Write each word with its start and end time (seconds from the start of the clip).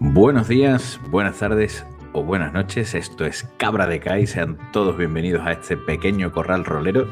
Buenos 0.00 0.46
días, 0.46 1.00
buenas 1.10 1.40
tardes 1.40 1.84
o 2.12 2.22
buenas 2.22 2.52
noches. 2.52 2.94
Esto 2.94 3.24
es 3.24 3.48
Cabra 3.56 3.88
de 3.88 3.98
Kai. 3.98 4.28
Sean 4.28 4.56
todos 4.72 4.96
bienvenidos 4.96 5.44
a 5.44 5.50
este 5.50 5.76
pequeño 5.76 6.30
corral 6.30 6.64
rolero 6.64 7.08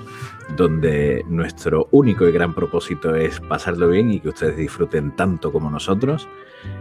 donde 0.56 1.24
nuestro 1.26 1.88
único 1.90 2.28
y 2.28 2.32
gran 2.32 2.54
propósito 2.54 3.16
es 3.16 3.40
pasarlo 3.40 3.88
bien 3.88 4.12
y 4.12 4.20
que 4.20 4.28
ustedes 4.28 4.56
disfruten 4.56 5.16
tanto 5.16 5.50
como 5.50 5.68
nosotros. 5.68 6.28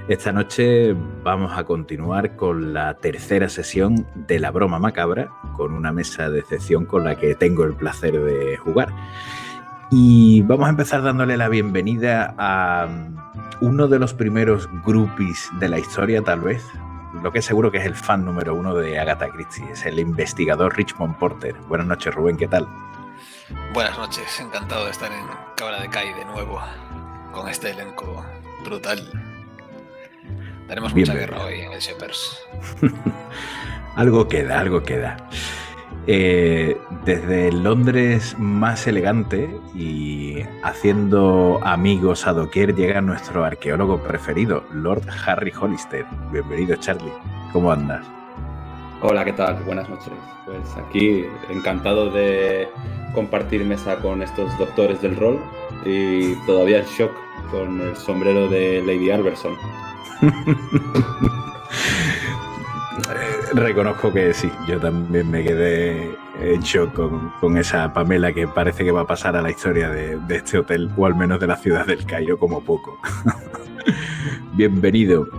Esta 0.07 0.31
noche 0.31 0.96
vamos 1.23 1.57
a 1.57 1.63
continuar 1.63 2.36
con 2.36 2.72
la 2.72 2.94
tercera 3.00 3.50
sesión 3.50 4.06
de 4.14 4.38
la 4.38 4.52
broma 4.52 4.78
macabra 4.78 5.32
con 5.58 5.74
una 5.74 5.92
mesa 5.92 6.30
de 6.30 6.42
excepción 6.42 6.86
con 6.86 7.04
la 7.04 7.16
que 7.16 7.34
tengo 7.34 7.64
el 7.64 7.74
placer 7.74 8.22
de 8.22 8.58
jugar. 8.58 8.90
Y 9.90 10.44
vamos 10.44 10.68
a 10.68 10.70
empezar 10.70 11.02
dándole 11.02 11.36
la 11.36 11.50
bienvenida 11.50 12.36
a 12.38 13.25
uno 13.61 13.88
de 13.88 13.99
los 13.99 14.13
primeros 14.13 14.70
groupies 14.86 15.49
de 15.59 15.70
la 15.70 15.79
historia, 15.79 16.21
tal 16.21 16.41
vez. 16.41 16.63
Lo 17.23 17.31
que 17.31 17.41
seguro 17.41 17.71
que 17.71 17.77
es 17.77 17.85
el 17.85 17.95
fan 17.95 18.26
número 18.26 18.53
uno 18.53 18.76
de 18.76 18.99
Agatha 18.99 19.30
Christie, 19.30 19.71
es 19.71 19.85
el 19.85 19.99
investigador 19.99 20.76
Richmond 20.76 21.17
Porter. 21.17 21.55
Buenas 21.67 21.88
noches, 21.88 22.13
Rubén, 22.13 22.38
¿qué 22.38 22.48
tal? 22.48 22.67
Buenas 23.73 23.98
noches, 23.98 24.40
encantado 24.40 24.85
de 24.85 24.91
estar 24.91 25.12
en 25.12 25.26
Cabra 25.55 25.79
de 25.79 25.90
Kai 25.90 26.13
de 26.13 26.26
nuevo, 26.26 26.62
con 27.31 27.48
este 27.48 27.71
elenco 27.71 28.26
brutal. 28.63 28.99
Tenemos 30.67 30.93
mucha 30.93 31.13
guerra 31.13 31.45
hoy 31.45 31.62
en 31.62 31.71
el 31.71 31.79
Shepherds. 31.79 32.40
algo 33.95 34.27
queda, 34.27 34.59
algo 34.59 34.84
queda. 34.84 35.17
Eh, 36.08 36.77
desde 37.04 37.52
Londres 37.52 38.36
más 38.38 38.86
elegante 38.86 39.50
y 39.73 40.44
haciendo 40.62 41.59
amigos 41.63 42.27
a 42.27 42.34
doquier 42.34 42.76
llega 42.76 43.02
nuestro 43.02 43.44
arqueólogo 43.44 44.04
preferido, 44.04 44.63
Lord 44.72 45.02
Harry 45.26 45.52
Hollister. 45.60 46.05
Bienvenido, 46.32 46.76
Charlie. 46.76 47.12
¿Cómo 47.52 47.72
andas? 47.72 48.05
Hola, 49.02 49.26
¿qué 49.26 49.34
tal? 49.34 49.55
Buenas 49.63 49.90
noches. 49.90 50.13
Pues 50.46 50.76
aquí 50.77 51.26
encantado 51.49 52.12
de 52.12 52.68
compartir 53.16 53.66
mesa 53.66 53.96
con 53.98 54.22
estos 54.22 54.55
doctores 54.60 55.01
del 55.01 55.16
rol 55.16 55.41
y 55.85 56.35
todavía 56.46 56.79
en 56.79 56.85
shock 56.85 57.12
con 57.49 57.82
el 57.82 57.96
sombrero 57.96 58.48
de 58.48 58.84
Lady 58.85 59.10
Alberson. 59.10 59.55
Reconozco 63.55 64.11
que 64.11 64.34
sí, 64.34 64.51
yo 64.67 64.81
también 64.81 65.31
me 65.31 65.41
quedé 65.41 66.13
en 66.41 66.59
shock 66.59 66.94
con, 67.39 67.57
esa 67.57 67.94
Pamela 67.94 68.34
que 68.34 68.50
parece 68.50 68.84
que 68.84 68.91
va 68.91 69.01
a 69.01 69.07
pasar 69.07 69.38
a 69.38 69.41
la 69.41 69.50
historia 69.50 69.89
de, 69.89 70.19
este 70.29 70.57
hotel, 70.57 70.91
o 70.97 71.06
al 71.06 71.16
menos 71.16 71.39
de 71.39 71.47
la 71.47 71.56
ciudad 71.56 71.85
del 71.85 72.06
Cairo 72.06 72.38
como 72.38 72.61
poco. 72.61 73.00
Bienvenido. 74.56 75.29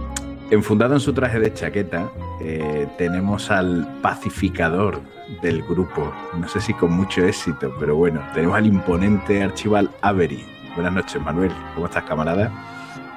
Enfundado 0.51 0.95
en 0.95 1.01
su 1.01 1.13
traje 1.13 1.39
de 1.39 1.53
chaqueta, 1.53 2.11
eh, 2.41 2.89
tenemos 2.97 3.51
al 3.51 3.87
pacificador 4.01 4.99
del 5.43 5.63
grupo. 5.63 6.11
No 6.39 6.49
sé 6.49 6.63
si 6.63 6.73
con 6.73 6.93
mucho 6.93 7.23
éxito, 7.23 7.75
pero 7.79 7.97
bueno, 7.97 8.23
tenemos 8.33 8.57
al 8.57 8.65
imponente 8.65 9.43
archival 9.43 9.91
Avery. 10.01 10.43
Buenas 10.75 10.95
noches, 10.95 11.21
Manuel. 11.21 11.53
¿Cómo 11.75 11.85
estás, 11.85 12.05
camarada? 12.05 12.51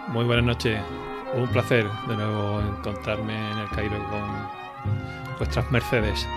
Muy 0.10 0.26
buenas 0.26 0.44
noches. 0.44 0.82
Un 1.34 1.48
placer 1.48 1.86
de 2.06 2.18
nuevo 2.18 2.60
encontrarme 2.60 3.52
en 3.52 3.60
el 3.60 3.70
Cairo 3.70 3.98
con 4.10 4.59
vuestras 5.38 5.72
mercedes. 5.72 6.28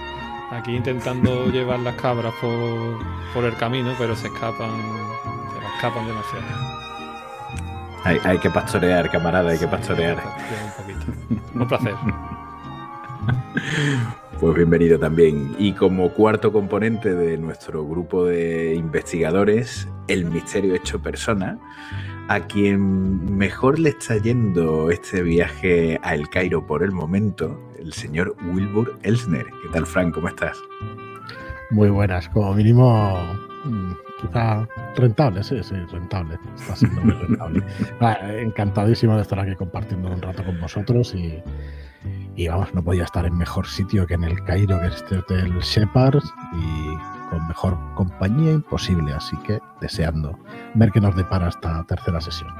Aquí 0.50 0.76
intentando 0.76 1.46
llevar 1.52 1.80
las 1.80 1.96
cabras 1.96 2.32
por, 2.40 3.44
el 3.44 3.56
camino, 3.56 3.94
pero 3.98 4.14
se 4.14 4.28
escapan, 4.28 4.70
se 5.58 5.76
escapan 5.76 6.06
demasiado. 6.06 6.82
Hay, 8.04 8.18
hay 8.24 8.38
que 8.38 8.50
pastorear, 8.50 9.10
camarada, 9.10 9.50
hay 9.50 9.58
que 9.58 9.68
pastorear. 9.68 10.18
Un, 11.54 11.68
placer. 11.68 11.94
Pues 14.40 14.56
bienvenido 14.56 14.98
también. 14.98 15.54
Y 15.56 15.72
como 15.72 16.10
cuarto 16.10 16.52
componente 16.52 17.14
de 17.14 17.38
nuestro 17.38 17.86
grupo 17.86 18.24
de 18.24 18.74
investigadores, 18.74 19.88
el 20.08 20.24
misterio 20.24 20.74
hecho 20.74 21.00
persona, 21.00 21.60
a 22.26 22.40
quien 22.40 23.36
mejor 23.36 23.78
le 23.78 23.90
está 23.90 24.16
yendo 24.16 24.90
este 24.90 25.22
viaje 25.22 26.00
a 26.02 26.14
El 26.14 26.28
Cairo 26.28 26.66
por 26.66 26.82
el 26.82 26.90
momento, 26.90 27.56
el 27.82 27.92
señor 27.92 28.36
Wilbur 28.44 28.98
Elsner. 29.02 29.46
¿Qué 29.62 29.68
tal, 29.72 29.86
Frank? 29.86 30.14
¿Cómo 30.14 30.28
estás? 30.28 30.56
Muy 31.70 31.90
buenas, 31.90 32.28
como 32.28 32.54
mínimo 32.54 33.18
mm, 33.64 33.92
quizá 34.20 34.68
rentable, 34.94 35.42
sí, 35.42 35.62
sí, 35.62 35.74
rentable. 35.90 36.38
Está 36.54 36.76
siendo 36.76 37.00
muy 37.00 37.14
rentable. 37.14 37.62
encantadísimo 38.42 39.16
de 39.16 39.22
estar 39.22 39.40
aquí 39.40 39.54
compartiendo 39.56 40.10
un 40.10 40.22
rato 40.22 40.44
con 40.44 40.60
vosotros 40.60 41.14
y, 41.14 41.42
y, 42.36 42.48
vamos, 42.48 42.72
no 42.74 42.84
podía 42.84 43.04
estar 43.04 43.26
en 43.26 43.36
mejor 43.36 43.66
sitio 43.66 44.06
que 44.06 44.14
en 44.14 44.24
el 44.24 44.42
Cairo, 44.44 44.78
que 44.80 44.86
es 44.86 44.96
este 44.96 45.18
hotel 45.18 45.58
Shepard 45.60 46.22
y 46.54 47.30
con 47.30 47.48
mejor 47.48 47.76
compañía 47.94 48.52
imposible, 48.52 49.12
así 49.12 49.36
que 49.38 49.58
deseando 49.80 50.38
ver 50.74 50.92
qué 50.92 51.00
nos 51.00 51.16
depara 51.16 51.48
esta 51.48 51.82
tercera 51.84 52.20
sesión. 52.20 52.52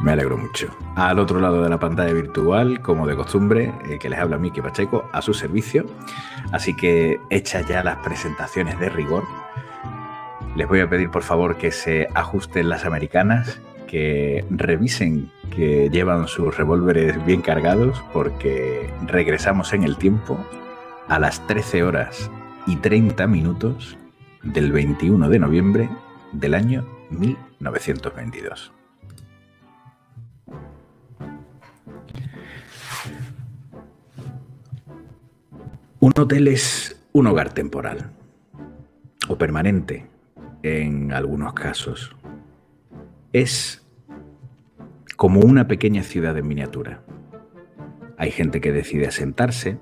Me 0.00 0.12
alegro 0.12 0.36
mucho. 0.36 0.68
Al 0.94 1.18
otro 1.18 1.40
lado 1.40 1.62
de 1.62 1.70
la 1.70 1.78
pantalla 1.78 2.12
virtual, 2.12 2.80
como 2.82 3.06
de 3.06 3.16
costumbre, 3.16 3.72
eh, 3.88 3.98
que 3.98 4.10
les 4.10 4.18
habla 4.18 4.38
Miki 4.38 4.60
Pacheco, 4.60 5.08
a 5.12 5.22
su 5.22 5.32
servicio. 5.32 5.86
Así 6.52 6.76
que 6.76 7.18
hecha 7.30 7.62
ya 7.62 7.82
las 7.82 7.96
presentaciones 7.98 8.78
de 8.78 8.90
rigor, 8.90 9.24
les 10.54 10.68
voy 10.68 10.80
a 10.80 10.88
pedir 10.88 11.10
por 11.10 11.22
favor 11.22 11.56
que 11.56 11.70
se 11.70 12.08
ajusten 12.14 12.68
las 12.68 12.84
americanas, 12.84 13.60
que 13.86 14.44
revisen 14.50 15.30
que 15.50 15.88
llevan 15.90 16.28
sus 16.28 16.56
revólveres 16.56 17.24
bien 17.24 17.40
cargados, 17.40 18.02
porque 18.12 18.90
regresamos 19.06 19.72
en 19.72 19.84
el 19.84 19.96
tiempo 19.96 20.38
a 21.08 21.18
las 21.18 21.46
13 21.46 21.84
horas 21.84 22.30
y 22.66 22.76
30 22.76 23.26
minutos 23.26 23.96
del 24.42 24.72
21 24.72 25.28
de 25.28 25.38
noviembre 25.38 25.88
del 26.32 26.54
año 26.54 26.86
1922. 27.10 28.75
Un 36.06 36.12
hotel 36.16 36.46
es 36.46 37.04
un 37.12 37.26
hogar 37.26 37.52
temporal 37.52 38.12
o 39.26 39.36
permanente 39.36 40.06
en 40.62 41.12
algunos 41.12 41.52
casos. 41.52 42.14
Es 43.32 43.84
como 45.16 45.40
una 45.40 45.66
pequeña 45.66 46.04
ciudad 46.04 46.38
en 46.38 46.46
miniatura. 46.46 47.02
Hay 48.18 48.30
gente 48.30 48.60
que 48.60 48.70
decide 48.70 49.08
asentarse, 49.08 49.78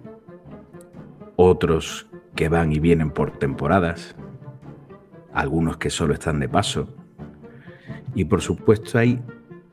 otros 1.36 2.06
que 2.34 2.48
van 2.48 2.72
y 2.72 2.78
vienen 2.78 3.10
por 3.10 3.32
temporadas, 3.32 4.16
algunos 5.34 5.76
que 5.76 5.90
solo 5.90 6.14
están 6.14 6.40
de 6.40 6.48
paso, 6.48 6.88
y 8.14 8.24
por 8.24 8.40
supuesto 8.40 8.98
hay 8.98 9.22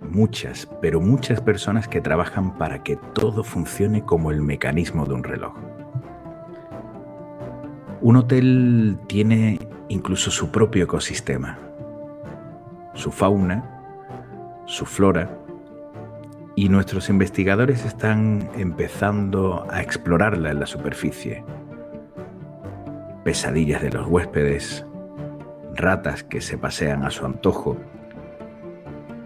muchas, 0.01 0.67
pero 0.81 0.99
muchas 0.99 1.39
personas 1.39 1.87
que 1.87 2.01
trabajan 2.01 2.57
para 2.57 2.83
que 2.83 2.97
todo 3.13 3.45
funcione 3.45 4.03
como 4.03 4.31
el 4.31 4.41
mecanismo 4.41 5.05
de 5.05 5.13
un 5.13 5.23
reloj. 5.23 5.70
Un 8.03 8.15
hotel 8.15 8.97
tiene 9.05 9.59
incluso 9.87 10.31
su 10.31 10.49
propio 10.49 10.85
ecosistema, 10.85 11.59
su 12.95 13.11
fauna, 13.11 13.83
su 14.65 14.87
flora, 14.87 15.37
y 16.55 16.69
nuestros 16.69 17.09
investigadores 17.09 17.85
están 17.85 18.49
empezando 18.55 19.67
a 19.69 19.83
explorarla 19.83 20.49
en 20.49 20.59
la 20.61 20.65
superficie. 20.65 21.43
Pesadillas 23.23 23.83
de 23.83 23.91
los 23.91 24.07
huéspedes, 24.07 24.83
ratas 25.75 26.23
que 26.23 26.41
se 26.41 26.57
pasean 26.57 27.03
a 27.03 27.11
su 27.11 27.23
antojo, 27.23 27.77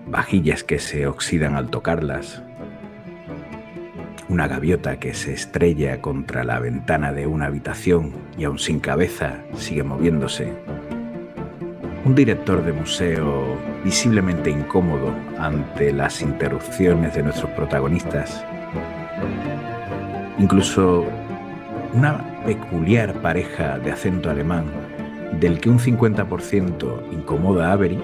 vajillas 0.07 0.65
que 0.65 0.79
se 0.79 1.07
oxidan 1.07 1.55
al 1.55 1.69
tocarlas, 1.69 2.43
una 4.27 4.47
gaviota 4.47 4.97
que 4.97 5.13
se 5.13 5.33
estrella 5.33 6.01
contra 6.01 6.43
la 6.43 6.59
ventana 6.59 7.13
de 7.13 7.27
una 7.27 7.45
habitación 7.45 8.11
y 8.37 8.45
aún 8.45 8.57
sin 8.57 8.79
cabeza 8.79 9.43
sigue 9.55 9.83
moviéndose. 9.83 10.53
Un 12.05 12.15
director 12.15 12.63
de 12.63 12.73
museo 12.73 13.57
visiblemente 13.83 14.49
incómodo 14.49 15.13
ante 15.37 15.91
las 15.91 16.21
interrupciones 16.21 17.15
de 17.15 17.23
nuestros 17.23 17.51
protagonistas. 17.51 18.43
Incluso 20.39 21.05
una 21.93 22.17
peculiar 22.45 23.13
pareja 23.21 23.79
de 23.79 23.91
acento 23.91 24.29
alemán 24.29 24.65
del 25.39 25.59
que 25.59 25.69
un 25.69 25.79
50% 25.79 27.11
incomoda 27.11 27.69
a 27.69 27.73
Avery 27.73 27.99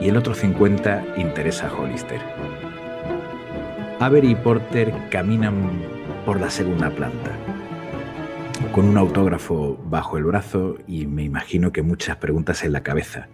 y 0.00 0.08
el 0.08 0.16
otro 0.16 0.34
50% 0.34 1.16
interesa 1.16 1.68
a 1.68 1.74
Hollister. 1.74 2.20
Avery 3.98 4.32
y 4.32 4.34
Porter 4.34 4.92
caminan 5.10 5.82
por 6.26 6.38
la 6.38 6.50
segunda 6.50 6.90
planta, 6.90 7.30
con 8.72 8.84
un 8.84 8.98
autógrafo 8.98 9.78
bajo 9.84 10.18
el 10.18 10.24
brazo 10.24 10.76
y 10.86 11.06
me 11.06 11.22
imagino 11.22 11.72
que 11.72 11.80
muchas 11.80 12.16
preguntas 12.16 12.62
en 12.62 12.72
la 12.72 12.82
cabeza. 12.82 13.28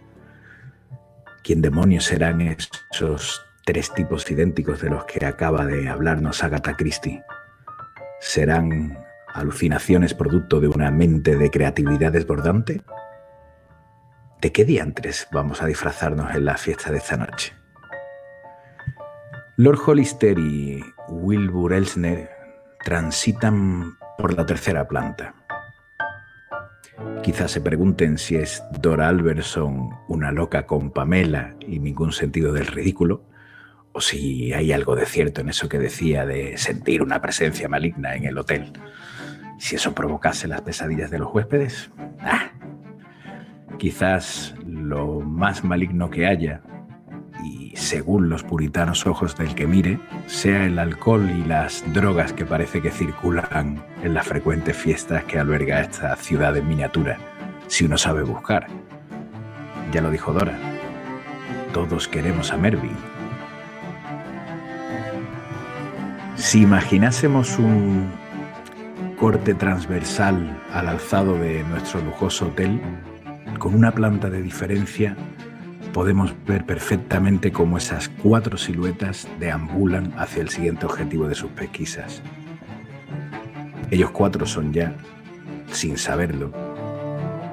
¿Quién 1.43 1.62
demonios 1.62 2.05
serán 2.05 2.41
esos 2.43 3.44
tres 3.64 3.93
tipos 3.93 4.31
idénticos 4.31 4.81
de 4.81 4.91
los 4.91 5.05
que 5.05 5.26
acaba 5.26 5.67
de 5.67 5.88
hablarnos 5.88 6.44
Agatha 6.44 6.76
Christie 6.76 7.25
serán 8.20 8.97
alucinaciones 9.35 10.14
producto 10.14 10.61
de 10.61 10.69
una 10.69 10.93
mente 10.93 11.37
de 11.37 11.50
creatividad 11.50 12.12
desbordante? 12.12 12.82
¿De 14.41 14.53
qué 14.53 14.64
diantres 14.64 15.26
vamos 15.32 15.61
a 15.61 15.67
disfrazarnos 15.67 16.32
en 16.32 16.44
la 16.44 16.56
fiesta 16.56 16.93
de 16.93 16.99
esta 16.99 17.17
noche? 17.17 17.62
Lord 19.62 19.79
Hollister 19.87 20.37
y 20.41 20.82
Wilbur 21.09 21.73
Elsner 21.73 22.29
transitan 22.82 23.97
por 24.19 24.35
la 24.35 24.44
tercera 24.44 24.88
planta. 24.88 25.37
Quizás 27.23 27.53
se 27.53 27.61
pregunten 27.61 28.19
si 28.19 28.35
es 28.35 28.61
Dora 28.81 29.06
Alberson 29.06 29.91
una 30.09 30.32
loca 30.32 30.67
con 30.67 30.91
Pamela 30.91 31.55
y 31.61 31.79
ningún 31.79 32.11
sentido 32.11 32.53
del 32.53 32.67
ridículo, 32.67 33.23
o 33.93 34.00
si 34.00 34.53
hay 34.53 34.73
algo 34.73 34.97
de 34.97 35.06
cierto 35.06 35.43
en 35.43 35.50
eso 35.50 35.69
que 35.69 35.79
decía 35.79 36.26
de 36.26 36.59
sentir 36.59 37.00
una 37.00 37.23
presencia 37.23 37.69
maligna 37.69 38.17
en 38.17 38.25
el 38.25 38.38
hotel. 38.38 38.73
Si 39.59 39.76
eso 39.76 39.94
provocase 39.94 40.49
las 40.49 40.62
pesadillas 40.62 41.12
de 41.12 41.20
los 41.20 41.32
huéspedes. 41.32 41.88
Ah, 42.19 42.50
quizás 43.79 44.56
lo 44.67 45.20
más 45.20 45.62
maligno 45.62 46.11
que 46.11 46.26
haya, 46.26 46.62
según 47.77 48.29
los 48.29 48.43
puritanos 48.43 49.07
ojos 49.07 49.37
del 49.37 49.55
que 49.55 49.67
mire, 49.67 49.99
sea 50.27 50.65
el 50.65 50.79
alcohol 50.79 51.31
y 51.31 51.45
las 51.45 51.85
drogas 51.93 52.33
que 52.33 52.45
parece 52.45 52.83
que 52.83 52.91
circulan 52.91 53.85
en 54.03 54.15
las 54.15 54.27
frecuentes 54.27 54.77
fiestas 54.77 55.25
que 55.25 55.39
alberga 55.39 55.81
esta 55.81 56.15
ciudad 56.17 56.57
en 56.57 56.69
miniatura, 56.69 57.19
si 57.69 57.85
uno 57.85 57.99
sabe 57.99 58.23
buscar. 58.23 58.67
Ya 59.93 60.01
lo 60.01 60.11
dijo 60.11 60.33
Dora, 60.33 60.59
todos 61.73 62.09
queremos 62.09 62.53
a 62.53 62.57
Mervyn, 62.57 62.97
Si 66.43 66.63
imaginásemos 66.63 67.57
un 67.59 68.11
corte 69.17 69.55
transversal 69.55 70.61
al 70.73 70.89
alzado 70.89 71.39
de 71.39 71.63
nuestro 71.63 72.01
lujoso 72.01 72.47
hotel, 72.47 72.81
con 73.61 73.77
una 73.77 73.93
planta 73.93 74.29
de 74.29 74.43
diferencia, 74.43 75.17
podemos 75.93 76.35
ver 76.47 76.65
perfectamente 76.65 77.53
cómo 77.53 77.77
esas 77.77 78.09
cuatro 78.09 78.56
siluetas 78.56 79.29
deambulan 79.39 80.12
hacia 80.17 80.43
el 80.43 80.49
siguiente 80.49 80.87
objetivo 80.87 81.29
de 81.29 81.35
sus 81.35 81.50
pesquisas. 81.50 82.23
Ellos 83.91 84.11
cuatro 84.11 84.47
son 84.47 84.73
ya, 84.73 84.94
sin 85.71 85.99
saberlo, 85.99 86.50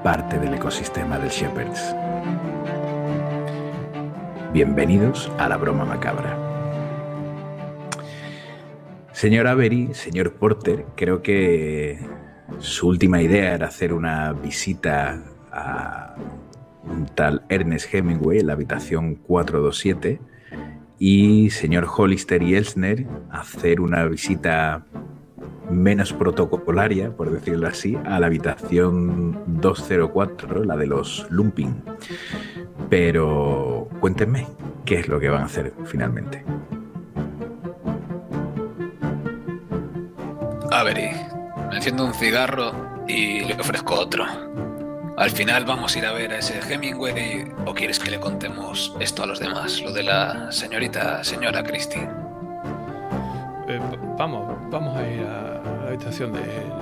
parte 0.03 0.39
del 0.39 0.53
ecosistema 0.53 1.19
del 1.19 1.29
Shepherds. 1.29 1.95
Bienvenidos 4.53 5.29
a 5.37 5.49
la 5.49 5.57
broma 5.57 5.83
macabra. 5.83 6.37
Señor 9.11 9.47
Avery, 9.47 9.93
señor 9.93 10.31
Porter, 10.33 10.85
creo 10.95 11.21
que 11.21 11.99
su 12.59 12.87
última 12.87 13.21
idea 13.21 13.53
era 13.53 13.67
hacer 13.67 13.91
una 13.93 14.31
visita 14.31 15.21
a 15.51 16.15
un 16.89 17.05
tal 17.05 17.43
Ernest 17.49 17.93
Hemingway 17.93 18.39
en 18.39 18.47
la 18.47 18.53
habitación 18.53 19.15
427 19.15 20.19
y 20.99 21.49
señor 21.51 21.87
Hollister 21.95 22.43
y 22.43 22.55
Elsner 22.55 23.05
hacer 23.31 23.79
una 23.79 24.05
visita 24.05 24.85
menos 25.69 26.13
protocolaria, 26.13 27.15
por 27.15 27.31
decirlo 27.31 27.67
así, 27.67 27.97
a 28.05 28.19
la 28.19 28.27
habitación 28.27 29.39
204, 29.47 30.63
la 30.63 30.75
de 30.75 30.87
los 30.87 31.27
Lumping. 31.29 31.83
Pero 32.89 33.87
cuéntenme, 33.99 34.47
¿qué 34.85 34.99
es 34.99 35.07
lo 35.07 35.19
que 35.19 35.29
van 35.29 35.43
a 35.43 35.45
hacer 35.45 35.73
finalmente? 35.85 36.43
Avery, 40.71 41.11
me 41.69 41.75
enciendo 41.77 42.05
un 42.05 42.13
cigarro 42.13 42.71
y 43.07 43.41
le 43.41 43.53
ofrezco 43.55 43.95
otro. 43.95 44.25
Al 45.19 45.31
final 45.31 45.65
vamos 45.65 45.93
a 45.93 45.99
ir 45.99 46.05
a 46.05 46.13
ver 46.13 46.31
a 46.31 46.37
ese 46.37 46.61
Hemingway 46.61 47.45
o 47.65 47.73
quieres 47.73 47.99
que 47.99 48.09
le 48.09 48.21
contemos 48.21 48.95
esto 49.01 49.23
a 49.23 49.25
los 49.25 49.37
demás, 49.37 49.81
lo 49.81 49.91
de 49.91 50.03
la 50.03 50.49
señorita, 50.49 51.25
señora 51.25 51.61
Christine. 51.61 52.07
Eh, 53.67 53.81
vamos, 54.17 54.57
vamos 54.71 54.95
a 54.95 55.05
ir 55.05 55.19
a 55.19 55.61
la 55.61 55.87
habitación 55.89 56.31
de 56.31 56.39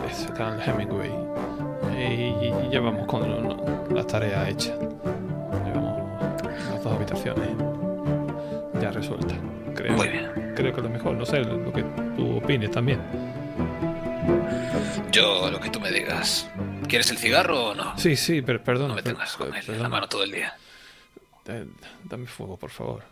ese 0.08 0.28
tal 0.34 0.62
Hemingway 0.62 1.10
y, 1.98 2.70
ya 2.72 2.80
vamos 2.80 3.08
con 3.08 3.58
las 3.90 4.06
tareas 4.06 4.50
hechas. 4.50 4.78
Llevamos 5.66 6.00
las 6.70 6.84
dos 6.84 6.94
habitaciones 6.94 7.50
ya 8.80 8.92
resueltas. 8.92 9.38
Creo, 9.74 9.94
Muy 9.94 10.10
bien. 10.10 10.54
Creo 10.56 10.76
que 10.76 10.82
lo 10.84 10.90
mejor, 10.90 11.16
no 11.16 11.26
sé 11.26 11.40
lo 11.40 11.74
que 11.74 11.82
tú 12.16 12.38
opines 12.38 12.70
también. 12.70 13.00
Yo, 15.12 15.50
lo 15.50 15.60
que 15.60 15.72
tú 15.72 15.80
me 15.80 15.92
digas. 15.92 16.48
¿Quieres 16.88 17.12
el 17.12 17.18
cigarro 17.18 17.70
o 17.70 17.76
no? 17.76 17.98
Sí, 17.98 18.16
sí, 18.16 18.42
pero 18.42 18.64
perdón. 18.64 18.90
No 18.90 18.96
me 18.96 19.04
tengas 19.04 19.36
con 19.36 19.54
él 19.54 19.64
en 19.68 19.82
la 19.82 19.90
mano 19.90 20.08
todo 20.08 20.24
el 20.24 20.32
día. 20.32 20.56
Dame 22.04 22.28
fuego, 22.28 22.58
por 22.58 22.70
favor. 22.70 23.04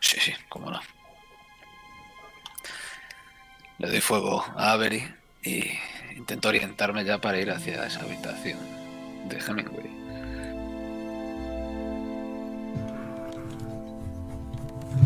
Sí, 0.00 0.18
sí, 0.20 0.32
cómo 0.48 0.70
no. 0.70 0.80
Le 3.78 3.88
doy 3.88 4.00
fuego 4.00 4.44
a 4.56 4.72
Avery 4.72 5.02
y 5.42 5.70
intento 6.16 6.48
orientarme 6.48 7.04
ya 7.04 7.18
para 7.18 7.40
ir 7.40 7.50
hacia 7.50 7.86
esa 7.86 8.00
habitación 8.02 8.58
de 9.28 9.38
Hemingway. 9.38 9.90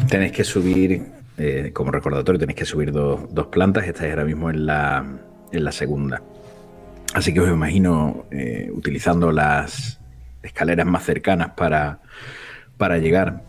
Tenéis 0.09 0.33
que 0.33 0.45
subir 0.45 1.17
eh, 1.39 1.71
como 1.75 1.91
recordatorio 1.91 2.39
tenéis 2.39 2.59
que 2.59 2.65
subir 2.65 2.93
dos, 2.93 3.47
plantas, 3.49 3.87
estáis 3.87 4.11
ahora 4.11 4.25
mismo 4.25 4.49
en 4.49 4.67
la, 4.67 5.05
en 5.53 5.65
la 5.65 5.73
segunda. 5.73 6.23
Así 7.17 7.33
que 7.33 7.41
os 7.41 7.49
imagino 7.49 8.27
eh, 8.31 8.71
utilizando 8.71 9.33
las 9.33 9.99
escaleras 10.43 10.87
más 10.87 11.03
cercanas 11.03 11.53
para, 11.57 12.01
para 12.77 12.99
llegar. 12.99 13.43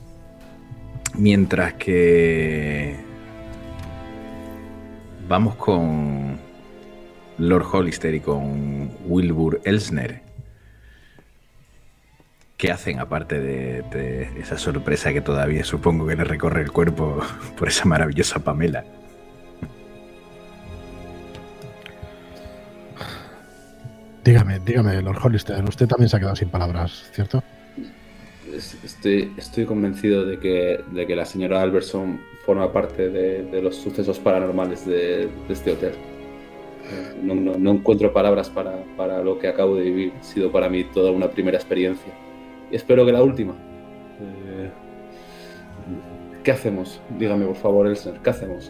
Mientras 1.16 1.74
que 1.74 2.96
vamos 5.28 5.56
con 5.56 6.40
Lord 7.40 7.66
Hollister 7.70 8.16
y 8.16 8.22
con 8.22 8.90
Wilbur 9.04 9.60
Elsner. 9.66 10.22
¿Qué 12.56 12.72
hacen 12.72 13.00
aparte 13.00 13.42
de, 13.42 14.30
esa 14.40 14.58
sorpresa 14.58 15.12
que 15.12 15.20
todavía 15.20 15.66
supongo 15.66 16.08
que 16.08 16.16
le 16.16 16.24
recorre 16.24 16.62
el 16.62 16.72
cuerpo 16.72 17.20
por 17.60 17.68
esa 17.68 17.84
maravillosa 17.84 18.40
Pamela? 18.40 18.86
Dígame, 24.28 24.60
dígame, 24.60 25.02
Lord 25.02 25.20
Hollister, 25.24 25.64
usted 25.64 25.88
también 25.88 26.10
se 26.10 26.18
ha 26.18 26.20
quedado 26.20 26.36
sin 26.36 26.50
palabras, 26.50 27.10
¿cierto? 27.14 27.42
Estoy, 28.84 29.32
estoy 29.38 29.64
convencido 29.64 30.26
de 30.26 30.38
que, 30.38 30.84
de 30.92 31.08
que 31.08 31.16
la 31.16 31.24
señora 31.24 31.62
Alberson 31.62 32.20
forma 32.46 32.74
parte 32.74 33.10
de, 33.10 33.62
los 33.62 33.78
sucesos 33.78 34.20
paranormales 34.20 34.86
de, 34.86 35.30
este 35.48 35.72
hotel. 35.72 35.94
No, 37.24 37.36
no, 37.36 37.72
encuentro 37.72 38.12
palabras 38.12 38.50
para, 38.50 38.84
para 38.98 39.24
lo 39.24 39.40
que 39.40 39.48
acabo 39.48 39.78
de 39.78 39.84
vivir. 39.84 40.14
Ha 40.20 40.24
sido 40.24 40.52
para 40.52 40.68
mí 40.68 40.84
toda 40.84 41.10
una 41.12 41.30
primera 41.30 41.56
experiencia 41.56 42.12
y 42.70 42.76
espero 42.76 43.06
que 43.06 43.14
la 43.14 43.24
última. 43.24 43.54
Eh, 43.54 44.70
¿Qué 46.44 46.52
hacemos? 46.52 47.00
Dígame, 47.18 47.46
por 47.46 47.56
favor, 47.56 47.88
Elser, 47.88 48.16
¿qué 48.22 48.30
hacemos? 48.30 48.70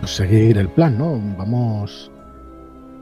Pues 0.00 0.10
seguir 0.10 0.56
el 0.56 0.70
plan, 0.70 0.96
¿no? 0.96 1.20
Vamos 1.36 2.10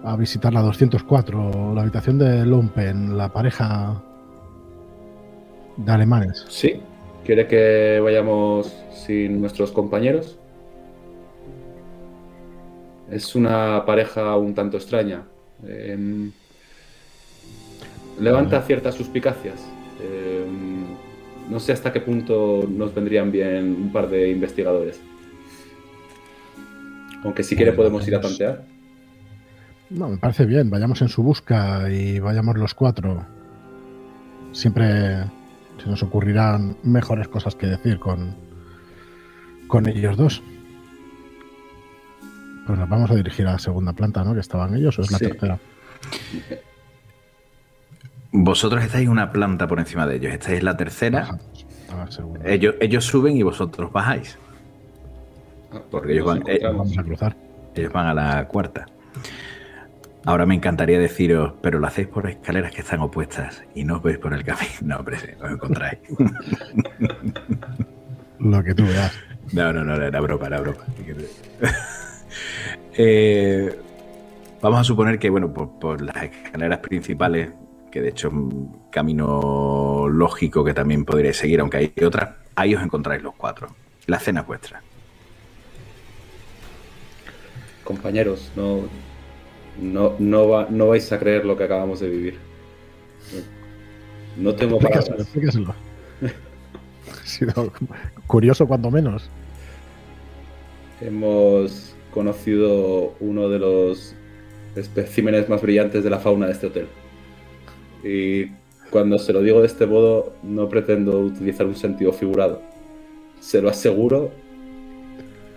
a 0.05 0.17
visitar 0.17 0.53
la 0.53 0.61
204, 0.61 1.75
la 1.75 1.81
habitación 1.81 2.19
de 2.19 2.45
Lumpen, 2.45 3.17
la 3.17 3.33
pareja 3.33 4.03
de 5.77 5.93
alemanes. 5.93 6.45
Sí. 6.49 6.81
¿Quiere 7.25 7.47
que 7.47 8.01
vayamos 8.03 8.77
sin 8.93 9.41
nuestros 9.41 9.73
compañeros? 9.73 10.39
Es 13.11 13.35
una 13.35 13.85
pareja 13.87 14.37
un 14.37 14.55
tanto 14.55 14.77
extraña. 14.77 15.23
Em, 15.67 16.31
levanta 18.21 18.61
ciertas 18.61 18.95
suspicacias. 18.95 19.65
Eh, 20.03 20.45
no 21.49 21.59
sé 21.61 21.73
hasta 21.73 21.93
qué 21.93 22.01
punto 22.01 22.69
nos 22.69 22.95
vendrían 22.95 23.33
bien 23.33 23.75
un 23.75 23.91
par 23.91 24.11
de 24.11 24.31
investigadores. 24.31 25.01
Aunque 27.23 27.43
si 27.43 27.57
quiere 27.57 27.73
podemos 27.73 28.07
ir 28.07 28.17
a 28.17 28.21
tantear. 28.21 28.74
No, 29.91 30.09
me 30.09 30.17
parece 30.17 30.45
bien. 30.47 30.71
Vayamos 30.71 31.01
en 31.03 31.09
su 31.09 31.23
busca 31.23 31.89
y 31.91 32.19
vayamos 32.19 32.57
los 32.57 32.75
cuatro. 32.75 33.25
Siempre 34.53 35.25
se 35.83 35.89
nos 35.89 36.03
ocurrirán 36.03 36.77
mejores 36.83 37.29
cosas 37.29 37.55
que 37.55 37.67
decir 37.67 37.99
con, 37.99 38.35
con 39.69 39.89
ellos 39.89 40.17
dos. 40.17 40.43
Pues 42.67 42.79
nos 42.79 42.89
vamos 42.89 43.11
a 43.11 43.15
dirigir 43.15 43.47
a 43.47 43.53
la 43.53 43.59
segunda 43.59 43.93
planta, 43.93 44.25
¿no? 44.25 44.33
Que 44.35 44.41
estaban 44.41 44.75
ellos, 44.75 44.99
o 44.99 45.03
es 45.03 45.11
la 45.11 45.19
tercera. 45.19 45.59
Vosotros 48.33 48.83
estáis 48.83 49.09
una 49.09 49.31
planta 49.31 49.67
por 49.69 49.79
encima 49.79 50.07
de 50.07 50.17
ellos. 50.17 50.33
Esta 50.33 50.53
es 50.53 50.63
la 50.63 50.77
tercera. 50.77 51.39
Ellos, 52.45 52.75
ellos 52.81 53.05
suben 53.05 53.37
y 53.37 53.43
vosotros 53.43 53.93
bajáis. 53.93 54.39
Ah, 55.73 55.81
Porque 55.91 56.15
ellos 56.15 56.27
van- 56.27 56.43
eh. 56.47 56.61
Vamos 56.63 56.97
a 56.99 57.03
cruzar. 57.03 57.37
Ellos 57.75 57.93
van 57.93 58.07
a 58.07 58.15
la 58.15 58.49
cuarta. 58.49 58.87
Ahora 60.27 60.47
me 60.47 60.55
encantaría 60.55 60.99
deciros, 60.99 61.53
pero 61.61 61.79
lo 61.79 61.87
hacéis 61.87 62.09
por 62.09 62.29
escaleras 62.29 62.73
que 62.73 62.81
están 62.81 63.01
opuestas 63.01 63.63
y 63.75 63.85
no 63.85 63.97
os 63.97 64.03
veis 64.03 64.19
por 64.19 64.33
el 64.33 64.43
camino. 64.43 64.65
No, 64.83 64.97
hombre, 64.97 65.19
sí, 65.19 65.29
os 65.41 65.51
encontráis. 65.51 65.99
Lo 68.39 68.63
que 68.63 68.75
tú 68.75 68.85
veas. 68.85 69.13
No, 69.53 69.73
no, 69.73 69.85
no, 69.85 69.95
era 69.95 70.21
broma, 70.21 70.47
era 70.47 70.61
broma. 70.61 70.85
Eh, 72.97 73.77
vamos 74.61 74.81
a 74.81 74.85
suponer 74.85 75.19
que, 75.19 75.29
bueno, 75.29 75.53
por, 75.53 75.79
por 75.81 76.01
las 76.01 76.17
escaleras 76.17 76.79
principales, 76.79 77.51
que 77.91 78.01
de 78.01 78.11
hecho 78.11 78.29
es 78.29 78.35
un 78.35 78.87
camino 78.91 80.07
lógico 80.09 80.65
que 80.65 80.75
también 80.75 81.05
podréis 81.05 81.37
seguir, 81.37 81.59
aunque 81.59 81.79
hay 81.79 81.93
otras, 82.05 82.37
ahí 82.55 82.75
os 82.75 82.83
encontráis 82.83 83.21
los 83.21 83.35
cuatro. 83.35 83.75
La 84.07 84.21
cena 84.21 84.43
es 84.43 84.47
vuestra. 84.47 84.81
Compañeros, 87.83 88.53
no, 88.55 88.83
no, 89.81 90.15
no, 90.19 90.49
va- 90.49 90.67
no 90.71 90.89
vais 90.89 91.11
a 91.13 91.19
creer 91.19 91.45
lo 91.45 91.57
que 91.57 91.65
acabamos 91.65 92.01
de 92.01 92.09
vivir. 92.09 92.39
No 94.37 94.55
tengo 94.55 94.79
palabras. 94.79 95.09
explícaselo. 95.21 95.75
Ha 96.23 97.27
sido 97.27 97.73
curioso 98.27 98.67
cuando 98.67 98.91
menos. 98.91 99.29
Hemos 101.01 101.95
conocido 102.13 103.15
uno 103.21 103.49
de 103.49 103.59
los 103.59 104.15
especímenes 104.77 105.49
más 105.49 105.61
brillantes 105.63 106.05
de 106.05 106.11
la 106.11 106.19
fauna 106.19 106.47
de 106.47 106.53
este 106.53 106.67
hotel. 106.69 106.87
Y 108.03 108.47
cuando 108.91 109.19
se 109.19 109.33
lo 109.33 109.43
digo 109.43 109.61
de 109.61 109.67
este 109.67 109.87
modo, 109.87 110.33
no 110.43 110.69
pretendo 110.69 111.19
utilizar 111.21 111.67
un 111.67 111.77
sentido 111.77 112.13
figurado. 112.13 112.63
Se 113.41 113.61
lo 113.61 113.69
aseguro 113.69 114.31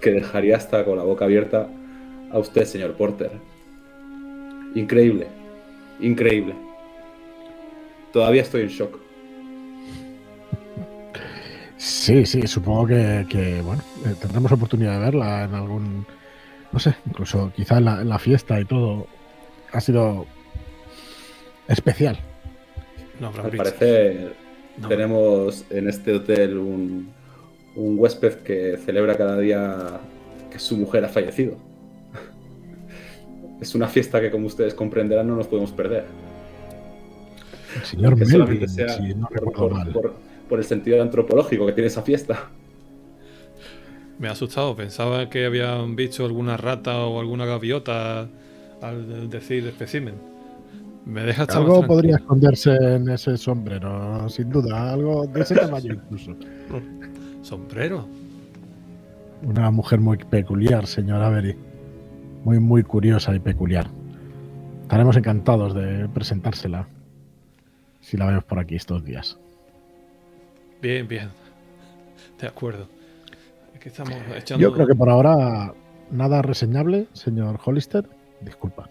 que 0.01 0.11
dejaría 0.11 0.57
hasta 0.57 0.83
con 0.85 0.97
la 0.97 1.03
boca 1.03 1.25
abierta 1.25 1.67
a 2.31 2.39
usted, 2.39 2.65
señor 2.65 2.93
Porter. 2.93 3.31
Increíble, 4.75 5.27
increíble. 5.99 6.55
Todavía 8.13 8.41
estoy 8.41 8.61
en 8.63 8.67
shock. 8.69 8.99
Sí, 11.77 12.25
sí, 12.25 12.47
supongo 12.47 12.87
que, 12.87 13.25
que, 13.29 13.61
bueno, 13.61 13.81
eh, 14.05 14.15
tendremos 14.19 14.51
oportunidad 14.51 14.93
de 14.93 14.99
verla 15.05 15.43
en 15.43 15.53
algún, 15.53 16.05
no 16.71 16.79
sé, 16.79 16.95
incluso 17.05 17.51
quizá 17.55 17.77
en 17.77 17.85
la, 17.85 18.01
en 18.01 18.09
la 18.09 18.17
fiesta 18.19 18.59
y 18.59 18.65
todo. 18.65 19.07
Ha 19.71 19.79
sido 19.81 20.25
especial. 21.67 22.17
No 23.19 23.27
Al 23.29 23.51
parecer, 23.51 24.33
No. 24.77 24.87
tenemos 24.87 25.65
en 25.69 25.87
este 25.89 26.13
hotel 26.13 26.57
un, 26.57 27.09
un 27.75 27.99
huésped 27.99 28.35
que 28.43 28.77
celebra 28.85 29.15
cada 29.17 29.37
día 29.39 29.99
que 30.51 30.59
su 30.59 30.77
mujer 30.77 31.03
ha 31.05 31.09
fallecido. 31.09 31.57
Es 33.61 33.73
una 33.75 33.87
fiesta 33.87 34.21
que, 34.21 34.29
como 34.31 34.47
ustedes 34.47 34.73
comprenderán, 34.73 35.27
no 35.27 35.35
nos 35.35 35.47
podemos 35.47 35.71
perder. 35.71 36.05
El 37.75 37.81
señor 37.85 38.17
Que 38.17 38.25
solamente 38.25 38.67
Melvin, 38.67 38.69
sea 38.69 38.89
si 38.89 39.13
no 39.15 39.27
por, 39.27 39.37
recuerdo 39.39 39.59
por- 39.59 39.73
mal. 39.73 39.91
por- 39.91 40.13
por 40.47 40.59
el 40.59 40.65
sentido 40.65 41.01
antropológico 41.01 41.65
que 41.65 41.73
tiene 41.73 41.87
esa 41.87 42.01
fiesta. 42.01 42.49
Me 44.19 44.29
ha 44.29 44.31
asustado. 44.31 44.75
Pensaba 44.75 45.29
que 45.29 45.45
habían 45.45 45.95
visto 45.95 46.25
alguna 46.25 46.55
rata 46.57 46.97
o 47.05 47.19
alguna 47.19 47.45
gaviota 47.45 48.27
al 48.81 49.29
decir 49.29 49.67
espécimen. 49.67 50.15
Me 51.05 51.23
deja 51.23 51.43
estar 51.43 51.57
Algo 51.57 51.79
más 51.79 51.87
podría 51.87 52.15
esconderse 52.15 52.71
en 52.75 53.09
ese 53.09 53.37
sombrero, 53.37 54.27
sin 54.29 54.49
duda. 54.49 54.93
Algo 54.93 55.25
de 55.27 55.41
ese 55.41 55.55
tamaño 55.55 55.93
incluso. 55.93 56.35
Sombrero. 57.41 58.05
Una 59.43 59.69
mujer 59.71 59.99
muy 59.99 60.17
peculiar, 60.17 60.87
señor 60.87 61.21
Avery. 61.21 61.55
Muy, 62.43 62.59
muy 62.59 62.83
curiosa 62.83 63.35
y 63.35 63.39
peculiar. 63.39 63.87
Estaremos 64.83 65.17
encantados 65.17 65.73
de 65.73 66.07
presentársela. 66.09 66.87
Si 67.99 68.15
la 68.15 68.27
vemos 68.27 68.43
por 68.45 68.59
aquí 68.59 68.75
estos 68.75 69.03
días. 69.03 69.37
Bien, 70.81 71.07
bien. 71.07 71.29
De 72.39 72.47
acuerdo. 72.47 72.87
Estamos 73.87 74.15
echando. 74.35 74.61
Yo 74.61 74.73
creo 74.73 74.85
que 74.85 74.95
por 74.95 75.09
ahora 75.09 75.73
nada 76.11 76.41
reseñable, 76.41 77.07
señor 77.13 77.57
Hollister. 77.63 78.05
Disculpa. 78.41 78.89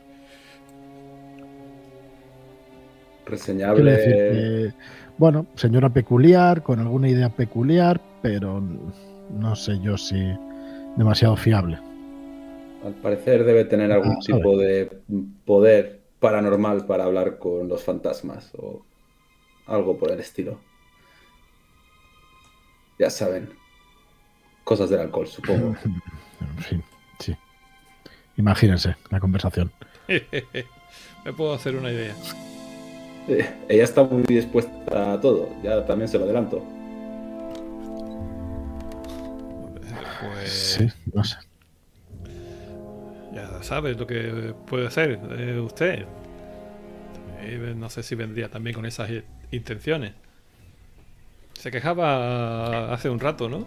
Reseñable. 3.26 3.90
decir 3.90 4.14
que, 4.14 4.72
bueno, 5.18 5.46
señora 5.54 5.90
peculiar, 5.90 6.62
con 6.62 6.80
alguna 6.80 7.08
idea 7.08 7.28
peculiar, 7.28 8.00
pero 8.22 8.62
no 9.30 9.54
sé 9.54 9.78
yo 9.80 9.98
si 9.98 10.16
demasiado 10.96 11.36
fiable. 11.36 11.78
Al 12.86 12.94
parecer 12.94 13.42
debe 13.44 13.64
tener 13.64 13.90
algún 13.90 14.12
Ah, 14.12 14.18
tipo 14.24 14.56
de 14.56 15.00
poder 15.44 16.00
paranormal 16.20 16.86
para 16.86 17.04
hablar 17.04 17.38
con 17.38 17.68
los 17.68 17.82
fantasmas 17.82 18.52
o 18.56 18.84
algo 19.66 19.98
por 19.98 20.12
el 20.12 20.20
estilo. 20.20 20.60
Ya 22.98 23.10
saben. 23.10 23.50
Cosas 24.62 24.88
del 24.88 25.00
alcohol, 25.00 25.26
supongo. 25.26 25.74
En 26.40 26.58
fin, 26.62 26.84
sí. 27.18 27.34
Imagínense 28.36 28.94
la 29.10 29.18
conversación. 29.20 29.72
Me 31.24 31.32
puedo 31.32 31.54
hacer 31.54 31.74
una 31.76 31.90
idea. 31.90 32.14
Eh, 33.26 33.52
ella 33.68 33.82
está 33.84 34.04
muy 34.04 34.22
dispuesta 34.22 35.12
a 35.14 35.20
todo, 35.20 35.48
ya 35.62 35.84
también 35.86 36.08
se 36.08 36.18
lo 36.18 36.24
adelanto. 36.24 36.62
Pues 40.22 40.50
Sí, 40.78 40.88
no 41.12 41.24
sé. 41.24 41.36
Ya 43.36 43.62
sabes 43.62 43.96
lo 43.98 44.06
que 44.06 44.54
puede 44.66 44.86
hacer 44.86 45.20
eh, 45.38 45.60
usted. 45.60 46.06
Eh, 47.38 47.74
no 47.76 47.88
sé 47.90 48.02
si 48.02 48.14
vendría 48.14 48.50
también 48.50 48.74
con 48.74 48.86
esas 48.86 49.10
i- 49.10 49.24
intenciones. 49.50 50.14
Se 51.54 51.70
quejaba 51.72 52.92
hace 52.94 53.10
un 53.10 53.18
rato, 53.20 53.48
¿no? 53.48 53.66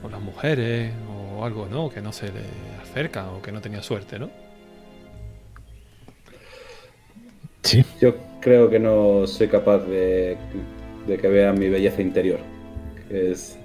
Con 0.00 0.10
las 0.12 0.20
mujeres 0.20 0.96
o 1.06 1.44
algo, 1.44 1.68
¿no? 1.68 1.88
Que 1.90 2.00
no 2.02 2.12
se 2.12 2.32
le 2.32 2.76
acercan 2.80 3.28
o 3.28 3.42
que 3.42 3.52
no 3.52 3.60
tenía 3.60 3.82
suerte, 3.82 4.18
¿no? 4.18 4.32
Sí, 7.62 7.84
Yo 8.00 8.38
creo 8.40 8.70
que 8.70 8.78
no 8.78 9.26
soy 9.26 9.48
capaz 9.48 9.80
de, 9.80 10.38
de 11.06 11.18
que 11.18 11.28
vean 11.28 11.58
mi 11.58 11.68
belleza 11.68 12.02
interior, 12.02 12.50
que 13.08 13.32
es 13.32 13.57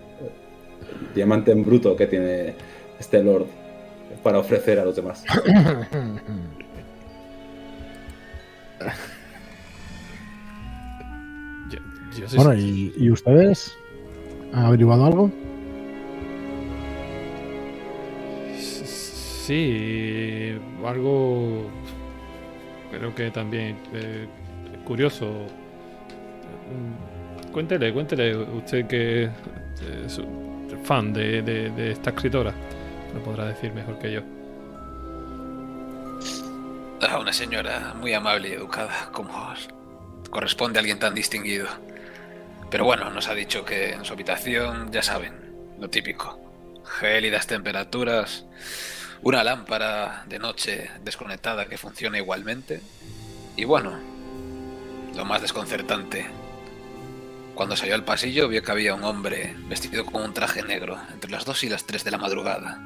diamante 1.13 1.51
en 1.51 1.63
bruto 1.65 1.95
que 1.95 2.07
tiene 2.07 2.55
este 2.99 3.23
Lord 3.23 3.45
para 4.21 4.39
ofrecer 4.39 4.79
a 4.79 4.85
los 4.85 4.95
demás. 4.95 5.23
Yo, 11.69 11.79
yo 12.19 12.27
sí- 12.29 12.35
Bueno, 12.35 12.53
¿y, 12.55 12.93
y 12.97 13.11
ustedes? 13.11 13.75
¿Han 14.53 14.65
averiguado 14.65 15.05
algo? 15.05 15.31
Sí, 18.57 20.53
algo 20.85 21.65
creo 22.91 23.13
que 23.13 23.29
también 23.31 23.75
eh, 23.93 24.25
curioso. 24.85 25.25
Mm, 26.69 27.51
Cuéntele, 27.51 27.93
cuéntele 27.93 28.35
usted 28.35 28.87
que 28.87 29.29
es 30.05 30.19
fan 30.83 31.13
de, 31.13 31.41
de- 31.41 31.91
esta 31.91 32.09
escritora. 32.11 32.53
Lo 33.13 33.23
podrá 33.23 33.45
decir 33.45 33.71
mejor 33.73 33.99
que 33.99 34.11
yo. 34.11 34.21
Ah, 37.01 37.19
una 37.19 37.33
señora 37.33 37.93
muy 37.99 38.13
amable 38.13 38.49
y 38.49 38.53
educada, 38.53 39.09
como 39.11 39.53
corresponde 40.29 40.79
a 40.79 40.81
alguien 40.81 40.99
tan 40.99 41.13
distinguido. 41.13 41.67
Pero 42.69 42.85
bueno, 42.85 43.09
nos 43.11 43.27
ha 43.27 43.35
dicho 43.35 43.65
que 43.65 43.91
en 43.91 44.05
su 44.05 44.13
habitación, 44.13 44.91
ya 44.91 45.03
saben, 45.03 45.33
lo 45.79 45.89
típico. 45.89 46.39
Gélidas 46.99 47.45
temperaturas, 47.45 48.45
una 49.21 49.43
lámpara 49.43 50.23
de 50.27 50.39
noche 50.39 50.89
desconectada 51.03 51.65
que 51.65 51.77
funciona 51.77 52.17
igualmente. 52.17 52.81
Y 53.55 53.65
bueno, 53.65 53.99
lo 55.15 55.25
más 55.25 55.41
desconcertante. 55.41 56.25
Cuando 57.55 57.75
salió 57.75 57.93
al 57.93 58.03
pasillo 58.03 58.47
vio 58.47 58.63
que 58.63 58.71
había 58.71 58.95
un 58.95 59.03
hombre 59.03 59.55
vestido 59.67 60.05
con 60.05 60.23
un 60.23 60.33
traje 60.33 60.63
negro 60.63 60.99
entre 61.11 61.29
las 61.29 61.45
2 61.45 61.65
y 61.65 61.69
las 61.69 61.85
3 61.85 62.03
de 62.03 62.11
la 62.11 62.17
madrugada. 62.17 62.81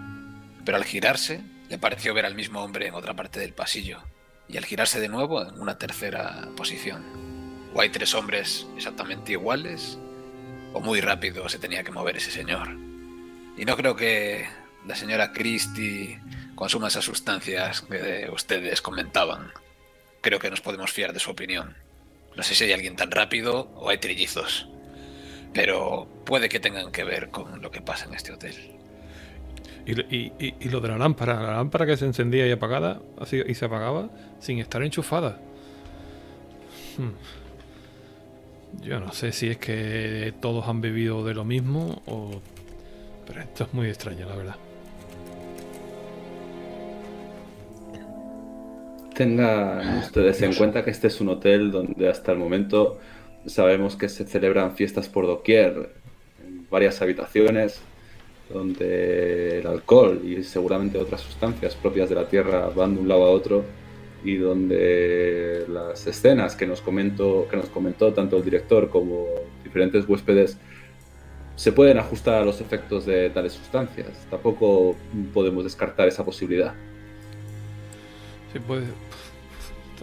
Pero 0.65 0.77
al 0.77 0.83
girarse, 0.83 1.41
le 1.69 1.77
pareció 1.77 2.13
ver 2.13 2.25
al 2.25 2.35
mismo 2.35 2.61
hombre 2.61 2.87
en 2.87 2.93
otra 2.93 3.15
parte 3.15 3.39
del 3.39 3.53
pasillo, 3.53 4.01
y 4.49 4.57
al 4.57 4.65
girarse 4.65 4.99
de 4.99 5.07
nuevo 5.07 5.41
en 5.41 5.59
una 5.61 5.77
tercera 5.77 6.49
posición. 6.57 7.05
O 7.73 7.79
hay 7.79 7.89
tres 7.89 8.13
hombres 8.13 8.67
exactamente 8.75 9.31
iguales, 9.31 9.97
o 10.73 10.81
muy 10.81 10.99
rápido 10.99 11.47
se 11.47 11.59
tenía 11.59 11.83
que 11.83 11.91
mover 11.91 12.17
ese 12.17 12.31
señor. 12.31 12.75
Y 13.57 13.63
no 13.63 13.77
creo 13.77 13.95
que 13.95 14.49
la 14.85 14.95
señora 14.95 15.31
Christie 15.31 16.21
consuma 16.55 16.89
esas 16.89 17.05
sustancias 17.05 17.81
que 17.81 18.29
ustedes 18.33 18.81
comentaban, 18.81 19.53
creo 20.19 20.39
que 20.39 20.49
nos 20.49 20.59
podemos 20.59 20.91
fiar 20.91 21.13
de 21.13 21.19
su 21.19 21.31
opinión. 21.31 21.86
No 22.37 22.43
sé 22.43 22.53
si 22.53 22.65
hay 22.65 22.71
alguien 22.71 22.95
tan 22.95 23.09
rápido 23.09 23.71
o 23.75 23.89
hay 23.89 23.97
trillizos, 23.97 24.69
pero 25.53 26.07
puede 26.23 26.49
que 26.49 26.59
tengan 26.59 26.91
que 26.91 27.03
ver 27.03 27.29
con 27.29 27.63
lo 27.63 27.71
que 27.71 27.81
pasa 27.81 28.05
en 28.05 28.13
este 28.13 28.31
hotel. 28.31 28.53
Y, 29.87 30.69
lo 30.69 30.79
de 30.79 30.89
la 30.89 30.97
lámpara, 30.99 31.41
la 31.41 31.53
lámpara 31.53 31.87
que 31.87 31.97
se 31.97 32.05
encendía 32.05 32.45
y 32.45 32.51
apagada 32.51 33.01
así, 33.19 33.41
y 33.45 33.55
se 33.55 33.65
apagaba 33.65 34.09
sin 34.39 34.59
estar 34.59 34.83
enchufada. 34.83 35.39
Hmm. 36.97 38.83
Yo 38.83 38.99
no 38.99 39.13
sé 39.13 39.31
si 39.31 39.47
es 39.47 39.57
que 39.57 40.33
todos 40.39 40.67
han 40.67 40.79
bebido 40.81 41.25
de 41.25 41.33
lo 41.33 41.43
mismo 41.43 42.03
o... 42.05 42.41
Pero 43.25 43.41
esto 43.41 43.63
es 43.63 43.73
muy 43.73 43.87
extraño, 43.87 44.27
la 44.27 44.35
verdad. 44.35 44.55
Tengan 49.17 49.97
ustedes 49.97 50.43
en 50.43 50.53
cuenta 50.53 50.85
que 50.85 50.91
este 50.91 51.07
es 51.07 51.19
un 51.19 51.29
hotel 51.29 51.71
donde 51.71 52.07
hasta 52.07 52.33
el 52.33 52.37
momento 52.37 52.99
sabemos 53.47 53.95
que 53.95 54.09
se 54.09 54.25
celebran 54.25 54.75
fiestas 54.75 55.09
por 55.09 55.25
doquier, 55.25 55.89
en 56.45 56.69
varias 56.69 57.01
habitaciones, 57.01 57.81
donde 58.53 59.57
el 59.57 59.65
alcohol 59.65 60.21
y 60.23 60.43
seguramente 60.43 60.99
otras 60.99 61.21
sustancias 61.21 61.73
propias 61.73 62.09
de 62.09 62.15
la 62.15 62.29
tierra 62.29 62.69
van 62.69 62.93
de 62.93 63.01
un 63.01 63.07
lado 63.07 63.25
a 63.25 63.31
otro 63.31 63.63
y 64.23 64.35
donde 64.35 65.65
las 65.67 66.05
escenas 66.05 66.55
que 66.55 66.67
nos 66.67 66.81
comentó, 66.81 67.47
que 67.49 67.57
nos 67.57 67.69
comentó 67.69 68.13
tanto 68.13 68.37
el 68.37 68.43
director 68.43 68.87
como 68.87 69.25
diferentes 69.63 70.07
huéspedes 70.07 70.59
se 71.55 71.71
pueden 71.71 71.97
ajustar 71.97 72.35
a 72.35 72.45
los 72.45 72.61
efectos 72.61 73.07
de 73.07 73.31
tales 73.31 73.53
sustancias. 73.53 74.27
Tampoco 74.29 74.95
podemos 75.33 75.63
descartar 75.63 76.07
esa 76.07 76.23
posibilidad. 76.23 76.75
Sí, 78.53 78.59
puede. 78.59 78.87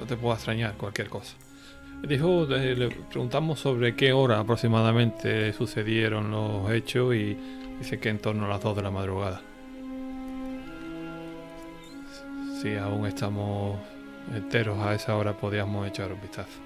Te 0.09 0.17
puedo 0.17 0.35
extrañar 0.35 0.75
cualquier 0.75 1.09
cosa. 1.09 1.37
Dijo, 2.03 2.45
eh, 2.55 2.75
le 2.77 2.89
preguntamos 2.89 3.61
sobre 3.61 3.95
qué 3.95 4.13
hora 4.13 4.41
aproximadamente 4.41 5.53
sucedieron 5.53 6.31
los 6.31 6.71
hechos 6.71 7.15
y 7.15 7.39
Dice 7.79 7.99
que 7.99 8.09
en 8.09 8.19
torno 8.19 8.47
a 8.47 8.49
las 8.49 8.63
2 8.63 8.77
de 8.77 8.83
la 8.83 8.91
madrugada. 8.91 9.43
Si 12.61 12.77
aún 12.77 13.07
estamos 13.07 13.77
enteros 14.35 14.79
a 14.79 14.95
esa 14.95 15.17
hora, 15.17 15.37
podríamos 15.37 15.87
echar 15.87 16.11
un 16.13 16.21
vistazo. 16.21 16.61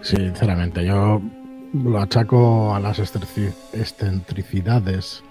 Sinceramente, 0.00 0.84
yo 0.84 1.22
lo 1.74 2.00
achaco 2.00 2.74
a 2.74 2.80
las 2.80 2.98
excentricidades 2.98 5.22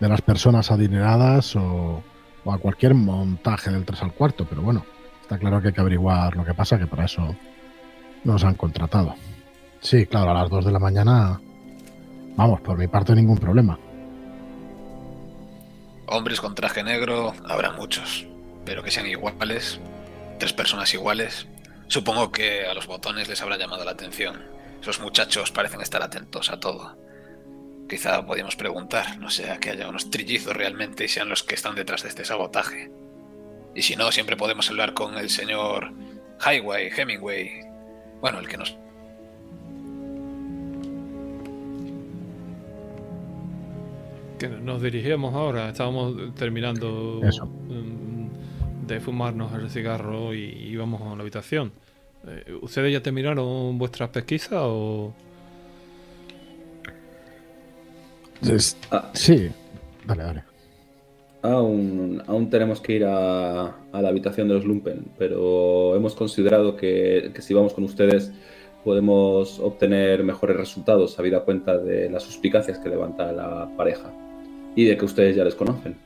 de 0.00 0.08
las 0.08 0.20
personas 0.20 0.70
adineradas 0.70 1.56
o, 1.56 2.02
o, 2.46 2.52
a 2.52 2.58
cualquier 2.58 2.94
montaje 2.94 3.70
del 3.70 3.84
3 3.84 4.02
al 4.02 4.12
cuarto, 4.12 4.46
pero 4.48 4.62
bueno, 4.62 4.86
está 5.20 5.38
claro 5.38 5.60
que 5.60 5.68
hay 5.68 5.74
que 5.74 5.80
averiguar 5.80 6.36
lo 6.36 6.44
que 6.44 6.54
pasa, 6.54 6.78
que 6.78 6.86
para 6.86 7.04
eso 7.04 7.34
nos 8.24 8.44
han 8.44 8.54
contratado. 8.54 9.14
Sí, 9.80 10.06
claro, 10.06 10.30
a 10.30 10.34
las 10.34 10.50
2 10.50 10.64
de 10.64 10.72
la 10.72 10.78
mañana 10.78 11.40
Vamos, 12.36 12.60
por 12.60 12.76
mi 12.76 12.86
parte 12.86 13.14
ningún 13.14 13.38
problema. 13.38 13.78
Hombres 16.06 16.40
con 16.40 16.54
traje 16.54 16.84
negro 16.84 17.32
habrá 17.48 17.72
muchos, 17.72 18.26
pero 18.64 18.82
que 18.82 18.90
sean 18.90 19.06
iguales, 19.06 19.80
tres 20.38 20.52
personas 20.52 20.92
iguales. 20.92 21.46
Supongo 21.88 22.30
que 22.30 22.66
a 22.66 22.74
los 22.74 22.86
botones 22.86 23.28
les 23.28 23.40
habrá 23.40 23.56
llamado 23.56 23.84
la 23.84 23.92
atención. 23.92 24.44
Esos 24.80 25.00
muchachos 25.00 25.50
parecen 25.50 25.80
estar 25.80 26.02
atentos 26.02 26.50
a 26.50 26.60
todo. 26.60 26.96
Quizá 27.88 28.26
podríamos 28.26 28.56
preguntar, 28.56 29.18
no 29.18 29.30
sea 29.30 29.58
que 29.58 29.70
haya 29.70 29.88
unos 29.88 30.10
trillizos 30.10 30.56
realmente 30.56 31.04
y 31.04 31.08
sean 31.08 31.28
los 31.28 31.44
que 31.44 31.54
están 31.54 31.76
detrás 31.76 32.02
de 32.02 32.08
este 32.08 32.24
sabotaje. 32.24 32.90
Y 33.74 33.82
si 33.82 33.94
no, 33.94 34.10
siempre 34.10 34.36
podemos 34.36 34.68
hablar 34.70 34.92
con 34.92 35.16
el 35.16 35.30
señor 35.30 35.92
Highway, 36.44 36.90
Hemingway. 36.96 37.60
Bueno, 38.20 38.40
el 38.40 38.48
que 38.48 38.56
nos 38.56 38.76
que 44.38 44.48
nos 44.48 44.82
dirigíamos 44.82 45.34
ahora, 45.34 45.70
estábamos 45.70 46.34
terminando 46.34 47.20
mm, 47.22 48.86
de 48.86 49.00
fumarnos 49.00 49.52
el 49.54 49.70
cigarro 49.70 50.34
y 50.34 50.44
íbamos 50.70 51.00
a 51.02 51.16
la 51.16 51.22
habitación. 51.22 51.72
Eh, 52.26 52.58
¿Ustedes 52.60 52.92
ya 52.92 53.02
terminaron 53.02 53.78
vuestras 53.78 54.10
pesquisas 54.10 54.58
o...? 54.62 55.14
Ah. 58.90 59.10
sí, 59.14 59.50
dale, 60.04 60.22
dale. 60.22 60.44
Aún, 61.42 62.22
aún 62.26 62.50
tenemos 62.50 62.80
que 62.80 62.94
ir 62.94 63.04
a, 63.04 63.66
a, 63.92 64.02
la 64.02 64.08
habitación 64.08 64.48
de 64.48 64.54
los 64.54 64.64
Lumpen, 64.64 65.06
pero 65.18 65.94
hemos 65.94 66.14
considerado 66.14 66.76
que, 66.76 67.30
que 67.34 67.42
si 67.42 67.54
vamos 67.54 67.72
con 67.72 67.84
ustedes 67.84 68.32
podemos 68.84 69.58
obtener 69.58 70.22
mejores 70.22 70.56
resultados, 70.56 71.18
habida 71.18 71.40
cuenta 71.40 71.76
de 71.76 72.08
las 72.08 72.22
suspicacias 72.22 72.78
que 72.78 72.88
levanta 72.88 73.32
la 73.32 73.68
pareja 73.76 74.12
y 74.76 74.84
de 74.84 74.96
que 74.96 75.04
ustedes 75.04 75.34
ya 75.34 75.44
les 75.44 75.54
conocen. 75.54 75.96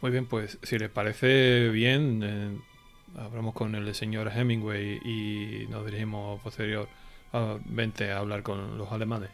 Muy 0.00 0.10
bien, 0.10 0.26
pues 0.26 0.58
si 0.62 0.78
les 0.78 0.90
parece 0.90 1.68
bien, 1.68 2.22
eh, 2.24 2.58
hablamos 3.16 3.54
con 3.54 3.76
el 3.76 3.94
señor 3.94 4.32
Hemingway 4.34 4.98
y 5.04 5.68
nos 5.70 5.86
dirigimos 5.86 6.40
posteriormente 7.32 8.12
a 8.12 8.18
hablar 8.18 8.42
con 8.42 8.78
los 8.78 8.92
alemanes. 8.92 9.30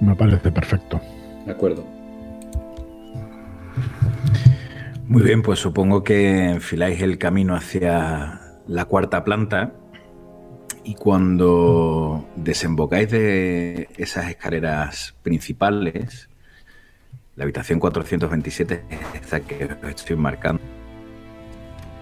Me 0.00 0.14
parece 0.14 0.52
perfecto. 0.52 1.00
De 1.46 1.52
acuerdo. 1.52 1.84
Muy 5.06 5.22
bien, 5.22 5.42
pues 5.42 5.58
supongo 5.58 6.04
que 6.04 6.50
enfiláis 6.50 7.00
el 7.00 7.16
camino 7.16 7.54
hacia 7.54 8.40
la 8.66 8.84
cuarta 8.84 9.24
planta 9.24 9.72
y 10.84 10.94
cuando 10.94 12.28
desembocáis 12.36 13.10
de 13.10 13.88
esas 13.96 14.28
escaleras 14.28 15.14
principales, 15.22 16.28
la 17.36 17.44
habitación 17.44 17.78
427, 17.78 18.84
esta 19.14 19.40
que 19.40 19.64
os 19.64 19.88
estoy 19.88 20.16
marcando, 20.16 20.62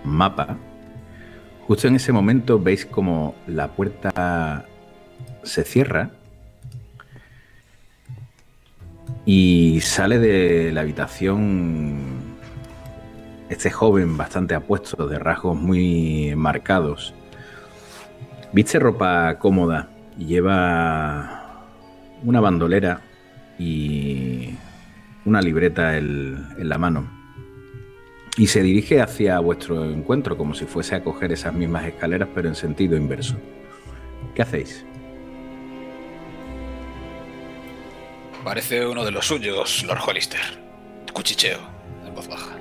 mapa, 0.04 0.58
justo 1.66 1.88
en 1.88 1.96
ese 1.96 2.12
momento 2.12 2.58
veis 2.60 2.86
como 2.86 3.34
la 3.46 3.68
puerta 3.68 4.64
se 5.42 5.64
cierra 5.64 6.10
y 9.26 9.80
sale 9.80 10.18
de 10.18 10.72
la 10.72 10.82
habitación 10.82 11.98
este 13.48 13.70
joven 13.70 14.16
bastante 14.16 14.54
apuesto, 14.54 15.06
de 15.06 15.18
rasgos 15.18 15.56
muy 15.56 16.34
marcados 16.36 17.14
Viste 18.54 18.78
ropa 18.78 19.36
cómoda 19.40 19.88
lleva 20.16 21.64
una 22.22 22.40
bandolera 22.40 23.00
y 23.58 24.54
una 25.24 25.42
libreta 25.42 25.96
en 25.96 26.68
la 26.68 26.78
mano. 26.78 27.23
Y 28.36 28.48
se 28.48 28.62
dirige 28.62 29.00
hacia 29.00 29.38
vuestro 29.38 29.84
encuentro 29.84 30.36
como 30.36 30.54
si 30.54 30.64
fuese 30.64 30.96
a 30.96 31.04
coger 31.04 31.32
esas 31.32 31.54
mismas 31.54 31.86
escaleras 31.86 32.28
pero 32.34 32.48
en 32.48 32.54
sentido 32.54 32.96
inverso. 32.96 33.36
¿Qué 34.34 34.42
hacéis? 34.42 34.84
Parece 38.42 38.84
uno 38.86 39.04
de 39.04 39.10
los 39.10 39.26
suyos, 39.26 39.84
Lord 39.86 40.00
Hollister. 40.06 40.40
Cuchicheo, 41.12 41.58
en 42.06 42.14
voz 42.14 42.28
baja. 42.28 42.56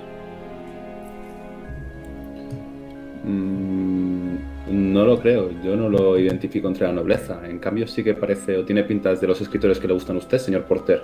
Mm, 3.23 4.35
no 4.69 5.05
lo 5.05 5.19
creo, 5.19 5.49
yo 5.63 5.75
no 5.75 5.89
lo 5.89 6.19
identifico 6.19 6.67
entre 6.67 6.85
la 6.85 6.93
nobleza. 6.93 7.41
En 7.45 7.57
cambio, 7.57 7.87
sí 7.87 8.03
que 8.03 8.13
parece 8.13 8.57
o 8.57 8.63
tiene 8.63 8.83
pintas 8.83 9.19
de 9.19 9.27
los 9.27 9.41
escritores 9.41 9.79
que 9.79 9.87
le 9.87 9.93
gustan 9.93 10.15
a 10.17 10.19
usted, 10.19 10.37
señor 10.37 10.65
Porter. 10.65 11.03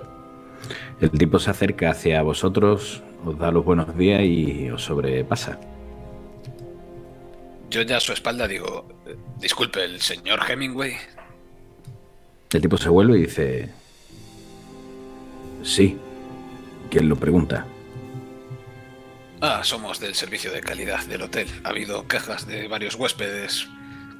El 1.00 1.10
tipo 1.10 1.38
se 1.38 1.50
acerca 1.50 1.90
hacia 1.90 2.22
vosotros, 2.22 3.02
os 3.24 3.38
da 3.38 3.50
los 3.50 3.64
buenos 3.64 3.96
días 3.96 4.22
y 4.22 4.70
os 4.70 4.84
sobrepasa. 4.84 5.58
Yo 7.70 7.82
ya 7.82 7.98
a 7.98 8.00
su 8.00 8.12
espalda 8.12 8.48
digo, 8.48 8.86
disculpe, 9.38 9.84
¿el 9.84 10.00
señor 10.00 10.40
Hemingway? 10.48 10.96
El 12.52 12.60
tipo 12.60 12.76
se 12.76 12.88
vuelve 12.88 13.18
y 13.18 13.22
dice, 13.22 13.70
sí, 15.62 15.96
¿quién 16.90 17.08
lo 17.08 17.14
pregunta? 17.14 17.64
Ah, 19.40 19.62
somos 19.62 20.00
del 20.00 20.14
servicio 20.14 20.52
de 20.52 20.60
calidad 20.60 21.04
del 21.06 21.22
hotel. 21.22 21.48
Ha 21.64 21.70
habido 21.70 22.06
quejas 22.08 22.46
de 22.46 22.68
varios 22.68 22.96
huéspedes, 22.96 23.68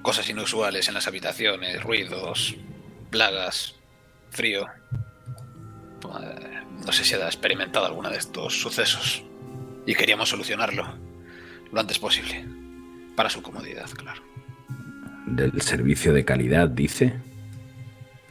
cosas 0.00 0.30
inusuales 0.30 0.88
en 0.88 0.94
las 0.94 1.08
habitaciones, 1.08 1.82
ruidos, 1.82 2.56
plagas, 3.10 3.74
frío. 4.30 4.66
Eh, 6.08 6.60
no 6.84 6.92
sé 6.92 7.04
si 7.04 7.14
ha 7.14 7.26
experimentado 7.26 7.86
alguna 7.86 8.08
de 8.10 8.18
estos 8.18 8.60
sucesos 8.60 9.22
y 9.86 9.94
queríamos 9.94 10.28
solucionarlo 10.28 10.86
lo 11.72 11.80
antes 11.80 11.98
posible. 11.98 12.44
Para 13.16 13.28
su 13.30 13.42
comodidad, 13.42 13.88
claro. 13.90 14.22
¿Del 15.26 15.60
servicio 15.60 16.12
de 16.12 16.24
calidad, 16.24 16.68
dice? 16.68 17.14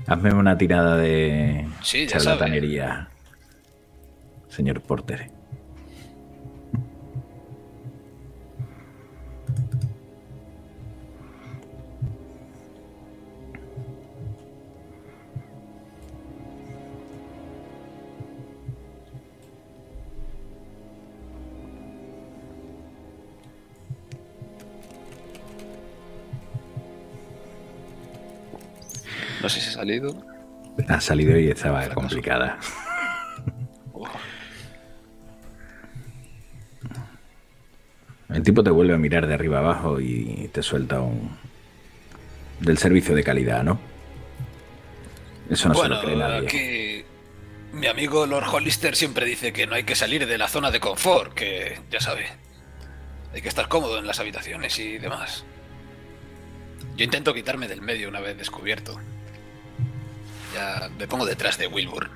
Hazme 0.07 0.33
una 0.33 0.57
tirada 0.57 0.97
de 0.97 1.67
Sí, 1.83 2.07
ya 2.07 2.19
sabe. 2.19 2.37
charlatanería, 2.37 3.09
señor 4.49 4.81
Porter. 4.81 5.31
No 29.41 29.49
sé 29.49 29.61
si 29.61 29.69
ha 29.69 29.73
salido. 29.73 30.25
Ha 30.87 31.01
salido 31.01 31.37
y 31.37 31.49
estaba 31.49 31.79
Fracaso. 31.81 31.95
complicada. 31.95 32.59
Oh, 33.93 34.07
El 38.29 38.43
tipo 38.43 38.63
te 38.63 38.69
vuelve 38.69 38.93
a 38.93 38.97
mirar 38.97 39.27
de 39.27 39.33
arriba 39.33 39.59
abajo 39.59 39.99
y 39.99 40.49
te 40.53 40.61
suelta 40.61 41.01
un... 41.01 41.37
Del 42.59 42.77
servicio 42.77 43.15
de 43.15 43.23
calidad, 43.23 43.63
¿no? 43.63 43.79
Eso 45.49 45.69
no 45.69 45.73
se 45.73 45.79
bueno, 45.79 45.95
lo 45.95 46.01
cree 46.01 46.15
nadie. 46.17 46.47
aquí 46.47 47.05
mi 47.71 47.87
amigo 47.87 48.25
Lord 48.25 48.47
Hollister 48.51 48.95
siempre 48.95 49.25
dice 49.25 49.53
que 49.53 49.65
no 49.67 49.75
hay 49.75 49.83
que 49.83 49.95
salir 49.95 50.25
de 50.27 50.37
la 50.37 50.47
zona 50.47 50.69
de 50.71 50.79
confort, 50.79 51.33
que 51.33 51.79
ya 51.89 51.99
sabe. 52.01 52.25
Hay 53.33 53.41
que 53.41 53.47
estar 53.47 53.67
cómodo 53.67 53.97
en 53.99 54.07
las 54.07 54.19
habitaciones 54.19 54.77
y 54.79 54.97
demás. 54.97 55.45
Yo 56.97 57.03
intento 57.05 57.33
quitarme 57.33 57.67
del 57.67 57.81
medio 57.81 58.09
una 58.09 58.19
vez 58.19 58.37
descubierto. 58.37 58.99
Ya 60.53 60.89
me 60.97 61.07
pongo 61.07 61.25
detrás 61.25 61.57
de 61.57 61.67
Wilbur. 61.67 62.09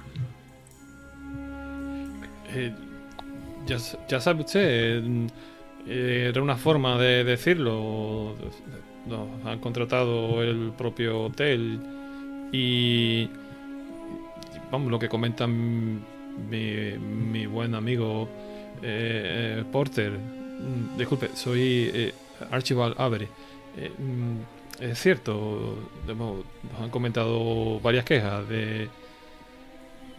Eh, 2.49 2.73
ya, 3.65 3.77
ya 4.07 4.19
sabe 4.19 4.41
usted, 4.41 5.03
eh, 5.87 6.27
era 6.29 6.41
una 6.41 6.55
forma 6.55 6.97
de 6.97 7.23
decirlo. 7.23 8.35
Han 9.45 9.59
contratado 9.59 10.41
el 10.41 10.71
propio 10.77 11.23
hotel 11.23 11.79
y, 12.51 13.29
vamos, 14.71 14.91
lo 14.91 14.99
que 14.99 15.09
comenta 15.09 15.45
mi, 15.47 15.99
mi 16.49 17.45
buen 17.45 17.75
amigo 17.75 18.29
eh, 18.81 19.59
eh, 19.59 19.63
Porter. 19.71 20.11
Mm, 20.11 20.97
Disculpe, 20.97 21.29
soy 21.35 21.89
eh, 21.93 22.13
Archibald 22.51 22.95
Avery. 22.97 23.27
Eh, 24.79 24.91
es 24.91 24.99
cierto, 24.99 25.77
nos 26.07 26.81
han 26.81 26.89
comentado 26.89 27.79
varias 27.79 28.05
quejas 28.05 28.47
de, 28.47 28.89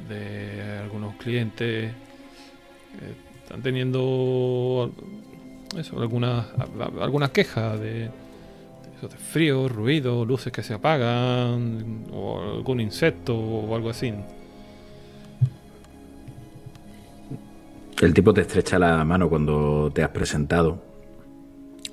de 0.09 0.79
algunos 0.83 1.15
clientes 1.17 1.93
que 2.99 3.43
están 3.43 3.63
teniendo 3.63 4.91
eso, 5.77 6.01
algunas, 6.01 6.47
algunas 7.01 7.31
quejas 7.31 7.81
de 7.81 8.11
eso, 8.97 9.09
de 9.09 9.17
frío, 9.17 9.69
ruido, 9.69 10.25
luces 10.25 10.53
que 10.53 10.63
se 10.63 10.75
apagan, 10.75 12.07
o 12.13 12.41
algún 12.41 12.81
insecto 12.81 13.37
o 13.37 13.75
algo 13.75 13.91
así. 13.91 14.13
El 18.01 18.13
tipo 18.13 18.35
te 18.35 18.43
estrecha 18.43 18.79
la 18.79 19.05
mano 19.05 19.29
cuando 19.29 19.91
te 19.93 20.03
has 20.03 20.11
presentado. 20.11 20.94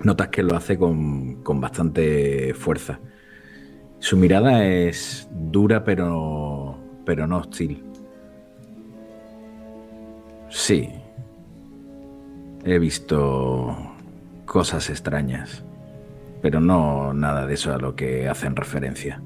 Notas 0.03 0.29
que 0.29 0.43
lo 0.43 0.55
hace 0.55 0.77
con, 0.77 1.43
con 1.43 1.61
bastante 1.61 2.53
fuerza. 2.53 2.99
Su 3.99 4.17
mirada 4.17 4.65
es 4.65 5.29
dura 5.31 5.83
pero, 5.83 6.77
pero 7.05 7.27
no 7.27 7.37
hostil. 7.37 7.83
Sí. 10.49 10.89
He 12.63 12.77
visto 12.79 13.75
cosas 14.45 14.89
extrañas, 14.89 15.63
pero 16.41 16.59
no 16.59 17.13
nada 17.13 17.47
de 17.47 17.53
eso 17.53 17.73
a 17.73 17.77
lo 17.77 17.95
que 17.95 18.27
hacen 18.27 18.55
referencia. 18.55 19.21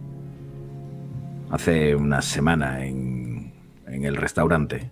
Hace 1.49 1.95
una 1.95 2.21
semana 2.21 2.85
en, 2.85 3.53
en 3.87 4.03
el 4.03 4.15
restaurante 4.15 4.91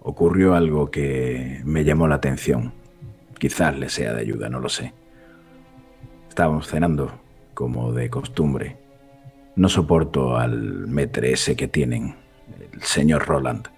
ocurrió 0.00 0.54
algo 0.54 0.90
que 0.90 1.60
me 1.64 1.84
llamó 1.84 2.06
la 2.06 2.16
atención. 2.16 2.72
Quizás 3.38 3.76
le 3.78 3.88
sea 3.88 4.12
de 4.14 4.20
ayuda, 4.20 4.48
no 4.48 4.60
lo 4.60 4.68
sé. 4.68 4.92
Estábamos 6.28 6.68
cenando, 6.68 7.12
como 7.54 7.92
de 7.92 8.10
costumbre. 8.10 8.76
No 9.56 9.68
soporto 9.68 10.36
al 10.36 10.88
metre 10.88 11.32
ese 11.32 11.54
que 11.56 11.68
tienen, 11.68 12.16
el 12.72 12.82
señor 12.82 13.26
Roland. 13.26 13.68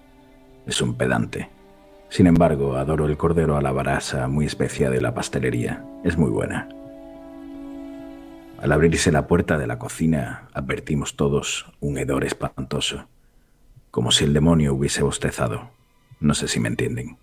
Es 0.65 0.81
un 0.81 0.95
pedante. 0.95 1.49
Sin 2.09 2.27
embargo, 2.27 2.75
adoro 2.75 3.05
el 3.05 3.17
cordero 3.17 3.57
a 3.57 3.61
la 3.61 3.71
brasa 3.71 4.27
muy 4.27 4.45
especial 4.45 4.91
de 4.91 5.01
la 5.01 5.13
pastelería. 5.13 5.83
Es 6.03 6.17
muy 6.17 6.29
buena. 6.29 6.69
Al 8.59 8.71
abrirse 8.71 9.11
la 9.11 9.27
puerta 9.27 9.57
de 9.57 9.67
la 9.67 9.77
cocina, 9.77 10.47
advertimos 10.53 11.15
todos 11.15 11.71
un 11.79 11.97
hedor 11.97 12.23
espantoso, 12.23 13.07
como 13.91 14.11
si 14.11 14.23
el 14.23 14.33
demonio 14.33 14.73
hubiese 14.73 15.03
bostezado. 15.03 15.69
No 16.19 16.33
sé 16.33 16.47
si 16.47 16.59
me 16.59 16.69
entienden. 16.69 17.17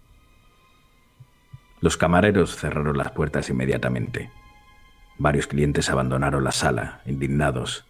Los 1.85 1.99
camareros 1.99 2.57
cerraron 2.57 2.97
las 2.97 3.11
puertas 3.11 3.51
inmediatamente. 3.51 4.31
Varios 5.18 5.47
clientes 5.47 5.90
abandonaron 5.90 6.42
la 6.42 6.51
sala, 6.51 7.03
indignados. 7.05 7.85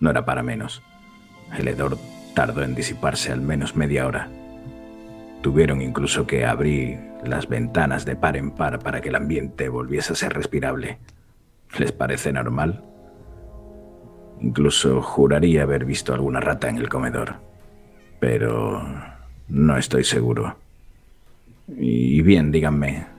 No 0.00 0.10
era 0.10 0.26
para 0.26 0.42
menos. 0.42 0.82
El 1.56 1.66
hedor 1.66 1.96
tardó 2.34 2.62
en 2.62 2.74
disiparse 2.74 3.32
al 3.32 3.40
menos 3.40 3.74
media 3.74 4.06
hora. 4.06 4.28
Tuvieron 5.40 5.80
incluso 5.80 6.26
que 6.26 6.44
abrir 6.44 7.00
las 7.24 7.48
ventanas 7.48 8.04
de 8.04 8.16
par 8.16 8.36
en 8.36 8.50
par 8.50 8.80
para 8.80 9.00
que 9.00 9.08
el 9.08 9.14
ambiente 9.14 9.70
volviese 9.70 10.12
a 10.12 10.16
ser 10.16 10.34
respirable. 10.34 10.98
¿Les 11.78 11.90
parece 11.90 12.34
normal? 12.34 12.84
Incluso 14.42 15.00
juraría 15.00 15.62
haber 15.62 15.86
visto 15.86 16.12
alguna 16.12 16.40
rata 16.40 16.68
en 16.68 16.76
el 16.76 16.90
comedor. 16.90 17.36
Pero 18.20 18.86
no 19.48 19.78
estoy 19.78 20.04
seguro. 20.04 20.58
Y 21.66 22.20
bien, 22.20 22.52
díganme. 22.52 23.11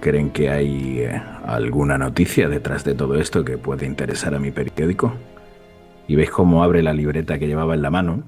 ¿Creen 0.00 0.30
que 0.30 0.50
hay 0.50 1.00
eh, 1.00 1.22
alguna 1.44 1.98
noticia 1.98 2.48
detrás 2.48 2.84
de 2.84 2.94
todo 2.94 3.16
esto 3.16 3.44
que 3.44 3.58
puede 3.58 3.84
interesar 3.86 4.34
a 4.34 4.38
mi 4.38 4.50
periódico? 4.50 5.12
Y 6.06 6.16
veis 6.16 6.30
cómo 6.30 6.62
abre 6.62 6.82
la 6.82 6.92
libreta 6.92 7.38
que 7.38 7.46
llevaba 7.46 7.74
en 7.74 7.82
la 7.82 7.90
mano, 7.90 8.22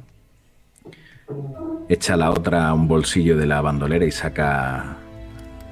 echa 1.89 2.17
la 2.17 2.31
otra 2.31 2.69
a 2.69 2.75
un 2.75 2.89
bolsillo 2.89 3.37
de 3.37 3.47
la 3.47 3.61
bandolera 3.61 4.05
y 4.05 4.11
saca 4.11 4.97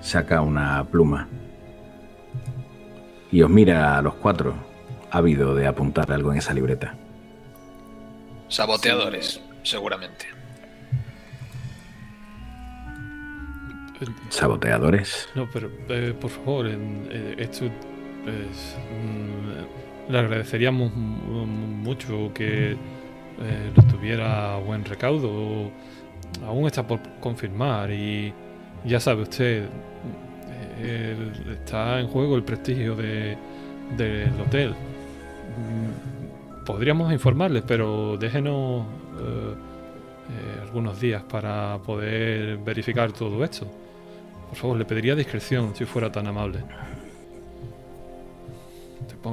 saca 0.00 0.40
una 0.40 0.84
pluma. 0.84 1.28
Y 3.30 3.42
os 3.42 3.50
mira 3.50 3.98
a 3.98 4.02
los 4.02 4.14
cuatro, 4.14 4.54
ávido 5.10 5.54
de 5.54 5.66
apuntar 5.66 6.10
algo 6.12 6.32
en 6.32 6.38
esa 6.38 6.54
libreta. 6.54 6.94
Saboteadores, 8.48 9.42
seguramente. 9.62 10.37
Saboteadores. 14.28 15.28
No, 15.34 15.48
pero 15.52 15.70
eh, 15.88 16.14
por 16.18 16.30
favor, 16.30 16.66
eh, 16.68 17.34
esto 17.38 17.64
es, 17.66 18.76
mm, 19.02 20.12
le 20.12 20.18
agradeceríamos 20.18 20.94
mu- 20.94 21.46
mucho 21.46 22.30
que 22.34 22.72
eh, 22.72 22.76
tuviera 23.90 24.56
buen 24.58 24.84
recaudo. 24.84 25.70
Aún 26.46 26.66
está 26.66 26.86
por 26.86 27.00
confirmar 27.20 27.90
y 27.90 28.32
ya 28.84 29.00
sabe 29.00 29.22
usted, 29.22 29.66
está 31.50 32.00
en 32.00 32.06
juego 32.08 32.36
el 32.36 32.42
prestigio 32.44 32.94
de, 32.94 33.36
del 33.96 34.40
hotel. 34.40 34.70
Mm, 34.70 36.64
Podríamos 36.64 37.10
informarles, 37.12 37.62
pero 37.66 38.18
déjenos 38.18 38.82
eh, 39.18 39.54
eh, 40.30 40.60
algunos 40.62 41.00
días 41.00 41.22
para 41.22 41.78
poder 41.78 42.58
verificar 42.58 43.10
todo 43.12 43.42
esto. 43.42 43.66
Por 44.48 44.56
favor, 44.56 44.76
le 44.78 44.84
pediría 44.84 45.14
discreción 45.14 45.74
si 45.76 45.84
fuera 45.84 46.10
tan 46.10 46.26
amable. 46.26 46.60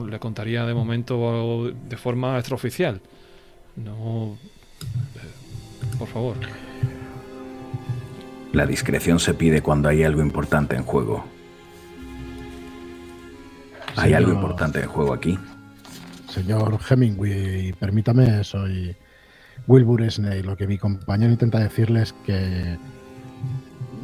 Le 0.10 0.20
contaría 0.20 0.66
de 0.66 0.74
momento 0.74 1.72
de 1.72 1.96
forma 1.98 2.38
extraoficial. 2.38 3.00
No. 3.78 4.38
eh, 5.16 5.98
por 5.98 6.08
favor. 6.08 6.36
La 8.52 8.66
discreción 8.66 9.20
se 9.20 9.34
pide 9.34 9.62
cuando 9.62 9.88
hay 9.90 10.04
algo 10.04 10.22
importante 10.22 10.76
en 10.76 10.84
juego. 10.84 11.24
¿Hay 13.96 14.10
Señor- 14.12 14.16
algo 14.18 14.34
importante 14.34 14.80
en 14.82 14.88
juego 14.90 15.14
aquí? 15.14 15.38
Señor 16.30 16.78
Hemingway, 16.90 17.72
permítame, 17.74 18.44
soy 18.44 18.96
Wilbur 19.68 20.10
Snake. 20.12 20.44
Lo 20.44 20.58
que 20.58 20.68
mi 20.68 20.78
compañero 20.78 21.32
intenta 21.32 21.60
decirle 21.60 22.02
es 22.02 22.12
que 22.26 22.78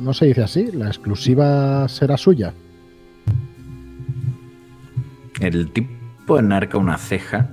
no 0.01 0.13
se 0.13 0.25
dice 0.25 0.43
así, 0.43 0.71
la 0.71 0.87
exclusiva 0.87 1.87
será 1.87 2.17
suya. 2.17 2.53
El 5.39 5.71
tipo 5.71 6.37
enarca 6.37 6.77
una 6.77 6.97
ceja, 6.97 7.49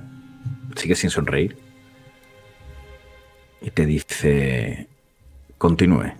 sigue 0.75 0.95
sin 0.95 1.09
sonreír 1.09 1.57
y 3.61 3.71
te 3.71 3.85
dice, 3.85 4.87
continúe. 5.57 6.13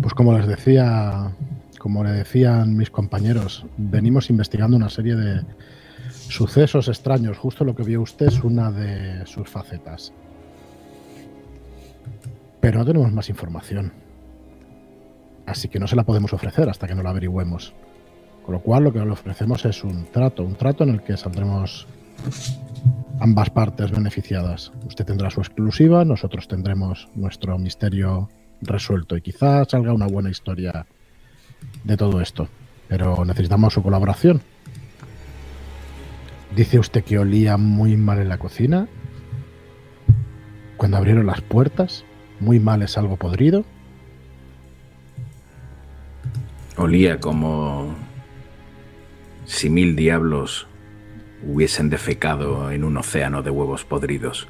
Pues 0.00 0.14
como 0.14 0.36
les 0.36 0.46
decía, 0.46 1.32
como 1.78 2.04
le 2.04 2.10
decían 2.12 2.76
mis 2.76 2.90
compañeros, 2.90 3.66
venimos 3.76 4.30
investigando 4.30 4.76
una 4.76 4.88
serie 4.88 5.16
de 5.16 5.42
sucesos 6.10 6.88
extraños. 6.88 7.38
Justo 7.38 7.64
lo 7.64 7.74
que 7.74 7.82
vio 7.82 8.02
usted 8.02 8.26
es 8.26 8.42
una 8.42 8.70
de 8.70 9.26
sus 9.26 9.48
facetas. 9.48 10.12
Pero 12.60 12.78
no 12.78 12.84
tenemos 12.84 13.12
más 13.12 13.28
información. 13.28 13.92
Así 15.46 15.68
que 15.68 15.78
no 15.78 15.86
se 15.86 15.96
la 15.96 16.04
podemos 16.04 16.32
ofrecer 16.32 16.68
hasta 16.68 16.86
que 16.86 16.94
no 16.94 17.02
la 17.02 17.10
averigüemos. 17.10 17.72
Con 18.44 18.54
lo 18.54 18.60
cual 18.60 18.84
lo 18.84 18.92
que 18.92 18.98
le 18.98 19.10
ofrecemos 19.10 19.64
es 19.64 19.84
un 19.84 20.06
trato, 20.06 20.42
un 20.42 20.56
trato 20.56 20.84
en 20.84 20.90
el 20.90 21.02
que 21.02 21.16
saldremos 21.16 21.86
ambas 23.20 23.50
partes 23.50 23.90
beneficiadas. 23.90 24.72
Usted 24.86 25.04
tendrá 25.04 25.30
su 25.30 25.40
exclusiva, 25.40 26.04
nosotros 26.04 26.48
tendremos 26.48 27.08
nuestro 27.14 27.58
misterio 27.58 28.28
resuelto 28.60 29.16
y 29.16 29.22
quizás 29.22 29.68
salga 29.70 29.92
una 29.92 30.06
buena 30.06 30.30
historia 30.30 30.86
de 31.84 31.96
todo 31.96 32.20
esto. 32.20 32.48
Pero 32.88 33.24
necesitamos 33.24 33.74
su 33.74 33.82
colaboración. 33.82 34.40
Dice 36.54 36.78
usted 36.78 37.04
que 37.04 37.18
olía 37.18 37.56
muy 37.56 37.96
mal 37.96 38.18
en 38.18 38.28
la 38.28 38.38
cocina. 38.38 38.88
Cuando 40.76 40.96
abrieron 40.96 41.26
las 41.26 41.40
puertas, 41.40 42.04
muy 42.40 42.60
mal 42.60 42.82
es 42.82 42.96
algo 42.98 43.16
podrido. 43.16 43.64
Olía 46.76 47.18
como 47.18 47.94
si 49.44 49.68
mil 49.68 49.96
diablos 49.96 50.66
hubiesen 51.46 51.90
defecado 51.90 52.70
en 52.70 52.84
un 52.84 52.96
océano 52.96 53.42
de 53.42 53.50
huevos 53.50 53.84
podridos. 53.84 54.46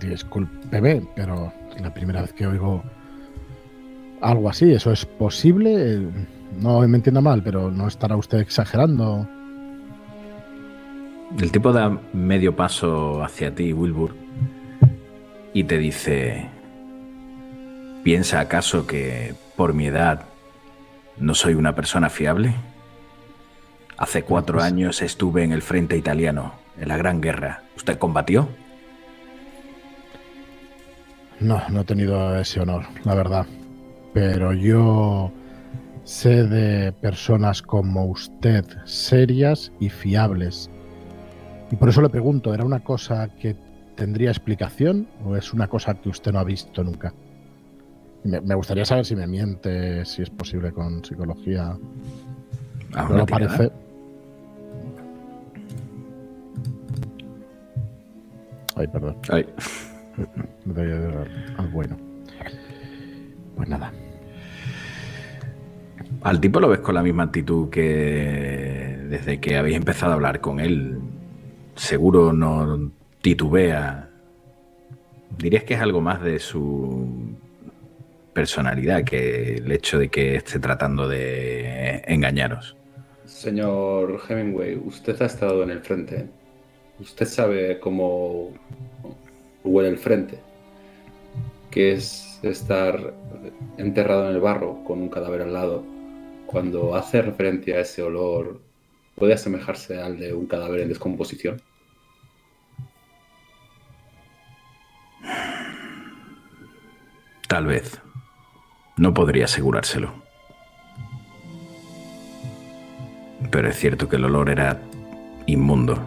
Discúlpeme, 0.00 1.02
pero 1.16 1.52
es 1.74 1.80
la 1.80 1.94
primera 1.94 2.20
vez 2.22 2.32
que 2.32 2.46
oigo 2.46 2.82
algo 4.20 4.50
así. 4.50 4.72
¿Eso 4.72 4.92
es 4.92 5.06
posible? 5.06 6.06
No 6.60 6.86
me 6.86 6.96
entienda 6.96 7.20
mal, 7.20 7.42
pero 7.42 7.70
¿no 7.70 7.88
estará 7.88 8.16
usted 8.16 8.38
exagerando? 8.38 9.26
El 11.38 11.52
tipo 11.52 11.72
da 11.72 11.98
medio 12.12 12.54
paso 12.54 13.22
hacia 13.22 13.54
ti, 13.54 13.72
Wilbur, 13.72 14.14
y 15.52 15.64
te 15.64 15.78
dice, 15.78 16.48
¿piensa 18.04 18.40
acaso 18.40 18.86
que 18.86 19.34
por 19.56 19.74
mi 19.74 19.86
edad 19.86 20.26
no 21.18 21.34
soy 21.34 21.54
una 21.54 21.74
persona 21.74 22.08
fiable? 22.08 22.54
Hace 23.96 24.22
cuatro 24.22 24.58
pues 24.58 24.66
años 24.66 25.02
estuve 25.02 25.42
en 25.42 25.52
el 25.52 25.62
frente 25.62 25.96
italiano, 25.96 26.54
en 26.78 26.88
la 26.88 26.96
Gran 26.96 27.20
Guerra. 27.20 27.62
¿Usted 27.76 27.98
combatió? 27.98 28.48
No, 31.40 31.62
no 31.68 31.80
he 31.80 31.84
tenido 31.84 32.38
ese 32.38 32.60
honor, 32.60 32.84
la 33.04 33.14
verdad. 33.14 33.46
Pero 34.12 34.52
yo 34.52 35.32
sé 36.04 36.44
de 36.44 36.92
personas 36.92 37.62
como 37.62 38.06
usted, 38.06 38.64
serias 38.84 39.72
y 39.80 39.88
fiables. 39.88 40.70
Y 41.70 41.76
por 41.76 41.88
eso 41.88 42.02
le 42.02 42.08
pregunto, 42.08 42.52
¿era 42.52 42.64
una 42.64 42.80
cosa 42.80 43.28
que 43.28 43.54
tendría 44.00 44.30
explicación 44.30 45.08
o 45.26 45.36
es 45.36 45.52
una 45.52 45.68
cosa 45.68 45.92
que 45.92 46.08
usted 46.08 46.32
no 46.32 46.38
ha 46.38 46.44
visto 46.44 46.82
nunca? 46.82 47.12
Me, 48.24 48.54
gustaría 48.54 48.86
saber 48.86 49.04
si 49.04 49.14
me 49.14 49.26
miente, 49.26 50.06
si 50.06 50.22
es 50.22 50.30
posible 50.30 50.72
con 50.72 51.04
psicología. 51.04 51.76
No 53.10 53.26
parece. 53.26 53.70
Ay, 58.74 58.86
perdón. 58.86 59.16
Ay. 59.28 59.46
Al 61.58 61.68
bueno. 61.68 61.98
Pues 63.54 63.68
nada. 63.68 63.92
Al 66.22 66.40
tipo 66.40 66.58
lo 66.58 66.68
ves 66.68 66.80
con 66.80 66.94
la 66.94 67.02
misma 67.02 67.24
actitud 67.24 67.68
que 67.68 69.06
desde 69.10 69.40
que 69.40 69.58
habéis 69.58 69.76
empezado 69.76 70.12
a 70.12 70.14
hablar 70.14 70.40
con 70.40 70.58
él. 70.58 70.98
Seguro 71.74 72.32
no 72.32 72.92
titubea. 73.20 74.08
Dirías 75.38 75.64
que 75.64 75.74
es 75.74 75.80
algo 75.80 76.00
más 76.00 76.22
de 76.22 76.38
su 76.38 77.36
personalidad 78.32 79.04
que 79.04 79.56
el 79.56 79.70
hecho 79.72 79.98
de 79.98 80.08
que 80.08 80.36
esté 80.36 80.58
tratando 80.58 81.08
de 81.08 82.02
engañaros. 82.06 82.76
Señor 83.24 84.20
Hemingway, 84.28 84.76
usted 84.76 85.20
ha 85.22 85.26
estado 85.26 85.62
en 85.62 85.70
el 85.70 85.80
frente. 85.80 86.28
Usted 86.98 87.26
sabe 87.26 87.80
cómo 87.80 88.52
huele 89.64 89.88
el 89.88 89.98
frente, 89.98 90.38
que 91.70 91.92
es 91.92 92.38
estar 92.42 93.14
enterrado 93.78 94.28
en 94.28 94.34
el 94.34 94.40
barro 94.40 94.82
con 94.84 95.00
un 95.00 95.08
cadáver 95.08 95.42
al 95.42 95.52
lado. 95.52 95.84
Cuando 96.46 96.94
hace 96.94 97.22
referencia 97.22 97.76
a 97.76 97.80
ese 97.80 98.02
olor, 98.02 98.60
puede 99.14 99.34
asemejarse 99.34 100.00
al 100.00 100.18
de 100.18 100.32
un 100.32 100.46
cadáver 100.46 100.80
en 100.80 100.88
descomposición. 100.88 101.62
Tal 107.48 107.66
vez. 107.66 108.00
No 108.96 109.12
podría 109.14 109.46
asegurárselo. 109.46 110.12
Pero 113.50 113.68
es 113.68 113.76
cierto 113.76 114.08
que 114.08 114.16
el 114.16 114.24
olor 114.24 114.50
era 114.50 114.80
inmundo. 115.46 115.98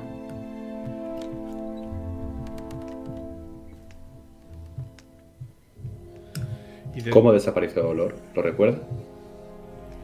¿Cómo 7.09 7.33
desapareció 7.33 7.81
el 7.81 7.87
olor? 7.87 8.15
¿Lo 8.35 8.41
recuerda? 8.41 8.79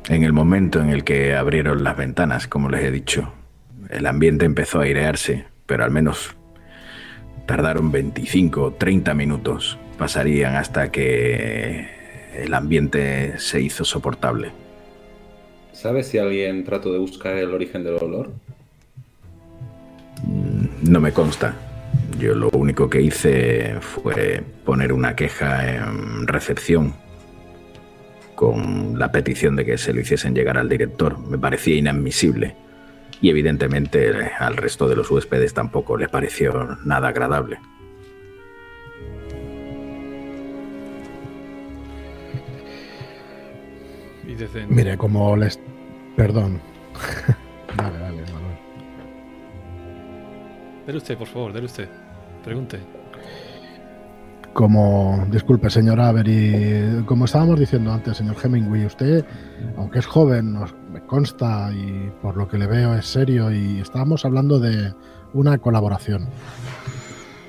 En 0.09 0.23
el 0.23 0.33
momento 0.33 0.81
en 0.81 0.89
el 0.89 1.03
que 1.03 1.35
abrieron 1.35 1.83
las 1.83 1.95
ventanas, 1.95 2.47
como 2.47 2.69
les 2.69 2.83
he 2.83 2.91
dicho, 2.91 3.31
el 3.89 4.07
ambiente 4.07 4.45
empezó 4.45 4.79
a 4.79 4.83
airearse, 4.83 5.45
pero 5.65 5.83
al 5.83 5.91
menos 5.91 6.35
tardaron 7.49 7.91
25 7.91 8.61
o 8.61 8.73
30 8.73 9.15
minutos. 9.15 9.79
Pasarían 9.97 10.55
hasta 10.55 10.91
que 10.91 11.87
el 12.35 12.53
ambiente 12.53 13.39
se 13.39 13.59
hizo 13.59 13.83
soportable. 13.83 14.51
¿Sabes 15.71 16.05
si 16.09 16.19
alguien 16.19 16.63
trató 16.63 16.93
de 16.93 16.99
buscar 16.99 17.37
el 17.37 17.51
origen 17.51 17.83
del 17.83 17.95
olor? 17.95 18.29
Mm, 20.23 20.91
no 20.91 20.99
me 20.99 21.11
consta. 21.11 21.55
Yo 22.19 22.35
lo 22.35 22.51
único 22.51 22.87
que 22.87 23.01
hice 23.01 23.77
fue 23.81 24.43
poner 24.63 24.93
una 24.93 25.15
queja 25.15 25.75
en 25.75 26.27
recepción 26.27 26.93
con 28.35 28.99
la 28.99 29.11
petición 29.11 29.55
de 29.55 29.65
que 29.65 29.79
se 29.79 29.91
lo 29.91 30.01
hiciesen 30.01 30.35
llegar 30.35 30.59
al 30.59 30.69
director. 30.69 31.17
Me 31.17 31.39
parecía 31.39 31.75
inadmisible. 31.75 32.55
Y 33.21 33.29
evidentemente 33.29 34.31
al 34.39 34.55
resto 34.55 34.87
de 34.87 34.95
los 34.95 35.11
huéspedes 35.11 35.53
tampoco 35.53 35.97
les 35.97 36.09
pareció 36.09 36.77
nada 36.85 37.09
agradable. 37.09 37.59
Mire, 44.69 44.97
como 44.97 45.35
les... 45.35 45.59
Perdón. 46.15 46.61
vale, 47.77 47.99
vale, 47.99 48.21
Manuel. 48.33 48.57
Dele 50.85 50.97
usted, 50.97 51.17
por 51.17 51.27
favor, 51.27 51.53
dele 51.53 51.65
usted. 51.65 51.89
Pregunte. 52.43 52.79
Como, 54.53 55.25
disculpe, 55.29 55.69
señor 55.69 55.99
Avery, 55.99 57.03
como 57.05 57.25
estábamos 57.25 57.59
diciendo 57.59 57.91
antes, 57.91 58.17
señor 58.17 58.35
Hemingway, 58.43 58.85
usted, 58.85 59.23
aunque 59.77 59.99
es 59.99 60.05
joven, 60.05 60.53
nos, 60.53 60.73
consta 61.09 61.71
y 61.73 62.11
por 62.21 62.37
lo 62.37 62.47
que 62.47 62.59
le 62.59 62.67
veo 62.67 62.93
es 62.93 63.07
serio 63.07 63.51
y 63.51 63.79
estábamos 63.79 64.25
hablando 64.25 64.59
de 64.59 64.93
una 65.33 65.57
colaboración. 65.57 66.29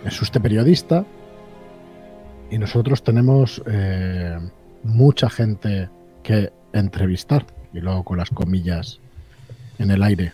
Es 0.05 0.21
usted 0.23 0.41
periodista 0.41 1.05
y 2.51 2.59
nosotros 2.59 3.05
tenemos 3.05 3.63
eh, 3.67 4.39
mucha 4.83 5.29
gente 5.29 5.91
que 6.23 6.53
entrevistar 6.73 7.47
y 7.75 7.81
luego 7.81 8.03
con 8.03 8.17
las 8.17 8.31
comillas 8.31 8.99
en 9.79 9.91
el 9.91 10.03
aire 10.03 10.33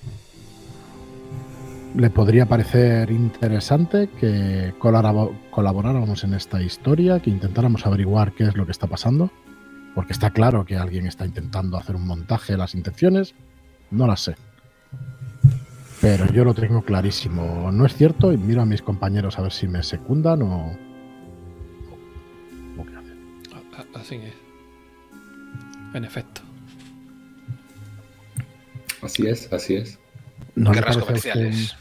le 1.96 2.10
podría 2.10 2.46
parecer 2.46 3.10
interesante 3.10 4.08
que 4.20 4.74
colaboráramos 4.78 6.24
en 6.24 6.34
esta 6.34 6.60
historia, 6.60 7.20
que 7.20 7.30
intentáramos 7.30 7.86
averiguar 7.86 8.32
qué 8.32 8.44
es 8.44 8.54
lo 8.54 8.66
que 8.66 8.72
está 8.72 8.86
pasando, 8.86 9.30
porque 9.96 10.12
está 10.12 10.30
claro 10.30 10.66
que 10.66 10.76
alguien 10.76 11.06
está 11.06 11.24
intentando 11.24 11.78
hacer 11.78 11.96
un 11.96 12.06
montaje 12.06 12.52
de 12.52 12.58
las 12.58 12.74
intenciones, 12.74 13.34
no 13.90 14.06
las 14.06 14.20
sé. 14.20 14.36
Pero 16.02 16.30
yo 16.34 16.44
lo 16.44 16.52
tengo 16.52 16.82
clarísimo, 16.82 17.72
¿no 17.72 17.86
es 17.86 17.96
cierto? 17.96 18.30
Y 18.30 18.36
miro 18.36 18.60
a 18.60 18.66
mis 18.66 18.82
compañeros 18.82 19.38
a 19.38 19.42
ver 19.42 19.52
si 19.52 19.66
me 19.66 19.82
secundan 19.82 20.42
o... 20.42 20.76
o 22.78 22.84
qué 22.84 22.94
hacen. 22.94 23.48
Así 23.94 24.16
es. 24.16 24.34
En 25.94 26.04
efecto. 26.04 26.42
Así 29.00 29.26
es, 29.26 29.50
así 29.50 29.76
es. 29.76 29.98
¿No 30.56 30.72
Guerras 30.72 30.98
comerciales. 30.98 31.74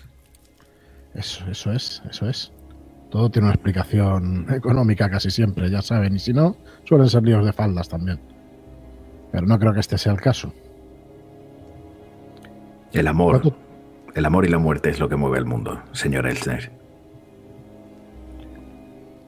Eso, 1.16 1.46
eso 1.52 1.74
es, 1.74 2.02
eso 2.10 2.30
es. 2.30 2.54
Todo 3.12 3.30
tiene 3.30 3.48
una 3.48 3.56
explicación 3.56 4.48
económica 4.54 5.10
casi 5.10 5.30
siempre, 5.32 5.70
ya 5.70 5.82
saben. 5.82 6.16
Y 6.16 6.20
si 6.20 6.32
no, 6.32 6.56
suelen 6.86 7.10
ser 7.10 7.24
líos 7.24 7.46
de 7.46 7.52
faldas 7.54 7.90
también. 7.90 8.20
Pero 9.32 9.46
no 9.46 9.60
creo 9.60 9.74
que 9.74 9.80
este 9.82 9.98
sea 9.98 10.14
el 10.14 10.22
caso. 10.22 10.54
El 12.94 13.08
amor, 13.08 13.42
¿Cuánto- 13.42 13.58
el 14.16 14.26
amor 14.26 14.46
y 14.46 14.50
la 14.50 14.58
muerte 14.60 14.90
es 14.90 15.00
lo 15.00 15.10
que 15.10 15.18
mueve 15.18 15.38
el 15.40 15.46
mundo, 15.46 15.82
señor 15.92 16.26
Elsner. 16.28 16.72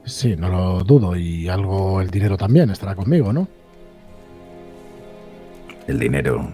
Sí, 0.04 0.34
no 0.36 0.48
lo 0.48 0.84
dudo. 0.84 1.14
Y 1.16 1.48
algo, 1.48 2.00
el 2.00 2.08
dinero 2.10 2.38
también 2.38 2.70
estará 2.70 2.94
conmigo, 2.94 3.30
¿no? 3.32 3.46
El 5.86 5.98
dinero 5.98 6.48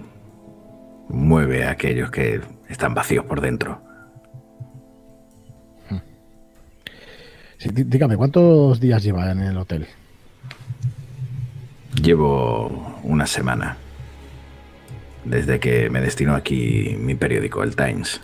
mueve 1.09 1.65
a 1.65 1.71
aquellos 1.71 2.11
que 2.11 2.41
están 2.69 2.95
vacíos 2.95 3.25
por 3.27 3.41
dentro. 3.41 3.81
Sí, 7.59 7.69
dí- 7.73 7.85
dígame, 7.85 8.17
¿cuántos 8.17 8.81
días 8.81 9.03
lleva 9.03 9.31
en 9.31 9.41
el 9.41 9.57
hotel? 9.57 9.87
Llevo 12.03 13.01
una 13.03 13.27
semana 13.27 13.77
desde 15.25 15.59
que 15.59 15.89
me 15.91 16.01
destinó 16.01 16.35
aquí 16.35 16.97
mi 16.99 17.15
periódico, 17.15 17.63
el 17.63 17.77
Times. 17.77 18.21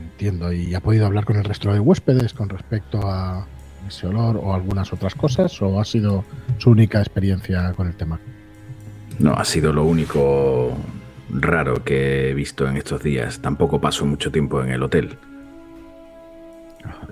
Entiendo. 0.00 0.52
¿Y 0.52 0.74
ha 0.74 0.80
podido 0.80 1.06
hablar 1.06 1.24
con 1.24 1.36
el 1.36 1.44
resto 1.44 1.72
de 1.72 1.80
huéspedes 1.80 2.32
con 2.32 2.48
respecto 2.48 3.00
a 3.04 3.46
ese 3.86 4.06
olor 4.06 4.38
o 4.42 4.54
algunas 4.54 4.92
otras 4.92 5.14
cosas? 5.14 5.60
¿O 5.62 5.80
ha 5.80 5.84
sido 5.84 6.24
su 6.58 6.70
única 6.70 7.00
experiencia 7.00 7.72
con 7.74 7.86
el 7.86 7.94
tema? 7.94 8.20
No, 9.18 9.34
ha 9.34 9.44
sido 9.44 9.72
lo 9.72 9.84
único 9.84 10.76
raro 11.30 11.84
que 11.84 12.30
he 12.30 12.34
visto 12.34 12.68
en 12.68 12.76
estos 12.76 13.02
días. 13.02 13.40
Tampoco 13.40 13.80
paso 13.80 14.06
mucho 14.06 14.30
tiempo 14.30 14.62
en 14.62 14.70
el 14.70 14.82
hotel. 14.82 15.18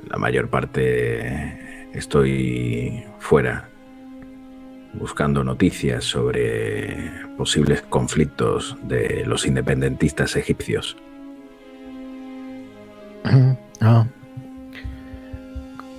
La 0.09 0.17
mayor 0.17 0.49
parte 0.49 1.68
estoy 1.93 3.05
fuera 3.19 3.69
buscando 4.95 5.45
noticias 5.45 6.05
sobre 6.05 7.11
posibles 7.37 7.83
conflictos 7.83 8.77
de 8.83 9.25
los 9.27 9.47
independentistas 9.47 10.37
egipcios. 10.37 10.97
Ah. 13.81 14.07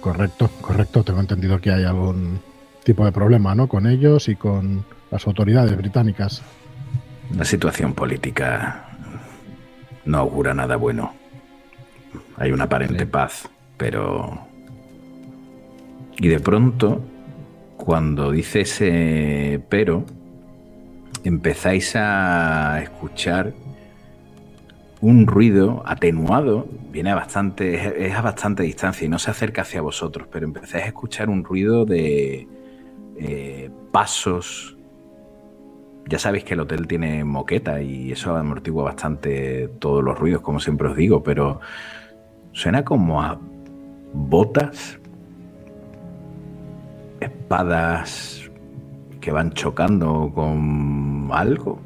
Correcto, 0.02 0.50
correcto. 0.62 1.04
Tengo 1.04 1.20
entendido 1.20 1.60
que 1.60 1.72
hay 1.72 1.84
algún 1.84 2.40
tipo 2.84 3.06
de 3.06 3.12
problema, 3.12 3.54
¿no? 3.54 3.68
Con 3.68 3.86
ellos 3.86 4.30
y 4.30 4.36
con 4.36 4.86
las 5.12 5.28
autoridades 5.28 5.76
británicas. 5.78 6.42
La 7.36 7.46
situación 7.46 7.94
política 7.94 8.90
no 10.06 10.18
augura 10.20 10.54
nada 10.54 10.78
bueno. 10.78 11.14
Hay 12.38 12.52
una 12.52 12.64
aparente 12.66 13.06
paz, 13.06 13.48
pero... 13.78 14.49
Y 16.20 16.28
de 16.28 16.40
pronto, 16.40 17.02
cuando 17.78 18.32
dice 18.32 18.62
ese 18.62 19.62
pero, 19.70 20.04
empezáis 21.24 21.96
a 21.96 22.82
escuchar 22.82 23.54
un 25.02 25.28
ruido 25.28 25.82
atenuado, 25.86 26.68
viene 26.92 27.12
a 27.12 27.16
bastante, 27.16 28.06
es- 28.08 28.14
a 28.16 28.22
bastante 28.22 28.64
distancia 28.64 29.06
y 29.06 29.10
no 29.10 29.18
se 29.18 29.32
acerca 29.32 29.62
hacia 29.62 29.82
vosotros, 29.82 30.28
pero 30.30 30.46
empezáis 30.46 30.84
a 30.84 30.88
escuchar 30.88 31.30
un 31.30 31.44
ruido 31.44 31.86
de 31.86 32.48
eh, 33.22 33.70
pasos, 33.92 34.78
ya 36.08 36.20
sabéis 36.20 36.44
que 36.44 36.54
el 36.54 36.62
hotel 36.62 36.88
tiene 36.88 37.24
moqueta 37.24 37.82
y 37.82 38.12
eso 38.14 38.36
amortigua 38.36 38.84
bastante 38.86 39.68
todos 39.80 40.04
los 40.04 40.18
ruidos, 40.18 40.42
como 40.42 40.60
siempre 40.60 40.88
os 40.88 40.96
digo, 40.96 41.22
pero 41.24 41.60
suena 42.54 42.84
como 42.84 43.22
a 43.22 43.40
botas, 44.14 44.99
espadas 47.20 48.50
que 49.22 49.32
van 49.32 49.52
chocando 49.54 50.32
con 50.34 51.30
algo. 51.32 51.80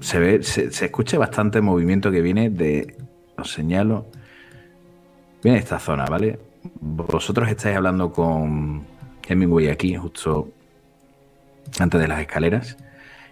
Se 0.00 0.18
ve, 0.18 0.42
se, 0.42 0.66
escucha 0.66 1.18
bastante 1.18 1.60
movimiento 1.60 2.10
que 2.10 2.22
viene 2.22 2.50
de, 2.50 2.96
os 3.36 3.52
señalo, 3.52 4.06
viene 5.42 5.58
esta 5.58 5.78
zona, 5.78 6.06
¿vale? 6.06 6.38
Vosotros 6.80 7.48
estáis 7.48 7.76
hablando 7.76 8.12
con 8.12 8.84
Hemingway 9.28 9.68
aquí, 9.68 9.94
justo 9.96 10.48
antes 11.78 12.00
de 12.00 12.08
las 12.08 12.20
escaleras. 12.20 12.76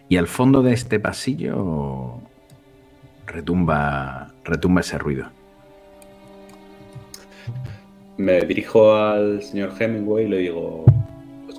Y 0.08 0.16
al 0.16 0.26
fondo 0.26 0.62
de 0.62 0.72
este 0.72 1.00
pasillo 1.00 2.20
retumba, 3.26 4.32
retumba 4.44 4.80
ese 4.80 4.98
ruido. 4.98 5.26
Me 8.16 8.40
dirijo 8.40 8.94
al 8.94 9.42
señor 9.42 9.72
Hemingway 9.78 10.26
y 10.26 10.28
le 10.28 10.38
digo, 10.38 10.84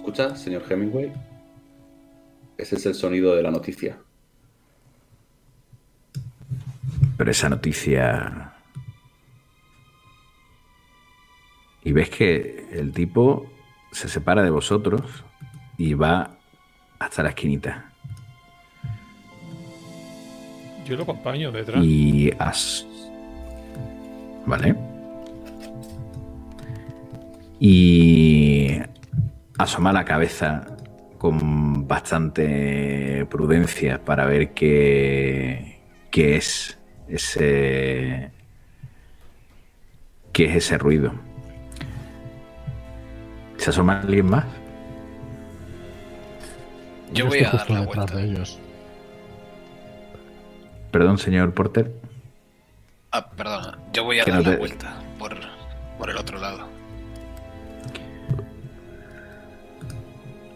¿escucha, 0.10 0.36
señor 0.36 0.64
Hemingway? 0.68 1.14
Ese 2.58 2.78
es 2.78 2.86
el 2.88 2.96
sonido 2.96 3.36
de 3.36 3.44
la 3.44 3.52
noticia. 3.52 4.00
Pero 7.16 7.30
esa 7.30 7.48
noticia... 7.48 8.54
Y 11.84 11.92
ves 11.92 12.10
que 12.10 12.68
el 12.72 12.92
tipo 12.92 13.52
se 13.92 14.10
separa 14.10 14.42
de 14.42 14.50
vosotros 14.50 15.24
y 15.78 15.94
va 15.94 16.38
hasta 16.98 17.24
la 17.24 17.30
esquinita. 17.30 17.92
Yo 20.86 20.98
lo 20.98 21.04
acompaño 21.04 21.52
detrás. 21.52 21.84
Y 21.84 22.32
as... 22.40 22.86
Vale. 24.46 24.76
Y 27.60 28.80
asoma 29.60 29.94
la 29.94 30.06
cabeza 30.06 30.66
con 31.18 31.88
bastante 31.88 33.26
prudencia 33.30 34.04
para 34.06 34.26
ver 34.26 34.54
qué, 34.54 35.82
qué 36.12 36.38
es 36.38 36.80
ese 37.08 38.34
qué 40.32 40.46
es 40.46 40.56
ese 40.56 40.78
ruido. 40.78 41.14
¿Se 43.58 43.70
asoma 43.70 44.00
alguien 44.02 44.26
más? 44.28 44.46
Yo 47.12 47.26
Yo 47.26 47.28
voy 47.28 47.44
a 47.44 47.52
dar 47.52 47.70
la 47.70 47.82
detrás 47.82 48.12
vuelta. 48.12 48.16
de 48.16 48.24
ellos. 48.26 48.64
Perdón, 50.92 51.18
señor 51.18 51.54
Porter. 51.54 51.92
Ah, 53.12 53.30
perdona. 53.32 53.80
Yo 53.94 54.04
voy 54.04 54.20
a 54.20 54.26
Que 54.26 54.32
dar 54.32 54.42
no 54.42 54.42
la 54.42 54.52
vuelta 54.52 55.06
por, 55.18 55.38
por 55.98 56.10
el 56.10 56.18
otro 56.18 56.40
lado. 56.40 56.79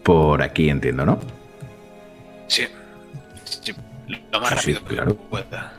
Por 0.04 0.42
aquí 0.42 0.68
entiendo, 0.70 1.04
¿no? 1.06 1.18
Sí. 2.46 2.64
Sí, 3.44 3.72
Lo 4.30 4.40
más 4.40 4.50
Sí, 4.50 4.54
rápido 4.56 4.78
sí, 4.78 4.84
que 4.84 4.94
claro. 4.94 5.14
pueda. 5.16 5.72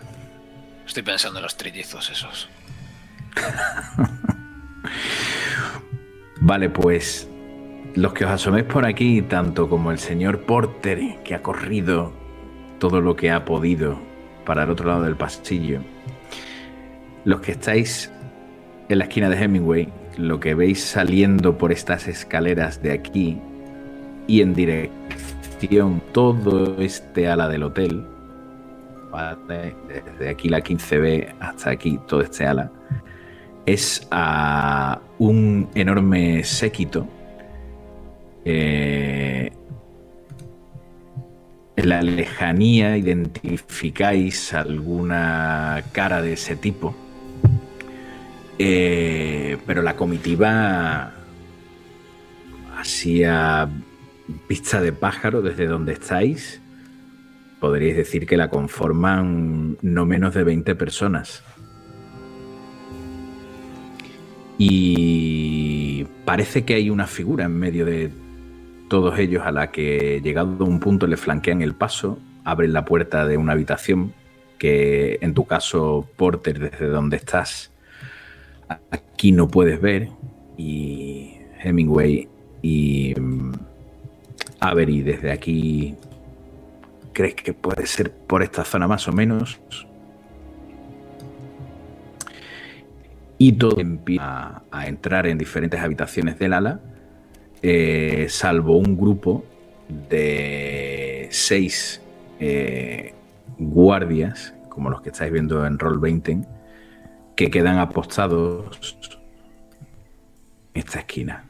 Estoy 0.85 1.03
pensando 1.03 1.39
en 1.39 1.43
los 1.43 1.55
trillizos 1.55 2.09
esos. 2.09 2.49
Vale, 6.41 6.69
pues 6.69 7.29
los 7.95 8.13
que 8.13 8.25
os 8.25 8.31
asoméis 8.31 8.65
por 8.65 8.85
aquí, 8.85 9.21
tanto 9.21 9.69
como 9.69 9.91
el 9.91 9.99
señor 9.99 10.41
Porter, 10.41 10.99
que 11.23 11.35
ha 11.35 11.41
corrido 11.41 12.13
todo 12.79 13.01
lo 13.01 13.15
que 13.15 13.31
ha 13.31 13.45
podido 13.45 13.99
para 14.45 14.63
el 14.63 14.69
otro 14.69 14.87
lado 14.87 15.03
del 15.03 15.15
pasillo, 15.15 15.79
los 17.23 17.41
que 17.41 17.53
estáis 17.53 18.11
en 18.89 18.99
la 18.99 19.05
esquina 19.05 19.29
de 19.29 19.37
Hemingway, 19.43 19.87
lo 20.17 20.39
que 20.39 20.53
veis 20.53 20.83
saliendo 20.83 21.57
por 21.57 21.71
estas 21.71 22.07
escaleras 22.07 22.81
de 22.83 22.91
aquí 22.91 23.39
y 24.27 24.41
en 24.41 24.53
dirección 24.53 26.01
todo 26.11 26.81
este 26.81 27.27
ala 27.27 27.47
del 27.47 27.63
hotel, 27.63 28.03
desde 29.87 30.29
aquí 30.29 30.49
la 30.49 30.61
15B 30.61 31.35
hasta 31.39 31.71
aquí 31.71 31.99
todo 32.07 32.21
este 32.21 32.45
ala, 32.45 32.71
es 33.65 34.07
a 34.11 34.99
un 35.17 35.69
enorme 35.75 36.43
séquito. 36.43 37.07
Eh, 38.43 39.51
en 41.77 41.89
la 41.89 42.01
lejanía 42.01 42.97
identificáis 42.97 44.53
alguna 44.53 45.83
cara 45.91 46.21
de 46.21 46.33
ese 46.33 46.55
tipo. 46.55 46.95
Eh, 48.57 49.57
pero 49.65 49.81
la 49.81 49.95
comitiva, 49.95 51.11
así 52.77 53.23
a 53.23 53.67
vista 54.47 54.81
de 54.81 54.91
pájaro 54.91 55.41
desde 55.41 55.67
donde 55.67 55.93
estáis, 55.93 56.61
podríais 57.59 57.97
decir 57.97 58.25
que 58.25 58.37
la 58.37 58.49
conforman 58.49 59.77
no 59.81 60.05
menos 60.05 60.33
de 60.33 60.43
20 60.43 60.75
personas. 60.75 61.43
Y 64.57 66.05
parece 66.23 66.63
que 66.63 66.75
hay 66.75 66.89
una 66.89 67.07
figura 67.07 67.45
en 67.45 67.57
medio 67.57 67.85
de 67.85 68.11
todos 68.89 69.17
ellos 69.19 69.43
a 69.45 69.51
la 69.51 69.71
que 69.71 70.21
llegado 70.23 70.63
a 70.63 70.67
un 70.67 70.79
punto 70.79 71.07
le 71.07 71.17
flanquean 71.17 71.61
el 71.61 71.75
paso. 71.75 72.19
abren 72.43 72.73
la 72.73 72.85
puerta 72.85 73.25
de 73.25 73.37
una 73.37 73.53
habitación 73.53 74.13
que 74.59 75.17
en 75.21 75.33
tu 75.33 75.45
caso, 75.45 76.07
Porter, 76.15 76.59
desde 76.59 76.87
donde 76.87 77.17
estás, 77.17 77.71
aquí 78.91 79.31
no 79.31 79.47
puedes 79.47 79.81
ver. 79.81 80.09
Y 80.57 81.33
Hemingway 81.61 82.29
y 82.61 83.13
mm, 84.65 84.71
Avery 84.71 85.01
desde 85.01 85.31
aquí, 85.31 85.95
¿crees 87.13 87.35
que 87.35 87.53
puede 87.53 87.85
ser 87.85 88.11
por 88.11 88.43
esta 88.43 88.63
zona 88.63 88.87
más 88.87 89.07
o 89.07 89.11
menos? 89.11 89.59
Y 93.37 93.53
todo 93.53 93.79
empieza 93.79 94.63
a, 94.71 94.87
entrar 94.87 95.27
en 95.27 95.37
diferentes 95.37 95.79
habitaciones 95.79 96.39
del 96.39 96.53
ala, 96.53 96.79
eh, 97.61 98.27
salvo 98.29 98.77
un 98.77 98.97
grupo 98.97 99.43
de 100.09 101.27
seis 101.31 102.01
eh, 102.39 103.13
guardias, 103.57 104.53
como 104.69 104.89
los 104.89 105.01
que 105.01 105.09
estáis 105.09 105.31
viendo 105.31 105.65
en 105.65 105.79
Roll 105.79 105.99
20, 105.99 106.45
que 107.35 107.49
quedan 107.51 107.77
apostados 107.79 108.97
en 110.73 110.81
esta 110.81 110.99
esquina, 110.99 111.43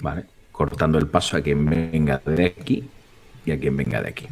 ¿vale? 0.00 0.37
Cortando 0.58 0.98
el 0.98 1.06
paso 1.06 1.36
a 1.36 1.40
quien 1.40 1.64
venga 1.64 2.20
de 2.26 2.46
aquí 2.46 2.90
y 3.46 3.52
a 3.52 3.58
quien 3.60 3.76
venga 3.76 4.02
de 4.02 4.08
aquí. 4.08 4.26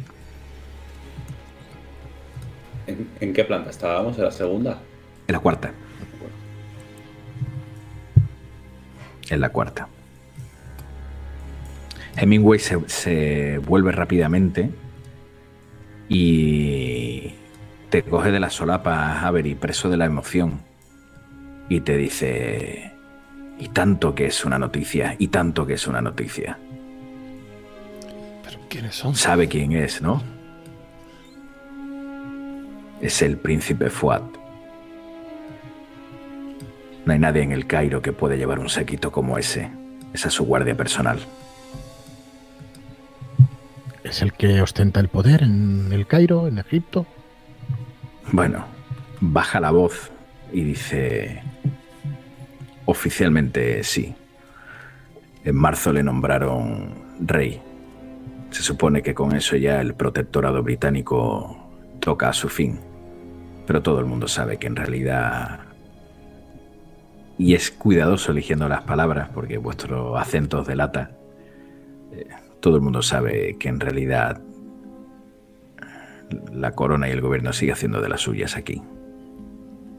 ¿En, 3.21 3.31
qué 3.31 3.45
planta 3.45 3.69
estábamos? 3.69 4.17
¿En 4.17 4.25
la 4.25 4.31
segunda? 4.31 4.81
En 5.27 5.31
la 5.33 5.39
cuarta. 5.39 5.71
En 9.29 9.39
la 9.39 9.49
cuarta. 9.49 9.87
Hemingway 12.17 12.59
se 12.59 13.59
vuelve 13.59 13.93
rápidamente 13.93 14.69
y 16.09 17.33
te 17.89 18.03
coge 18.03 18.31
de 18.31 18.39
la 18.41 18.49
solapa, 18.49 19.25
Avery, 19.25 19.55
preso 19.55 19.89
de 19.89 19.95
la 19.95 20.05
emoción, 20.05 20.61
y 21.69 21.81
te 21.81 21.95
dice, 21.95 22.91
y 23.59 23.69
tanto 23.69 24.13
que 24.13 24.27
es 24.27 24.45
una 24.45 24.59
noticia, 24.59 25.15
y 25.17 25.27
tanto 25.27 25.65
que 25.65 25.73
es 25.73 25.87
una 25.87 26.01
noticia. 26.01 26.57
¿Pero 28.43 28.59
quiénes 28.69 28.95
son? 28.95 29.15
Sabe 29.15 29.47
quién 29.47 29.71
es, 29.73 30.01
¿no? 30.01 30.21
Es 33.01 33.21
el 33.21 33.37
príncipe 33.37 33.89
Fuad. 33.89 34.21
No 37.05 37.13
hay 37.13 37.19
nadie 37.19 37.41
en 37.41 37.51
el 37.51 37.67
Cairo 37.67 38.01
que 38.01 38.11
pueda 38.11 38.35
llevar 38.35 38.59
un 38.59 38.69
séquito 38.69 39.11
como 39.11 39.37
ese. 39.37 39.71
Esa 40.13 40.27
es 40.27 40.33
su 40.33 40.45
guardia 40.45 40.75
personal. 40.75 41.19
¿Es 44.03 44.21
el 44.21 44.33
que 44.33 44.61
ostenta 44.61 44.99
el 44.99 45.09
poder 45.09 45.43
en 45.43 45.89
el 45.91 46.07
Cairo, 46.07 46.47
en 46.47 46.59
Egipto? 46.59 47.05
Bueno, 48.31 48.65
baja 49.19 49.59
la 49.59 49.71
voz 49.71 50.11
y 50.51 50.63
dice, 50.63 51.41
oficialmente 52.87 53.83
sí. 53.83 54.15
En 55.43 55.55
marzo 55.55 55.93
le 55.93 56.01
nombraron 56.01 56.95
rey. 57.19 57.61
Se 58.49 58.63
supone 58.63 59.03
que 59.03 59.13
con 59.13 59.35
eso 59.35 59.55
ya 59.55 59.79
el 59.81 59.93
protectorado 59.93 60.63
británico 60.63 61.69
toca 61.99 62.29
a 62.29 62.33
su 62.33 62.49
fin. 62.49 62.79
Pero 63.67 63.83
todo 63.83 63.99
el 63.99 64.05
mundo 64.05 64.27
sabe 64.27 64.57
que 64.57 64.67
en 64.67 64.75
realidad... 64.75 65.59
Y 67.37 67.53
es 67.53 67.69
cuidadoso 67.69 68.31
eligiendo 68.31 68.67
las 68.67 68.81
palabras 68.83 69.29
porque 69.31 69.57
vuestro 69.57 70.17
acento 70.17 70.63
delata. 70.63 71.11
Eh, 72.11 72.25
todo 72.61 72.77
el 72.77 72.81
mundo 72.81 73.03
sabe 73.03 73.57
que 73.59 73.69
en 73.69 73.79
realidad 73.79 74.41
la 76.51 76.71
corona 76.71 77.09
y 77.09 77.11
el 77.11 77.21
gobierno 77.21 77.53
sigue 77.53 77.73
haciendo 77.73 78.01
de 78.01 78.09
las 78.09 78.21
suyas 78.21 78.55
aquí. 78.55 78.81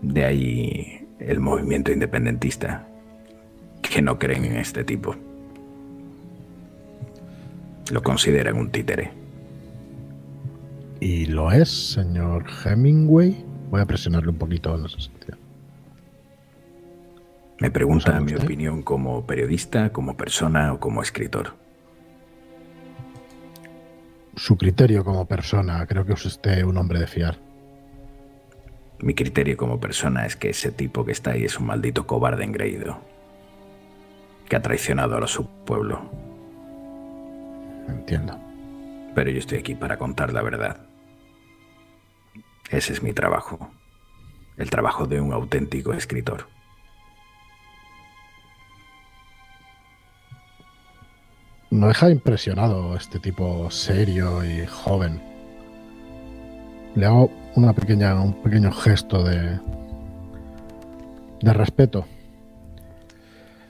De 0.03 0.24
ahí 0.24 1.07
el 1.18 1.40
movimiento 1.40 1.92
independentista, 1.92 2.86
que 3.82 4.02
no 4.02 4.18
creen 4.18 4.44
en 4.44 4.56
este 4.56 4.84
tipo. 4.84 5.16
Lo 7.90 8.02
consideran 8.02 8.56
un 8.56 8.70
títere. 8.70 9.12
¿Y 11.00 11.26
lo 11.26 11.52
es, 11.52 11.92
señor 11.92 12.44
Hemingway? 12.64 13.44
Voy 13.70 13.80
a 13.80 13.86
presionarle 13.86 14.30
un 14.30 14.38
poquito 14.38 14.76
en 14.76 14.86
ese 14.86 15.00
sentido. 15.00 15.38
Me 17.60 17.70
pregunta 17.70 18.20
mi 18.20 18.34
opinión 18.34 18.82
como 18.82 19.26
periodista, 19.26 19.92
como 19.92 20.16
persona 20.16 20.72
o 20.72 20.80
como 20.80 21.02
escritor 21.02 21.54
su 24.38 24.56
criterio 24.56 25.04
como 25.04 25.26
persona. 25.26 25.84
Creo 25.86 26.06
que 26.06 26.14
es 26.14 26.24
usted 26.24 26.62
un 26.62 26.76
hombre 26.76 27.00
de 27.00 27.06
fiar. 27.06 27.38
Mi 29.01 29.14
criterio 29.14 29.57
como 29.57 29.78
persona 29.78 30.26
es 30.26 30.34
que 30.34 30.51
ese 30.51 30.72
tipo 30.72 31.05
que 31.05 31.12
está 31.12 31.32
ahí 31.32 31.44
es 31.44 31.59
un 31.59 31.66
maldito 31.66 32.07
cobarde 32.07 32.44
engreído. 32.44 33.01
Que 34.49 34.57
ha 34.57 34.62
traicionado 34.62 35.16
a 35.16 35.26
su 35.28 35.46
pueblo. 35.64 36.11
Entiendo. 37.86 38.38
Pero 39.14 39.30
yo 39.30 39.38
estoy 39.38 39.59
aquí 39.59 39.74
para 39.74 39.99
contar 39.99 40.32
la 40.32 40.42
verdad. 40.42 40.80
Ese 42.70 42.92
es 42.92 43.03
mi 43.03 43.12
trabajo. 43.12 43.70
El 44.57 44.70
trabajo 44.70 45.07
de 45.07 45.20
un 45.20 45.32
auténtico 45.32 45.92
escritor. 45.92 46.49
Me 51.70 51.86
deja 51.86 52.11
impresionado 52.11 52.96
este 52.96 53.20
tipo 53.20 53.70
serio 53.70 54.42
y 54.42 54.66
joven. 54.66 55.27
Le 56.95 57.07
hago 57.07 57.30
una 57.55 57.72
pequeña, 57.72 58.20
un 58.20 58.43
pequeño 58.43 58.72
gesto 58.72 59.22
de, 59.22 59.59
de 61.41 61.53
respeto. 61.53 62.05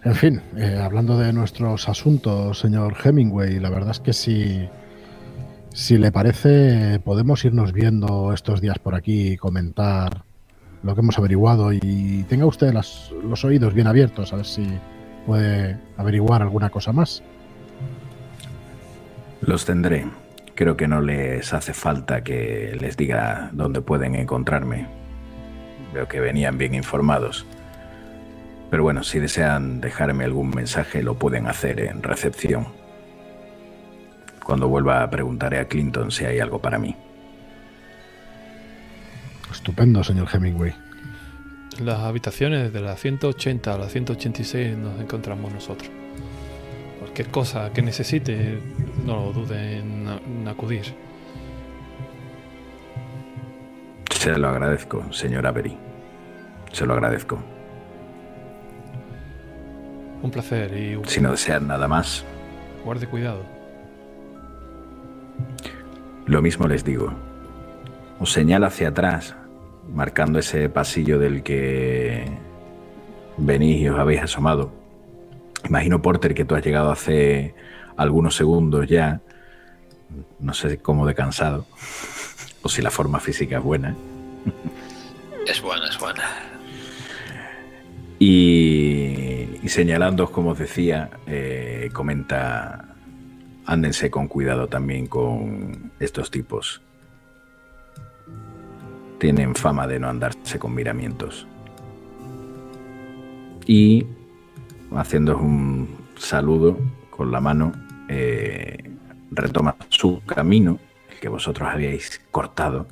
En 0.05 0.15
fin, 0.15 0.41
eh, 0.57 0.81
hablando 0.83 1.19
de 1.19 1.33
nuestros 1.33 1.89
asuntos, 1.89 2.61
señor 2.61 2.97
Hemingway, 3.03 3.59
la 3.59 3.69
verdad 3.69 3.91
es 3.91 4.01
que 4.01 4.13
si, 4.13 4.69
si 5.73 5.99
le 5.99 6.13
parece, 6.13 7.01
podemos 7.01 7.45
irnos 7.45 7.73
viendo 7.73 8.33
estos 8.33 8.61
días 8.61 8.79
por 8.79 8.95
aquí 8.95 9.37
comentar 9.37 10.25
lo 10.83 10.95
que 10.95 11.01
hemos 11.01 11.19
averiguado 11.19 11.73
y 11.73 12.25
tenga 12.29 12.47
usted 12.47 12.73
los 12.73 13.45
oídos 13.45 13.75
bien 13.75 13.89
abiertos 13.89 14.33
a 14.33 14.37
ver 14.37 14.47
si 14.47 14.67
puede 15.27 15.77
averiguar 15.97 16.43
alguna 16.43 16.71
cosa 16.71 16.93
más. 16.93 17.23
Los 19.41 19.65
tendré. 19.65 20.07
Creo 20.59 20.77
que 20.77 20.89
no 20.89 21.01
les 21.01 21.55
hace 21.55 21.73
falta 21.73 22.25
que 22.25 22.77
les 22.81 22.97
diga 22.97 23.49
dónde 23.53 23.81
pueden 23.81 24.17
encontrarme. 24.17 24.89
Veo 25.95 26.09
que 26.09 26.19
venían 26.19 26.59
bien 26.59 26.75
informados. 26.75 27.47
Pero 28.69 28.83
bueno, 28.83 29.05
si 29.05 29.21
desean 29.21 29.81
dejarme 29.81 30.25
algún 30.25 30.51
mensaje, 30.51 31.05
lo 31.05 31.15
pueden 31.15 31.47
hacer 31.47 31.79
en 31.79 32.03
recepción. 32.03 32.67
Cuando 34.45 34.67
vuelva, 34.67 35.09
preguntaré 35.09 35.61
a 35.61 35.69
Clinton 35.69 36.11
si 36.11 36.25
hay 36.25 36.41
algo 36.41 36.61
para 36.61 36.81
mí. 36.81 36.97
Estupendo, 39.53 40.03
señor 40.03 40.27
Hemingway. 40.33 40.75
las 41.79 42.01
habitaciones 42.01 42.73
de 42.73 42.81
la 42.81 42.97
180 42.97 43.73
a 43.73 43.79
la 43.79 43.89
186 43.89 44.77
nos 44.77 45.01
encontramos 45.01 45.53
nosotros 45.53 45.89
cualquier 47.19 47.29
cosa 47.29 47.73
que 47.73 47.83
necesite, 47.83 48.61
no 49.05 49.17
lo 49.17 49.33
dude 49.33 49.79
en, 49.79 50.47
acudir. 50.49 50.95
Se 54.11 54.37
lo 54.37 54.49
agradezco, 54.49 55.13
señor 55.13 55.47
Avery. 55.47 55.77
Se 56.73 56.87
lo 56.87 56.95
agradezco. 56.95 57.39
Un 60.23 60.31
placer 60.31 60.77
y... 60.77 61.01
Si 61.09 61.21
no 61.21 61.31
desean 61.31 61.69
nada 61.69 61.87
más... 61.87 62.25
Guarde 62.85 63.07
cuidado. 63.07 63.43
Lo 66.27 66.43
mismo 66.43 66.67
les 66.67 66.85
digo. 66.85 67.13
Os 68.19 68.33
señala 68.33 68.67
hacia 68.67 68.89
atrás, 68.89 69.37
marcando 69.93 70.39
ese 70.41 70.69
pasillo 70.69 71.19
del 71.19 71.43
que 71.43 72.25
venís 73.37 73.81
y 73.81 73.89
os 73.89 73.99
habéis 73.99 74.23
asomado. 74.23 74.73
Imagino, 75.69 76.03
Porter, 76.03 76.35
que 76.35 76.45
tú 76.45 76.55
has 76.55 76.65
llegado 76.65 76.91
hace 76.91 77.55
algunos 77.99 78.37
segundos 78.37 78.87
ya, 78.87 79.21
no 80.39 80.55
sé 80.55 80.79
cómo 80.79 81.05
de 81.05 81.15
cansado, 81.15 81.67
o 82.63 82.69
si 82.69 82.81
la 82.81 82.91
forma 82.91 83.21
física 83.21 83.59
es 83.59 83.63
buena. 83.63 83.95
Es 85.47 85.61
buena, 85.61 85.89
es 85.89 85.99
buena. 85.99 86.23
Y, 88.21 89.59
y 89.63 89.69
señalando, 89.69 90.31
como 90.31 90.51
os 90.51 90.59
decía, 90.59 91.11
eh, 91.27 91.91
comenta, 91.93 92.95
ándense 93.67 94.11
con 94.11 94.29
cuidado 94.29 94.69
también 94.69 95.07
con 95.07 95.93
estos 95.99 96.31
tipos. 96.31 96.81
Tienen 99.19 99.57
fama 99.57 99.87
de 99.89 99.99
no 99.99 100.09
andarse 100.09 100.59
con 100.59 100.75
miramientos. 100.75 101.47
Y 103.67 104.07
haciendo 104.95 105.37
un 105.37 105.89
saludo 106.17 106.79
con 107.11 107.33
la 107.33 107.41
mano, 107.41 107.73
eh, 108.09 108.79
retoma 109.31 109.77
su 109.89 110.23
camino 110.25 110.79
el 111.11 111.19
que 111.21 111.29
vosotros 111.29 111.69
habíais 111.71 112.21
cortado 112.31 112.87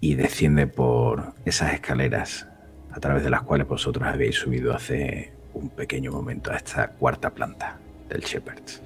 y 0.00 0.14
desciende 0.14 0.66
por 0.66 1.32
esas 1.44 1.72
escaleras 1.74 2.46
a 2.92 3.00
través 3.00 3.24
de 3.24 3.30
las 3.30 3.42
cuales 3.42 3.66
vosotros 3.66 4.06
habéis 4.06 4.36
subido 4.36 4.74
hace 4.74 5.32
un 5.54 5.70
pequeño 5.70 6.12
momento 6.12 6.52
a 6.52 6.56
esta 6.56 6.88
cuarta 6.88 7.30
planta 7.30 7.78
del 8.08 8.20
Shepherds. 8.20 8.82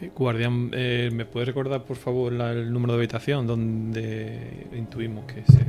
Eh, 0.00 0.10
Guardián, 0.14 0.70
eh, 0.72 1.10
¿me 1.12 1.24
puede 1.24 1.46
recordar 1.46 1.84
por 1.84 1.96
favor 1.96 2.32
la- 2.32 2.50
el 2.52 2.72
número 2.72 2.94
de 2.94 2.98
habitación 2.98 3.46
donde 3.46 4.66
intuimos 4.74 5.24
que 5.26 5.44
se 5.50 5.64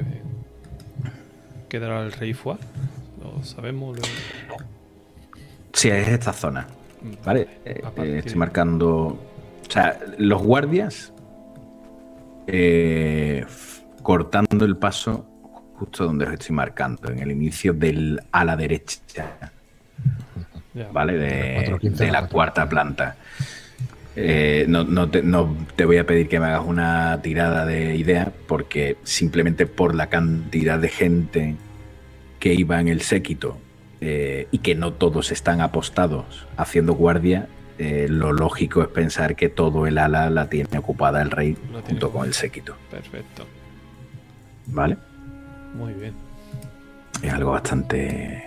quedará 1.70 2.02
el 2.04 2.12
rey 2.12 2.34
Fuad? 2.34 2.58
¿Lo 3.22 3.44
sabemos? 3.44 3.98
Lo- 3.98 4.04
Sí, 5.74 5.90
es 5.90 6.08
esta 6.08 6.34
zona. 6.34 6.68
¿Vale? 7.26 7.48
Eh, 7.66 7.82
eh, 7.98 8.16
estoy 8.20 8.36
marcando. 8.36 8.88
O 8.88 9.72
sea, 9.72 10.00
los 10.18 10.42
guardias 10.44 11.14
eh, 12.48 13.46
cortando 14.02 14.66
el 14.66 14.78
paso 14.78 15.26
justo 15.76 16.06
donde 16.06 16.26
os 16.26 16.34
estoy 16.34 16.56
marcando, 16.56 17.10
en 17.10 17.20
el 17.20 17.32
inicio 17.32 17.74
del 17.74 18.22
a 18.32 18.46
la 18.46 18.56
derecha. 18.56 19.52
¿vale? 20.92 21.14
De, 21.14 21.54
415 21.56 22.06
de 22.06 22.12
la 22.12 22.28
cuarta 22.28 22.68
planta. 22.70 23.16
Eh, 24.16 24.66
no, 24.68 24.84
no 24.84 25.10
te, 25.10 25.24
no 25.24 25.56
te 25.76 25.86
voy 25.86 25.98
a 25.98 26.06
pedir 26.06 26.28
que 26.28 26.40
me 26.40 26.46
hagas 26.46 26.66
una 26.66 27.20
tirada 27.22 27.66
de 27.66 27.96
idea, 27.96 28.32
porque 28.48 28.98
simplemente 29.04 29.66
por 29.66 29.96
la 29.96 30.08
cantidad 30.08 30.80
de 30.80 30.90
gente 30.90 31.56
que 32.40 32.54
iba 32.54 32.80
en 32.80 32.90
el 32.90 33.02
séquito 33.02 33.58
eh, 34.06 34.50
y 34.52 34.58
que 34.58 34.76
no 34.76 34.92
todos 34.92 35.32
están 35.32 35.62
apostados 35.62 36.46
haciendo 36.58 36.92
guardia, 36.92 37.48
eh, 37.78 38.08
lo 38.10 38.34
lógico 38.34 38.82
es 38.82 38.90
pensar 38.90 39.38
que 39.38 39.48
todo 39.48 39.88
el 39.88 39.98
ala 39.98 40.30
la 40.30 40.50
tiene 40.50 40.78
ocupada 40.78 41.22
el 41.22 41.32
rey 41.32 41.58
junto 41.88 42.12
con 42.12 42.28
el 42.28 42.34
séquito, 42.34 42.76
Perfecto. 42.92 43.46
¿vale? 44.66 44.98
Muy 45.74 45.94
bien. 45.94 46.14
Es 47.22 47.32
algo 47.32 47.52
bastante 47.52 48.44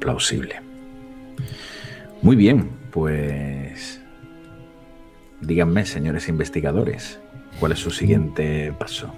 plausible. 0.00 0.62
Muy 2.20 2.34
bien, 2.34 2.70
pues 2.90 4.00
díganme, 5.40 5.86
señores 5.86 6.28
investigadores, 6.28 7.20
¿cuál 7.60 7.70
es 7.70 7.78
su 7.78 7.92
siguiente 7.92 8.74
paso? 8.76 9.14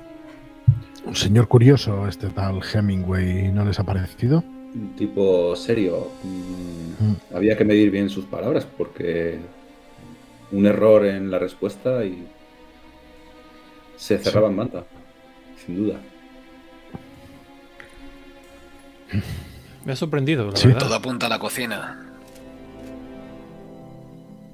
Un 1.06 1.16
señor 1.16 1.48
curioso, 1.48 2.06
este 2.06 2.28
tal 2.28 2.60
Hemingway, 2.62 3.50
¿no 3.50 3.64
les 3.64 3.80
ha 3.80 3.84
parecido? 3.84 4.44
Un 4.74 4.94
tipo 4.96 5.54
serio. 5.56 6.08
Mm, 6.22 7.34
Había 7.34 7.56
que 7.56 7.64
medir 7.64 7.90
bien 7.90 8.08
sus 8.10 8.24
palabras 8.24 8.66
porque 8.78 9.38
un 10.52 10.66
error 10.66 11.06
en 11.06 11.30
la 11.30 11.38
respuesta 11.38 12.04
y 12.04 12.26
se 13.96 14.18
cerraba 14.18 14.48
en 14.48 14.56
banda, 14.56 14.84
sin 15.64 15.76
duda. 15.76 16.00
Me 19.84 19.92
ha 19.92 19.96
sorprendido, 19.96 20.50
la 20.50 20.56
Sí. 20.56 20.68
verdad. 20.68 20.80
Todo 20.82 20.94
apunta 20.94 21.26
a 21.26 21.28
la 21.28 21.38
cocina. 21.38 22.06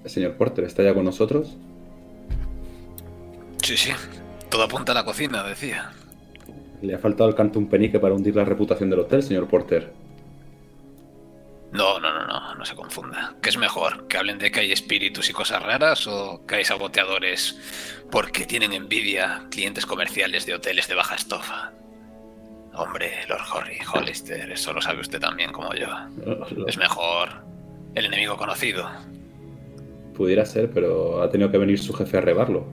El 0.05 0.11
señor 0.11 0.35
Porter 0.35 0.65
está 0.65 0.83
ya 0.83 0.95
con 0.95 1.05
nosotros. 1.05 1.57
Sí, 3.63 3.77
sí. 3.77 3.91
Todo 4.49 4.63
apunta 4.63 4.93
a 4.93 4.95
la 4.95 5.05
cocina, 5.05 5.43
decía. 5.43 5.91
Le 6.81 6.95
ha 6.95 6.99
faltado 6.99 7.29
el 7.29 7.35
canto 7.35 7.59
un 7.59 7.67
penique 7.69 7.99
para 7.99 8.15
hundir 8.15 8.37
la 8.37 8.45
reputación 8.45 8.89
del 8.91 9.01
hotel, 9.01 9.23
señor 9.23 9.49
Porter. 9.49 9.93
No, 11.77 12.01
no, 12.01 12.11
no, 12.11 12.27
no, 12.27 12.55
no 12.55 12.65
se 12.65 12.75
confunda. 12.75 13.35
¿Qué 13.43 13.51
es 13.51 13.59
mejor? 13.59 14.09
¿Que 14.09 14.17
hablen 14.17 14.39
de 14.39 14.51
que 14.51 14.61
hay 14.61 14.73
espíritus 14.73 15.29
y 15.29 15.35
cosas 15.35 15.63
raras 15.63 16.07
o 16.07 16.47
que 16.47 16.55
hay 16.55 16.65
saboteadores 16.65 17.59
porque 18.11 18.47
tienen 18.47 18.73
envidia 18.73 19.43
clientes 19.51 19.85
comerciales 19.85 20.47
de 20.47 20.55
hoteles 20.55 20.89
de 20.89 20.95
baja 20.95 21.17
estofa? 21.17 21.73
Hombre, 22.73 23.27
Lord 23.29 23.43
Horry, 23.53 23.79
Hollister, 23.93 24.51
eso 24.51 24.73
lo 24.73 24.81
sabe 24.81 25.03
usted 25.03 25.21
también 25.21 25.53
como 25.53 25.75
yo. 25.75 25.89
Es 26.67 26.79
mejor 26.79 27.45
el 27.95 28.07
enemigo 28.07 28.39
conocido. 28.39 28.91
Pudiera 30.15 30.47
ser, 30.47 30.71
pero 30.71 31.21
ha 31.23 31.31
tenido 31.31 31.51
que 31.51 31.59
venir 31.59 31.79
su 31.79 31.93
jefe 31.93 32.17
a 32.17 32.23
rebarlo. 32.23 32.67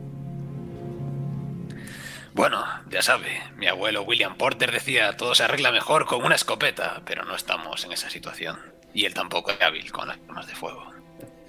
Bueno, 2.33 2.63
ya 2.89 3.01
sabe, 3.01 3.27
mi 3.57 3.67
abuelo 3.67 4.03
William 4.03 4.37
Porter 4.37 4.71
decía 4.71 5.17
todo 5.17 5.35
se 5.35 5.43
arregla 5.43 5.73
mejor 5.73 6.05
con 6.05 6.23
una 6.23 6.35
escopeta, 6.35 7.01
pero 7.05 7.25
no 7.25 7.35
estamos 7.35 7.83
en 7.83 7.91
esa 7.91 8.09
situación. 8.09 8.72
Y 8.93 9.05
él 9.05 9.13
tampoco 9.13 9.51
es 9.51 9.61
hábil 9.61 9.91
con 9.91 10.07
las 10.07 10.17
armas 10.27 10.47
de 10.47 10.55
fuego. 10.55 10.83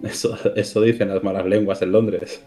Eso, 0.03 0.37
eso 0.57 0.81
dicen 0.81 1.09
las 1.09 1.23
malas 1.23 1.47
lenguas 1.47 1.81
en 1.83 1.93
Londres. 1.93 2.43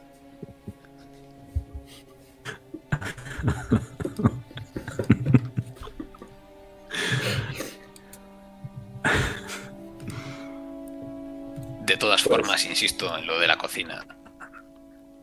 De 11.85 11.97
todas 11.97 12.21
formas, 12.21 12.65
insisto 12.65 13.17
en 13.17 13.25
lo 13.27 13.39
de 13.39 13.47
la 13.47 13.57
cocina. 13.57 14.05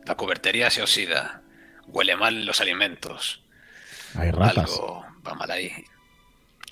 La 0.05 0.15
cubertería 0.15 0.69
se 0.69 0.81
oxida, 0.81 1.41
huele 1.87 2.15
mal 2.15 2.45
los 2.45 2.61
alimentos, 2.61 3.43
Hay 4.15 4.31
ratas. 4.31 4.57
algo 4.71 5.05
va 5.27 5.33
mal 5.35 5.51
ahí. 5.51 5.71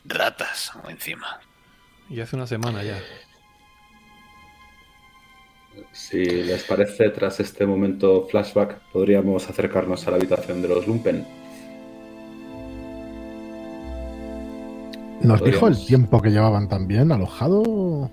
Ratas 0.05 0.71
o 0.83 0.89
encima. 0.89 1.39
Y 2.09 2.19
hace 2.19 2.35
una 2.35 2.47
semana 2.47 2.83
ya. 2.83 2.99
Si 5.91 6.23
les 6.25 6.63
parece, 6.63 7.09
tras 7.09 7.39
este 7.39 7.65
momento 7.65 8.27
flashback, 8.27 8.79
podríamos 8.91 9.49
acercarnos 9.49 10.07
a 10.07 10.11
la 10.11 10.17
habitación 10.17 10.61
de 10.61 10.67
los 10.67 10.87
Lumpen. 10.87 11.25
¿Nos 15.21 15.43
dijo 15.43 15.67
el 15.67 15.85
tiempo 15.85 16.21
que 16.21 16.29
llevaban 16.31 16.67
también 16.67 17.11
alojado 17.11 18.11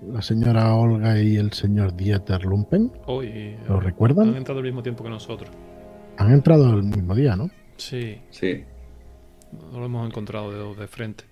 la 0.00 0.22
señora 0.22 0.74
Olga 0.74 1.20
y 1.20 1.36
el 1.36 1.52
señor 1.52 1.94
Dieter 1.96 2.44
Lumpen? 2.44 2.92
Hoy 3.06 3.56
¿Lo 3.68 3.74
han 3.76 3.80
recuerdan? 3.80 4.36
entrado 4.36 4.60
al 4.60 4.64
mismo 4.64 4.82
tiempo 4.82 5.02
que 5.04 5.10
nosotros. 5.10 5.50
Han 6.18 6.32
entrado 6.32 6.70
el 6.74 6.84
mismo 6.84 7.14
día, 7.14 7.34
¿no? 7.36 7.50
Sí, 7.76 8.20
Sí, 8.30 8.64
no 9.72 9.80
lo 9.80 9.86
hemos 9.86 10.06
encontrado 10.06 10.74
de, 10.74 10.80
de 10.80 10.86
frente. 10.88 11.29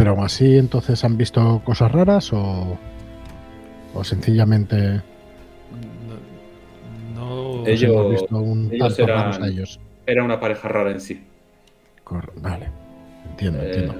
Pero 0.00 0.12
aún 0.12 0.24
así, 0.24 0.56
entonces, 0.56 1.04
¿han 1.04 1.18
visto 1.18 1.60
cosas 1.62 1.92
raras 1.92 2.32
o, 2.32 2.78
o 3.92 4.02
sencillamente 4.02 5.02
No, 7.14 7.66
Ellos- 7.66 7.66
os 7.66 7.68
Pues 7.68 7.82
hemos 7.90 8.10
visto 8.12 8.38
un 8.38 8.68
ellos 8.72 8.96
tanto 8.96 9.12
raros 9.12 9.36
eran- 9.36 9.42
a 9.44 9.52
ellos? 9.52 9.78
era 10.06 10.24
una 10.24 10.40
pareja 10.40 10.68
rara 10.68 10.90
en 10.92 11.02
sí. 11.02 11.22
Cor- 12.02 12.32
vale, 12.36 12.68
entiendo, 13.28 13.60
Eh, 13.60 13.66
entiendo. 13.66 13.94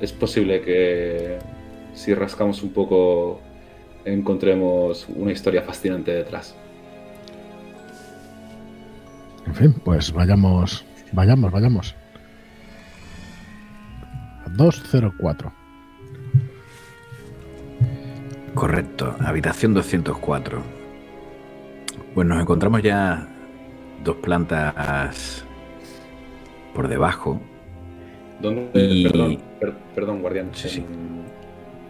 es 0.00 0.12
posible 0.12 0.60
que 0.62 1.38
si 1.94 2.12
rascamos 2.12 2.64
un 2.64 2.70
poco 2.70 3.40
encontremos 4.04 5.06
una 5.14 5.30
historia 5.30 5.62
fascinante 5.62 6.10
detrás. 6.10 6.56
En 9.46 9.54
fin, 9.54 9.72
pues 9.84 10.12
vayamos, 10.12 10.84
vayamos, 11.12 11.52
vayamos. 11.52 11.94
204. 14.50 15.52
Correcto, 18.54 19.14
habitación 19.20 19.74
204. 19.74 20.60
Pues 22.14 22.26
nos 22.26 22.40
encontramos 22.40 22.82
ya 22.82 23.28
dos 24.02 24.16
plantas 24.16 25.44
por 26.74 26.88
debajo. 26.88 27.40
¿Dónde? 28.40 28.70
Y- 28.74 29.04
Perdón, 29.08 29.38
per- 29.60 29.74
perdón, 29.94 30.20
guardián. 30.22 30.50
Sí, 30.52 30.68
sí. 30.68 30.84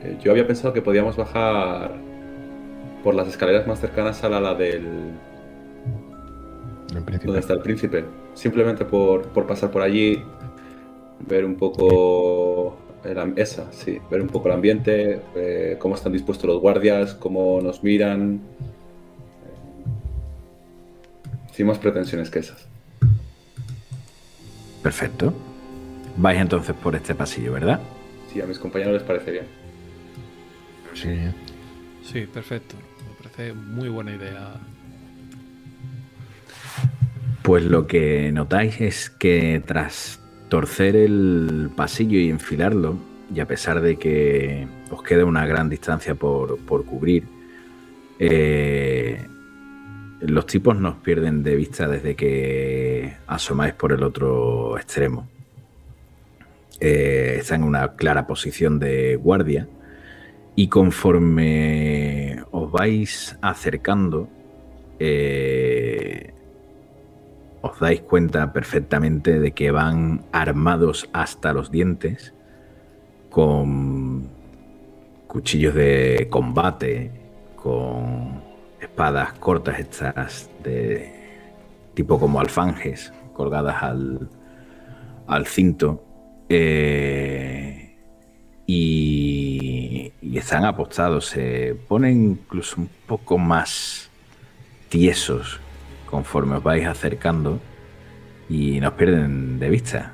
Eh, 0.03 0.17
Yo 0.23 0.33
había 0.33 0.47
pensado 0.47 0.73
que 0.73 0.83
podíamos 0.83 1.17
bajar 1.17 1.93
por 3.05 3.15
las 3.15 3.29
escaleras 3.29 3.67
más 3.67 3.81
cercanas 3.81 4.23
a 4.25 4.29
la, 4.29 4.41
la 4.41 4.55
del 4.55 5.13
donde 7.25 7.41
está 7.41 7.53
el 7.53 7.61
príncipe. 7.61 8.05
Simplemente 8.35 8.85
por, 8.85 9.29
por 9.29 9.47
pasar 9.47 9.71
por 9.71 9.83
allí, 9.83 10.23
ver 11.21 11.45
un 11.45 11.57
poco 11.57 12.77
el 13.05 13.39
esa, 13.39 13.73
sí, 13.73 13.99
ver 14.11 14.21
un 14.21 14.29
poco 14.29 14.49
el 14.49 14.55
ambiente, 14.55 15.21
eh, 15.35 15.77
cómo 15.79 15.95
están 15.95 16.13
dispuestos 16.13 16.47
los 16.47 16.61
guardias, 16.61 17.15
cómo 17.15 17.61
nos 17.61 17.83
miran. 17.83 18.41
Sin 21.53 21.67
más 21.67 21.79
pretensiones 21.79 22.31
que 22.31 22.41
esas. 22.41 22.67
Perfecto. 24.83 25.33
Vais 26.17 26.41
entonces 26.41 26.75
por 26.75 26.95
este 26.95 27.15
pasillo, 27.15 27.53
¿verdad? 27.53 27.81
Si 28.33 28.41
a 28.41 28.47
mis 28.47 28.59
compañeros 28.59 28.95
les 28.95 29.03
parece 29.03 29.31
bien. 29.31 29.45
Sí. 30.95 31.17
Sí, 32.03 32.27
perfecto. 32.27 32.77
Me 32.77 33.23
parece 33.23 33.53
muy 33.53 33.89
buena 33.89 34.15
idea. 34.15 34.55
Pues 37.43 37.65
lo 37.65 37.87
que 37.87 38.33
notáis 38.33 38.81
es 38.81 39.11
que 39.11 39.63
tras 39.65 40.21
torcer 40.49 40.97
el 40.97 41.71
pasillo 41.75 42.19
y 42.19 42.31
enfilarlo, 42.31 42.97
y 43.35 43.41
a 43.41 43.47
pesar 43.47 43.81
de 43.81 43.97
que 43.97 44.67
os 44.91 45.03
queda 45.03 45.25
una 45.25 45.47
gran 45.47 45.69
distancia 45.69 46.15
por, 46.15 46.59
por 46.59 46.85
cubrir, 46.85 47.25
eh, 48.19 49.27
los 50.21 50.47
tipos 50.47 50.79
nos 50.79 50.97
pierden 50.97 51.43
de 51.43 51.57
vista 51.57 51.89
desde 51.89 52.15
que 52.15 53.17
asomáis 53.27 53.75
por 53.75 53.93
el 53.93 54.03
otro 54.03 54.79
extremo. 54.79 55.29
Eh, 56.81 57.37
están 57.41 57.63
en 57.63 57.69
una 57.69 57.95
clara 57.95 58.27
posición 58.27 58.79
de 58.79 59.17
guardia 59.17 59.67
y 60.55 60.69
conforme 60.69 62.43
os 62.51 62.71
vais 62.71 63.37
acercando, 63.41 64.29
eh, 64.99 66.33
os 67.63 67.79
dais 67.81 68.01
cuenta 68.01 68.53
perfectamente 68.53 69.41
de 69.41 69.53
que 69.53 69.71
van 69.71 70.25
armados 70.33 71.09
hasta 71.13 71.53
los 71.53 71.71
dientes 71.71 72.35
con 73.31 74.29
cuchillos 75.27 75.75
de 75.75 76.29
combate, 76.31 77.11
con 77.57 78.43
espadas 78.81 79.33
cortas 79.35 79.79
estas 79.79 80.51
de 80.63 81.13
tipo 81.95 82.19
como 82.19 82.41
alfanjes 82.41 83.13
colgadas 83.33 83.83
al, 83.83 84.29
al 85.27 85.47
cinto 85.47 86.05
eh, 86.49 87.97
y, 88.67 90.13
y, 90.21 90.39
están 90.39 90.65
apostados 90.65 91.27
se 91.27 91.77
ponen 91.89 92.23
incluso 92.31 92.81
un 92.81 92.91
poco 93.07 93.39
más 93.39 94.11
tiesos 94.89 95.61
conforme 96.07 96.57
os 96.57 96.63
vais 96.63 96.87
acercando 96.87 97.61
y 98.49 98.81
nos 98.81 98.93
pierden 98.93 99.59
de 99.59 99.69
vista 99.69 100.13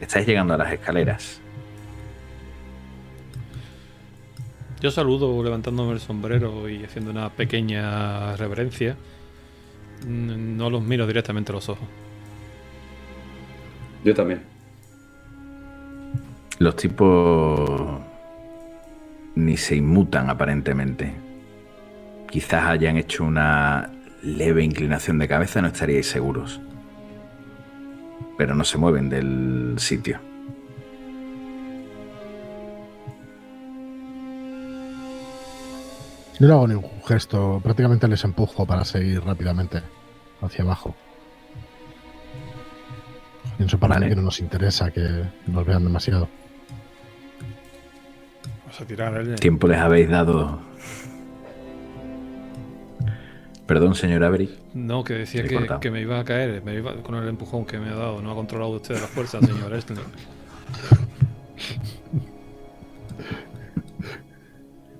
estáis 0.00 0.26
llegando 0.26 0.54
a 0.54 0.58
las 0.58 0.72
escaleras 0.72 1.42
Yo 4.82 4.90
saludo 4.90 5.44
levantándome 5.44 5.92
el 5.92 6.00
sombrero 6.00 6.68
y 6.68 6.82
haciendo 6.82 7.12
una 7.12 7.30
pequeña 7.30 8.34
reverencia. 8.34 8.96
No 10.04 10.70
los 10.70 10.82
miro 10.82 11.06
directamente 11.06 11.52
a 11.52 11.54
los 11.54 11.68
ojos. 11.68 11.86
Yo 14.04 14.12
también. 14.12 14.42
Los 16.58 16.74
tipos 16.74 18.00
ni 19.36 19.56
se 19.56 19.76
inmutan 19.76 20.28
aparentemente. 20.28 21.14
Quizás 22.28 22.64
hayan 22.64 22.96
hecho 22.96 23.22
una 23.22 23.88
leve 24.22 24.62
inclinación 24.62 25.18
de 25.18 25.28
cabeza, 25.28 25.60
no 25.60 25.68
estaríais 25.68 26.08
seguros. 26.08 26.60
Pero 28.38 28.54
no 28.54 28.64
se 28.64 28.78
mueven 28.78 29.08
del 29.08 29.74
sitio. 29.78 30.20
Yo 36.40 36.48
no 36.48 36.54
hago 36.54 36.66
ningún 36.66 37.02
gesto, 37.06 37.60
prácticamente 37.62 38.08
les 38.08 38.24
empujo 38.24 38.66
para 38.66 38.84
seguir 38.84 39.22
rápidamente 39.22 39.82
hacia 40.40 40.64
abajo. 40.64 40.94
Pienso 43.56 43.78
para 43.78 43.94
vale. 43.94 44.08
que 44.08 44.16
no 44.16 44.22
nos 44.22 44.40
interesa 44.40 44.90
que 44.90 45.24
nos 45.46 45.64
vean 45.64 45.84
demasiado. 45.84 46.28
Vamos 48.64 48.80
a 48.80 48.84
tirar 48.84 49.16
el... 49.18 49.36
Tiempo 49.36 49.68
les 49.68 49.78
habéis 49.78 50.08
dado. 50.08 50.71
Perdón, 53.72 53.94
señor 53.94 54.22
Avery. 54.22 54.54
No, 54.74 55.02
que 55.02 55.14
decía 55.14 55.44
que, 55.44 55.66
que, 55.80 55.90
me 55.90 56.02
iba 56.02 56.20
a 56.20 56.24
caer, 56.24 56.62
me 56.62 56.74
iba 56.74 56.94
con 56.96 57.14
el 57.14 57.26
empujón 57.26 57.64
que 57.64 57.78
me 57.78 57.88
ha 57.88 57.94
dado. 57.94 58.20
No 58.20 58.30
ha 58.30 58.34
controlado 58.34 58.72
usted 58.72 59.00
la 59.00 59.06
fuerza, 59.06 59.40
señor 59.46 59.72
Estling. 59.72 59.98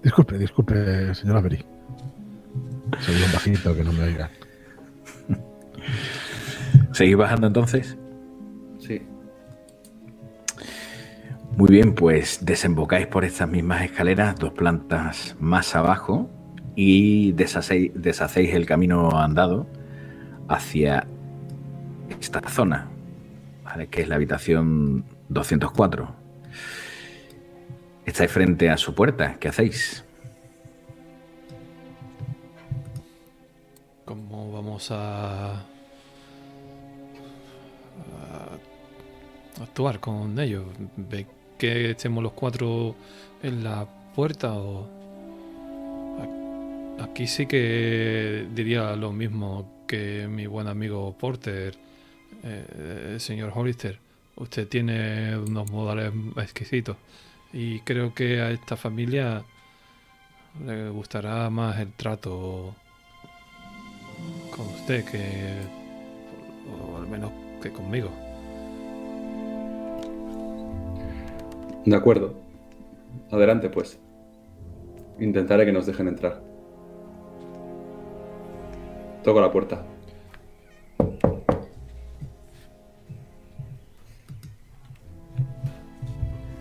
Disculpe, 0.03 0.39
disculpe, 0.39 1.15
señora 1.15 1.41
Avery. 1.41 1.63
Soy 3.01 3.15
un 3.17 3.33
bajito 3.35 3.77
que 3.77 3.85
no 3.85 3.93
me 3.93 4.05
oiga. 4.05 4.31
¿Seguís 6.93 7.19
bajando 7.19 7.49
entonces? 7.49 7.99
Sí. 8.79 9.03
Muy 11.59 11.69
bien, 11.69 11.95
pues 11.95 12.39
desembocáis 12.43 13.07
por 13.07 13.27
estas 13.27 13.51
mismas 13.51 13.83
escaleras, 13.83 14.37
dos 14.37 14.55
plantas 14.55 15.37
más 15.39 15.77
abajo, 15.77 16.31
y 16.75 17.33
deshacéis, 17.33 17.93
deshacéis 17.95 18.55
el 18.55 18.67
camino 18.67 19.21
andado 19.21 19.67
hacia 20.49 21.07
esta 22.21 22.41
zona, 22.49 22.89
que 23.91 24.03
es 24.03 24.09
la 24.09 24.17
habitación 24.17 25.05
204. 25.29 26.15
Estáis 28.05 28.31
frente 28.31 28.69
a 28.69 28.77
su 28.77 28.95
puerta. 28.95 29.37
¿Qué 29.39 29.49
hacéis? 29.49 30.05
¿Cómo 34.05 34.53
vamos 34.53 34.91
a, 34.91 35.53
a 35.55 35.63
actuar 39.63 40.01
con 40.01 40.39
ellos? 40.39 40.65
¿Ve 40.97 41.27
que 41.59 41.93
estemos 41.93 42.23
los 42.23 42.33
cuatro 42.33 42.97
en 43.43 43.63
la 43.63 43.87
puerta 44.15 44.53
o 44.53 44.89
aquí 47.03 47.27
sí 47.27 47.47
que 47.47 48.47
diría 48.55 48.97
lo 48.97 49.13
mismo 49.13 49.85
que 49.87 50.27
mi 50.29 50.47
buen 50.47 50.69
amigo 50.69 51.15
Porter, 51.19 51.75
eh, 52.43 53.17
señor 53.19 53.53
Hollister. 53.55 53.99
Usted 54.37 54.69
tiene 54.69 55.37
unos 55.37 55.71
modales 55.71 56.13
exquisitos. 56.37 56.97
Y 57.53 57.81
creo 57.81 58.15
que 58.15 58.41
a 58.41 58.51
esta 58.51 58.77
familia 58.77 59.43
le 60.65 60.89
gustará 60.91 61.51
más 61.51 61.79
el 61.81 61.93
trato 61.93 62.75
con 64.57 64.67
usted 64.69 65.05
que, 65.05 65.59
al 66.97 67.07
menos 67.09 67.33
que 67.63 67.71
conmigo. 67.71 68.11
De 71.85 71.97
acuerdo. 71.97 72.35
Adelante, 73.31 73.69
pues. 73.69 73.99
Intentaré 75.19 75.67
que 75.67 75.73
nos 75.73 75.87
dejen 75.87 76.09
entrar. 76.09 76.52
Toco 79.23 79.41
la 79.41 79.53
puerta. 79.53 79.85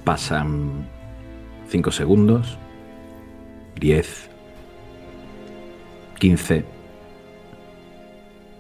Pasan 0.03 0.88
5 1.70 1.91
segundos, 1.91 2.57
10, 3.76 4.30
15. 6.20 6.66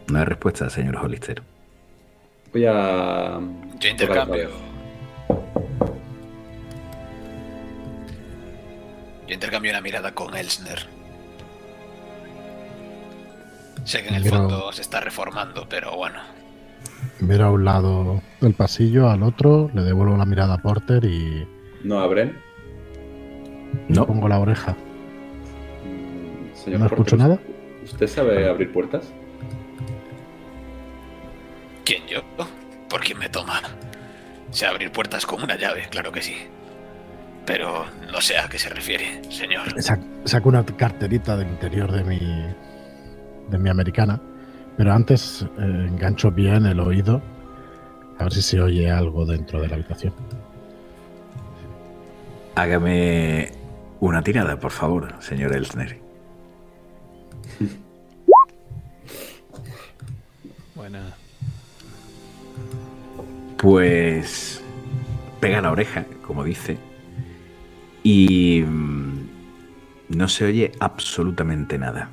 No 0.07 0.19
hay 0.19 0.25
respuesta, 0.25 0.69
señor 0.69 0.97
Hollister. 0.97 1.43
Voy 2.53 2.65
a. 2.65 3.39
Yo 3.79 3.89
intercambio. 3.89 4.49
Yo 9.27 9.33
intercambio 9.33 9.71
una 9.71 9.81
mirada 9.81 10.13
con 10.13 10.35
Elsner. 10.35 11.00
Sé 13.83 14.03
que 14.03 14.09
en 14.09 14.15
el 14.15 14.25
fondo 14.25 14.71
se 14.71 14.81
está 14.81 14.99
reformando, 14.99 15.67
pero 15.69 15.95
bueno. 15.97 16.19
Miro 17.19 17.45
a 17.45 17.51
un 17.51 17.65
lado 17.65 18.21
del 18.39 18.53
pasillo, 18.53 19.09
al 19.09 19.23
otro, 19.23 19.69
le 19.73 19.81
devuelvo 19.83 20.17
la 20.17 20.25
mirada 20.25 20.55
a 20.55 20.57
Porter 20.61 21.03
y 21.05 21.47
¿No 21.83 21.99
abren? 21.99 22.37
No, 23.87 24.05
pongo 24.05 24.27
la 24.27 24.39
oreja. 24.39 24.73
Mm, 25.83 26.55
Señor 26.55 26.79
¿No 26.79 26.85
Porter, 26.89 26.99
escucho 26.99 27.17
nada? 27.17 27.39
¿Usted 27.83 28.07
sabe 28.07 28.47
abrir 28.49 28.71
puertas? 28.71 29.11
¿Quién 31.85 32.03
yo? 32.07 32.21
¿Por 32.89 33.01
quién 33.01 33.17
me 33.17 33.29
toma? 33.29 33.61
Sé 34.51 34.65
abrir 34.67 34.91
puertas 34.91 35.25
con 35.25 35.41
una 35.43 35.55
llave, 35.57 35.87
claro 35.89 36.11
que 36.11 36.21
sí. 36.21 36.35
Pero 37.45 37.85
no 38.11 38.21
sé 38.21 38.37
a 38.37 38.47
qué 38.47 38.59
se 38.59 38.69
refiere, 38.69 39.21
señor. 39.31 39.67
Sac- 39.81 40.03
Saco 40.25 40.49
una 40.49 40.63
carterita 40.65 41.35
del 41.37 41.47
interior 41.47 41.91
de 41.91 42.03
mi, 42.03 42.19
de 43.49 43.57
mi 43.57 43.69
americana, 43.69 44.21
pero 44.77 44.93
antes 44.93 45.45
eh, 45.57 45.87
engancho 45.89 46.31
bien 46.31 46.65
el 46.65 46.79
oído 46.79 47.21
a 48.21 48.23
ver 48.25 48.33
si 48.33 48.41
se 48.43 48.61
oye 48.61 48.91
algo 48.91 49.25
dentro 49.25 49.59
de 49.59 49.67
la 49.67 49.75
habitación. 49.75 50.13
hágame 52.55 53.51
una 53.99 54.21
tirada, 54.21 54.59
por 54.59 54.71
favor, 54.71 55.15
señor 55.19 55.55
Elsner. 55.55 55.99
Buena. 60.75 61.13
Pues 63.57 64.61
pega 65.39 65.61
la 65.61 65.71
oreja, 65.71 66.05
como 66.25 66.43
dice, 66.43 66.77
y 68.03 68.63
mm, 68.67 69.29
no 70.09 70.27
se 70.27 70.45
oye 70.45 70.71
absolutamente 70.79 71.79
nada. 71.79 72.11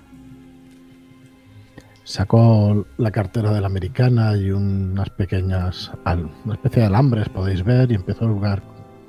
Saco 2.12 2.86
la 2.96 3.10
cartera 3.10 3.52
de 3.52 3.60
la 3.60 3.66
americana 3.66 4.34
y 4.34 4.50
unas 4.50 5.10
pequeñas, 5.10 5.92
una 6.06 6.54
especie 6.54 6.80
de 6.80 6.86
alambres, 6.88 7.28
podéis 7.28 7.62
ver, 7.62 7.92
y 7.92 7.96
empiezo 7.96 8.24
a 8.24 8.28
jugar 8.32 8.62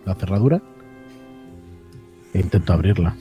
la 0.05 0.15
cerradura 0.15 0.61
e 2.33 2.39
intento 2.41 2.73
abrirla. 2.73 3.15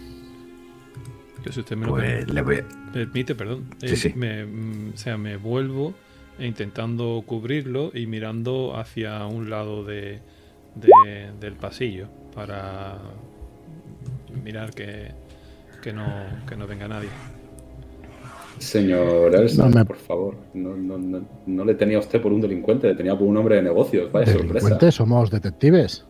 Que 1.44 1.52
si 1.52 1.60
usted 1.60 1.76
me 1.76 1.86
lo 1.86 1.92
Pues 1.92 2.28
le 2.28 2.42
voy 2.42 2.56
a- 2.56 2.92
permite, 2.92 3.36
perdón. 3.36 3.70
Sí, 3.78 3.86
eh, 3.86 3.96
sí. 3.96 4.12
me- 4.16 4.46
mm, 4.46 4.92
o 4.94 4.96
sea, 4.96 5.16
me 5.16 5.36
vuelvo 5.36 5.94
e 6.40 6.46
intentando 6.48 7.22
cubrirlo 7.24 7.92
y 7.94 8.08
mirando 8.08 8.76
hacia 8.76 9.24
un 9.26 9.48
lado 9.48 9.84
de, 9.84 10.18
de- 10.74 11.30
del 11.38 11.52
pasillo 11.54 12.08
para 12.34 12.98
mirar 14.42 14.70
que, 14.74 15.12
que, 15.80 15.92
no, 15.92 16.04
que 16.48 16.56
no 16.56 16.66
venga 16.66 16.88
nadie. 16.88 17.10
Señor 18.58 19.34
Elsa, 19.34 19.68
No 19.68 19.76
me- 19.78 19.84
por 19.84 19.96
favor, 19.96 20.36
no, 20.54 20.74
no, 20.76 20.98
no, 20.98 21.20
no 21.46 21.64
le 21.64 21.74
tenía 21.74 21.96
a 21.96 22.00
usted 22.00 22.20
por 22.20 22.32
un 22.32 22.40
delincuente, 22.40 22.88
le 22.88 22.94
tenía 22.94 23.16
por 23.16 23.26
un 23.26 23.36
hombre 23.36 23.56
de 23.56 23.62
negocios. 23.62 24.10
Vaya 24.12 24.32
sorpresa. 24.32 24.90
Somos 24.92 25.30
detectives. 25.30 26.04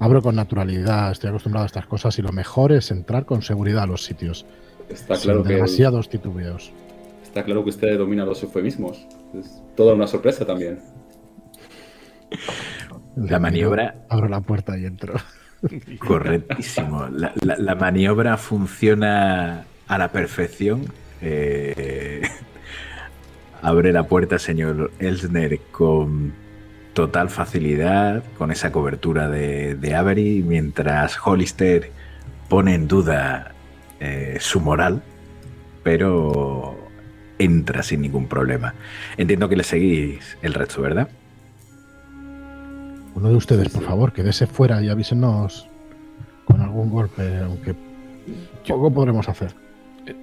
Abro 0.00 0.20
con 0.22 0.34
naturalidad, 0.36 1.12
estoy 1.12 1.30
acostumbrado 1.30 1.64
a 1.64 1.66
estas 1.66 1.86
cosas 1.86 2.18
y 2.18 2.22
lo 2.22 2.32
mejor 2.32 2.72
es 2.72 2.90
entrar 2.90 3.24
con 3.24 3.42
seguridad 3.42 3.84
a 3.84 3.86
los 3.86 4.04
sitios. 4.04 4.44
Está 4.88 5.14
sin 5.16 5.24
claro, 5.30 5.42
que, 5.44 5.54
demasiados 5.54 6.08
titubeos. 6.08 6.72
está 7.22 7.42
claro 7.44 7.62
que 7.64 7.70
usted 7.70 7.96
domina 7.96 8.24
los 8.24 8.42
eufemismos. 8.42 9.06
Es 9.38 9.62
toda 9.76 9.94
una 9.94 10.06
sorpresa 10.06 10.44
también. 10.44 10.80
La 13.16 13.38
maniobra, 13.38 13.94
Abro 14.08 14.28
la 14.28 14.40
puerta 14.40 14.76
y 14.76 14.84
entro. 14.84 15.14
correctísimo. 16.06 17.06
La, 17.08 17.32
la- 17.42 17.56
la 17.56 17.74
maniobra 17.74 18.36
funciona 18.36 19.64
a 19.86 19.98
la 19.98 20.08
perfección. 20.08 20.82
Eh, 21.24 22.22
abre 23.62 23.92
la 23.92 24.04
puerta, 24.04 24.38
señor 24.38 24.92
Elsner, 24.98 25.58
con 25.72 26.34
total 26.92 27.30
facilidad, 27.30 28.22
con 28.36 28.50
esa 28.50 28.70
cobertura 28.70 29.28
de, 29.28 29.94
Avery, 29.96 30.42
mientras 30.42 31.18
Hollister 31.24 31.90
pone 32.48 32.74
en 32.74 32.86
duda 32.86 33.52
eh, 34.00 34.36
su 34.38 34.60
moral, 34.60 35.02
pero 35.82 36.76
entra 37.38 37.82
sin 37.82 38.02
ningún 38.02 38.28
problema. 38.28 38.74
Entiendo 39.16 39.48
que 39.48 39.56
le 39.56 39.64
seguís 39.64 40.36
el 40.42 40.52
resto, 40.52 40.82
¿verdad? 40.82 41.08
Uno 43.14 43.28
de 43.30 43.36
ustedes, 43.36 43.70
por 43.70 43.82
favor, 43.82 44.12
quédese 44.12 44.46
fuera 44.46 44.82
y 44.82 44.90
avísenos 44.90 45.68
con 46.44 46.60
algún 46.60 46.90
golpe, 46.90 47.38
aunque 47.38 47.74
poco 48.68 48.92
podremos 48.92 49.28
hacer. 49.28 49.63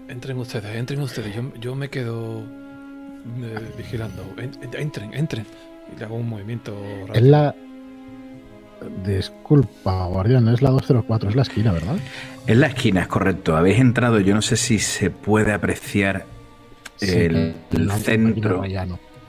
Entren 0.07 0.37
ustedes, 0.37 0.75
entren 0.75 1.01
ustedes. 1.01 1.35
Yo, 1.35 1.53
yo 1.59 1.75
me 1.75 1.89
quedo 1.89 2.41
eh, 2.41 3.59
vigilando. 3.77 4.23
En- 4.37 4.51
en- 4.61 4.75
entren, 4.81 5.13
entren. 5.13 5.45
Y 5.95 5.99
le 5.99 6.05
hago 6.05 6.15
un 6.15 6.29
movimiento 6.29 6.75
Es 7.03 7.07
rápido. 7.07 7.27
la. 7.31 7.55
Disculpa, 9.05 10.05
guardián, 10.07 10.47
es 10.47 10.61
la 10.63 10.71
204, 10.71 11.29
es 11.29 11.35
la 11.35 11.43
esquina, 11.43 11.71
¿verdad? 11.71 11.97
En 12.47 12.59
la 12.59 12.67
esquina, 12.67 13.01
es 13.01 13.07
correcto. 13.07 13.55
Habéis 13.55 13.79
entrado, 13.79 14.19
yo 14.19 14.33
no 14.33 14.41
sé 14.41 14.57
si 14.57 14.79
se 14.79 15.11
puede 15.11 15.51
apreciar 15.53 16.25
el, 16.99 17.53
Sí, 17.69 17.77
el 17.77 17.91
centro. 17.91 18.63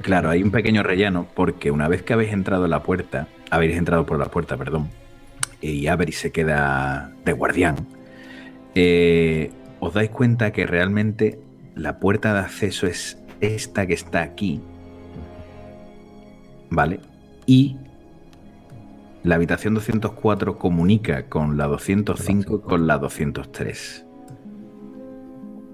Claro, 0.00 0.30
hay 0.30 0.42
un 0.42 0.50
pequeño 0.50 0.82
rellano 0.82 1.26
porque 1.34 1.70
una 1.70 1.86
vez 1.86 2.03
que 2.03 2.14
habéis 2.14 2.32
entrado 2.32 2.64
a 2.64 2.68
la 2.68 2.82
puerta, 2.82 3.28
habéis 3.50 3.76
entrado 3.76 4.07
por 4.07 4.18
la 4.18 4.26
puerta, 4.26 4.57
perdón, 4.57 4.88
y 5.61 5.86
Avery 5.86 6.12
se 6.12 6.32
queda 6.32 7.12
de 7.24 7.32
guardián, 7.32 7.76
eh, 8.74 9.50
os 9.85 9.95
dais 9.95 10.11
cuenta 10.11 10.53
que 10.53 10.64
realmente 10.64 11.41
la 11.74 11.99
puerta 11.99 12.33
de 12.33 12.39
acceso 12.39 12.87
es 12.87 13.18
esta 13.41 13.85
que 13.85 13.95
está 13.95 14.22
aquí, 14.22 14.61
¿vale? 16.70 17.01
Y 17.47 17.76
la 19.24 19.35
habitación 19.35 19.74
204 19.74 20.57
comunica 20.57 21.28
con 21.28 21.57
la 21.57 21.66
205 21.66 22.55
y 22.55 22.61
con 22.61 22.87
la 22.87 22.99
203. 22.99 24.07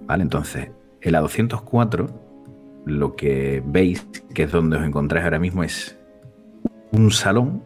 ¿Vale? 0.06 0.22
Entonces, 0.22 0.70
en 1.02 1.12
la 1.12 1.20
204 1.20 2.08
lo 2.86 3.14
que 3.14 3.62
veis, 3.66 4.08
que 4.32 4.44
es 4.44 4.50
donde 4.50 4.78
os 4.78 4.86
encontráis 4.86 5.24
ahora 5.24 5.38
mismo, 5.38 5.64
es 5.64 5.98
un 6.92 7.10
salón 7.10 7.62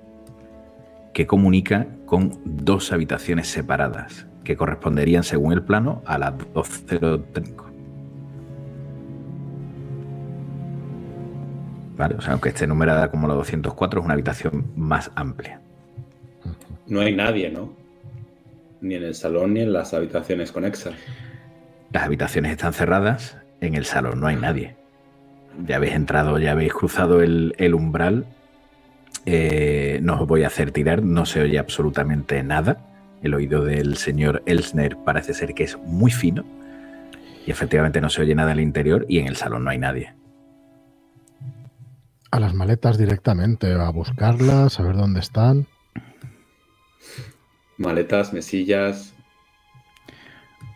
que 1.14 1.28
comunica 1.28 1.86
con 2.04 2.40
dos 2.44 2.90
habitaciones 2.90 3.46
separadas, 3.46 4.26
que 4.44 4.56
corresponderían, 4.56 5.22
según 5.22 5.52
el 5.52 5.62
plano, 5.62 6.02
a 6.04 6.18
las 6.18 6.34
205. 6.52 7.70
Vale, 11.96 12.16
o 12.16 12.20
sea, 12.20 12.32
aunque 12.32 12.48
esté 12.48 12.66
numerada 12.66 13.10
como 13.10 13.28
la 13.28 13.34
204, 13.34 14.00
es 14.00 14.04
una 14.04 14.14
habitación 14.14 14.66
más 14.76 15.10
amplia. 15.14 15.60
No 16.86 17.00
hay 17.00 17.14
nadie, 17.14 17.50
¿no? 17.50 17.72
Ni 18.80 18.96
en 18.96 19.04
el 19.04 19.14
salón 19.14 19.54
ni 19.54 19.60
en 19.60 19.72
las 19.72 19.94
habitaciones 19.94 20.50
conexas. 20.50 20.94
Las 21.92 22.04
habitaciones 22.04 22.52
están 22.52 22.72
cerradas, 22.72 23.36
en 23.60 23.74
el 23.74 23.84
salón 23.84 24.20
no 24.20 24.26
hay 24.26 24.36
nadie. 24.36 24.74
Ya 25.66 25.76
habéis 25.76 25.94
entrado, 25.94 26.38
ya 26.38 26.52
habéis 26.52 26.72
cruzado 26.72 27.22
el, 27.22 27.54
el 27.58 27.74
umbral. 27.74 28.26
Eh, 29.26 30.00
no 30.02 30.20
os 30.20 30.26
voy 30.26 30.42
a 30.42 30.48
hacer 30.48 30.72
tirar, 30.72 31.02
no 31.02 31.26
se 31.26 31.42
oye 31.42 31.58
absolutamente 31.58 32.42
nada. 32.42 32.91
El 33.22 33.34
oído 33.34 33.64
del 33.64 33.96
señor 33.96 34.42
Elsner 34.46 34.96
parece 35.04 35.34
ser 35.34 35.54
que 35.54 35.64
es 35.64 35.78
muy 35.78 36.10
fino. 36.10 36.44
Y 37.46 37.50
efectivamente 37.50 38.00
no 38.00 38.10
se 38.10 38.22
oye 38.22 38.34
nada 38.34 38.52
en 38.52 38.58
el 38.58 38.64
interior 38.64 39.06
y 39.08 39.18
en 39.18 39.26
el 39.26 39.36
salón 39.36 39.64
no 39.64 39.70
hay 39.70 39.78
nadie. 39.78 40.14
A 42.30 42.40
las 42.40 42.54
maletas 42.54 42.98
directamente, 42.98 43.72
a 43.72 43.90
buscarlas, 43.90 44.80
a 44.80 44.82
ver 44.82 44.96
dónde 44.96 45.20
están. 45.20 45.66
Maletas, 47.76 48.32
mesillas. 48.32 49.14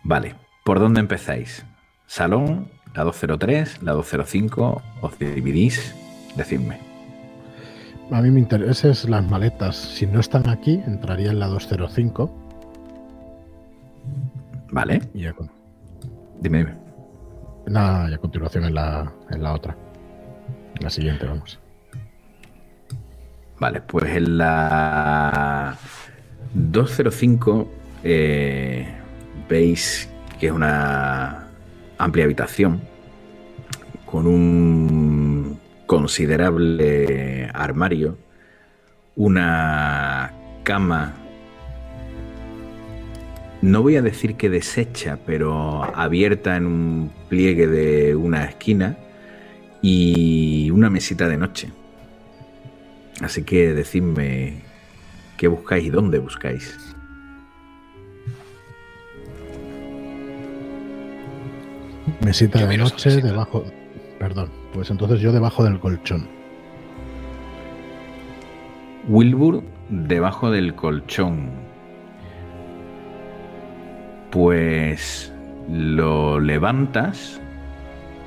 Vale, 0.02 0.34
¿por 0.64 0.78
dónde 0.78 1.00
empezáis? 1.00 1.64
Salón, 2.06 2.70
la 2.94 3.04
203, 3.04 3.82
la 3.82 3.92
205, 3.92 4.82
os 5.00 5.18
dividís, 5.18 5.94
decidme. 6.36 6.85
A 8.10 8.20
mí 8.22 8.30
me 8.30 8.40
interesan 8.40 8.92
las 9.10 9.28
maletas. 9.28 9.76
Si 9.76 10.06
no 10.06 10.20
están 10.20 10.48
aquí, 10.48 10.80
entraría 10.86 11.30
en 11.30 11.40
la 11.40 11.46
205. 11.48 12.30
Vale, 14.70 15.00
Y 15.14 15.26
a, 15.26 15.32
con- 15.32 15.50
dime, 16.40 16.58
dime. 16.58 16.74
nada, 17.66 18.10
y 18.10 18.14
a 18.14 18.18
continuación 18.18 18.64
en 18.64 18.74
la, 18.74 19.12
en 19.30 19.42
la 19.42 19.52
otra. 19.54 19.76
En 20.76 20.84
la 20.84 20.90
siguiente, 20.90 21.26
vamos. 21.26 21.58
Vale, 23.58 23.80
pues 23.80 24.04
en 24.14 24.38
la 24.38 25.76
205 26.54 27.68
eh, 28.04 28.86
veis 29.48 30.08
que 30.38 30.48
es 30.48 30.52
una 30.52 31.48
amplia 31.98 32.24
habitación 32.26 32.82
con 34.04 34.26
un 34.26 35.25
considerable 35.86 37.50
armario, 37.54 38.18
una 39.14 40.32
cama, 40.62 41.14
no 43.62 43.82
voy 43.82 43.96
a 43.96 44.02
decir 44.02 44.36
que 44.36 44.50
deshecha, 44.50 45.18
pero 45.24 45.84
abierta 45.96 46.56
en 46.56 46.66
un 46.66 47.12
pliegue 47.28 47.66
de 47.66 48.14
una 48.14 48.44
esquina 48.44 48.98
y 49.80 50.70
una 50.70 50.90
mesita 50.90 51.28
de 51.28 51.38
noche. 51.38 51.70
Así 53.20 53.44
que 53.44 53.72
decidme 53.72 54.62
qué 55.38 55.48
buscáis 55.48 55.86
y 55.86 55.90
dónde 55.90 56.18
buscáis. 56.18 56.76
Mesita 62.20 62.66
de 62.66 62.76
noche 62.76 63.08
mesita. 63.08 63.28
debajo. 63.28 63.64
Perdón, 64.18 64.50
pues 64.72 64.90
entonces 64.90 65.20
yo 65.20 65.32
debajo 65.32 65.64
del 65.64 65.78
colchón. 65.78 66.26
Wilbur 69.08 69.62
debajo 69.88 70.50
del 70.50 70.74
colchón. 70.74 71.50
Pues 74.30 75.32
lo 75.68 76.40
levantas 76.40 77.40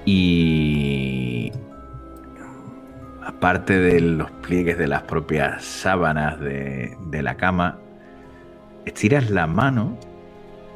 y 0.06 1.52
aparte 3.26 3.80
de 3.80 4.02
los 4.02 4.32
pliegues 4.32 4.78
de 4.78 4.88
las 4.88 5.04
propias 5.04 5.64
sábanas 5.64 6.40
de, 6.40 6.98
la 7.12 7.36
cama, 7.36 7.78
estiras 8.86 9.30
la 9.30 9.48
mano 9.48 9.98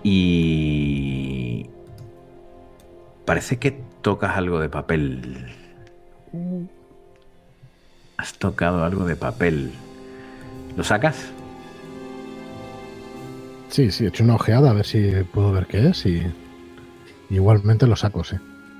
y 0.04 1.70
parece 3.26 3.58
que 3.58 3.82
tocas 4.04 4.38
algo 4.38 4.60
de 4.60 4.70
papel. 4.70 5.48
Has 8.18 8.34
tocado 8.34 8.84
algo 8.84 9.06
de 9.06 9.16
papel. 9.16 9.72
¿Lo 10.78 10.84
sacas? 10.84 11.32
Sí, 13.70 13.90
sí, 13.92 14.06
he 14.06 14.10
hecho 14.10 14.24
una 14.24 14.36
ojeada 14.36 14.70
a 14.70 14.74
ver 14.74 14.86
si 14.86 15.12
puedo 15.34 15.52
ver 15.52 15.66
qué 15.66 15.90
es 15.90 16.06
y 16.06 16.22
igualmente 17.32 17.88
lo 17.88 17.96
saco, 17.96 18.24
sí. 18.24 18.36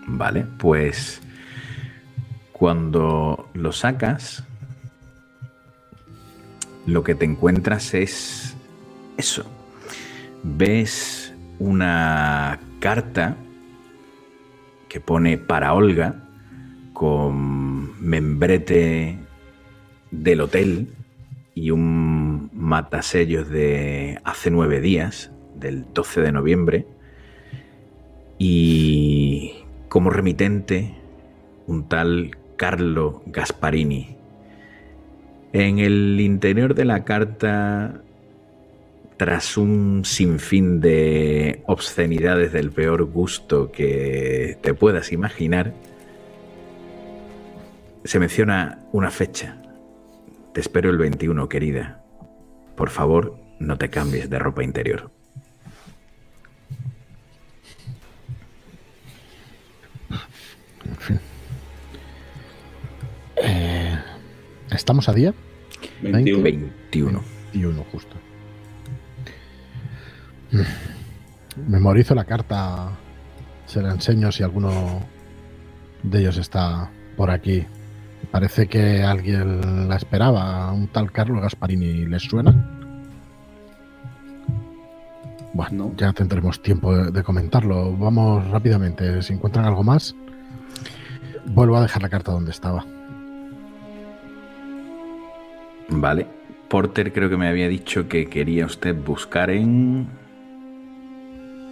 Vale, 0.06 0.46
pues 0.60 1.22
cuando 2.52 3.50
lo 3.54 3.72
sacas, 3.72 4.44
lo 6.86 7.04
que 7.04 7.16
te 7.16 7.26
encuentras 7.26 7.94
es 7.94 8.56
eso. 9.18 9.46
Ves 10.44 11.34
una 11.60 12.60
carta 12.80 13.38
que 14.94 15.02
pone 15.02 15.40
para 15.40 15.74
Olga 15.74 16.30
con 16.94 18.00
membrete 18.00 19.18
del 20.12 20.42
hotel 20.42 20.94
y 21.56 21.72
un 21.72 22.52
matasellos 22.54 23.50
de 23.50 24.20
hace 24.24 24.52
nueve 24.52 24.82
días, 24.82 25.32
del 25.56 25.88
12 25.96 26.22
de 26.22 26.32
noviembre, 26.32 26.88
y 28.38 29.64
como 29.90 30.12
remitente 30.12 30.94
un 31.66 31.90
tal 31.90 32.38
Carlo 32.56 33.24
Gasparini. 33.26 34.16
En 35.54 35.80
el 35.80 36.20
interior 36.22 36.76
de 36.76 36.86
la 36.86 37.04
carta, 37.04 38.04
tras 39.18 39.58
un 39.58 40.04
sinfín 40.06 40.82
de 40.82 41.64
obscenidades 41.66 42.52
del 42.52 42.72
peor 42.72 43.04
gusto 43.06 43.72
que 43.72 44.58
te 44.62 44.74
puedas 44.74 45.12
imaginar, 45.12 45.74
se 48.04 48.20
menciona 48.20 48.80
una 48.92 49.12
fecha. 49.12 49.62
Te 50.54 50.62
espero 50.62 50.90
el 50.90 50.98
21, 50.98 51.48
querida. 51.50 52.04
Por 52.76 52.90
favor, 52.90 53.38
no 53.60 53.78
te 53.78 53.90
cambies 53.90 54.30
de 54.30 54.40
ropa 54.40 54.64
interior. 54.64 55.12
En 60.86 60.96
fin. 60.98 61.20
Eh, 63.38 64.00
¿Estamos 64.72 65.08
a 65.08 65.14
día? 65.14 65.34
21. 66.02 66.44
21. 66.44 67.24
21, 67.54 67.84
justo. 67.92 68.23
Memorizo 71.68 72.16
la 72.16 72.26
carta. 72.26 72.90
Se 73.66 73.82
la 73.82 73.92
enseño 73.92 74.32
si 74.32 74.44
alguno 74.44 75.02
de 76.04 76.20
ellos 76.20 76.38
está 76.38 76.90
por 77.16 77.30
aquí. 77.32 77.66
Parece 78.32 78.68
que 78.68 79.04
alguien 79.04 79.88
la 79.88 79.96
esperaba. 79.96 80.72
Un 80.72 80.88
tal 80.88 81.12
Carlo 81.12 81.40
Gasparini. 81.42 82.06
¿Les 82.06 82.24
suena? 82.24 82.52
Bueno, 85.54 85.86
No. 85.90 85.94
ya 85.96 86.12
tendremos 86.14 86.62
tiempo 86.62 86.96
de, 86.96 87.12
de 87.12 87.24
comentarlo. 87.24 87.96
Vamos 87.96 88.48
rápidamente. 88.50 89.22
Si 89.22 89.34
encuentran 89.34 89.66
algo 89.66 89.84
más, 89.84 90.16
vuelvo 91.46 91.78
a 91.78 91.82
dejar 91.82 92.02
la 92.02 92.10
carta 92.10 92.32
donde 92.32 92.52
estaba. 92.52 92.86
Vale. 95.90 96.28
Porter 96.70 97.14
creo 97.14 97.30
que 97.30 97.38
me 97.38 97.48
había 97.48 97.68
dicho 97.68 98.08
que 98.08 98.26
quería 98.28 98.66
usted 98.66 98.96
buscar 98.96 99.52
en... 99.52 100.08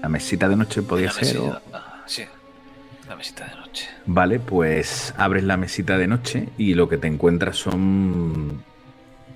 La 0.02 0.10
mesita 0.10 0.50
de 0.50 0.56
noche 0.56 0.82
podía 0.82 1.08
La 1.08 1.12
ser. 1.14 1.38
o- 1.38 1.46
mesita- 1.54 1.62
ah, 1.74 2.04
sí, 2.06 2.24
la 3.08 3.16
mesita 3.16 3.46
de 3.48 3.56
noche. 3.56 3.88
Vale, 4.06 4.40
pues 4.40 5.14
abres 5.18 5.44
la 5.44 5.58
mesita 5.58 5.98
de 5.98 6.08
noche 6.08 6.50
y 6.58 6.74
lo 6.74 6.90
que 6.90 6.98
te 6.98 7.08
encuentras 7.08 7.58
son 7.58 8.64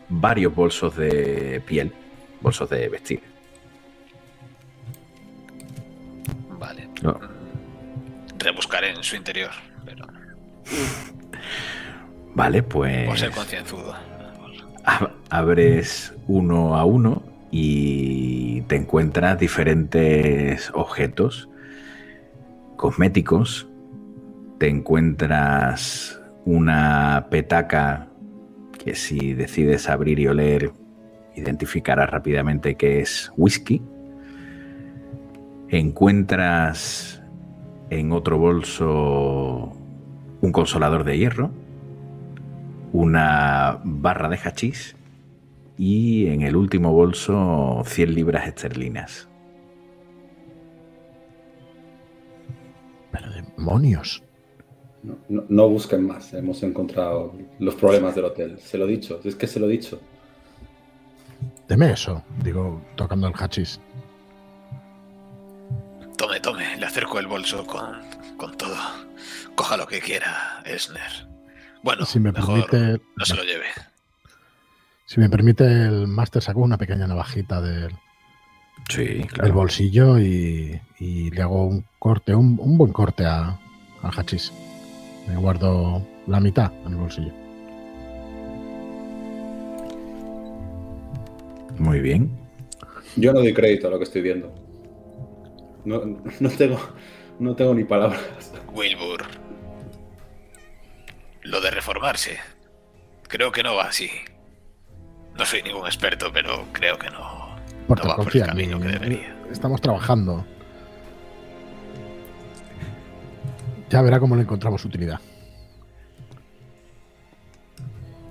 varios 0.09 0.53
bolsos 0.55 0.95
de 0.95 1.61
piel, 1.65 1.93
bolsos 2.41 2.69
de 2.69 2.89
vestir. 2.89 3.21
Vale. 6.59 6.89
No. 7.01 7.19
Rebuscaré 8.39 8.91
en 8.91 9.03
su 9.03 9.15
interior, 9.15 9.51
pero 9.85 10.05
Vale, 12.33 12.63
por 12.63 12.87
ser 12.87 13.05
pues 13.07 13.29
concienzudo. 13.31 13.95
ab- 14.83 15.11
abres 15.29 16.13
uno 16.27 16.75
a 16.75 16.85
uno 16.85 17.23
y 17.57 18.63
te 18.63 18.75
encuentras 18.75 19.39
diferentes 19.39 20.71
objetos 20.73 21.47
cosméticos. 22.75 23.69
Te 24.57 24.67
encuentras 24.67 26.21
una 26.43 27.27
petaca 27.31 28.09
que 28.77 28.93
si 28.93 29.33
decides 29.33 29.87
abrir 29.87 30.19
y 30.19 30.27
oler 30.27 30.73
identificarás 31.33 32.09
rápidamente 32.09 32.75
que 32.75 32.99
es 32.99 33.31
whisky. 33.37 33.81
Encuentras 35.69 37.23
en 37.89 38.11
otro 38.11 38.37
bolso 38.37 39.71
un 40.41 40.51
consolador 40.51 41.05
de 41.05 41.17
hierro, 41.17 41.51
una 42.91 43.79
barra 43.85 44.27
de 44.27 44.39
hachís 44.43 44.97
y 45.77 46.27
en 46.27 46.41
el 46.41 46.55
último 46.55 46.91
bolso 46.93 47.81
100 47.85 48.13
libras 48.15 48.47
esterlinas. 48.47 49.27
Pero 53.11 53.29
demonios. 53.31 54.23
No, 55.03 55.17
no- 55.29 55.45
no 55.47 55.69
busquen 55.69 56.05
más. 56.07 56.33
Hemos 56.33 56.61
encontrado 56.63 57.33
los 57.59 57.75
problemas 57.75 58.15
del 58.15 58.25
hotel. 58.25 58.59
Se 58.59 58.77
lo 58.77 58.85
he 58.85 58.91
dicho. 58.91 59.19
Es 59.23 59.35
que 59.35 59.47
se 59.47 59.59
lo 59.59 59.67
he 59.67 59.71
dicho. 59.71 59.99
Deme 61.67 61.91
eso, 61.91 62.23
digo, 62.43 62.81
tocando 62.95 63.27
el 63.27 63.33
hachís. 63.35 63.79
Tome, 66.17 66.39
tome, 66.39 66.77
le 66.77 66.85
acerco 66.85 67.19
el 67.19 67.27
bolso 67.27 67.65
con, 67.65 67.97
con 68.37 68.55
todo. 68.57 68.75
Coja 69.55 69.75
lo 69.77 69.85
que 69.87 69.99
quiera, 69.99 70.61
Esner. 70.65 71.27
Bueno, 71.83 72.05
Si 72.05 72.19
me 72.19 72.31
mejor 72.31 72.67
permite, 72.69 73.03
no 73.15 73.25
se 73.25 73.35
lo 73.35 73.43
lleve. 73.43 73.65
Si 75.05 75.19
me 75.19 75.29
permite, 75.29 75.65
el 75.65 76.07
máster 76.07 76.41
sacó 76.41 76.61
una 76.61 76.77
pequeña 76.77 77.07
navajita 77.07 77.61
del, 77.61 77.91
Sí, 78.89 79.25
del 79.41 79.51
bolsillo 79.51 80.19
y, 80.19 80.79
y 80.99 81.31
le 81.31 81.41
hago 81.41 81.65
un 81.65 81.85
corte, 81.99 82.35
un, 82.35 82.57
un 82.59 82.77
buen 82.77 82.91
corte 82.91 83.25
a- 83.25 83.59
al 84.01 84.11
hachís. 84.15 84.51
Me 85.27 85.35
guardo 85.37 86.05
la 86.27 86.39
mitad 86.39 86.71
en 86.85 86.91
el 86.93 86.97
bolsillo. 86.97 87.33
Muy 91.79 91.99
bien. 91.99 92.29
Yo 93.15 93.33
no 93.33 93.39
doy 93.39 93.53
crédito 93.53 93.87
a 93.87 93.91
lo 93.91 93.97
que 93.97 94.03
estoy 94.05 94.21
viendo. 94.21 94.53
No, 95.83 96.01
no 96.39 96.49
tengo, 96.49 96.79
no 97.39 97.55
tengo 97.55 97.73
ni 97.73 97.83
palabras. 97.83 98.21
Wilbur. 98.73 99.23
Lo 101.43 101.61
de 101.61 101.71
reformarse. 101.71 102.37
Creo 103.27 103.51
que 103.51 103.63
no 103.63 103.75
va 103.75 103.85
así. 103.85 104.09
No 105.37 105.45
soy 105.45 105.61
ningún 105.63 105.85
experto, 105.85 106.31
pero 106.33 106.65
creo 106.71 106.97
que 106.97 107.09
no. 107.09 107.55
Porter, 107.87 108.05
no 108.05 108.17
va 108.17 108.23
por 108.23 108.35
el 108.35 108.45
camino 108.45 108.79
que 108.79 108.87
debería. 108.87 109.35
Estamos 109.51 109.81
trabajando. 109.81 110.45
Ya 113.89 114.01
verá 114.01 114.19
cómo 114.19 114.35
le 114.35 114.43
encontramos 114.43 114.83
utilidad. 114.85 115.19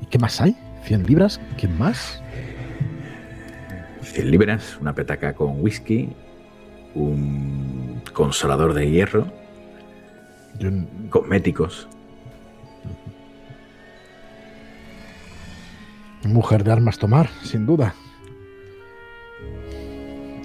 ¿Y 0.00 0.06
qué 0.06 0.18
más 0.18 0.40
hay? 0.40 0.56
¿100 0.86 1.06
libras? 1.06 1.40
¿Qué 1.56 1.68
más? 1.68 2.22
100 4.02 4.30
libras, 4.30 4.76
una 4.80 4.94
petaca 4.94 5.34
con 5.34 5.62
whisky, 5.62 6.10
un 6.94 8.02
consolador 8.12 8.74
de 8.74 8.90
hierro, 8.90 9.26
Yo, 10.58 10.70
cosméticos. 11.10 11.88
Mujer 16.32 16.64
de 16.64 16.72
armas 16.72 16.98
tomar, 16.98 17.28
sin 17.42 17.66
duda. 17.66 17.94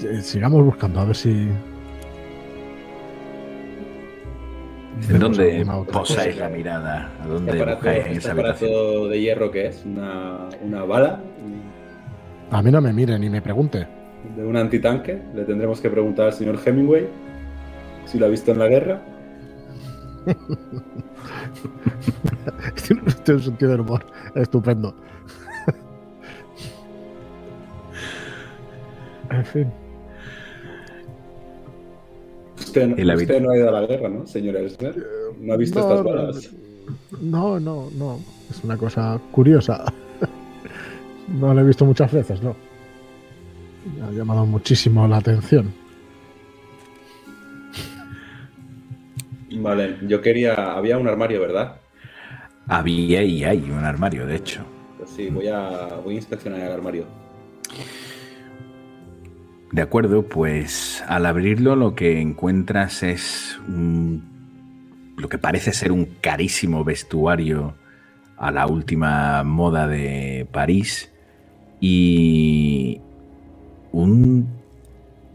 Eh, 0.03 0.21
Sigamos 0.21 0.63
buscando, 0.63 0.99
a 0.99 1.05
ver 1.05 1.15
si. 1.15 1.49
¿En 5.01 5.07
vemos 5.07 5.37
dónde 5.37 5.65
posáis 5.91 6.37
la 6.37 6.49
mirada? 6.49 7.05
¿A 7.05 7.09
¿Este 7.21 7.29
dónde 7.29 7.51
aparato, 7.53 7.75
buscáis 7.77 8.05
en 8.05 8.11
este 8.11 8.17
esa 8.19 8.31
aparato 8.33 9.07
de 9.07 9.21
hierro 9.21 9.51
que 9.51 9.67
es? 9.67 9.85
¿Una, 9.85 10.49
una 10.61 10.83
bala? 10.83 11.21
A 12.51 12.61
mí 12.61 12.71
no 12.71 12.81
me 12.81 12.91
mire 12.91 13.17
ni 13.17 13.29
me 13.29 13.41
pregunte. 13.41 13.87
¿De 14.35 14.45
un 14.45 14.57
antitanque? 14.57 15.21
Le 15.33 15.45
tendremos 15.45 15.79
que 15.79 15.89
preguntar 15.89 16.25
al 16.27 16.33
señor 16.33 16.59
Hemingway 16.63 17.07
si 18.05 18.19
lo 18.19 18.25
ha 18.25 18.29
visto 18.29 18.51
en 18.51 18.59
la 18.59 18.67
guerra. 18.67 19.01
Tiene 22.85 23.01
un 23.03 23.41
sentido 23.41 23.71
del 23.71 23.81
humor 23.81 24.05
estupendo. 24.35 24.95
En 29.31 29.45
fin. 29.45 29.71
Usted, 32.57 32.99
El 32.99 33.15
usted 33.15 33.41
no 33.41 33.51
ha 33.51 33.57
ido 33.57 33.69
a 33.69 33.81
la 33.81 33.87
guerra, 33.87 34.09
¿no, 34.09 34.27
señor 34.27 34.57
Elsner? 34.57 34.95
¿No 35.39 35.53
ha 35.53 35.57
visto 35.57 35.79
No, 35.79 35.85
estas 35.85 36.03
no, 36.03 36.09
balas? 36.09 36.49
No, 37.21 37.59
no, 37.59 37.89
no. 37.95 38.19
Es 38.49 38.63
una 38.63 38.77
cosa 38.77 39.19
curiosa. 39.31 39.85
No 41.27 41.53
lo 41.53 41.61
he 41.61 41.63
visto 41.63 41.85
muchas 41.85 42.11
veces, 42.11 42.41
¿no? 42.41 42.55
Me 43.95 44.03
ha 44.05 44.11
llamado 44.11 44.45
muchísimo 44.45 45.07
la 45.07 45.17
atención. 45.17 45.71
Vale, 49.51 49.97
yo 50.07 50.21
quería... 50.21 50.73
Había 50.75 50.97
un 50.97 51.07
armario, 51.07 51.41
¿verdad? 51.41 51.75
Había 52.67 53.23
y 53.23 53.43
hay 53.43 53.61
un 53.69 53.83
armario, 53.83 54.25
de 54.25 54.35
hecho. 54.35 54.61
Pues 54.97 55.09
sí, 55.11 55.29
voy 55.29 55.47
a, 55.47 55.99
voy 56.03 56.15
a 56.15 56.17
inspeccionar 56.17 56.61
el 56.61 56.71
armario. 56.71 57.05
De 59.71 59.81
acuerdo, 59.83 60.23
pues 60.23 61.03
al 61.07 61.25
abrirlo 61.25 61.75
lo 61.75 61.93
que 61.93 62.19
encuentras 62.19 63.03
es 63.03 63.59
un, 63.67 64.23
lo 65.17 65.29
que 65.29 65.37
parece 65.37 65.73
ser 65.73 65.91
un 65.91 66.05
carísimo 66.21 66.83
vestuario 66.83 67.75
a 68.37 68.51
la 68.51 68.65
última 68.65 69.43
moda 69.43 69.87
de 69.87 70.47
París 70.51 71.11
y 71.79 72.99
un 73.91 74.47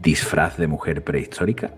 disfraz 0.01 0.57
de 0.57 0.67
mujer 0.67 1.03
prehistórica. 1.03 1.71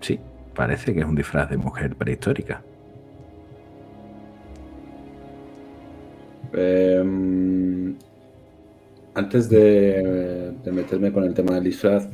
Sí, 0.00 0.18
parece 0.54 0.92
que 0.92 1.00
es 1.00 1.06
un 1.06 1.14
disfraz 1.14 1.48
de 1.48 1.58
mujer 1.58 1.94
prehistórica. 1.94 2.62
Em, 6.52 7.96
antes 9.14 9.48
de, 9.48 10.52
meterme 10.72 11.12
con 11.12 11.24
el 11.24 11.34
tema 11.34 11.54
del 11.54 11.64
disfraz, 11.64 12.08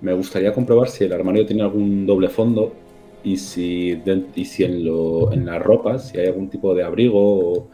me 0.00 0.12
gustaría 0.12 0.52
comprobar 0.52 0.88
si 0.88 1.04
el 1.04 1.12
armario 1.12 1.46
tiene 1.46 1.62
algún 1.62 2.06
doble 2.06 2.28
fondo 2.28 2.74
y 3.22 3.36
si, 3.36 3.94
de- 3.96 4.26
y 4.34 4.44
si 4.44 4.64
en, 4.64 4.84
lo, 4.84 5.32
en 5.32 5.46
las 5.46 5.62
ropas, 5.62 6.08
si 6.08 6.18
hay 6.18 6.26
algún 6.26 6.50
tipo 6.50 6.74
de 6.74 6.82
abrigo 6.82 7.20
o 7.20 7.68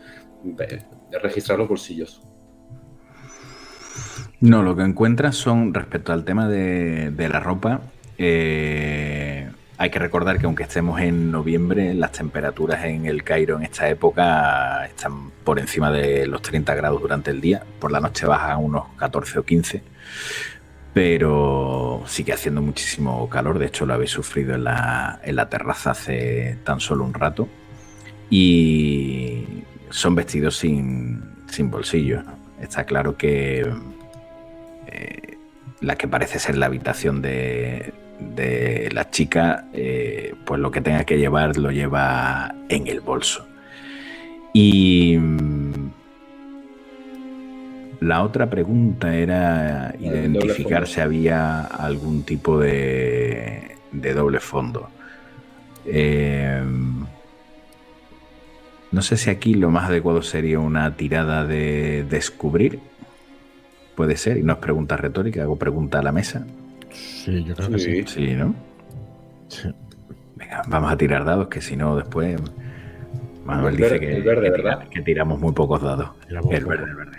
registrar 1.22 1.58
los 1.58 1.68
bolsillos. 1.68 2.20
No, 4.40 4.62
lo 4.62 4.76
que 4.76 4.82
encuentras 4.82 5.36
son, 5.36 5.74
respecto 5.74 6.12
al 6.12 6.24
tema 6.24 6.48
de, 6.48 7.10
de 7.10 7.28
la 7.28 7.40
ropa, 7.40 7.80
eh, 8.18 9.48
hay 9.80 9.90
que 9.90 10.00
recordar 10.00 10.40
que 10.40 10.46
aunque 10.46 10.64
estemos 10.64 11.00
en 11.00 11.30
noviembre, 11.30 11.94
las 11.94 12.10
temperaturas 12.10 12.84
en 12.84 13.06
el 13.06 13.22
Cairo 13.22 13.56
en 13.56 13.62
esta 13.62 13.88
época 13.88 14.84
están 14.86 15.30
por 15.44 15.60
encima 15.60 15.92
de 15.92 16.26
los 16.26 16.42
30 16.42 16.74
grados 16.74 17.00
durante 17.00 17.30
el 17.30 17.40
día. 17.40 17.62
Por 17.78 17.92
la 17.92 18.00
noche 18.00 18.26
baja 18.26 18.54
a 18.54 18.56
unos 18.56 18.88
14 18.96 19.38
o 19.38 19.44
15. 19.44 19.82
Pero 20.92 22.02
sigue 22.06 22.32
haciendo 22.32 22.60
muchísimo 22.60 23.28
calor. 23.30 23.60
De 23.60 23.66
hecho, 23.66 23.86
lo 23.86 23.94
habéis 23.94 24.10
sufrido 24.10 24.56
en 24.56 24.64
la, 24.64 25.20
en 25.22 25.36
la 25.36 25.48
terraza 25.48 25.92
hace 25.92 26.58
tan 26.64 26.80
solo 26.80 27.04
un 27.04 27.14
rato. 27.14 27.48
Y 28.30 29.62
son 29.90 30.16
vestidos 30.16 30.56
sin, 30.56 31.22
sin 31.46 31.70
bolsillos. 31.70 32.24
Está 32.60 32.82
claro 32.82 33.16
que 33.16 33.64
eh, 34.88 35.38
la 35.80 35.94
que 35.94 36.08
parece 36.08 36.40
ser 36.40 36.58
la 36.58 36.66
habitación 36.66 37.22
de, 37.22 37.94
de 38.18 38.88
la 38.92 39.10
chica, 39.10 39.66
eh, 39.72 40.34
pues 40.44 40.60
lo 40.60 40.70
que 40.70 40.80
tenga 40.80 41.04
que 41.04 41.18
llevar 41.18 41.56
lo 41.56 41.70
lleva 41.70 42.54
en 42.68 42.86
el 42.86 43.00
bolso. 43.00 43.46
Y 44.52 45.16
mm, 45.18 45.90
la 48.00 48.22
otra 48.22 48.48
pregunta 48.48 49.14
era 49.14 49.94
identificar 49.98 50.86
si 50.86 51.00
había 51.00 51.62
algún 51.62 52.22
tipo 52.22 52.58
de, 52.58 53.76
de 53.92 54.14
doble 54.14 54.40
fondo. 54.40 54.88
Eh, 55.84 56.62
no 58.90 59.02
sé 59.02 59.16
si 59.16 59.30
aquí 59.30 59.54
lo 59.54 59.70
más 59.70 59.90
adecuado 59.90 60.22
sería 60.22 60.60
una 60.60 60.96
tirada 60.96 61.44
de 61.44 62.06
descubrir. 62.08 62.80
Puede 63.94 64.16
ser, 64.16 64.38
y 64.38 64.42
no 64.42 64.54
es 64.54 64.58
pregunta 64.60 64.96
retórica, 64.96 65.42
hago 65.42 65.56
pregunta 65.56 65.98
a 65.98 66.02
la 66.02 66.12
mesa. 66.12 66.46
Sí, 66.92 67.44
yo 67.44 67.54
creo 67.54 67.70
que 67.70 67.78
sí. 67.78 68.02
Sí. 68.02 68.26
Sí, 68.26 68.34
¿no? 68.34 68.54
Sí. 69.48 69.68
Venga, 70.36 70.62
vamos 70.68 70.92
a 70.92 70.96
tirar 70.96 71.24
dados, 71.24 71.48
que 71.48 71.60
si 71.60 71.76
no 71.76 71.96
después 71.96 72.40
Manuel 73.44 73.74
El 73.74 73.76
dice 73.78 73.88
verde- 73.94 74.00
que, 74.00 74.16
el 74.16 74.22
verde, 74.22 74.42
que 74.44 74.50
¿verdad? 74.50 74.78
tira- 74.80 74.90
que 74.90 75.02
tiramos 75.02 75.40
muy 75.40 75.52
pocos 75.52 75.82
dados. 75.82 76.10
Tiramos 76.26 76.52
el 76.52 76.60
poco. 76.62 76.70
verde, 76.70 76.90
el 76.90 76.96
verde. 76.96 77.18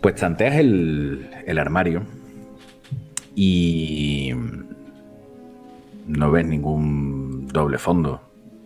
Pues 0.00 0.16
tanteas 0.16 0.56
el, 0.56 1.28
el 1.46 1.58
armario 1.58 2.02
y 3.36 4.32
no 6.08 6.30
ves 6.30 6.44
ningún 6.46 7.46
doble 7.48 7.78
fondo. 7.78 8.20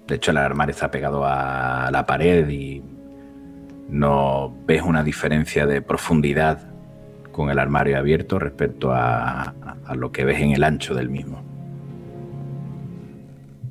De 0.06 0.14
hecho, 0.14 0.30
el 0.30 0.38
armario 0.38 0.70
está 0.72 0.90
pegado 0.90 1.24
a 1.26 1.90
la 1.92 2.06
pared 2.06 2.48
y 2.48 2.82
no 3.88 4.54
ves 4.66 4.82
una 4.82 5.02
diferencia 5.02 5.66
de 5.66 5.82
profundidad 5.82 6.60
con 7.32 7.50
el 7.50 7.58
armario 7.58 7.98
abierto 7.98 8.38
respecto 8.38 8.92
a, 8.92 9.54
a 9.84 9.94
lo 9.94 10.10
que 10.10 10.24
ves 10.24 10.40
en 10.40 10.52
el 10.52 10.64
ancho 10.64 10.94
del 10.94 11.10
mismo. 11.10 11.42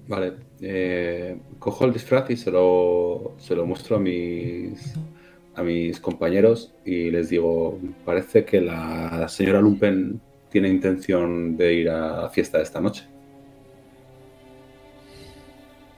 Vale. 0.07 0.33
eh, 0.61 1.37
cojo 1.59 1.85
el 1.85 1.93
disfraz 1.93 2.29
y 2.29 2.37
se 2.37 2.51
lo, 2.51 3.35
se 3.37 3.55
lo 3.55 3.65
muestro 3.65 3.97
a 3.97 3.99
mis, 3.99 4.93
a 5.55 5.63
mis 5.63 5.99
compañeros 5.99 6.73
y 6.85 7.11
les 7.11 7.29
digo, 7.29 7.79
parece 8.03 8.45
que 8.45 8.61
la 8.61 9.27
señora 9.27 9.61
Lumpen 9.61 10.19
tiene 10.49 10.69
intención 10.69 11.57
de 11.57 11.73
ir 11.73 11.89
a 11.89 12.23
la 12.23 12.29
fiesta 12.29 12.61
esta 12.61 12.79
noche. 12.79 13.05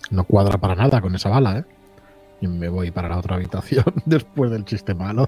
No 0.09 0.23
cuadra 0.23 0.57
para 0.57 0.75
nada 0.75 1.01
con 1.01 1.13
esa 1.15 1.29
bala, 1.29 1.59
¿eh? 1.59 1.63
Y 2.41 2.47
me 2.47 2.69
voy 2.69 2.91
para 2.91 3.09
la 3.09 3.17
otra 3.17 3.35
habitación 3.35 3.85
después 4.05 4.51
del 4.51 4.63
chiste 4.65 4.93
malo. 4.93 5.27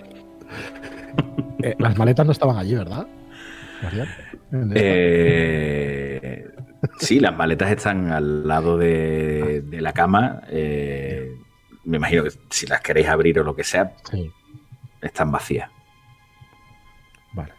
Eh, 1.63 1.75
las 1.79 1.97
maletas 1.97 2.25
no 2.25 2.31
estaban 2.31 2.57
allí, 2.57 2.75
¿verdad? 2.75 3.07
Eh, 4.51 6.45
sí, 6.99 7.19
las 7.19 7.35
maletas 7.35 7.71
están 7.71 8.11
al 8.11 8.47
lado 8.47 8.77
de, 8.77 9.61
de 9.61 9.81
la 9.81 9.93
cama. 9.93 10.41
eh, 10.49 11.35
me 11.85 11.97
imagino 11.97 12.23
que 12.23 12.31
si 12.49 12.67
las 12.67 12.81
queréis 12.81 13.07
abrir 13.07 13.39
o 13.39 13.43
lo 13.43 13.55
que 13.55 13.63
sea, 13.63 13.93
Sí, 14.11 14.31
están 15.01 15.31
vacías. 15.31 15.69
vale. 17.33 17.53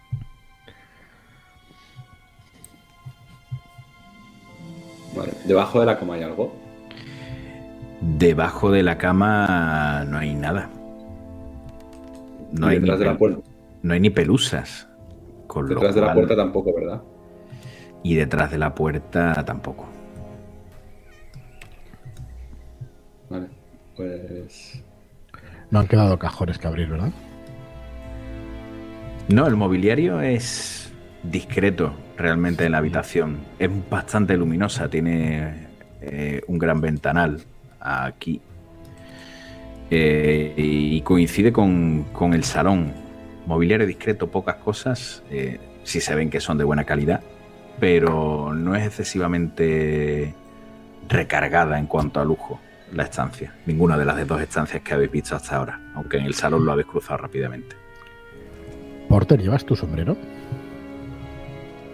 Vale. 5.16 5.32
Debajo 5.44 5.80
de 5.80 5.86
la 5.86 5.98
cama 5.98 6.14
hay 6.14 6.22
algo. 6.22 6.54
Debajo 8.00 8.70
de 8.70 8.82
la 8.82 8.96
cama 8.96 10.04
no 10.08 10.18
hay 10.18 10.34
nada. 10.34 10.70
No 12.52 12.66
hay, 12.66 12.76
ni 12.76 12.80
detrás 12.80 12.98
de 12.98 13.04
la 13.04 13.16
puerta. 13.16 13.40
no 13.82 13.94
hay 13.94 14.00
ni 14.00 14.10
pelusas. 14.10 14.88
Con 15.46 15.68
Detrás 15.68 15.94
de 15.94 16.00
la 16.00 16.14
puerta 16.14 16.36
tampoco, 16.36 16.72
¿verdad? 16.74 17.02
Y 18.02 18.14
detrás 18.14 18.50
de 18.50 18.58
la 18.58 18.74
puerta 18.74 19.44
tampoco. 19.44 19.86
Vale. 23.28 23.48
Pues. 23.96 24.82
No 25.70 25.80
han 25.80 25.86
quedado 25.86 26.18
cajones 26.18 26.58
que 26.58 26.68
abrir, 26.68 26.88
¿verdad? 26.88 27.12
No, 29.28 29.46
el 29.46 29.56
mobiliario 29.56 30.20
es 30.20 30.92
discreto 31.22 31.92
realmente 32.16 32.64
en 32.64 32.72
la 32.72 32.78
habitación. 32.78 33.38
Es 33.58 33.70
bastante 33.90 34.36
luminosa, 34.36 34.88
tiene 34.88 35.68
eh, 36.00 36.40
un 36.48 36.58
gran 36.58 36.80
ventanal 36.80 37.40
aquí. 37.80 38.40
Eh, 39.90 40.54
y 40.56 41.00
coincide 41.00 41.52
con, 41.52 42.04
con 42.12 42.34
el 42.34 42.44
salón. 42.44 42.92
Mobiliario 43.46 43.86
discreto, 43.86 44.30
pocas 44.30 44.56
cosas. 44.56 45.22
eh, 45.30 45.58
sí 45.82 46.00
se 46.00 46.14
ven 46.14 46.30
que 46.30 46.40
son 46.40 46.58
de 46.58 46.64
buena 46.64 46.84
calidad, 46.84 47.20
pero 47.80 48.52
no 48.54 48.76
es 48.76 48.86
excesivamente 48.86 50.34
recargada 51.08 51.78
en 51.78 51.86
cuanto 51.86 52.20
a 52.20 52.24
lujo 52.24 52.60
la 52.92 53.04
estancia. 53.04 53.54
Ninguna 53.66 53.96
de 53.98 54.04
las 54.04 54.16
de 54.16 54.24
dos 54.24 54.40
estancias 54.40 54.82
que 54.82 54.94
habéis 54.94 55.10
visto 55.10 55.34
hasta 55.34 55.56
ahora, 55.56 55.80
aunque 55.94 56.18
en 56.18 56.24
el 56.24 56.34
salón 56.34 56.64
lo 56.64 56.72
habéis 56.72 56.86
cruzado 56.86 57.18
rápidamente. 57.18 57.74
Porter, 59.08 59.40
¿llevas 59.40 59.64
tu 59.64 59.74
sombrero? 59.74 60.16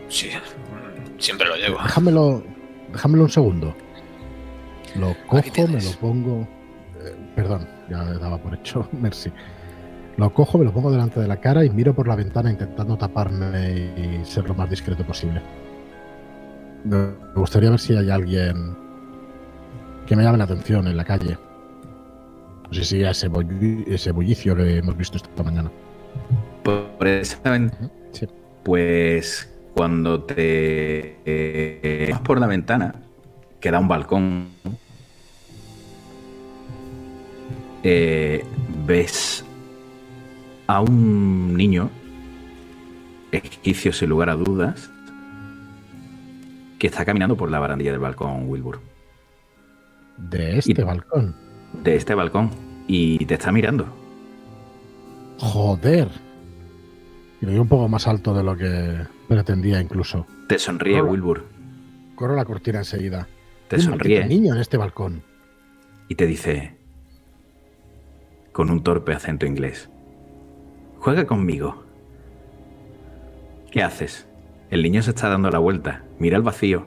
Sí, 0.09 0.31
siempre 1.19 1.49
lo 1.49 1.57
llevo. 1.57 1.79
Déjamelo, 1.83 2.43
déjamelo 2.93 3.23
un 3.25 3.31
segundo. 3.31 3.75
Lo 4.99 5.15
cojo, 5.27 5.69
me 5.69 5.83
lo 5.83 5.91
pongo. 6.01 6.41
eh, 7.05 7.15
perdón, 7.35 7.67
ya 7.91 8.05
daba 8.05 8.39
por 8.39 8.55
hecho. 8.55 8.89
Merci. 9.01 9.31
Lo 10.17 10.33
cojo, 10.33 10.57
me 10.59 10.65
lo 10.65 10.73
pongo 10.73 10.91
delante 10.91 11.21
de 11.21 11.29
la 11.29 11.37
cara 11.39 11.65
y 11.65 11.71
miro 11.71 11.95
por 11.95 12.09
la 12.09 12.17
ventana 12.17 12.51
intentando 12.51 12.97
taparme 12.97 13.71
y 14.21 14.25
ser 14.25 14.49
lo 14.49 14.55
más 14.55 14.71
discreto 14.71 15.05
posible. 15.05 15.43
Me 16.85 17.09
gustaría 17.35 17.69
ver 17.71 17.81
si 17.81 17.95
hay 17.97 18.09
alguien 18.11 18.77
que 20.07 20.17
me 20.17 20.23
llame 20.23 20.39
la 20.39 20.45
atención 20.45 20.87
en 20.87 20.97
la 20.97 21.05
calle. 21.05 21.37
No 22.69 22.73
sé 22.73 22.85
si 22.85 23.03
ese, 23.03 23.29
bulli- 23.31 23.85
ese 23.89 24.11
bullicio 24.13 24.57
que 24.57 24.79
hemos 24.79 24.97
visto 24.97 25.17
esta 25.19 25.43
mañana. 25.43 25.71
Por 26.63 27.07
esa 27.07 27.51
ventana, 27.51 27.91
Sí. 28.13 28.27
pues 28.65 29.53
cuando 29.75 30.23
te 30.25 31.19
eh, 31.27 32.09
vas 32.11 32.21
por 32.23 32.41
la 32.41 32.47
ventana, 32.47 32.95
que 33.61 33.71
da 33.71 33.79
un 33.79 33.89
balcón, 33.89 34.49
eh, 37.83 38.45
ves 38.87 39.45
a 40.67 40.81
un 40.81 41.55
niño, 41.55 41.91
egipcio 43.33 43.93
sin 43.93 44.09
lugar 44.09 44.31
a 44.31 44.35
dudas, 44.35 44.91
que 46.79 46.87
está 46.89 47.05
caminando 47.05 47.37
por 47.37 47.51
la 47.51 47.59
barandilla 47.59 47.93
del 47.93 48.01
balcón, 48.01 48.49
Wilbur. 48.49 48.81
De 50.17 50.59
este 50.59 50.73
Y- 50.73 50.85
balcón. 50.85 51.35
De 51.83 51.97
este 51.97 52.15
balcón. 52.15 52.51
Y 52.87 53.25
te 53.27 53.35
está 53.35 53.51
mirando. 53.53 53.87
Joder. 55.39 56.09
Y 57.41 57.47
lo 57.47 57.61
un 57.63 57.69
poco 57.69 57.89
más 57.89 58.07
alto 58.07 58.33
de 58.33 58.43
lo 58.43 58.57
que 58.57 58.99
pretendía 59.29 59.81
incluso. 59.81 60.27
Te 60.49 60.59
sonríe. 60.59 61.03
Wilbur. 61.03 61.45
Corro 62.15 62.35
la 62.35 62.45
cortina 62.45 62.79
enseguida. 62.79 63.27
Te 63.69 63.79
sonríe 63.81 64.25
niño 64.27 64.55
en 64.55 64.61
este 64.61 64.77
balcón. 64.77 65.23
y 66.09 66.15
te 66.15 66.25
dice 66.27 66.76
con 68.57 68.71
un 68.71 68.83
torpe 68.83 69.13
acento 69.13 69.45
inglés. 69.45 69.91
Juega 71.01 71.27
conmigo. 71.27 71.85
¿Qué 73.71 73.83
haces? 73.83 74.27
El 74.71 74.83
niño 74.83 75.03
se 75.03 75.11
está 75.11 75.29
dando 75.29 75.51
la 75.51 75.59
vuelta. 75.59 76.05
Mira 76.19 76.39
el 76.39 76.43
vacío. 76.43 76.87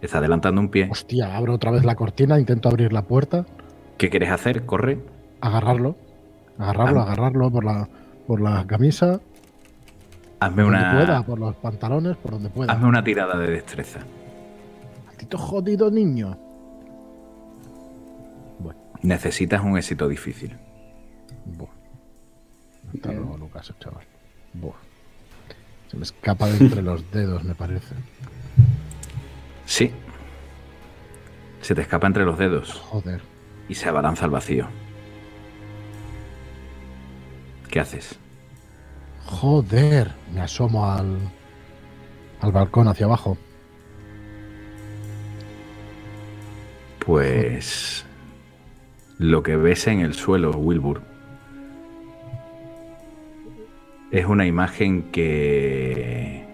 Está 0.00 0.18
adelantando 0.18 0.60
un 0.60 0.68
pie. 0.68 0.86
Hostia, 0.88 1.36
abro 1.36 1.54
otra 1.54 1.72
vez 1.72 1.84
la 1.84 1.96
cortina, 1.96 2.38
intento 2.38 2.68
abrir 2.68 2.92
la 2.92 3.02
puerta, 3.02 3.44
¿Qué 3.96 4.08
quieres 4.08 4.30
hacer? 4.30 4.66
Corre. 4.66 5.00
agarrarlo. 5.40 5.96
Agarrarlo, 6.58 7.00
agarrarlo 7.00 7.50
por 7.50 7.64
la, 7.64 7.88
por 8.28 8.40
la 8.40 8.64
camisa, 8.64 9.18
Hazme 10.38 10.62
por 10.62 10.72
donde 10.72 10.78
una, 10.86 10.92
pueda, 10.92 11.22
por 11.26 11.40
los 11.40 11.56
pantalones, 11.56 12.16
por 12.18 12.30
donde 12.30 12.50
pueda. 12.50 12.72
hazme 12.72 12.86
una 12.86 13.02
tirada 13.02 13.36
de 13.36 13.50
destreza. 13.50 13.98
Maldito 15.06 15.38
jodido 15.38 15.90
niño. 15.90 16.38
Bueno, 18.60 18.78
Necesitas 19.02 19.64
un 19.64 19.76
éxito 19.76 20.06
difícil. 20.06 20.56
Buah. 21.56 21.70
Hasta 22.94 23.12
luego, 23.12 23.36
Lucas, 23.38 23.72
chaval. 23.80 24.04
Buah. 24.54 24.74
Se 25.90 25.96
me 25.96 26.02
escapa 26.02 26.46
de 26.48 26.58
entre 26.58 26.82
los 26.90 27.10
dedos, 27.10 27.44
me 27.44 27.54
parece. 27.54 27.94
Sí. 29.66 29.90
Se 31.60 31.74
te 31.74 31.82
escapa 31.82 32.06
entre 32.06 32.24
los 32.24 32.38
dedos 32.38 32.72
Joder. 32.72 33.20
y 33.68 33.74
se 33.74 33.88
abalanza 33.88 34.24
al 34.24 34.30
vacío. 34.30 34.66
¿Qué 37.70 37.80
haces? 37.80 38.18
Joder. 39.26 40.14
Me 40.32 40.40
asomo 40.40 40.90
al, 40.90 41.18
al 42.40 42.52
balcón 42.52 42.88
hacia 42.88 43.06
abajo. 43.06 43.36
Pues 47.04 48.04
lo 49.18 49.42
que 49.42 49.56
ves 49.56 49.86
en 49.86 50.00
el 50.00 50.14
suelo, 50.14 50.50
Wilbur, 50.52 51.02
es 54.10 54.24
una 54.26 54.46
imagen 54.46 55.02
que 55.12 56.44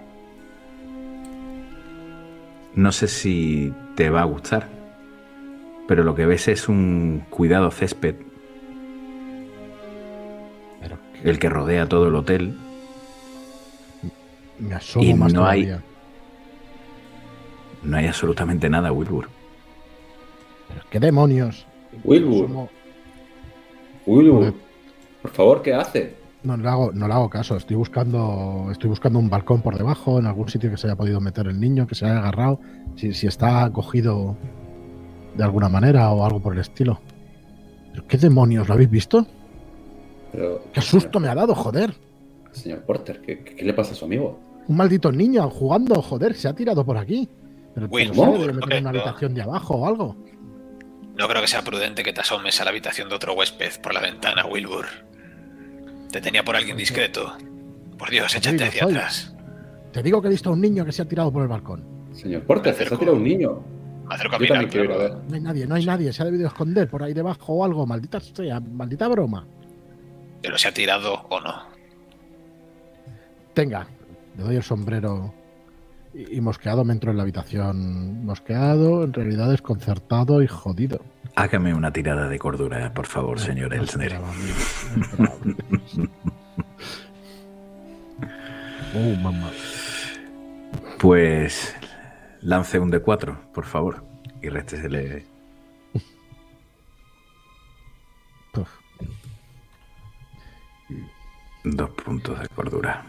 no 2.74 2.90
sé 2.92 3.06
si 3.08 3.72
te 3.94 4.10
va 4.10 4.22
a 4.22 4.24
gustar, 4.24 4.68
pero 5.86 6.02
lo 6.02 6.14
que 6.14 6.26
ves 6.26 6.48
es 6.48 6.68
un 6.68 7.24
cuidado 7.30 7.70
césped, 7.70 8.16
Pero 10.80 10.98
el 11.22 11.38
que 11.38 11.48
rodea 11.48 11.88
todo 11.88 12.08
el 12.08 12.14
hotel, 12.16 12.58
me 14.58 14.74
asomo 14.74 15.04
Y 15.04 15.14
más 15.14 15.32
no 15.32 15.46
hay- 15.46 15.76
no 17.82 17.96
hay 17.96 18.06
absolutamente 18.06 18.68
nada, 18.68 18.90
Wilbur. 18.92 19.28
Pero 20.68 20.80
qué 20.90 20.98
demonios. 21.00 21.66
Wilbur, 22.02 22.46
Asomo- 22.46 22.68
Wilbur, 24.06 24.54
por 25.22 25.30
favor, 25.30 25.62
¿qué 25.62 25.72
hace? 25.74 26.14
No 26.44 26.56
le 26.58 26.68
hago, 26.68 26.92
no 26.92 27.08
le 27.08 27.14
hago 27.14 27.30
caso. 27.30 27.56
Estoy 27.56 27.76
buscando, 27.76 28.68
estoy 28.70 28.90
buscando 28.90 29.18
un 29.18 29.30
balcón 29.30 29.62
por 29.62 29.76
debajo, 29.78 30.18
en 30.18 30.26
algún 30.26 30.48
sitio 30.48 30.70
que 30.70 30.76
se 30.76 30.86
haya 30.86 30.96
podido 30.96 31.20
meter 31.20 31.46
el 31.46 31.58
niño, 31.58 31.86
que 31.86 31.94
se 31.94 32.04
haya 32.04 32.18
agarrado, 32.18 32.60
si, 32.96 33.14
si 33.14 33.26
está 33.26 33.70
cogido 33.72 34.36
de 35.36 35.42
alguna 35.42 35.68
manera 35.70 36.10
o 36.10 36.24
algo 36.24 36.40
por 36.40 36.52
el 36.52 36.60
estilo. 36.60 37.00
¿Pero 37.92 38.06
qué 38.06 38.18
demonios? 38.18 38.68
¿Lo 38.68 38.74
habéis 38.74 38.90
visto? 38.90 39.26
Pero, 40.32 40.62
¡Qué 40.72 40.80
susto 40.82 41.18
me 41.18 41.28
ha 41.28 41.34
dado, 41.34 41.54
joder! 41.54 41.94
Señor 42.52 42.82
Porter, 42.82 43.20
¿qué, 43.22 43.42
qué- 43.42 43.64
le 43.64 43.72
pasa 43.72 43.92
a 43.92 43.94
su 43.94 44.04
amigo? 44.04 44.38
Un 44.68 44.76
maldito 44.76 45.10
niño 45.10 45.48
jugando, 45.48 46.00
joder, 46.02 46.34
se 46.34 46.48
ha 46.48 46.52
tirado 46.54 46.84
por 46.84 46.98
aquí. 46.98 47.28
Pero, 47.74 47.86
Will, 47.88 48.12
debe 48.12 48.52
meter 48.52 48.72
en 48.74 48.82
una 48.84 48.90
habitación 48.90 49.34
de 49.34 49.42
abajo 49.42 49.74
o 49.76 49.86
algo. 49.86 50.16
No 51.16 51.26
creo 51.28 51.40
que 51.40 51.48
sea 51.48 51.62
prudente 51.62 52.02
que 52.02 52.12
te 52.12 52.20
asomes 52.20 52.60
a 52.60 52.64
la 52.64 52.70
habitación 52.70 53.08
de 53.08 53.14
otro 53.14 53.34
huésped 53.34 53.80
por 53.82 53.94
la 53.94 54.00
ventana, 54.00 54.44
Wilbur. 54.46 54.86
Te 56.14 56.20
tenía 56.20 56.44
por 56.44 56.54
alguien 56.54 56.76
discreto. 56.76 57.36
Por 57.98 58.08
Dios, 58.08 58.32
échate 58.36 58.62
hacia 58.62 58.84
soy. 58.84 58.92
atrás. 58.94 59.34
Te 59.92 60.00
digo 60.00 60.22
que 60.22 60.28
he 60.28 60.30
visto 60.30 60.48
a 60.48 60.52
un 60.52 60.60
niño 60.60 60.84
que 60.84 60.92
se 60.92 61.02
ha 61.02 61.04
tirado 61.08 61.32
por 61.32 61.42
el 61.42 61.48
balcón. 61.48 61.84
Señor 62.12 62.44
Porter, 62.44 62.72
Me 62.72 62.76
se 62.78 62.84
acerco. 62.84 62.98
tirando 63.00 63.18
un 63.18 63.24
niño. 63.24 63.64
Me 64.08 64.14
acerco 64.14 64.36
a 64.36 64.38
Yo 64.38 64.46
también 64.46 64.58
mirar. 64.60 64.70
quiero 64.70 64.84
ir 64.84 64.92
a 64.92 64.96
ver. 64.96 65.12
No 65.28 65.34
hay 65.34 65.40
nadie, 65.40 65.66
no 65.66 65.74
hay 65.74 65.84
nadie. 65.84 66.12
Se 66.12 66.22
ha 66.22 66.26
debido 66.26 66.46
esconder 66.46 66.88
por 66.88 67.02
ahí 67.02 67.14
debajo 67.14 67.52
o 67.54 67.64
algo. 67.64 67.84
Maldita 67.84 68.20
sea, 68.20 68.60
maldita 68.60 69.08
broma. 69.08 69.44
Pero 70.40 70.56
se 70.56 70.68
ha 70.68 70.72
tirado 70.72 71.14
o 71.28 71.40
no. 71.40 71.62
Tenga, 73.52 73.84
le 74.38 74.44
doy 74.44 74.54
el 74.54 74.62
sombrero 74.62 75.34
y, 76.14 76.36
y 76.36 76.40
mosqueado 76.40 76.84
me 76.84 76.92
entro 76.92 77.10
en 77.10 77.16
la 77.16 77.22
habitación. 77.22 78.24
Mosqueado, 78.24 79.04
en 79.04 79.12
realidad 79.12 79.50
desconcertado 79.50 80.42
y 80.42 80.46
jodido. 80.46 81.00
Hágame 81.34 81.74
una 81.74 81.92
tirada 81.92 82.28
de 82.28 82.38
cordura, 82.38 82.92
por 82.94 83.06
favor, 83.06 83.40
señor 83.40 83.74
No 83.74 83.82
Elsner. 83.82 84.20
Oh, 88.96 89.16
mamá. 89.16 89.50
Pues 91.00 91.74
lance 92.42 92.78
un 92.78 92.92
D4, 92.92 93.36
por 93.52 93.64
favor, 93.64 94.04
y 94.40 94.48
réstesele 94.48 95.26
dos 101.64 101.90
puntos 101.90 102.38
de 102.38 102.48
cordura. 102.48 103.04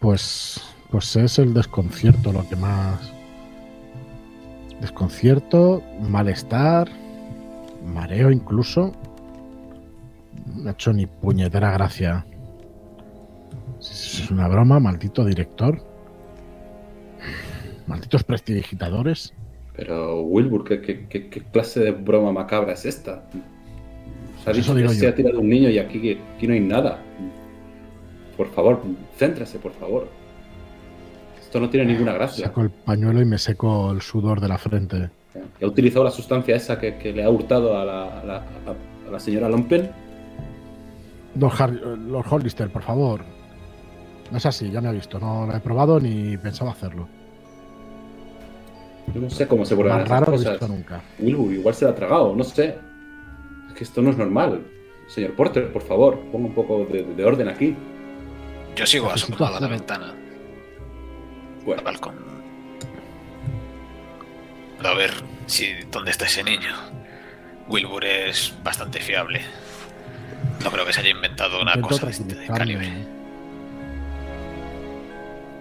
Pues, 0.00 0.73
pues 0.90 1.16
es 1.16 1.38
el 1.38 1.54
desconcierto 1.54 2.32
lo 2.32 2.48
que 2.48 2.56
más. 2.56 3.12
Desconcierto, 4.80 5.82
malestar, 6.00 6.88
mareo 7.86 8.30
incluso. 8.30 8.92
No 10.54 10.68
ha 10.68 10.72
hecho 10.72 10.92
ni 10.92 11.06
puñetera 11.06 11.72
gracia. 11.72 12.26
Es 13.80 14.30
una 14.30 14.48
broma, 14.48 14.80
maldito 14.80 15.24
director. 15.24 15.78
Malditos 17.86 18.24
prestidigitadores. 18.24 19.34
Pero, 19.76 20.22
Wilbur, 20.22 20.64
¿qué, 20.64 20.80
qué- 20.80 21.06
qué- 21.08 21.28
qué 21.28 21.40
clase 21.40 21.80
de 21.80 21.90
broma 21.90 22.32
macabra 22.32 22.72
es 22.72 22.84
esta? 22.86 23.24
Se 23.32 24.50
ha 24.50 24.52
Pues 24.52 24.56
dicho 24.58 24.76
eso 24.78 24.88
que 24.88 24.94
se 24.94 25.08
ha 25.08 25.14
tirado 25.14 25.40
un 25.40 25.48
niño 25.48 25.68
y 25.68 25.78
aquí, 25.78 26.18
aquí 26.36 26.46
no 26.46 26.54
hay 26.54 26.60
nada. 26.60 27.02
Por 28.36 28.50
favor, 28.52 28.82
céntrase, 29.18 29.58
por 29.58 29.72
favor. 29.72 30.08
Esto 31.54 31.62
no 31.62 31.70
tiene 31.70 31.86
ninguna 31.92 32.12
gracia. 32.14 32.46
Saco 32.46 32.62
el 32.62 32.70
pañuelo 32.70 33.22
y 33.22 33.24
me 33.24 33.38
seco 33.38 33.92
el 33.92 34.02
sudor 34.02 34.40
de 34.40 34.48
la 34.48 34.58
frente. 34.58 35.08
¿Ha 35.62 35.64
utilizado 35.66 36.04
la 36.04 36.10
sustancia 36.10 36.56
esa 36.56 36.80
que, 36.80 36.96
que 36.98 37.12
le 37.12 37.22
ha 37.22 37.30
hurtado 37.30 37.78
a 37.78 37.84
la, 37.84 38.20
a 38.20 38.24
la- 38.24 38.36
a- 38.38 39.08
a 39.08 39.10
la 39.12 39.20
señora 39.20 39.48
Lompen? 39.48 39.88
Lord, 41.38 41.52
Har- 41.56 41.70
Lord 41.70 42.26
Hollister, 42.28 42.68
por 42.72 42.82
favor. 42.82 43.20
No 44.32 44.36
es 44.38 44.46
así, 44.46 44.68
ya 44.68 44.80
me 44.80 44.88
ha 44.88 44.90
visto. 44.90 45.20
No 45.20 45.46
lo 45.46 45.54
he 45.54 45.60
probado 45.60 46.00
ni 46.00 46.36
pensaba 46.38 46.72
hacerlo. 46.72 47.06
Yo 49.14 49.20
no 49.20 49.30
sé 49.30 49.46
cómo 49.46 49.64
se 49.64 49.76
esas 50.00 50.08
raro 50.08 50.32
cosas. 50.32 50.50
visto 50.54 50.66
nunca. 50.66 51.02
Wilbur, 51.20 51.52
igual 51.52 51.74
se 51.76 51.84
la 51.84 51.92
ha 51.92 51.94
tragado, 51.94 52.34
no 52.34 52.42
sé. 52.42 52.74
Es 53.68 53.74
que 53.74 53.84
esto 53.84 54.02
no 54.02 54.10
es 54.10 54.16
normal. 54.18 54.60
Señor 55.06 55.36
Porter, 55.36 55.72
por 55.72 55.82
favor, 55.82 56.18
ponga 56.32 56.48
un 56.48 56.54
poco 56.56 56.84
de, 56.90 57.04
de 57.04 57.24
orden 57.24 57.46
aquí. 57.48 57.76
Yo 58.74 58.84
sigo 58.86 59.08
asomado 59.08 59.46
a 59.46 59.50
la 59.52 59.56
hacer- 59.58 59.68
ventana, 61.64 61.64
al 61.64 61.64
Bueno, 61.64 61.82
balcón. 61.82 62.14
A 64.84 64.94
ver 64.94 65.12
si 65.46 65.72
dónde 65.90 66.10
está 66.10 66.26
ese 66.26 66.42
niño. 66.42 66.74
Wilbur 67.68 68.04
es 68.04 68.54
bastante 68.62 69.00
fiable. 69.00 69.40
No 70.62 70.70
creo 70.70 70.84
que 70.84 70.92
se 70.92 71.00
haya 71.00 71.10
inventado 71.10 71.60
una 71.60 71.72
Intento 71.74 71.88
cosa 71.88 72.06
de 72.06 72.12
este 72.12 72.46
calibre. 72.46 72.92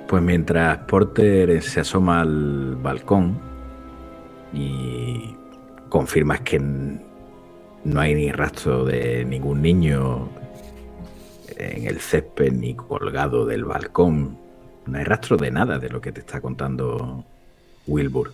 Pues 0.08 0.22
mientras 0.22 0.78
Porter 0.80 1.62
se 1.62 1.80
asoma 1.80 2.22
al 2.22 2.76
balcón 2.76 3.40
y 4.54 5.36
confirmas 5.90 6.42
que 6.42 6.60
no 6.60 8.00
hay 8.00 8.14
ni 8.14 8.32
rastro 8.32 8.86
de 8.86 9.26
ningún 9.26 9.62
niño 9.62 10.30
en 11.58 11.88
el 11.88 12.00
césped 12.00 12.52
ni 12.52 12.76
colgado 12.76 13.46
del 13.46 13.66
balcón, 13.66 14.38
no 14.86 14.98
hay 14.98 15.04
rastro 15.04 15.38
de 15.38 15.52
nada 15.52 15.80
de 15.80 15.90
lo 15.90 16.02
que 16.02 16.12
te 16.12 16.20
está 16.20 16.42
contando 16.42 17.26
Wilbur. 17.88 18.34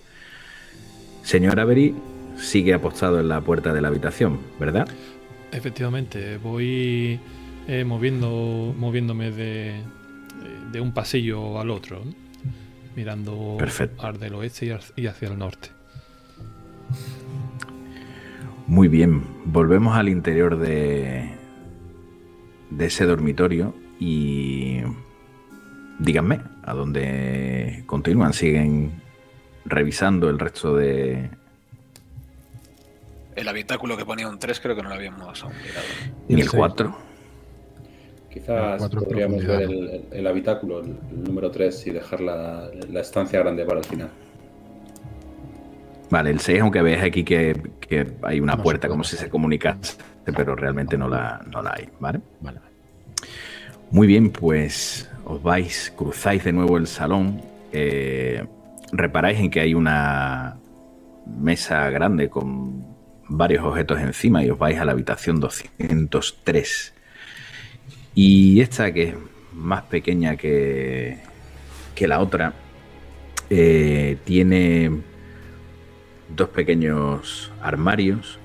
Señor 1.23 1.59
Avery 1.59 1.95
sigue 2.37 2.73
apostado 2.73 3.19
en 3.19 3.27
la 3.27 3.41
puerta 3.41 3.73
de 3.73 3.81
la 3.81 3.89
habitación, 3.89 4.39
¿verdad? 4.59 4.87
Efectivamente, 5.51 6.37
voy 6.37 7.19
eh, 7.67 7.83
moviendo, 7.83 8.73
moviéndome 8.77 9.31
de, 9.31 9.81
de 10.71 10.81
un 10.81 10.93
pasillo 10.93 11.59
al 11.59 11.69
otro, 11.69 12.01
mirando 12.95 13.55
Perfecto. 13.57 14.05
al 14.05 14.19
del 14.19 14.35
oeste 14.35 14.77
y 14.95 15.07
hacia 15.07 15.27
el 15.27 15.37
norte. 15.37 15.69
Muy 18.67 18.87
bien, 18.87 19.23
volvemos 19.45 19.97
al 19.97 20.09
interior 20.09 20.57
de, 20.57 21.31
de 22.69 22.85
ese 22.85 23.05
dormitorio 23.05 23.73
y 23.99 24.81
díganme 25.99 26.41
a 26.63 26.73
dónde 26.73 27.83
continúan. 27.85 28.33
¿Siguen 28.33 29.01
revisando 29.65 30.29
el 30.29 30.39
resto 30.39 30.75
de... 30.75 31.29
El 33.35 33.47
habitáculo 33.47 33.95
que 33.95 34.05
ponía 34.05 34.27
un 34.27 34.39
3 34.39 34.59
creo 34.59 34.75
que 34.75 34.81
no 34.81 34.89
lo 34.89 34.95
habíamos 34.95 35.43
aún 35.43 35.53
mirado. 35.63 35.85
¿Y 36.27 36.41
el 36.41 36.49
4? 36.49 36.97
Quizás 38.29 38.79
Cuatro 38.79 39.01
en 39.01 39.07
podríamos 39.07 39.45
ver 39.45 39.61
el, 39.61 40.05
el 40.11 40.27
habitáculo, 40.27 40.81
el, 40.81 40.97
el 41.11 41.23
número 41.23 41.49
3, 41.49 41.87
y 41.87 41.91
dejar 41.91 42.21
la, 42.21 42.69
la 42.91 42.99
estancia 42.99 43.39
grande 43.39 43.65
para 43.65 43.79
el 43.79 43.85
final. 43.85 44.09
Vale, 46.09 46.31
el 46.31 46.39
6, 46.39 46.61
aunque 46.61 46.81
veas 46.81 47.03
aquí 47.03 47.23
que, 47.23 47.71
que 47.79 48.11
hay 48.23 48.39
una 48.39 48.55
No 48.55 48.63
puerta 48.63 48.87
como 48.87 49.03
si 49.03 49.15
se 49.15 49.29
comunicase, 49.29 49.97
pero 50.25 50.55
realmente 50.55 50.97
no 50.97 51.07
la, 51.07 51.41
no 51.51 51.61
la 51.61 51.73
hay, 51.75 51.89
¿vale? 51.99 52.19
Vale. 52.41 52.59
Muy 53.91 54.05
bien, 54.05 54.29
pues 54.29 55.09
os 55.25 55.41
vais, 55.41 55.91
cruzáis 55.97 56.43
de 56.43 56.53
nuevo 56.53 56.77
el 56.77 56.85
salón, 56.85 57.41
eh, 57.71 58.45
reparáis 58.91 59.39
en 59.39 59.49
que 59.49 59.61
hay 59.61 59.73
una 59.73 60.57
mesa 61.25 61.89
grande 61.89 62.29
con 62.29 62.85
varios 63.27 63.65
objetos 63.65 63.99
encima 63.99 64.43
y 64.43 64.51
os 64.51 64.59
vais 64.59 64.77
a 64.79 64.85
la 64.85 64.91
habitación 64.91 65.39
203. 65.39 66.93
Y 68.13 68.61
esta, 68.61 68.93
que 68.93 69.03
es 69.09 69.15
más 69.53 69.81
pequeña 69.83 70.35
que, 70.35 71.17
que 71.95 72.07
la 72.07 72.19
otra, 72.19 72.53
eh, 73.49 74.17
tiene 74.23 74.91
dos 76.35 76.49
pequeños 76.49 77.51
armarios, 77.59 78.37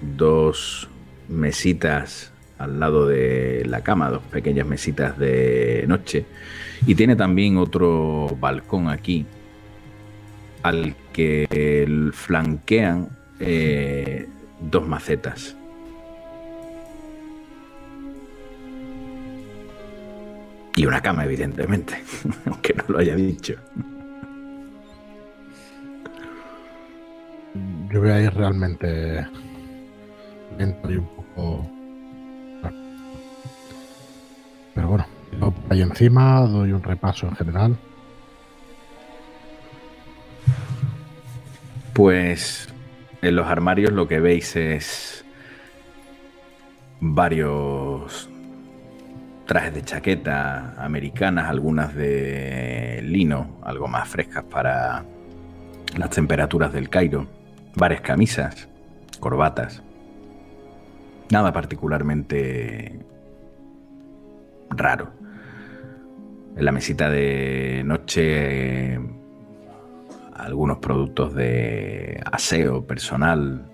dos 0.00 0.88
mesitas 1.28 2.33
al 2.58 2.80
lado 2.80 3.06
de 3.06 3.64
la 3.66 3.82
cama, 3.82 4.10
dos 4.10 4.22
pequeñas 4.22 4.66
mesitas 4.66 5.18
de 5.18 5.84
noche. 5.88 6.24
Y 6.86 6.94
tiene 6.94 7.16
también 7.16 7.56
otro 7.56 8.36
balcón 8.40 8.88
aquí, 8.88 9.26
al 10.62 10.94
que 11.12 12.10
flanquean 12.12 13.08
eh, 13.40 14.28
dos 14.60 14.86
macetas. 14.86 15.56
Y 20.76 20.86
una 20.86 21.00
cama, 21.00 21.24
evidentemente, 21.24 22.02
aunque 22.46 22.74
no 22.74 22.84
lo 22.88 22.98
haya 22.98 23.14
dicho. 23.14 23.54
Yo 27.92 28.00
voy 28.00 28.10
a 28.10 28.20
ir 28.20 28.34
realmente 28.34 29.24
lento 30.58 30.90
y 30.90 30.96
un 30.96 31.06
poco. 31.06 31.73
Pero 34.74 34.88
bueno, 34.88 35.06
ahí 35.70 35.82
encima 35.82 36.40
doy 36.40 36.72
un 36.72 36.82
repaso 36.82 37.26
en 37.26 37.36
general. 37.36 37.76
Pues 41.92 42.68
en 43.22 43.36
los 43.36 43.46
armarios 43.46 43.92
lo 43.92 44.08
que 44.08 44.20
veis 44.20 44.56
es 44.56 45.24
varios 47.00 48.28
trajes 49.46 49.74
de 49.74 49.82
chaqueta 49.82 50.74
americanas, 50.78 51.48
algunas 51.48 51.94
de 51.94 53.00
lino, 53.04 53.58
algo 53.62 53.86
más 53.86 54.08
frescas 54.08 54.44
para 54.44 55.04
las 55.96 56.10
temperaturas 56.10 56.72
del 56.72 56.88
Cairo, 56.88 57.28
varias 57.76 58.00
camisas, 58.00 58.68
corbatas. 59.20 59.82
Nada 61.30 61.52
particularmente 61.52 62.98
raro. 64.70 65.12
En 66.56 66.64
la 66.64 66.72
mesita 66.72 67.10
de 67.10 67.82
noche 67.84 68.98
algunos 70.34 70.78
productos 70.78 71.34
de 71.34 72.20
aseo 72.30 72.86
personal, 72.86 73.66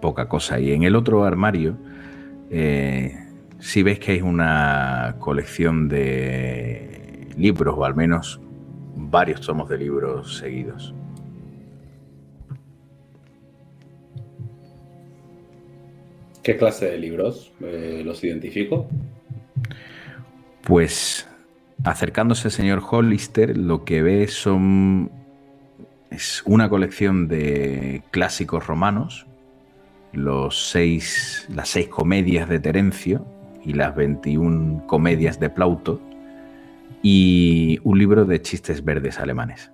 poca 0.00 0.28
cosa. 0.28 0.58
Y 0.58 0.72
en 0.72 0.82
el 0.82 0.96
otro 0.96 1.24
armario, 1.24 1.76
eh, 2.50 3.14
si 3.58 3.82
ves 3.82 3.98
que 3.98 4.12
hay 4.12 4.22
una 4.22 5.16
colección 5.18 5.88
de 5.88 7.28
libros, 7.36 7.74
o 7.76 7.84
al 7.84 7.94
menos 7.94 8.40
varios 8.96 9.40
tomos 9.40 9.68
de 9.68 9.78
libros 9.78 10.38
seguidos. 10.38 10.94
¿Qué 16.42 16.56
clase 16.56 16.86
de 16.86 16.98
libros? 16.98 17.52
Eh, 17.60 18.02
¿Los 18.04 18.24
identifico? 18.24 18.88
Pues 20.62 21.28
acercándose 21.84 22.48
el 22.48 22.52
señor 22.52 22.82
Hollister, 22.88 23.56
lo 23.56 23.84
que 23.84 24.02
ve 24.02 24.28
son 24.28 25.10
es 26.10 26.42
una 26.44 26.68
colección 26.68 27.28
de 27.28 28.02
clásicos 28.10 28.66
romanos, 28.66 29.26
los 30.12 30.70
seis, 30.70 31.46
las 31.48 31.68
seis 31.68 31.88
comedias 31.88 32.48
de 32.48 32.58
Terencio 32.58 33.24
y 33.64 33.74
las 33.74 33.94
21 33.94 34.86
comedias 34.86 35.38
de 35.38 35.50
Plauto, 35.50 36.00
y 37.02 37.78
un 37.84 37.98
libro 37.98 38.24
de 38.24 38.42
chistes 38.42 38.84
verdes 38.84 39.18
alemanes. 39.18 39.70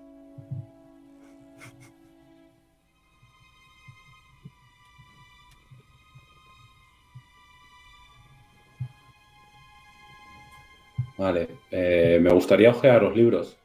Vale. 11.19 11.49
eh, 11.71 12.19
me 12.21 12.31
gustaría 12.31 12.71
ojear 12.71 13.03
los 13.03 13.17
libros. 13.17 13.57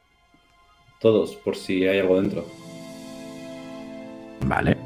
Todos, 0.99 1.35
por 1.35 1.55
si 1.55 1.85
hay 1.87 1.99
algo 1.99 2.21
dentro. 2.21 2.45
Vale. 4.45 4.77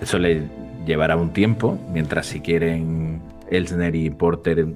Eso 0.00 0.18
le 0.18 0.42
llevará 0.86 1.16
un 1.16 1.32
tiempo, 1.32 1.78
mientras 1.92 2.26
si 2.26 2.40
quieren 2.40 3.20
Elsner 3.50 3.94
y 3.94 4.10
Porter 4.10 4.66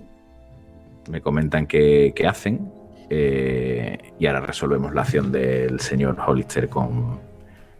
me 1.10 1.20
comentan 1.20 1.66
qué, 1.66 2.12
qué 2.14 2.26
hacen. 2.26 2.70
eh, 3.08 3.98
y 4.18 4.26
ahora 4.26 4.40
resolvemos 4.40 4.92
la 4.94 5.02
acción 5.02 5.30
del 5.30 5.78
señor 5.80 6.16
Hollister 6.24 6.68
con, 6.68 7.20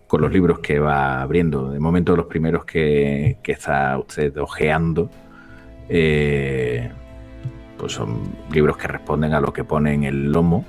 con 0.07 0.21
los 0.21 0.33
libros 0.33 0.61
que 0.61 0.79
va 0.79 1.21
abriendo. 1.23 1.71
De 1.71 1.81
momento 1.81 2.17
los 2.17 2.27
primeros 2.27 2.65
que, 2.65 3.39
que 3.43 3.53
está 3.53 3.99
usted 3.99 4.37
ojeando 4.39 5.11
eh, 5.89 6.91
pues 7.79 7.93
son 7.93 8.37
libros 8.51 8.77
que 8.77 8.89
responden 8.89 9.35
a 9.35 9.41
lo 9.41 9.53
que 9.53 9.65
pone 9.65 9.95
en 9.95 10.05
el 10.05 10.33
lomo 10.33 10.65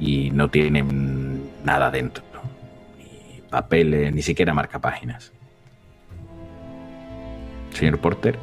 y 0.00 0.30
no 0.30 0.48
tienen 0.48 1.50
nada 1.64 1.90
dentro. 1.90 2.24
Ni 2.98 3.40
papeles, 3.42 4.12
ni 4.12 4.22
siquiera 4.22 4.54
marca 4.54 4.78
páginas. 4.78 5.32
Señor 7.72 7.98
Porter. 7.98 8.38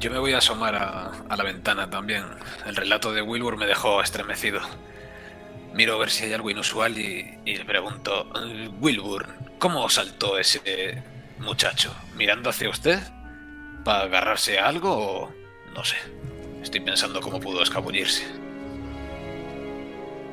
Yo 0.00 0.10
me 0.10 0.18
voy 0.18 0.32
a 0.32 0.38
asomar 0.38 0.74
a, 0.74 1.36
la 1.36 1.44
ventana 1.44 1.88
también. 1.88 2.24
El 2.66 2.74
relato 2.74 3.12
de 3.12 3.22
Wilbur 3.22 3.56
me 3.56 3.66
dejó 3.66 4.02
estremecido. 4.02 4.60
Miro 5.74 5.94
a 5.94 5.98
ver 5.98 6.10
si 6.10 6.24
hay 6.24 6.32
algo 6.32 6.50
inusual 6.50 6.98
y, 6.98 7.38
y 7.44 7.56
le 7.56 7.64
pregunto, 7.64 8.28
"Eh, 8.44 8.68
Wilbur, 8.80 9.26
¿cómo 9.58 9.88
saltó 9.88 10.38
ese 10.38 11.02
muchacho? 11.38 11.94
¿Mirando 12.16 12.50
hacia 12.50 12.68
usted? 12.68 12.98
¿Para 13.84 14.02
agarrarse 14.04 14.58
a 14.58 14.68
algo 14.68 14.92
o 14.92 15.32
no 15.74 15.84
sé? 15.84 15.96
Estoy 16.62 16.80
pensando 16.80 17.20
cómo 17.20 17.40
pudo 17.40 17.62
escabullirse. 17.62 18.24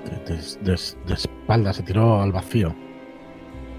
De, 0.06 0.36
de- 0.36 0.42
de- 0.62 0.80
de 1.08 1.14
espalda 1.14 1.74
se 1.74 1.84
tiró 1.84 2.22
al 2.22 2.32
vacío. 2.32 2.76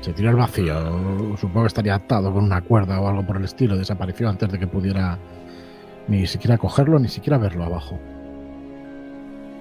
Se 0.01 0.13
tiró 0.13 0.31
al 0.31 0.37
vacío. 0.37 1.37
Supongo 1.37 1.63
que 1.63 1.67
estaría 1.69 1.95
atado 1.95 2.33
con 2.33 2.45
una 2.45 2.61
cuerda 2.63 3.01
o 3.01 3.09
algo 3.09 3.25
por 3.27 3.37
el 3.37 3.45
estilo. 3.45 3.77
Desapareció 3.77 4.29
antes 4.29 4.51
de 4.51 4.59
que 4.59 4.67
pudiera 4.67 5.19
ni 6.09 6.27
siquiera 6.27 6.59
cogerlo, 6.59 6.99
ni 6.99 7.09
siquiera 7.09 7.39
verlo 7.39 7.65
abajo. 7.65 7.99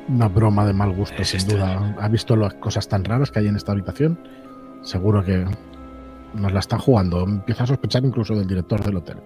Una 0.07 0.27
broma 0.27 0.65
de 0.65 0.73
mal 0.73 0.91
gusto, 0.91 1.21
Es 1.21 1.29
sin 1.29 1.41
extraño. 1.41 1.79
duda. 1.93 1.95
¿Ha 1.99 2.07
visto 2.07 2.35
las 2.35 2.53
cosas 2.55 2.87
tan 2.87 3.03
raras 3.05 3.29
que 3.31 3.39
hay 3.39 3.47
en 3.47 3.55
esta 3.55 3.73
habitación? 3.73 4.17
Seguro 4.81 5.23
que 5.23 5.45
nos 6.33 6.51
la 6.53 6.59
están 6.59 6.79
jugando. 6.79 7.23
Empieza 7.23 7.65
a 7.65 7.67
sospechar 7.67 8.03
incluso 8.03 8.33
del 8.33 8.47
director 8.47 8.83
del 8.83 8.97
hotel. 8.97 9.17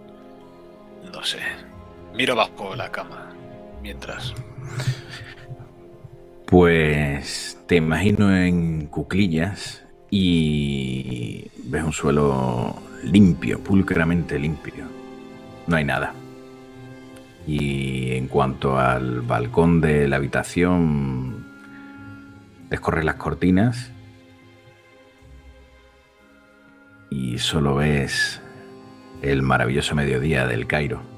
No 1.14 1.24
sé. 1.24 1.38
Miro 2.16 2.36
bajo 2.36 2.76
la 2.76 2.92
cama. 2.92 3.30
Mientras. 3.84 4.34
Pues 6.46 7.60
te 7.68 7.76
imagino 7.76 8.34
en 8.34 8.88
cuclillas 8.88 9.84
y 10.10 11.48
ves 11.66 11.84
un 11.84 11.92
suelo 11.92 12.76
limpio, 13.04 13.60
pulcramente 13.60 14.40
limpio. 14.40 14.86
No 15.68 15.76
hay 15.76 15.84
nada. 15.84 16.14
Y 17.46 18.14
en 18.14 18.30
cuanto 18.30 18.80
al 18.80 19.20
balcón 19.20 19.82
de 19.82 20.08
la 20.08 20.16
habitación, 20.16 21.46
descorres 22.70 23.04
las 23.04 23.16
cortinas 23.16 23.92
y 27.10 27.38
solo 27.38 27.76
ves 27.76 28.42
el 29.22 29.42
maravilloso 29.42 29.94
mediodía 29.94 30.48
del 30.48 30.68
Cairo. 30.68 31.13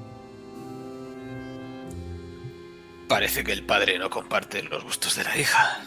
Parece 3.08 3.44
que 3.44 3.52
el 3.52 3.62
padre 3.62 3.98
no 3.98 4.10
comparte 4.10 4.62
los 4.62 4.82
gustos 4.82 5.16
de 5.16 5.24
la 5.24 5.38
hija. 5.38 5.80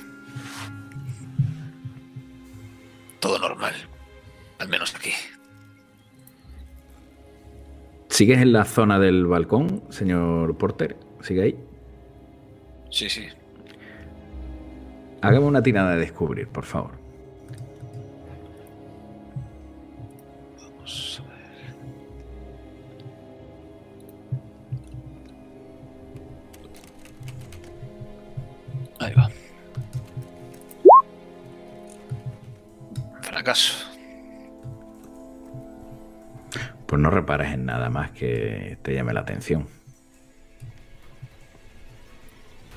Todo 3.19 3.37
normal, 3.39 3.73
al 4.59 4.69
menos 4.69 4.95
aquí. 4.95 5.11
¿Sigues 8.09 8.39
en 8.41 8.53
la 8.53 8.65
zona 8.65 8.99
del 8.99 9.25
balcón, 9.25 9.83
señor 9.89 10.57
Porter? 10.57 10.97
¿Sigue 11.21 11.43
ahí? 11.43 11.59
Sí, 12.89 13.09
sí. 13.09 13.27
Hagamos 15.21 15.49
una 15.49 15.61
tirada 15.61 15.91
de 15.91 15.99
descubrir, 15.99 16.47
por 16.47 16.65
favor. 16.65 16.91
Vamos 20.57 21.21
Ahí 28.99 29.13
va. 29.13 29.29
Fracaso. 33.21 33.85
Pues 36.85 37.01
no 37.01 37.09
repares 37.11 37.53
en 37.53 37.65
nada 37.65 37.89
más 37.89 38.11
que 38.11 38.77
te 38.81 38.93
llame 38.93 39.13
la 39.13 39.19
atención. 39.19 39.69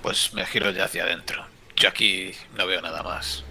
Pues 0.03 0.35
me 0.35 0.45
giro 0.45 0.71
ya 0.71 0.85
hacia 0.85 1.05
adentro. 1.05 1.47
Yo 1.77 1.89
aquí 1.89 2.33
no 2.57 2.67
veo 2.67 2.83
nada 2.83 3.03
más. 3.03 3.45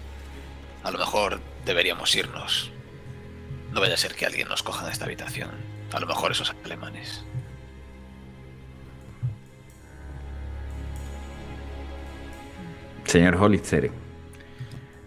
A 0.84 0.90
lo 0.90 0.98
mejor 0.98 1.40
deberíamos 1.64 2.14
irnos. 2.14 2.70
No 3.72 3.80
vaya 3.80 3.94
a 3.94 3.98
ser 3.98 4.14
que 4.14 4.26
alguien 4.26 4.48
nos 4.48 4.62
coja 4.62 4.86
en 4.86 4.92
esta 4.92 5.06
habitación. 5.06 5.50
A 5.92 6.00
lo 6.00 6.06
mejor 6.06 6.32
esos 6.32 6.54
alemanes. 6.64 7.24
Señor 13.12 13.36
Hollister, 13.36 13.90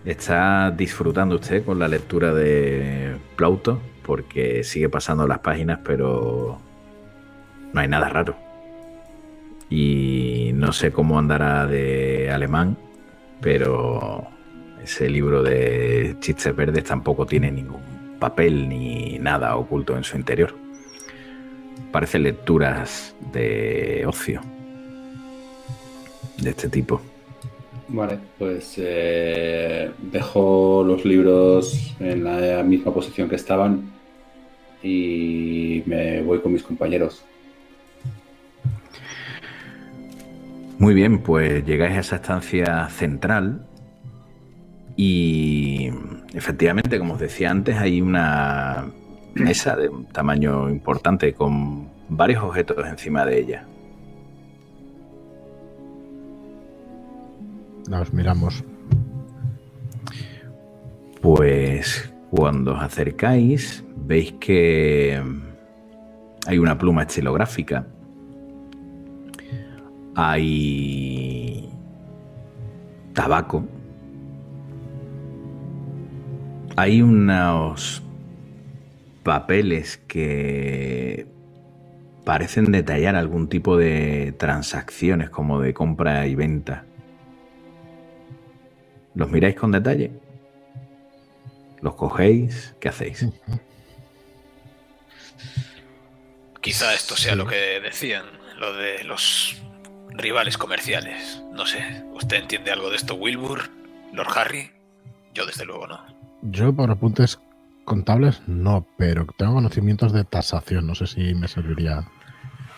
¿está 0.06 0.70
disfrutando 0.70 1.38
usted 1.38 1.66
con 1.66 1.80
la 1.80 1.88
lectura 1.88 2.36
de 2.36 3.18
Plauto? 3.36 3.82
Porque 4.04 4.64
sigue 4.64 4.90
pasando 4.90 5.28
las 5.28 5.40
páginas, 5.40 5.80
pero 5.84 6.60
no 7.74 7.82
hay 7.82 7.88
nada 7.88 8.08
raro. 8.08 8.36
Y 9.72 10.52
no 10.54 10.72
sé 10.72 10.92
cómo 10.92 11.18
andará 11.18 11.66
de 11.66 12.30
alemán, 12.30 12.78
pero 13.42 14.28
ese 14.84 15.10
libro 15.10 15.42
de 15.42 16.16
chistes 16.20 16.56
verdes 16.56 16.84
tampoco 16.84 17.26
tiene 17.26 17.52
ningún 17.52 18.18
papel 18.20 18.70
ni 18.70 19.18
nada 19.18 19.56
oculto 19.56 19.98
en 19.98 20.04
su 20.04 20.16
interior. 20.16 20.56
Parece 21.92 22.20
lecturas 22.20 23.16
de 23.34 24.04
ocio 24.06 24.42
de 26.38 26.52
este 26.52 26.70
tipo. 26.70 27.02
Vale, 27.88 28.18
pues 28.40 28.76
eh, 28.78 29.92
dejo 30.12 30.84
los 30.86 31.06
libros 31.06 31.96
en 32.00 32.24
la 32.24 32.64
misma 32.64 32.94
posición 32.94 33.30
que 33.30 33.36
estaban 33.36 33.92
y 34.82 35.84
me 35.86 36.22
voy 36.22 36.40
con 36.40 36.54
mis 36.54 36.64
compañeros. 36.64 37.24
Muy 40.80 40.94
bien, 40.94 41.20
pues 41.20 41.66
llegáis 41.66 41.96
a 41.96 42.00
esa 42.00 42.16
estancia 42.18 42.90
central 42.90 43.66
y 44.98 45.90
efectivamente, 46.34 46.98
como 47.00 47.14
os 47.14 47.20
decía 47.20 47.52
antes, 47.52 47.78
hay 47.78 48.02
una 48.02 48.92
mesa 49.36 49.76
de 49.76 49.90
un 49.90 50.06
tamaño 50.06 50.70
importante 50.70 51.34
con 51.34 51.90
varios 52.10 52.44
objetos 52.44 52.86
encima 52.88 53.26
de 53.26 53.40
ella. 53.40 53.66
Nos 57.90 58.14
miramos. 58.14 58.64
Pues 61.22 62.12
cuando 62.32 62.74
os 62.74 62.82
acercáis, 62.82 63.84
veis 63.96 64.34
que 64.34 65.22
hay 66.48 66.58
una 66.58 66.78
pluma 66.78 67.04
estilográfica. 67.04 67.88
Hay 70.16 71.70
tabaco. 73.14 73.66
Hay 76.76 77.02
unos 77.02 78.04
papeles 79.24 79.98
que 80.08 81.26
parecen 82.26 82.72
detallar 82.72 83.16
algún 83.16 83.48
tipo 83.48 83.78
de 83.78 84.34
transacciones 84.38 85.30
como 85.30 85.62
de 85.62 85.74
compra 85.74 86.28
y 86.28 86.36
venta. 86.36 86.86
¿Los 89.16 89.32
miráis 89.32 89.56
con 89.56 89.72
detalle? 89.72 90.12
¿Los 91.82 91.96
cogéis? 91.96 92.76
¿Qué 92.80 92.90
hacéis? 92.90 93.28
Quizá 96.62 96.94
esto 96.94 97.16
sea 97.16 97.36
lo 97.36 97.46
que 97.46 97.80
decían, 97.80 98.26
lo 98.58 98.74
de 98.74 99.04
los 99.04 99.62
rivales 100.10 100.58
comerciales. 100.58 101.42
No 101.54 101.66
sé, 101.66 102.04
¿usted 102.14 102.38
entiende 102.38 102.72
algo 102.72 102.90
de 102.90 102.98
esto, 102.98 103.16
Wilbur? 103.16 103.70
¿Lord 104.14 104.38
Harry? 104.38 104.72
Yo 105.34 105.46
desde 105.46 105.66
luego 105.66 105.88
no. 105.88 106.00
Yo 106.42 106.74
por 106.74 106.90
apuntes 106.92 107.40
contables 107.86 108.42
no, 108.48 108.86
pero 108.98 109.26
tengo 109.38 109.54
conocimientos 109.54 110.12
de 110.12 110.24
tasación. 110.24 110.88
No 110.88 110.96
sé 110.96 111.08
si 111.08 111.36
me 111.36 111.48
serviría. 111.48 112.08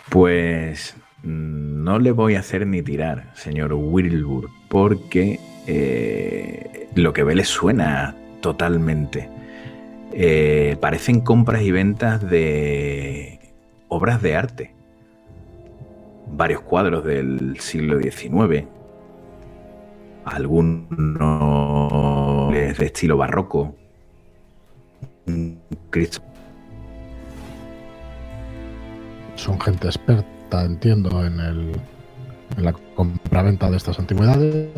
Pues 0.10 0.96
no 1.24 2.00
le 2.00 2.12
voy 2.12 2.36
a 2.36 2.40
hacer 2.40 2.66
ni 2.68 2.82
tirar, 2.82 3.32
señor 3.36 3.74
Wilbur, 3.74 4.50
porque 4.70 5.40
eh, 5.66 6.88
lo 6.96 7.14
que 7.14 7.24
ve 7.24 7.36
le 7.36 7.46
suena 7.46 8.16
totalmente. 8.42 9.30
Eh, 10.14 10.78
parecen 10.80 11.22
compras 11.22 11.62
y 11.62 11.72
ventas 11.72 12.28
de 12.30 13.40
obras 13.88 14.22
de 14.22 14.36
arte. 14.36 14.74
Varios 16.30 16.62
cuadros 16.62 17.06
del 17.06 17.60
siglo 17.60 18.00
XIX. 18.00 18.66
Algunos 20.26 20.90
de 22.52 22.86
estilo 22.86 23.18
barroco. 23.18 23.76
Cristo 25.90 26.22
Son 29.36 29.60
gente 29.60 29.88
experta, 29.88 30.28
entiendo, 30.52 31.26
en, 31.26 31.40
el, 31.40 31.72
en 32.58 32.64
la 32.64 32.74
compraventa 32.96 33.70
de 33.70 33.78
estas 33.78 34.00
antigüedades. 34.00 34.70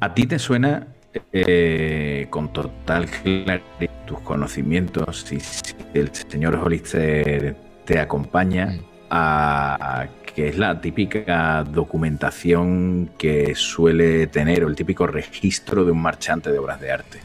A 0.00 0.14
ti 0.14 0.26
te 0.26 0.38
suena 0.38 0.86
eh, 1.32 2.26
con 2.30 2.52
total 2.52 3.06
claridad 3.06 3.62
tus 4.06 4.20
conocimientos 4.20 5.32
y 5.32 5.40
si 5.40 5.74
el 5.94 6.10
señor 6.12 6.56
Hollister 6.56 7.56
te 7.84 7.98
acompaña 7.98 8.78
a 9.10 10.06
que 10.34 10.48
es 10.48 10.58
la 10.58 10.80
típica 10.80 11.62
documentación 11.62 13.10
que 13.16 13.54
suele 13.54 14.26
tener 14.26 14.64
o 14.64 14.68
el 14.68 14.74
típico 14.74 15.06
registro 15.06 15.84
de 15.84 15.92
un 15.92 16.02
marchante 16.02 16.50
de 16.50 16.58
obras 16.58 16.80
de 16.80 16.90
arte. 16.90 17.20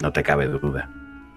No 0.00 0.12
te 0.12 0.22
cabe 0.22 0.46
duda. 0.46 0.88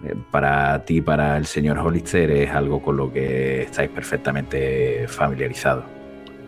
Eh, 0.04 0.16
Para 0.32 0.84
ti, 0.86 1.02
para 1.02 1.38
el 1.38 1.46
señor 1.46 1.80
Hollister, 1.80 2.32
es 2.32 2.52
algo 2.52 2.82
con 2.82 2.98
lo 2.98 3.12
que 3.12 3.64
estáis 3.64 3.90
perfectamente 3.90 5.08
familiarizados. 5.08 5.86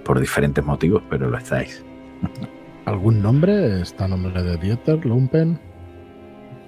Por 0.03 0.19
diferentes 0.19 0.63
motivos, 0.63 1.03
pero 1.09 1.29
lo 1.29 1.37
estáis. 1.37 1.83
¿Algún 2.85 3.21
nombre? 3.21 3.81
¿Está 3.81 4.07
nombre 4.07 4.43
de 4.43 4.57
Dieter, 4.57 5.05
Lumpen? 5.05 5.59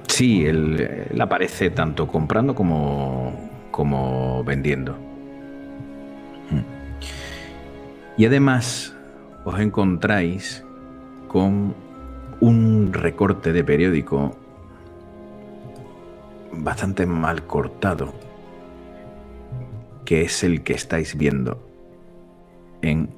Sí, 0.08 0.46
él, 0.46 1.08
él 1.12 1.22
aparece 1.22 1.70
tanto 1.70 2.08
comprando 2.08 2.56
como, 2.56 3.50
como 3.72 4.44
vendiendo. 4.46 4.94
Mm. 6.52 6.62
Y 8.18 8.26
además 8.26 8.96
os 9.44 9.60
encontráis 9.60 10.64
con 11.28 11.76
un 12.40 12.94
recorte 12.94 13.52
de 13.52 13.64
periódico 13.64 14.38
bastante 16.58 17.06
mal 17.06 17.46
cortado, 17.46 18.14
que 20.06 20.24
es 20.24 20.44
el 20.44 20.64
que 20.64 20.74
estáis 20.74 21.18
viendo 21.18 21.68
en 22.82 23.10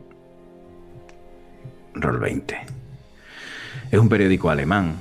Roll 1.93 2.19
20. 2.19 2.57
Es 3.91 3.99
un 3.99 4.09
periódico 4.09 4.49
alemán 4.49 4.95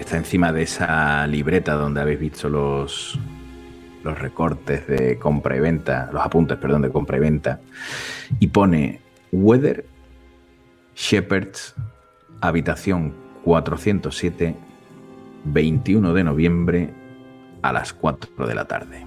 está 0.00 0.16
encima 0.16 0.52
de 0.52 0.62
esa 0.62 1.26
libreta 1.26 1.74
donde 1.74 2.00
habéis 2.00 2.18
visto 2.18 2.48
los, 2.48 3.18
los 4.02 4.18
recortes 4.18 4.86
de 4.86 5.18
compra 5.18 5.56
y 5.56 5.60
venta, 5.60 6.08
los 6.12 6.22
apuntes, 6.22 6.56
perdón, 6.58 6.82
de 6.82 6.90
compra 6.90 7.18
y 7.18 7.20
venta, 7.20 7.60
y 8.38 8.46
pone 8.48 9.00
Weather 9.30 9.84
Shepherds, 10.96 11.74
habitación 12.40 13.14
407, 13.44 14.56
21 15.44 16.14
de 16.14 16.24
noviembre 16.24 16.90
a 17.62 17.72
las 17.72 17.92
4 17.92 18.46
de 18.46 18.54
la 18.54 18.64
tarde. 18.66 19.06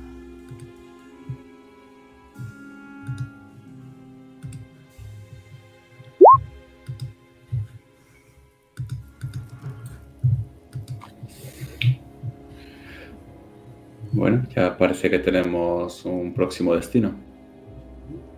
Bueno, 14.12 14.44
ya 14.56 14.78
parece 14.78 15.10
que 15.10 15.18
tenemos 15.18 16.06
un 16.06 16.34
próximo 16.34 16.76
destino. 16.76 17.16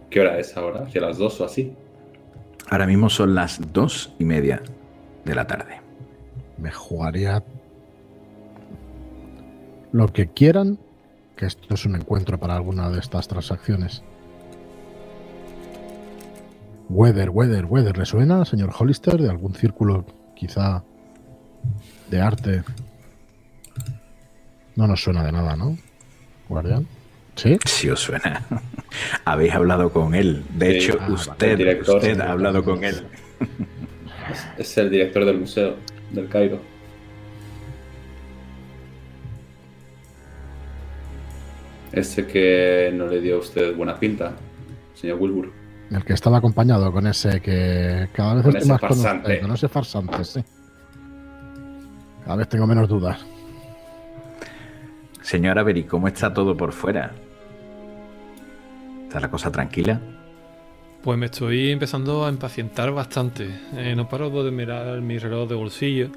¿Qué 0.09 0.21
hora 0.21 0.39
es 0.39 0.55
ahora? 0.55 0.83
¿Hacia 0.83 1.01
las 1.01 1.17
2 1.17 1.41
o 1.41 1.45
así? 1.45 1.73
Ahora 2.69 2.87
mismo 2.87 3.09
son 3.09 3.35
las 3.35 3.59
2 3.73 4.15
y 4.17 4.23
media 4.23 4.63
de 5.25 5.35
la 5.35 5.45
tarde. 5.45 5.81
Me 6.57 6.71
jugaría 6.71 7.43
lo 9.95 10.11
que 10.11 10.27
quieran, 10.27 10.77
que 11.37 11.45
esto 11.45 11.73
es 11.73 11.85
un 11.85 11.95
encuentro 11.95 12.37
para 12.37 12.55
alguna 12.57 12.89
de 12.89 12.99
estas 12.99 13.29
transacciones. 13.29 14.03
Weather, 16.89 17.29
Weather, 17.29 17.65
Weather, 17.65 17.97
¿le 17.97 18.05
suena, 18.05 18.43
señor 18.43 18.71
Hollister, 18.77 19.17
de 19.21 19.29
algún 19.29 19.55
círculo 19.55 20.05
quizá 20.35 20.83
de 22.09 22.21
arte? 22.21 22.63
No 24.75 24.85
nos 24.85 25.01
suena 25.01 25.23
de 25.23 25.31
nada, 25.31 25.55
¿no? 25.55 25.77
Guardián. 26.49 26.85
¿Sí? 27.37 27.57
Sí 27.65 27.89
os 27.89 28.01
suena. 28.01 28.45
Habéis 29.25 29.53
hablado 29.53 29.91
con 29.93 30.13
él. 30.13 30.43
De 30.57 30.71
Sí. 30.71 30.77
hecho, 30.89 30.97
Ah, 30.99 31.07
usted, 31.09 31.51
el 31.51 31.57
director. 31.57 31.95
usted 31.97 32.19
ha 32.19 32.31
hablado 32.33 32.63
con 32.65 32.83
él. 32.83 33.07
Es, 34.29 34.47
es 34.57 34.77
el 34.77 34.89
director 34.89 35.23
del 35.25 35.39
museo 35.39 35.75
del 36.11 36.27
Cairo. 36.27 36.59
Ese 41.95 42.27
que 42.27 42.91
no 42.93 43.07
le 43.07 43.21
dio 43.21 43.37
a 43.37 43.39
usted 43.39 43.75
buena 43.75 43.97
pinta, 43.97 44.33
señor 44.93 45.17
Wilbur. 45.19 45.51
El 45.89 46.03
que 46.03 46.13
estaba 46.13 46.39
acompañado 46.39 46.91
con 46.91 47.07
ese 47.07 47.39
que 47.41 48.09
cada 48.11 48.35
vez 48.35 48.43
Con 48.43 48.55
estoy 48.57 48.61
ese 48.63 48.71
más 48.71 48.81
farsante. 48.81 49.31
usted, 49.31 49.41
con 49.41 49.51
ese 49.55 49.69
farsante, 49.69 50.23
sí. 50.25 50.43
Cada 52.25 52.35
vez 52.37 52.49
tengo 52.49 52.67
menos 52.67 52.89
dudas. 52.89 53.23
Señora 55.21 55.63
Beri, 55.63 55.83
¿cómo 55.85 56.07
está 56.07 56.33
todo 56.33 56.57
por 56.57 56.73
fuera? 56.73 57.11
¿Está 59.07 59.19
la 59.21 59.29
cosa 59.31 59.51
tranquila? 59.51 60.01
Pues 61.01 61.17
me 61.17 61.27
estoy 61.27 61.71
empezando 61.71 62.25
a 62.25 62.29
impacientar 62.29 62.91
bastante. 62.91 63.47
Eh, 63.75 63.95
no 63.95 64.09
paro 64.09 64.43
de 64.43 64.51
mirar 64.51 64.99
mi 65.01 65.17
reloj 65.17 65.47
de 65.47 65.55
bolsillo 65.55 66.09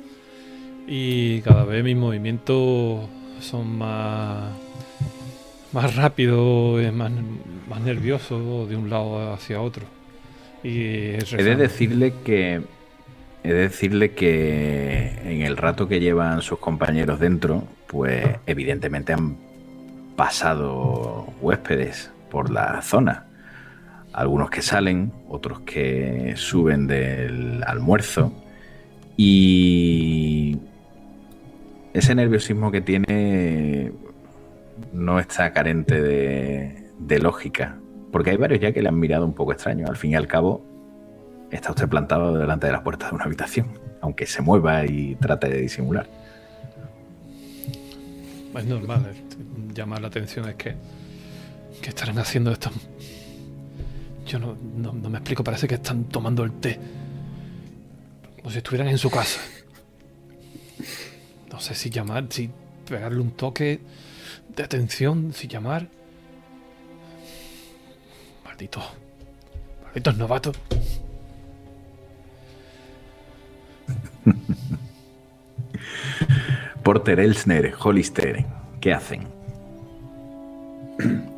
y 0.86 1.40
cada 1.42 1.64
vez 1.64 1.84
mis 1.84 1.96
movimientos 1.96 3.06
son 3.40 3.76
más, 3.78 4.50
más 5.78 5.94
rápidos, 5.94 6.82
eh, 6.82 6.90
más, 6.90 7.12
más 7.68 7.80
nerviosos 7.80 8.68
de 8.68 8.74
un 8.74 8.90
lado 8.90 9.32
hacia 9.32 9.60
otro. 9.60 9.84
Y 10.64 11.12
He 11.14 11.44
de 11.44 11.54
decirle 11.54 12.14
que. 12.24 12.62
He 13.44 13.52
de 13.52 13.60
decirle 13.60 14.10
que 14.10 15.12
en 15.22 15.42
el 15.42 15.56
rato 15.56 15.86
que 15.86 16.00
llevan 16.00 16.42
sus 16.42 16.58
compañeros 16.58 17.20
dentro, 17.20 17.62
pues 17.86 18.26
evidentemente 18.46 19.12
han 19.12 19.36
pasado 20.16 21.32
huéspedes 21.40 22.10
por 22.28 22.50
la 22.50 22.82
zona. 22.82 23.26
Algunos 24.12 24.50
que 24.50 24.62
salen, 24.62 25.12
otros 25.28 25.60
que 25.60 26.32
suben 26.34 26.88
del 26.88 27.62
almuerzo. 27.64 28.32
Y 29.16 30.58
ese 31.94 32.16
nerviosismo 32.16 32.72
que 32.72 32.80
tiene 32.80 33.92
no 34.92 35.20
está 35.20 35.52
carente 35.52 36.00
de, 36.00 36.90
de 36.98 37.18
lógica. 37.18 37.78
Porque 38.12 38.30
hay 38.30 38.36
varios 38.36 38.60
ya 38.60 38.72
que 38.72 38.82
le 38.82 38.88
han 38.88 38.98
mirado 38.98 39.24
un 39.24 39.34
poco 39.34 39.52
extraño. 39.52 39.86
Al 39.86 39.96
fin 39.96 40.12
y 40.12 40.14
al 40.14 40.26
cabo, 40.26 40.64
está 41.50 41.70
usted 41.70 41.88
plantado 41.88 42.36
delante 42.36 42.66
de 42.66 42.72
las 42.72 42.82
puertas 42.82 43.10
de 43.10 43.16
una 43.16 43.24
habitación, 43.24 43.78
aunque 44.00 44.26
se 44.26 44.42
mueva 44.42 44.84
y 44.86 45.14
trate 45.16 45.48
de 45.48 45.60
disimular. 45.60 46.08
Es 48.56 48.64
normal, 48.64 49.14
llamar 49.74 50.00
la 50.00 50.08
atención 50.08 50.48
es 50.48 50.54
que. 50.56 50.74
¿Qué 51.80 51.90
estarán 51.90 52.18
haciendo 52.18 52.50
estos? 52.50 52.72
Yo 54.26 54.40
no, 54.40 54.56
no 54.56 54.92
me 55.10 55.18
explico, 55.18 55.44
parece 55.44 55.68
que 55.68 55.76
están 55.76 56.04
tomando 56.04 56.42
el 56.42 56.52
té. 56.52 56.78
Como 58.38 58.50
si 58.50 58.58
estuvieran 58.58 58.88
en 58.88 58.98
su 58.98 59.10
casa. 59.10 59.40
No 61.52 61.60
sé 61.60 61.74
si 61.74 61.90
llamar, 61.90 62.26
si 62.30 62.50
pegarle 62.88 63.20
un 63.20 63.32
toque 63.32 63.80
de 64.58 64.64
atención, 64.64 65.32
si 65.32 65.46
llamar. 65.46 65.86
Maldito. 68.44 68.82
Malditos 69.84 70.18
novatos. 70.18 70.58
Porter, 76.82 77.20
Elsner, 77.20 77.72
Hollister, 77.78 78.44
¿qué 78.80 78.92
hacen? 78.92 79.28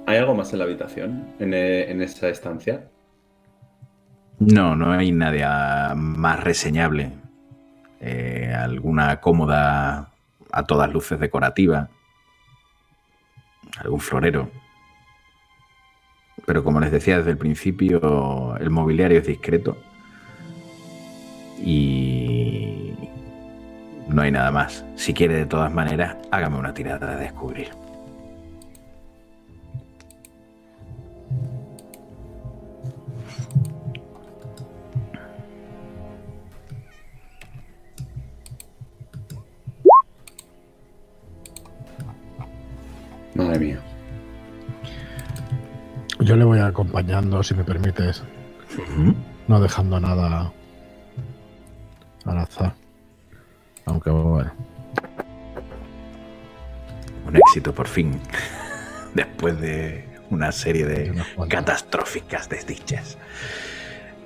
¿Hay 0.07 0.17
algo 0.17 0.35
más 0.35 0.55
en 0.55 0.61
la 0.61 0.65
habitación? 0.65 1.27
¿En, 1.39 1.53
eh, 1.53 1.91
en 1.91 2.01
esa 2.01 2.31
estancia? 2.31 2.89
No, 4.39 4.75
no 4.75 4.93
hay 4.93 5.13
nada 5.13 5.95
más 5.95 6.43
reseñable. 6.43 7.13
Eh, 8.01 8.51
alguna 8.57 9.21
cómoda 9.21 10.09
a 10.51 10.65
todas 10.65 10.91
luces 10.91 11.21
decorativa. 11.21 11.91
Algún 13.79 14.01
florero. 14.01 14.51
Pero 16.47 16.65
como 16.65 16.81
les 16.81 16.91
decía 16.91 17.19
desde 17.19 17.31
el 17.31 17.39
principio, 17.39 18.57
el 18.57 18.71
mobiliario 18.71 19.19
es 19.19 19.27
discreto. 19.27 19.77
Y 21.63 22.95
no 24.09 24.23
hay 24.23 24.33
nada 24.33 24.51
más. 24.51 24.85
Si 24.97 25.15
quiere 25.15 25.35
de 25.35 25.47
todas 25.47 25.73
maneras, 25.73 26.17
hágame 26.31 26.59
una 26.59 26.75
tirada 26.75 27.15
de 27.15 27.23
descubrir. 27.23 27.69
Madre 43.41 43.59
mía. 43.59 43.81
Yo 46.19 46.37
le 46.37 46.45
voy 46.45 46.59
acompañando, 46.59 47.43
si 47.43 47.55
me 47.55 47.65
permites, 47.65 48.23
no 49.49 49.61
dejando 49.61 49.99
nada 49.99 50.53
al 52.27 52.39
azar. 52.39 52.75
Aunque 53.87 54.11
bueno, 54.11 54.53
Un 57.27 57.37
éxito 57.37 57.75
por 57.75 57.89
fin. 57.89 58.21
Después 59.15 59.59
de 59.59 60.05
una 60.29 60.53
serie 60.53 60.85
de 60.85 61.15
catastróficas 61.49 62.49
desdichas. 62.51 63.17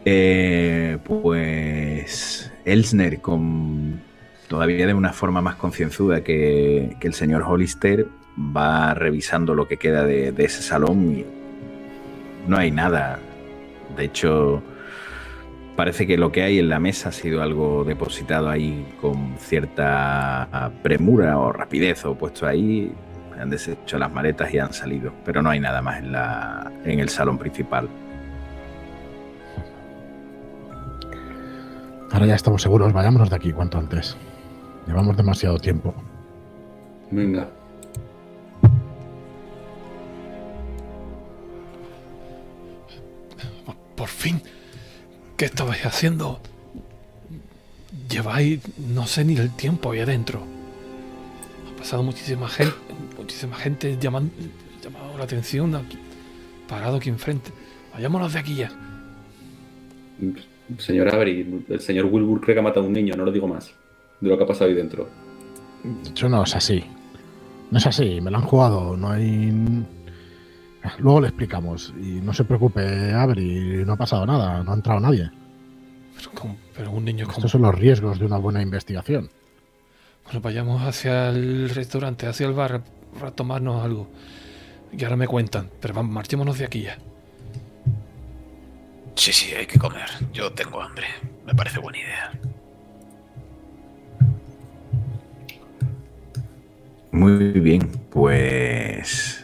Eh, 0.04 0.98
pues 1.04 2.52
Elsner, 2.64 3.20
con 3.20 4.02
todavía 4.48 4.88
de 4.88 4.94
una 4.94 5.12
forma 5.12 5.40
más 5.40 5.54
concienzuda 5.54 6.22
que, 6.22 6.96
que 6.98 7.06
el 7.06 7.14
señor 7.14 7.42
Hollister, 7.46 8.08
va 8.38 8.94
revisando 8.94 9.54
lo 9.54 9.68
que 9.68 9.76
queda 9.76 10.04
de, 10.04 10.32
de 10.32 10.44
ese 10.44 10.62
salón 10.62 11.18
y 11.18 11.24
no 12.46 12.56
hay 12.56 12.70
nada. 12.70 13.18
De 13.96 14.04
hecho, 14.04 14.62
parece 15.76 16.06
que 16.06 16.16
lo 16.16 16.32
que 16.32 16.42
hay 16.42 16.58
en 16.58 16.68
la 16.68 16.78
mesa 16.78 17.10
ha 17.10 17.12
sido 17.12 17.42
algo 17.42 17.84
depositado 17.84 18.48
ahí 18.48 18.86
con 19.00 19.36
cierta 19.38 20.70
premura 20.82 21.38
o 21.38 21.52
rapidez 21.52 22.04
o 22.04 22.14
puesto 22.14 22.46
ahí. 22.46 22.92
Han 23.38 23.50
deshecho 23.50 23.98
las 23.98 24.12
maletas 24.12 24.52
y 24.54 24.58
han 24.58 24.72
salido, 24.72 25.12
pero 25.24 25.42
no 25.42 25.50
hay 25.50 25.58
nada 25.58 25.82
más 25.82 25.98
en, 25.98 26.12
la, 26.12 26.72
en 26.84 27.00
el 27.00 27.08
salón 27.08 27.36
principal. 27.36 27.88
Ahora 32.12 32.26
ya 32.26 32.36
estamos 32.36 32.62
seguros, 32.62 32.92
vayámonos 32.92 33.28
de 33.28 33.34
aquí 33.36 33.52
cuanto 33.52 33.76
antes. 33.76 34.16
Llevamos 34.86 35.16
demasiado 35.16 35.58
tiempo. 35.58 35.92
Venga. 37.10 37.48
Por 44.04 44.10
fin. 44.10 44.42
¿Qué 45.38 45.46
estabais 45.46 45.86
haciendo? 45.86 46.38
Lleváis, 48.10 48.60
no 48.94 49.06
sé 49.06 49.24
ni 49.24 49.34
el 49.34 49.50
tiempo 49.56 49.92
ahí 49.92 50.00
adentro. 50.00 50.42
Ha 51.72 51.78
pasado 51.78 52.02
muchísima 52.02 52.46
gente, 52.48 52.74
muchísima 53.16 53.56
gente 53.56 53.96
llamando, 53.98 54.30
llamado 54.82 55.16
la 55.16 55.24
atención 55.24 55.74
aquí, 55.74 55.96
parado 56.68 56.98
aquí 56.98 57.08
enfrente. 57.08 57.50
Vayámonos 57.94 58.34
de 58.34 58.38
aquí 58.40 58.56
ya. 58.56 58.70
Señor 60.76 61.14
Avery, 61.14 61.64
el 61.70 61.80
señor 61.80 62.04
Wilbur 62.04 62.42
cree 62.42 62.54
que 62.56 62.60
ha 62.60 62.62
matado 62.62 62.84
a 62.84 62.88
un 62.88 62.92
niño, 62.92 63.16
no 63.16 63.24
lo 63.24 63.32
digo 63.32 63.48
más. 63.48 63.72
De 64.20 64.28
lo 64.28 64.36
que 64.36 64.44
ha 64.44 64.46
pasado 64.46 64.68
ahí 64.68 64.76
dentro. 64.76 65.08
Eso 66.14 66.28
no 66.28 66.42
es 66.42 66.54
así. 66.54 66.84
No 67.70 67.78
es 67.78 67.86
así, 67.86 68.20
me 68.20 68.30
lo 68.30 68.36
han 68.36 68.44
jugado, 68.44 68.98
no 68.98 69.12
hay... 69.12 69.50
Luego 70.98 71.20
le 71.20 71.28
explicamos. 71.28 71.94
Y 71.98 72.20
no 72.20 72.32
se 72.32 72.44
preocupe, 72.44 73.12
Avery, 73.12 73.84
no 73.84 73.94
ha 73.94 73.96
pasado 73.96 74.26
nada, 74.26 74.62
no 74.62 74.72
ha 74.72 74.74
entrado 74.74 75.00
nadie. 75.00 75.30
Pero, 76.16 76.30
¿cómo? 76.34 76.56
Pero 76.76 76.90
un 76.90 77.04
niño 77.04 77.26
como... 77.26 77.38
Estos 77.38 77.50
son 77.50 77.62
los 77.62 77.74
riesgos 77.74 78.18
de 78.18 78.26
una 78.26 78.36
buena 78.36 78.62
investigación. 78.62 79.30
Bueno, 80.24 80.40
vayamos 80.40 80.82
hacia 80.82 81.30
el 81.30 81.70
restaurante, 81.70 82.26
hacia 82.26 82.46
el 82.46 82.52
bar, 82.52 82.82
para 83.18 83.30
tomarnos 83.30 83.84
algo. 83.84 84.08
Y 84.92 85.02
ahora 85.04 85.16
me 85.16 85.26
cuentan, 85.26 85.70
pero 85.80 85.94
vamos, 85.94 86.12
marchémonos 86.12 86.58
de 86.58 86.64
aquí 86.64 86.82
ya. 86.82 86.98
Sí, 89.16 89.32
sí, 89.32 89.54
hay 89.54 89.66
que 89.66 89.78
comer. 89.78 90.08
Yo 90.32 90.52
tengo 90.52 90.80
hambre. 90.80 91.06
Me 91.46 91.54
parece 91.54 91.78
buena 91.78 91.98
idea. 91.98 92.32
Muy 97.12 97.52
bien, 97.60 97.88
pues 98.10 99.43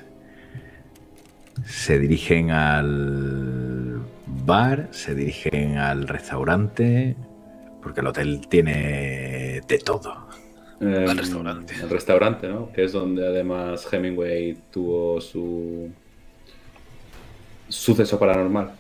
se 1.71 1.99
dirigen 1.99 2.51
al 2.51 4.03
bar, 4.27 4.89
se 4.91 5.15
dirigen 5.15 5.79
al 5.79 6.09
restaurante, 6.09 7.15
porque 7.81 8.01
el 8.01 8.09
hotel 8.09 8.41
tiene 8.49 9.61
de 9.67 9.79
todo. 9.79 10.27
Em, 10.81 11.09
Al 11.09 11.17
restaurante. 11.17 11.75
El 11.81 11.91
restaurante, 11.91 12.49
¿no? 12.49 12.73
Que 12.73 12.85
es 12.85 12.93
donde 12.93 13.27
además 13.27 13.87
Hemingway 13.91 14.59
tuvo 14.73 15.21
su 15.21 15.91
suceso 17.69 18.19
paranormal. 18.19 18.73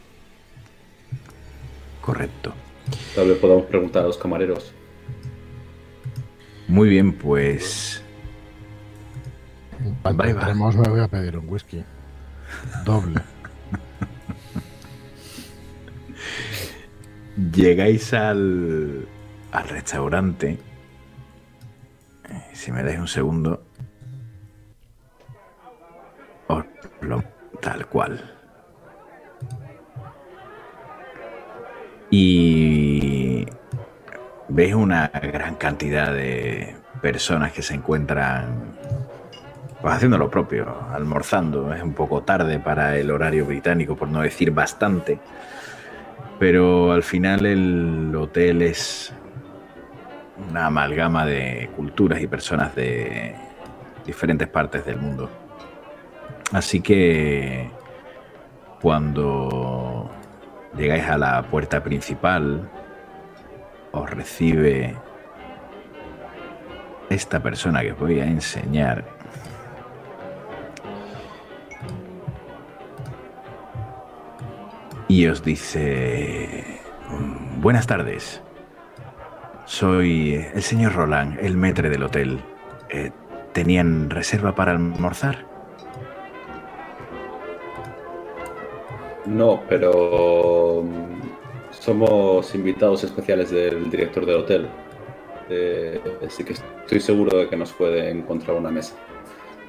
Correcto. 2.01 2.53
Tal 3.15 3.29
vez 3.29 3.39
podamos 3.39 3.67
preguntar 3.67 4.03
a 4.03 4.07
los 4.07 4.19
camareros. 4.19 4.73
Muy 6.67 6.89
bien, 6.89 7.12
pues 7.12 8.03
entremos 9.95 10.77
me 10.77 10.89
voy 10.89 11.01
a 11.01 11.09
pedir 11.09 11.37
un 11.39 11.49
whisky. 11.49 11.85
Doble. 12.85 13.20
llegáis 17.53 18.12
al, 18.12 19.07
al 19.53 19.69
restaurante. 19.69 20.59
Si 22.53 22.70
me 22.73 22.82
dais 22.82 22.99
un 22.99 23.09
segundo. 23.09 23.62
Os 26.49 26.65
lo- 27.01 27.24
tal 27.61 27.87
cual. 27.87 28.37
Y 32.11 33.47
veis 34.49 34.74
una 34.74 35.09
gran 35.09 35.55
cantidad 35.55 36.12
de 36.12 36.77
personas 37.01 37.53
que 37.53 37.62
se 37.62 37.74
encuentran 37.74 38.69
pues, 39.81 39.94
haciendo 39.94 40.19
lo 40.19 40.31
propio, 40.31 40.66
almorzando. 40.93 41.73
Es 41.74 41.82
un 41.82 41.94
poco 41.94 42.23
tarde 42.23 42.59
para 42.59 42.97
el 42.97 43.11
horario 43.11 43.47
británico, 43.47 43.97
por 43.97 44.09
no 44.09 44.20
decir 44.20 44.51
bastante. 44.51 45.19
Pero 46.39 46.93
al 46.93 47.02
final 47.02 47.47
el 47.47 48.15
hotel 48.15 48.62
es 48.62 49.12
una 50.48 50.66
amalgama 50.66 51.27
de 51.27 51.70
culturas 51.77 52.20
y 52.20 52.27
personas 52.27 52.74
de 52.74 53.35
diferentes 54.07 54.48
partes 54.48 54.85
del 54.85 54.97
mundo. 54.97 55.31
Así 56.52 56.81
que 56.81 57.70
cuando 58.81 60.11
llegáis 60.77 61.05
a 61.05 61.19
la 61.19 61.43
puerta 61.43 61.82
principal, 61.82 62.69
os 63.93 64.11
recibe 64.11 64.97
esta 67.11 67.40
persona 67.40 67.82
que 67.82 67.93
os 67.93 67.98
voy 67.98 68.20
a 68.20 68.24
enseñar. 68.24 69.19
Y 75.11 75.27
os 75.27 75.43
dice, 75.43 76.78
"Mm, 77.09 77.61
buenas 77.61 77.85
tardes. 77.89 78.41
Soy 79.65 80.35
el 80.55 80.62
señor 80.62 80.93
Roland, 80.95 81.37
el 81.41 81.57
metre 81.57 81.91
del 81.91 82.05
hotel. 82.05 82.41
Eh, 82.91 83.11
¿Tenían 83.53 84.09
reserva 84.09 84.55
para 84.55 84.70
almorzar? 84.70 85.45
No, 89.27 89.65
pero 89.69 90.85
mm, 90.85 91.73
somos 91.73 92.55
invitados 92.55 93.03
especiales 93.03 93.51
del 93.51 93.91
director 93.91 94.24
del 94.24 94.37
hotel. 94.37 94.69
Eh, 95.49 96.01
así 96.24 96.45
que 96.45 96.53
estoy 96.53 97.01
seguro 97.01 97.37
de 97.37 97.49
que 97.49 97.57
nos 97.57 97.73
puede 97.73 98.11
encontrar 98.11 98.57
una 98.57 98.70
mesa. 98.70 98.95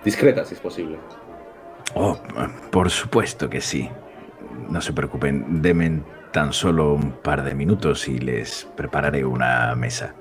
Discreta, 0.05 0.45
si 0.45 0.53
es 0.53 0.59
posible. 0.59 0.99
Oh, 1.95 2.15
por 2.69 2.91
supuesto 2.91 3.49
que 3.49 3.59
sí. 3.59 3.89
No 4.69 4.81
se 4.81 4.93
preocupen, 4.93 5.61
denme 5.61 6.01
tan 6.31 6.53
solo 6.53 6.93
un 6.93 7.11
par 7.11 7.43
de 7.43 7.53
minutos 7.53 8.07
y 8.07 8.17
les 8.19 8.67
prepararé 8.75 9.25
una 9.25 9.75
mesa. 9.75 10.13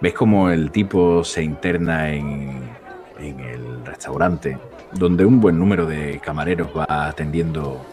¿Ves 0.00 0.12
cómo 0.12 0.50
el 0.50 0.70
tipo 0.70 1.24
se 1.24 1.42
interna 1.42 2.10
en, 2.10 2.76
el 3.18 3.84
restaurante, 3.84 4.58
donde 4.92 5.24
un 5.24 5.40
buen 5.40 5.58
número 5.58 5.86
de 5.86 6.20
camareros 6.20 6.68
va 6.76 7.08
atendiendo 7.08 7.84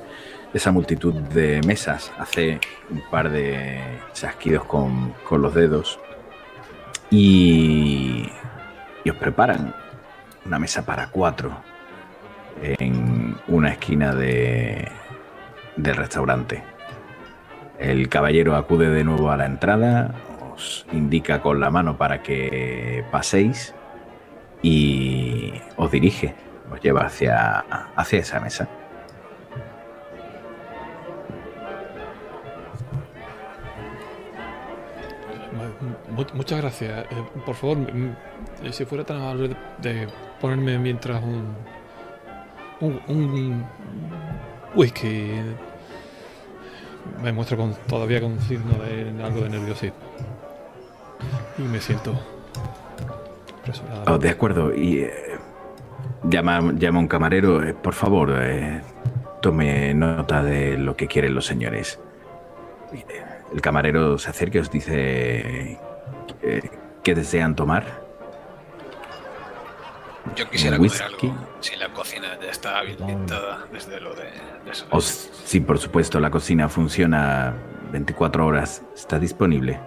esa 0.53 0.71
multitud 0.71 1.13
de 1.13 1.61
mesas? 1.65 2.11
Hace 2.19 2.59
un 2.89 3.01
par 3.09 3.29
de 3.29 3.79
chasquidos 4.13 4.65
con, 4.65 5.13
con 5.27 5.41
los 5.41 5.53
dedos 5.53 5.99
y, 7.09 8.29
y 9.05 9.09
os 9.09 9.15
preparan 9.15 9.73
una 10.45 10.59
mesa 10.59 10.85
para 10.85 11.07
cuatro 11.07 11.51
en 12.61 13.35
una 13.47 13.69
esquina 13.69 14.13
de, 14.13 14.89
del 15.75 15.95
restaurante. 15.95 16.63
El 17.79 18.07
caballero 18.09 18.55
acude 18.55 18.89
de 18.89 19.03
nuevo 19.03 19.31
a 19.31 19.37
la 19.37 19.45
entrada, 19.45 20.13
os 20.53 20.85
indica 20.91 21.41
con 21.41 21.59
la 21.59 21.69
mano 21.69 21.97
para 21.97 22.21
que 22.21 23.03
paséis 23.11 23.73
y 24.61 25.53
os 25.75 25.91
dirige, 25.91 26.35
os 26.71 26.79
lleva 26.81 27.05
hacia, 27.05 27.59
hacia 27.95 28.19
esa 28.19 28.39
mesa. 28.39 28.67
Mu- 36.15 36.25
muchas 36.33 36.61
gracias. 36.61 37.05
Eh, 37.11 37.23
por 37.45 37.55
favor, 37.55 37.77
eh, 38.63 38.71
si 38.71 38.85
fuera 38.85 39.03
tan 39.03 39.17
amable 39.17 39.49
de, 39.49 39.55
de 39.93 40.07
ponerme 40.39 40.77
mientras 40.79 41.21
un, 41.23 41.55
un 43.07 43.65
whisky. 44.75 45.31
Me 47.21 47.31
muestro 47.31 47.57
con, 47.57 47.75
todavía 47.87 48.21
con 48.21 48.39
signo 48.41 48.75
de 48.83 49.23
algo 49.23 49.41
de 49.41 49.49
nerviosismo. 49.49 49.97
Y 51.57 51.61
me 51.63 51.79
siento. 51.79 52.19
Oh, 54.07 54.17
de 54.17 54.29
acuerdo, 54.29 54.73
y 54.75 54.99
eh, 54.99 55.13
llama, 56.23 56.73
llama 56.73 56.99
a 56.99 57.01
un 57.01 57.07
camarero, 57.07 57.63
eh, 57.63 57.73
por 57.73 57.93
favor, 57.93 58.33
eh, 58.41 58.81
tome 59.41 59.93
nota 59.93 60.43
de 60.43 60.77
lo 60.77 60.95
que 60.95 61.07
quieren 61.07 61.33
los 61.33 61.45
señores. 61.45 61.99
Eh, 62.93 63.05
El 63.53 63.61
camarero 63.61 64.17
se 64.17 64.29
acerca 64.29 64.57
y 64.57 64.61
os 64.61 64.71
dice 64.71 65.79
qué 67.03 67.15
desean 67.15 67.55
tomar. 67.55 68.02
Yo 70.35 70.49
quisiera 70.49 70.77
¿Un 70.77 70.87
comer 70.87 71.01
whisky? 71.11 71.27
algo. 71.27 71.47
Si 71.59 71.75
la 71.75 71.89
cocina 71.89 72.27
ya 72.41 72.49
está 72.49 72.79
habilitada 72.79 73.65
desde 73.71 73.99
lo 73.99 74.13
de, 74.15 74.23
de 74.65 74.71
eso. 74.71 74.85
Os- 74.91 75.29
sí, 75.45 75.59
por 75.59 75.77
supuesto, 75.77 76.19
la 76.19 76.29
cocina 76.31 76.69
funciona 76.69 77.53
24 77.91 78.45
horas, 78.45 78.81
está 78.95 79.19
disponible. 79.19 79.79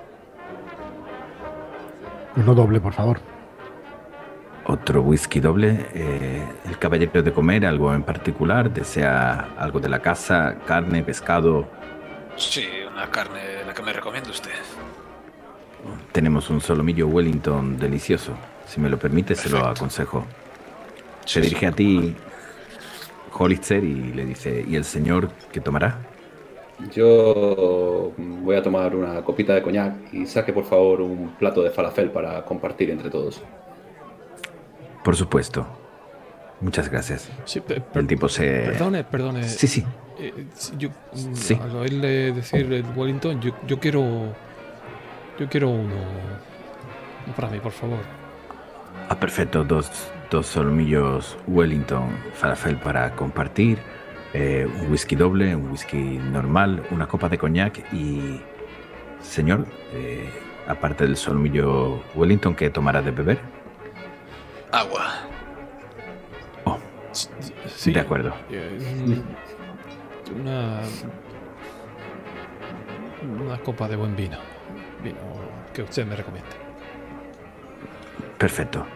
Uno 2.37 2.55
doble, 2.55 2.81
por 2.81 2.93
favor. 2.93 3.19
Otro 4.67 5.01
whisky 5.03 5.41
doble. 5.41 5.87
eh, 5.95 6.45
el 6.67 6.79
caballero 6.79 7.23
de 7.23 7.33
comer, 7.33 7.65
algo 7.65 7.95
en 7.95 8.03
particular, 8.03 8.71
desea 8.71 9.49
algo 9.57 9.81
de 9.81 9.89
la 9.89 10.01
casa, 10.01 10.57
carne, 10.67 11.03
pescado. 11.03 11.67
Sí, 12.37 12.67
una 12.93 13.09
carne, 13.11 13.65
la 13.67 13.73
que 13.73 13.83
me 13.83 13.93
recomienda 13.93 14.29
usted. 14.31 14.51
Tenemos 16.13 16.51
un 16.51 16.61
solomillo 16.61 17.07
Wellington 17.07 17.79
delicioso. 17.79 18.33
Si 18.67 18.81
me 18.81 18.89
lo 18.89 18.99
permite, 18.99 19.35
se 19.35 19.49
lo 19.49 19.65
aconsejo. 19.65 20.25
Sí, 21.25 21.35
Se 21.35 21.41
sí. 21.43 21.49
dirige 21.49 21.67
a 21.67 21.73
ti, 21.73 22.15
Hollister, 23.33 23.83
y 23.83 24.13
le 24.13 24.25
dice, 24.25 24.65
¿y 24.67 24.77
el 24.77 24.85
señor 24.85 25.31
qué 25.53 25.61
tomará? 25.61 25.99
Yo 26.93 28.13
voy 28.19 28.57
a 28.57 28.63
tomar 28.63 28.95
una 28.95 29.23
copita 29.23 29.55
de 29.55 29.63
coñac 29.63 30.13
y 30.13 30.27
saque 30.27 30.53
por 30.53 30.65
favor 30.65 31.01
un 31.01 31.31
plato 31.39 31.63
de 31.63 31.71
falafel 31.71 32.11
para 32.11 32.45
compartir 32.45 32.91
entre 32.91 33.09
todos. 33.11 33.43
Por 35.03 35.17
supuesto. 35.17 35.67
Muchas 36.61 36.91
gracias. 36.91 37.31
Sí, 37.45 37.61
pe- 37.61 37.81
per- 37.81 38.01
El 38.03 38.07
tipo 38.07 38.29
se... 38.29 38.45
perdone, 38.67 39.05
perdone. 39.05 39.45
Sí, 39.49 39.67
sí. 39.67 39.85
Eh, 40.19 40.47
yo, 40.79 40.89
mm, 40.89 41.35
Sí. 41.35 41.59
al 41.63 41.77
oírle 41.77 42.33
decir 42.33 42.71
el 42.73 42.85
Wellington, 42.95 43.41
yo, 43.41 43.53
yo 43.67 43.79
quiero. 43.79 44.35
Yo 45.39 45.49
quiero 45.51 45.69
uno. 45.69 45.95
uno 47.27 47.35
para 47.37 47.49
mí, 47.49 47.59
por 47.59 47.73
favor. 47.73 47.99
Ah, 49.09 49.19
perfecto. 49.19 49.65
Dos, 49.65 50.11
dos 50.31 50.47
solomillos 50.47 51.37
Wellington 51.47 52.09
falafel 52.35 52.77
para 52.79 53.13
compartir. 53.13 53.79
eh, 54.33 54.67
un 54.81 54.91
whisky 54.91 55.17
doble, 55.17 55.55
un 55.57 55.71
whisky 55.71 56.19
normal, 56.19 56.83
una 56.91 57.07
copa 57.07 57.29
de 57.29 57.39
coñac 57.39 57.91
y... 57.93 58.41
Señor, 59.23 59.67
eh, 59.93 60.29
aparte 60.69 61.05
del 61.05 61.17
solomillo 61.17 62.03
Wellington, 62.15 62.55
¿qué 62.55 62.69
tomará 62.71 63.01
de 63.03 63.11
beber? 63.13 63.39
Agua. 64.73 65.15
Sí. 67.67 67.93
De 67.93 68.01
acuerdo. 68.01 68.35
Eh, 68.51 68.79
Una. 70.39 70.81
Una 73.43 73.59
copa 73.59 73.89
de 73.89 73.97
buen 73.97 74.15
vino. 74.15 74.37
Vino 75.03 75.17
que 75.73 75.83
usted 75.83 76.05
me 76.07 76.15
recomiende. 76.15 76.66
Perfecto. 78.39 78.87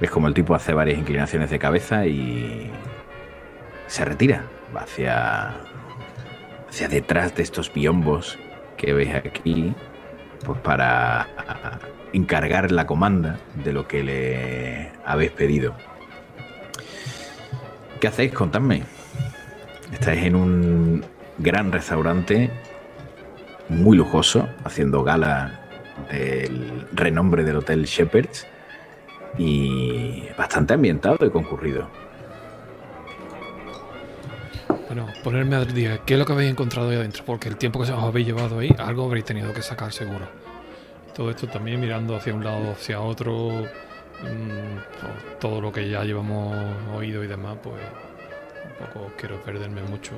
Ves 0.00 0.10
como 0.10 0.28
el 0.28 0.34
tipo 0.34 0.54
hace 0.54 0.72
varias 0.72 0.98
inclinaciones 0.98 1.50
de 1.50 1.58
cabeza 1.58 2.06
y 2.06 2.70
se 3.86 4.04
retira. 4.04 4.44
Hacia, 4.74 5.54
hacia 6.68 6.88
detrás 6.88 7.34
de 7.34 7.42
estos 7.42 7.72
biombos 7.72 8.38
que 8.76 8.92
veis 8.92 9.14
aquí, 9.14 9.74
pues 10.44 10.60
para 10.60 11.28
encargar 12.12 12.72
la 12.72 12.86
comanda 12.86 13.38
de 13.64 13.72
lo 13.72 13.88
que 13.88 14.02
le 14.02 14.92
habéis 15.04 15.30
pedido. 15.30 15.74
¿Qué 18.00 18.08
hacéis? 18.08 18.32
Contadme. 18.32 18.82
Estáis 19.92 20.24
en 20.24 20.36
un 20.36 21.04
gran 21.38 21.72
restaurante 21.72 22.50
muy 23.68 23.96
lujoso, 23.96 24.48
haciendo 24.64 25.02
gala 25.02 25.65
del 26.10 26.86
renombre 26.92 27.44
del 27.44 27.56
Hotel 27.56 27.84
Shepherds 27.84 28.46
y 29.38 30.24
bastante 30.36 30.74
ambientado 30.74 31.24
y 31.26 31.30
concurrido. 31.30 31.88
Bueno, 34.86 35.06
ponerme 35.24 35.56
al 35.56 35.72
día. 35.72 35.98
¿Qué 36.06 36.14
es 36.14 36.18
lo 36.18 36.24
que 36.24 36.32
habéis 36.32 36.50
encontrado 36.50 36.88
ahí 36.90 36.96
adentro? 36.96 37.24
Porque 37.24 37.48
el 37.48 37.56
tiempo 37.56 37.82
que 37.82 37.90
os 37.90 38.02
habéis 38.02 38.26
llevado 38.26 38.60
ahí, 38.60 38.74
algo 38.78 39.04
habréis 39.04 39.24
tenido 39.24 39.52
que 39.52 39.62
sacar 39.62 39.92
seguro. 39.92 40.26
Todo 41.14 41.30
esto 41.30 41.48
también 41.48 41.80
mirando 41.80 42.14
hacia 42.14 42.34
un 42.34 42.44
lado, 42.44 42.72
hacia 42.72 43.00
otro. 43.00 43.64
mm, 44.22 45.38
todo 45.40 45.60
lo 45.60 45.72
que 45.72 45.88
ya 45.90 46.04
llevamos 46.04 46.56
oído 46.94 47.22
y 47.22 47.26
demás, 47.26 47.58
pues 47.62 47.76
tampoco 48.78 49.12
quiero 49.18 49.42
perderme 49.42 49.82
mucho 49.82 50.12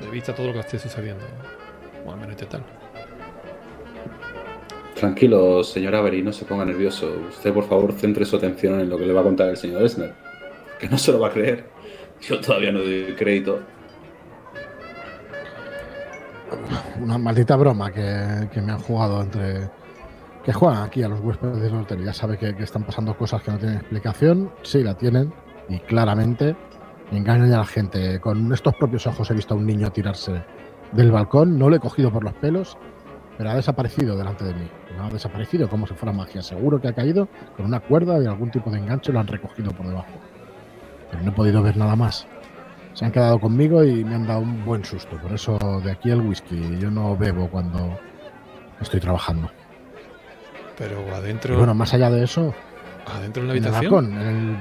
de 0.00 0.10
vista 0.10 0.34
todo 0.34 0.48
lo 0.48 0.52
que 0.52 0.60
esté 0.60 0.78
sucediendo. 0.78 1.24
O 2.04 2.12
al 2.12 2.18
menos 2.18 2.32
intentar. 2.32 2.75
Tranquilo, 4.96 5.62
señor 5.62 5.94
Avery, 5.94 6.22
no 6.22 6.32
se 6.32 6.46
ponga 6.46 6.64
nervioso. 6.64 7.14
Usted, 7.28 7.52
por 7.52 7.64
favor, 7.64 7.92
centre 7.92 8.24
su 8.24 8.36
atención 8.36 8.80
en 8.80 8.88
lo 8.88 8.96
que 8.96 9.04
le 9.04 9.12
va 9.12 9.20
a 9.20 9.24
contar 9.24 9.50
el 9.50 9.56
señor 9.58 9.82
Esner. 9.82 10.14
Que 10.80 10.88
no 10.88 10.96
se 10.96 11.12
lo 11.12 11.20
va 11.20 11.28
a 11.28 11.32
creer. 11.32 11.66
Yo 12.22 12.40
todavía 12.40 12.72
no 12.72 12.78
doy 12.78 13.14
crédito. 13.14 13.60
Una 16.98 17.18
maldita 17.18 17.56
broma 17.56 17.92
que, 17.92 18.48
me 18.62 18.72
han 18.72 18.78
jugado 18.78 19.20
entre. 19.20 19.68
Que 20.42 20.54
juegan 20.54 20.82
aquí 20.84 21.02
a 21.02 21.08
los 21.08 21.20
huéspedes 21.20 21.60
del 21.60 21.74
hotel. 21.74 22.02
Ya 22.02 22.14
sabe 22.14 22.38
que, 22.38 22.56
que 22.56 22.62
están 22.62 22.84
pasando 22.84 23.14
cosas 23.18 23.42
que 23.42 23.50
no 23.50 23.58
tienen 23.58 23.76
explicación. 23.76 24.50
Sí, 24.62 24.82
la 24.82 24.96
tienen. 24.96 25.30
Y 25.68 25.78
claramente 25.80 26.56
engañan 27.12 27.52
a 27.52 27.58
la 27.58 27.66
gente. 27.66 28.18
Con 28.20 28.50
estos 28.50 28.74
propios 28.76 29.06
ojos 29.06 29.30
he 29.30 29.34
visto 29.34 29.52
a 29.52 29.56
un 29.58 29.66
niño 29.66 29.92
tirarse 29.92 30.42
del 30.92 31.10
balcón. 31.12 31.58
No 31.58 31.68
lo 31.68 31.76
he 31.76 31.80
cogido 31.80 32.10
por 32.10 32.24
los 32.24 32.32
pelos, 32.34 32.78
pero 33.36 33.50
ha 33.50 33.54
desaparecido 33.54 34.16
delante 34.16 34.44
de 34.44 34.54
mí. 34.54 34.68
No 34.96 35.04
ha 35.04 35.10
desaparecido 35.10 35.68
como 35.68 35.86
si 35.86 35.94
fuera 35.94 36.12
magia. 36.12 36.42
Seguro 36.42 36.80
que 36.80 36.88
ha 36.88 36.92
caído 36.92 37.28
con 37.56 37.66
una 37.66 37.80
cuerda 37.80 38.22
y 38.22 38.26
algún 38.26 38.50
tipo 38.50 38.70
de 38.70 38.78
enganche 38.78 39.10
y 39.10 39.14
lo 39.14 39.20
han 39.20 39.26
recogido 39.26 39.72
por 39.72 39.86
debajo. 39.86 40.08
Pero 41.10 41.22
no 41.22 41.30
he 41.30 41.34
podido 41.34 41.62
ver 41.62 41.76
nada 41.76 41.96
más. 41.96 42.26
Se 42.94 43.04
han 43.04 43.12
quedado 43.12 43.38
conmigo 43.38 43.84
y 43.84 44.04
me 44.04 44.14
han 44.14 44.26
dado 44.26 44.40
un 44.40 44.64
buen 44.64 44.84
susto. 44.84 45.16
Por 45.20 45.32
eso 45.32 45.58
de 45.84 45.90
aquí 45.90 46.10
el 46.10 46.20
whisky. 46.20 46.78
Yo 46.78 46.90
no 46.90 47.16
bebo 47.16 47.48
cuando 47.50 47.98
estoy 48.80 49.00
trabajando. 49.00 49.50
Pero 50.78 51.04
Y 51.06 51.10
adentro, 51.10 51.56
bueno, 51.56 51.74
más 51.74 51.92
allá 51.94 52.10
de 52.10 52.24
eso, 52.24 52.54
adentro 53.06 53.42
en 53.42 53.48
la 53.48 53.54
en 53.54 53.64
el 53.64 53.74
habitación. 53.74 54.04
balcón, 54.04 54.20
en 54.20 54.26
el, 54.28 54.56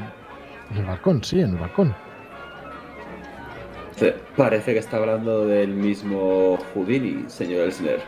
en 0.71 0.77
el 0.77 0.85
balcón, 0.85 1.23
sí, 1.23 1.41
en 1.41 1.49
el 1.51 1.57
balcón. 1.57 1.95
Parece 4.35 4.73
que 4.73 4.79
está 4.79 4.97
hablando 4.97 5.45
del 5.47 5.69
mismo 5.73 6.57
Houdini, 6.73 7.29
señor 7.29 7.69
Esner. 7.69 8.01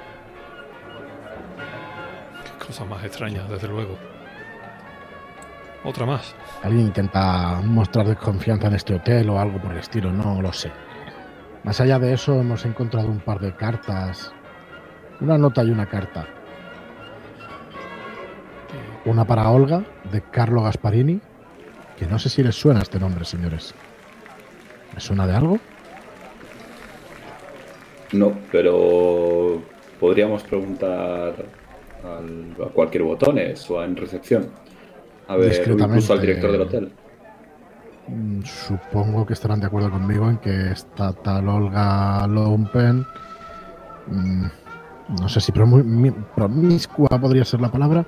Qué 2.68 2.74
cosa 2.74 2.84
más 2.84 3.02
extraña, 3.06 3.44
desde 3.46 3.70
luego. 3.70 3.98
Otra 5.86 6.06
más. 6.06 6.36
Alguien 6.64 6.88
intenta 6.88 7.62
mostrar 7.64 8.06
desconfianza 8.06 8.68
en 8.68 8.74
este 8.74 8.94
hotel 8.94 9.30
o 9.30 9.40
algo 9.40 9.58
por 9.58 9.72
el 9.72 9.78
estilo, 9.78 10.12
no 10.12 10.42
lo 10.42 10.52
sé. 10.52 10.70
Más 11.64 11.80
allá 11.80 11.98
de 11.98 12.12
eso, 12.12 12.38
hemos 12.38 12.66
encontrado 12.66 13.08
un 13.08 13.22
par 13.22 13.40
de 13.40 13.56
cartas. 13.56 14.34
Una 15.22 15.38
nota 15.38 15.64
y 15.64 15.70
una 15.70 15.86
carta. 15.86 16.28
Una 19.06 19.24
para 19.24 19.50
Olga, 19.50 19.86
de 20.12 20.22
Carlo 20.24 20.64
Gasparini, 20.64 21.22
que 21.98 22.06
no 22.06 22.20
sé 22.20 22.28
si 22.28 22.44
les 22.44 22.56
suena 22.56 22.82
este 22.82 23.00
nombre, 23.00 23.24
señores. 23.24 23.74
¿Me 24.94 25.00
suena 25.00 25.26
de 25.26 25.38
algo? 25.38 25.58
No, 28.12 28.34
pero 28.52 29.62
podríamos 30.02 30.44
preguntar 30.44 31.34
al- 32.04 32.56
a 32.66 32.70
cualquier 32.70 33.04
botones 33.04 33.70
o 33.70 33.84
en 33.84 33.96
recepción. 33.96 34.50
A 35.28 35.36
ver, 35.36 35.68
incluso 35.70 36.14
al 36.14 36.22
director 36.22 36.52
del 36.52 36.62
hotel. 36.62 36.92
Mm, 38.08 38.42
Supongo 38.44 39.26
que 39.26 39.34
estarán 39.34 39.60
de 39.60 39.68
acuerdo 39.68 39.92
conmigo 39.92 40.30
en 40.30 40.38
que 40.38 40.72
esta 40.72 41.12
tal 41.14 41.48
Olga 41.50 42.26
Lompen. 42.28 43.06
mm, 44.08 44.46
no 45.20 45.28
sé 45.30 45.42
si 45.42 45.52
promiscua 45.52 47.10
podría 47.20 47.44
ser 47.46 47.60
la 47.62 47.70
palabra. 47.72 48.06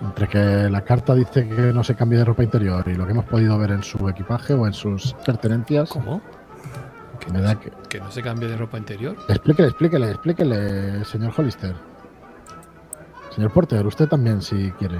Entre 0.00 0.28
que 0.28 0.38
la 0.70 0.82
carta 0.82 1.14
dice 1.14 1.48
que 1.48 1.72
no 1.72 1.82
se 1.82 1.94
cambie 1.94 2.18
de 2.18 2.24
ropa 2.24 2.42
interior 2.42 2.84
y 2.86 2.94
lo 2.94 3.06
que 3.06 3.12
hemos 3.12 3.24
podido 3.24 3.56
ver 3.58 3.70
en 3.70 3.82
su 3.82 4.08
equipaje 4.08 4.52
o 4.52 4.66
en 4.66 4.72
sus 4.72 5.14
pertenencias, 5.24 5.88
¿Cómo? 5.88 6.20
¿Que 7.20 7.32
me 7.32 7.38
no, 7.38 7.44
da 7.44 7.58
que. 7.58 7.70
que 7.88 8.00
no 8.00 8.10
se 8.10 8.22
cambie 8.22 8.48
de 8.48 8.56
ropa 8.56 8.76
interior? 8.76 9.16
Explíquele, 9.28 9.68
explíquele, 9.68 10.10
explíquele, 10.10 11.04
señor 11.04 11.32
Hollister. 11.36 11.74
Señor 13.34 13.50
Porter, 13.50 13.84
usted 13.84 14.06
también, 14.06 14.40
si 14.40 14.70
quiere. 14.72 14.98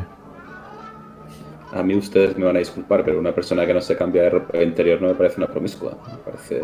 A 1.72 1.82
mí 1.82 1.94
ustedes 1.96 2.36
me 2.36 2.44
van 2.44 2.56
a 2.56 2.58
disculpar, 2.58 3.04
pero 3.04 3.18
una 3.18 3.32
persona 3.32 3.64
que 3.64 3.74
no 3.74 3.80
se 3.80 3.96
cambia 3.96 4.22
de 4.22 4.30
ropa 4.30 4.58
interior 4.62 5.00
no 5.00 5.08
me 5.08 5.14
parece 5.14 5.36
una 5.38 5.46
promiscua. 5.46 5.96
Me 6.08 6.18
parece... 6.18 6.62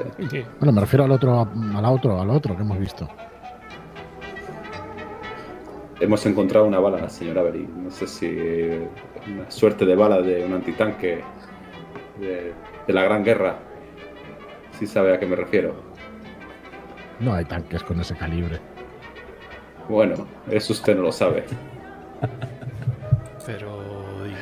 Bueno, 0.59 0.73
me 0.73 0.81
refiero 0.81 1.05
al 1.05 1.13
otro, 1.13 1.49
al 1.75 1.85
otro, 1.85 2.21
al 2.21 2.31
otro 2.31 2.57
que 2.57 2.63
hemos 2.63 2.79
visto. 2.79 3.09
Hemos 6.01 6.25
encontrado 6.27 6.67
una 6.67 6.81
bala, 6.81 7.09
señor 7.09 7.39
Avery. 7.39 7.69
No 7.69 7.91
sé 7.91 8.07
si 8.07 8.27
una 9.33 9.51
suerte 9.51 9.85
de 9.85 9.95
bala 9.95 10.23
de 10.23 10.45
un 10.45 10.55
antitanque 10.55 11.23
de, 12.19 12.53
de 12.87 12.93
la 12.93 13.05
Gran 13.05 13.23
Guerra. 13.23 13.59
Si 14.79 14.87
sabe 14.87 15.15
a 15.15 15.21
qué 15.21 15.27
me 15.27 15.37
refiero. 15.37 15.75
No 17.21 17.35
hay 17.35 17.45
tanques 17.45 17.83
con 17.85 18.01
ese 18.01 18.17
calibre. 18.17 18.61
Bueno, 19.91 20.25
eso 20.49 20.73
usted 20.73 20.95
no 20.95 21.03
lo 21.03 21.11
sabe. 21.11 21.45
Pero, 23.45 23.83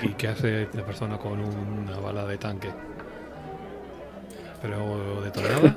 ¿y, 0.03 0.09
qué 0.11 0.29
hace 0.29 0.69
la 0.75 0.85
persona 0.85 1.17
con 1.17 1.41
una 1.41 1.99
bala 2.01 2.27
de 2.27 2.37
tanque? 2.37 2.69
¿Pero 4.61 5.23
detonada? 5.23 5.75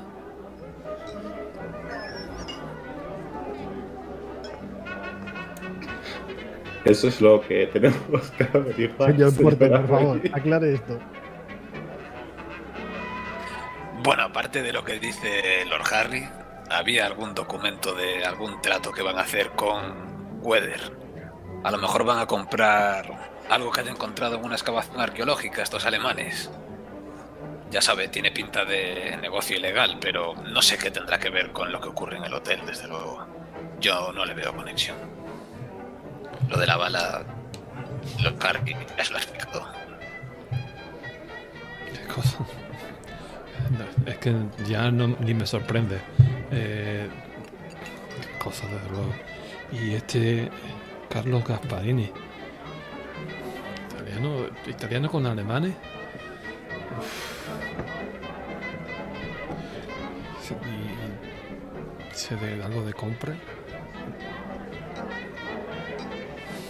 Eso 6.84 7.08
es 7.08 7.22
lo 7.22 7.40
que 7.40 7.68
tenemos 7.68 8.30
que 8.32 8.44
averiguar. 8.44 9.12
Señor 9.12 9.34
Porter, 9.34 9.70
por 9.70 9.88
favor, 9.88 10.20
aclare 10.34 10.74
esto. 10.74 10.98
Bueno, 14.02 14.24
aparte 14.24 14.62
de 14.62 14.74
lo 14.74 14.84
que 14.84 14.98
dice 14.98 15.64
Lord 15.70 15.94
Harry, 15.94 16.28
había 16.72 17.06
algún 17.06 17.34
documento 17.34 17.94
de 17.94 18.24
algún 18.24 18.60
trato 18.60 18.92
que 18.92 19.02
van 19.02 19.18
a 19.18 19.22
hacer 19.22 19.50
con 19.50 20.40
Weather. 20.42 20.80
A 21.64 21.70
lo 21.70 21.78
mejor 21.78 22.04
van 22.04 22.18
a 22.18 22.26
comprar 22.26 23.30
algo 23.48 23.70
que 23.70 23.80
haya 23.80 23.90
encontrado 23.90 24.36
en 24.36 24.44
una 24.44 24.54
excavación 24.54 25.00
arqueológica 25.00 25.62
estos 25.62 25.84
alemanes. 25.86 26.50
Ya 27.70 27.80
sabe, 27.80 28.08
tiene 28.08 28.30
pinta 28.30 28.64
de 28.64 29.16
negocio 29.20 29.56
ilegal, 29.56 29.98
pero 30.00 30.34
no 30.34 30.60
sé 30.60 30.76
qué 30.76 30.90
tendrá 30.90 31.18
que 31.18 31.30
ver 31.30 31.52
con 31.52 31.72
lo 31.72 31.80
que 31.80 31.88
ocurre 31.88 32.16
en 32.16 32.24
el 32.24 32.34
hotel, 32.34 32.60
desde 32.66 32.88
luego. 32.88 33.26
Yo 33.80 34.12
no 34.12 34.24
le 34.24 34.34
veo 34.34 34.54
conexión. 34.54 34.96
Lo 36.48 36.58
de 36.58 36.66
la 36.66 36.76
bala, 36.76 37.24
Lord 38.22 38.46
Harry 38.46 38.76
ya 38.96 39.04
se 39.04 39.12
lo 39.12 39.18
ha 39.18 39.20
explicado. 39.22 39.66
¿Qué 41.86 42.14
cosa? 42.14 42.38
Es 44.06 44.18
que 44.18 44.34
ya 44.68 44.90
no, 44.90 45.08
ni 45.08 45.34
me 45.34 45.46
sorprende. 45.46 45.98
Eh, 46.50 47.08
qué 48.20 48.38
cosa, 48.44 48.66
desde 48.66 48.88
luego. 48.90 49.12
Y 49.72 49.94
este 49.94 50.50
Carlos 51.08 51.44
Gasparini. 51.44 52.10
Italiano, 53.90 54.46
italiano 54.66 55.10
con 55.10 55.26
alemanes. 55.26 55.74
Y 62.10 62.14
sé 62.14 62.36
de 62.36 62.62
algo 62.62 62.82
de 62.84 62.92
compra. 62.92 63.34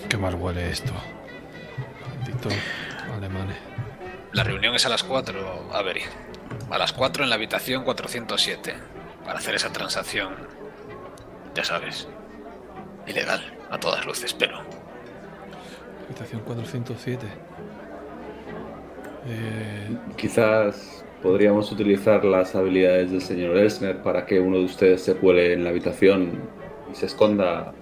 Qué 0.09 0.17
mal 0.17 0.35
huele 0.35 0.71
esto. 0.71 0.93
Malditos 2.19 2.53
alemanes. 3.13 3.57
La 4.33 4.45
reunión 4.45 4.75
es 4.75 4.87
a 4.87 4.89
las 4.89 5.03
4, 5.03 5.71
Avery. 5.73 6.03
A 6.73 6.79
las 6.79 6.95
4 6.95 7.25
en 7.25 7.29
la 7.29 7.37
habitación 7.37 7.85
407. 7.85 8.73
Para 9.27 9.39
hacer 9.39 9.55
esa 9.55 9.71
transacción. 9.71 10.33
Ya 11.55 11.65
sabes. 11.65 12.09
Ilegal, 13.07 13.43
a 13.69 13.79
todas 13.79 14.07
luces, 14.07 14.33
pero. 14.33 14.57
Habitación 16.07 16.41
407. 16.41 17.27
Eh, 19.29 19.97
Quizás 20.17 21.05
podríamos 21.23 21.71
utilizar 21.71 22.25
las 22.25 22.55
habilidades 22.55 23.11
del 23.11 23.21
señor 23.21 23.59
Elsner 23.59 24.03
para 24.03 24.25
que 24.25 24.41
uno 24.41 24.57
de 24.57 24.65
ustedes 24.65 25.03
se 25.03 25.15
cuele 25.15 25.53
en 25.53 25.65
la 25.65 25.71
habitación 25.71 26.41
y 26.91 26.95
se 26.95 27.05
esconda, 27.05 27.75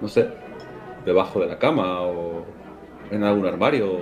no 0.00 0.06
sé, 0.06 0.28
debajo 1.04 1.40
de 1.40 1.48
la 1.48 1.58
cama 1.58 2.02
o 2.02 2.46
en 3.10 3.24
algún 3.24 3.44
armario 3.44 3.98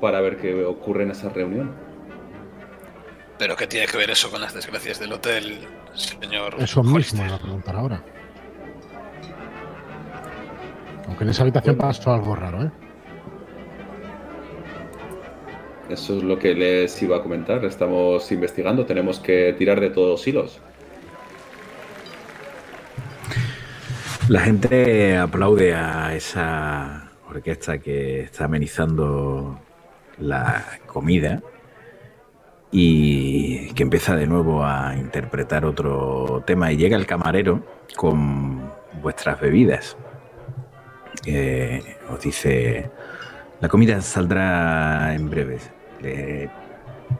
para 0.00 0.20
ver 0.20 0.36
qué 0.36 0.64
ocurre 0.64 1.02
en 1.02 1.10
esa 1.10 1.28
reunión. 1.28 1.85
¿Pero 3.38 3.54
qué 3.56 3.66
tiene 3.66 3.86
que 3.86 3.96
ver 3.96 4.10
eso 4.10 4.30
con 4.30 4.40
las 4.40 4.54
desgracias 4.54 4.98
del 4.98 5.12
hotel, 5.12 5.58
señor? 5.94 6.56
Eso 6.58 6.82
mismo 6.82 6.96
Hollister? 6.96 7.30
va 7.30 7.36
a 7.36 7.38
preguntar 7.38 7.76
ahora. 7.76 8.02
Aunque 11.06 11.24
en 11.24 11.30
esa 11.30 11.42
habitación 11.42 11.76
pasó 11.76 12.14
algo 12.14 12.34
raro, 12.34 12.64
¿eh? 12.64 12.70
Eso 15.90 16.16
es 16.16 16.24
lo 16.24 16.38
que 16.38 16.54
les 16.54 17.00
iba 17.02 17.18
a 17.18 17.22
comentar. 17.22 17.64
Estamos 17.64 18.32
investigando, 18.32 18.86
tenemos 18.86 19.20
que 19.20 19.54
tirar 19.56 19.80
de 19.80 19.90
todos 19.90 20.08
los 20.08 20.26
hilos. 20.26 20.60
La 24.28 24.40
gente 24.40 25.16
aplaude 25.16 25.74
a 25.74 26.12
esa 26.16 27.12
orquesta 27.28 27.78
que 27.78 28.22
está 28.22 28.46
amenizando 28.46 29.60
la 30.18 30.64
comida 30.86 31.40
y 32.78 33.70
que 33.72 33.84
empieza 33.84 34.14
de 34.16 34.26
nuevo 34.26 34.62
a 34.62 34.94
interpretar 34.96 35.64
otro 35.64 36.42
tema 36.46 36.70
y 36.70 36.76
llega 36.76 36.98
el 36.98 37.06
camarero 37.06 37.62
con 37.96 38.70
vuestras 39.00 39.40
bebidas. 39.40 39.96
Eh, 41.24 41.80
os 42.10 42.20
dice, 42.20 42.90
la 43.62 43.68
comida 43.70 44.02
saldrá 44.02 45.14
en 45.14 45.30
breves. 45.30 45.70
Le 46.02 46.50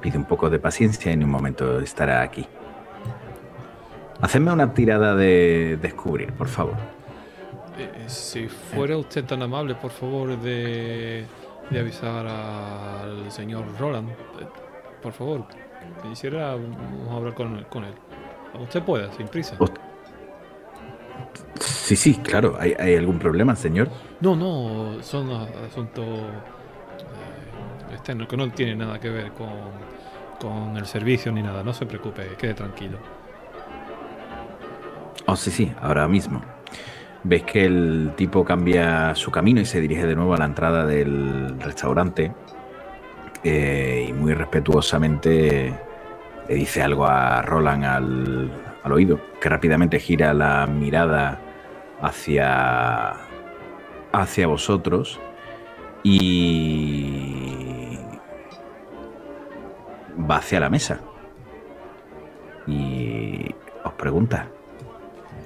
pide 0.02 0.18
un 0.18 0.26
poco 0.26 0.50
de 0.50 0.58
paciencia 0.58 1.10
y 1.10 1.14
en 1.14 1.24
un 1.24 1.30
momento 1.30 1.80
estará 1.80 2.20
aquí. 2.20 2.46
Hacedme 4.20 4.52
una 4.52 4.74
tirada 4.74 5.14
de 5.16 5.78
descubrir, 5.80 6.34
por 6.34 6.48
favor. 6.48 6.74
eh, 7.78 8.04
si 8.08 8.46
fuera 8.48 8.98
usted 8.98 9.24
tan 9.24 9.40
amable, 9.42 9.74
por 9.74 9.90
favor, 9.90 10.38
de, 10.38 11.24
de 11.70 11.80
avisar 11.80 12.26
al 12.26 13.32
señor 13.32 13.64
Roland. 13.78 14.10
Por 15.06 15.12
favor, 15.12 15.44
quisiera 16.02 16.56
vamos 16.56 17.08
a 17.08 17.14
hablar 17.14 17.34
con, 17.34 17.62
con 17.70 17.84
él. 17.84 17.94
Usted 18.60 18.82
puede, 18.82 19.08
sin 19.12 19.28
prisa. 19.28 19.56
Sí, 21.60 21.94
sí, 21.94 22.16
claro. 22.16 22.56
¿Hay, 22.58 22.74
hay 22.76 22.96
algún 22.96 23.16
problema, 23.16 23.54
señor? 23.54 23.88
No, 24.20 24.34
no, 24.34 25.00
son 25.04 25.30
asuntos 25.30 26.04
eh, 26.04 27.92
externos 27.92 28.26
que 28.26 28.36
no 28.36 28.50
tienen 28.50 28.78
nada 28.78 28.98
que 28.98 29.08
ver 29.08 29.30
con, 29.30 29.48
con 30.40 30.76
el 30.76 30.86
servicio 30.86 31.30
ni 31.30 31.40
nada. 31.40 31.62
No 31.62 31.72
se 31.72 31.86
preocupe, 31.86 32.26
quede 32.36 32.54
tranquilo. 32.54 32.98
Oh, 35.26 35.36
sí, 35.36 35.52
sí, 35.52 35.72
ahora 35.80 36.08
mismo. 36.08 36.42
Ves 37.22 37.44
que 37.44 37.64
el 37.64 38.10
tipo 38.16 38.44
cambia 38.44 39.14
su 39.14 39.30
camino 39.30 39.60
y 39.60 39.66
se 39.66 39.80
dirige 39.80 40.04
de 40.04 40.16
nuevo 40.16 40.34
a 40.34 40.38
la 40.38 40.46
entrada 40.46 40.84
del 40.84 41.60
restaurante. 41.60 42.32
Eh, 43.44 44.06
y 44.08 44.12
muy 44.12 44.34
respetuosamente 44.34 45.74
le 46.48 46.54
dice 46.54 46.82
algo 46.82 47.06
a 47.06 47.42
Roland 47.42 47.84
al, 47.84 48.50
al 48.82 48.92
oído, 48.92 49.20
que 49.40 49.48
rápidamente 49.48 49.98
gira 49.98 50.32
la 50.34 50.66
mirada 50.66 51.40
hacia, 52.00 53.14
hacia 54.12 54.46
vosotros 54.46 55.18
y 56.02 57.98
va 60.18 60.36
hacia 60.36 60.60
la 60.60 60.70
mesa. 60.70 61.00
Y 62.66 63.54
os 63.84 63.92
pregunta, 63.94 64.48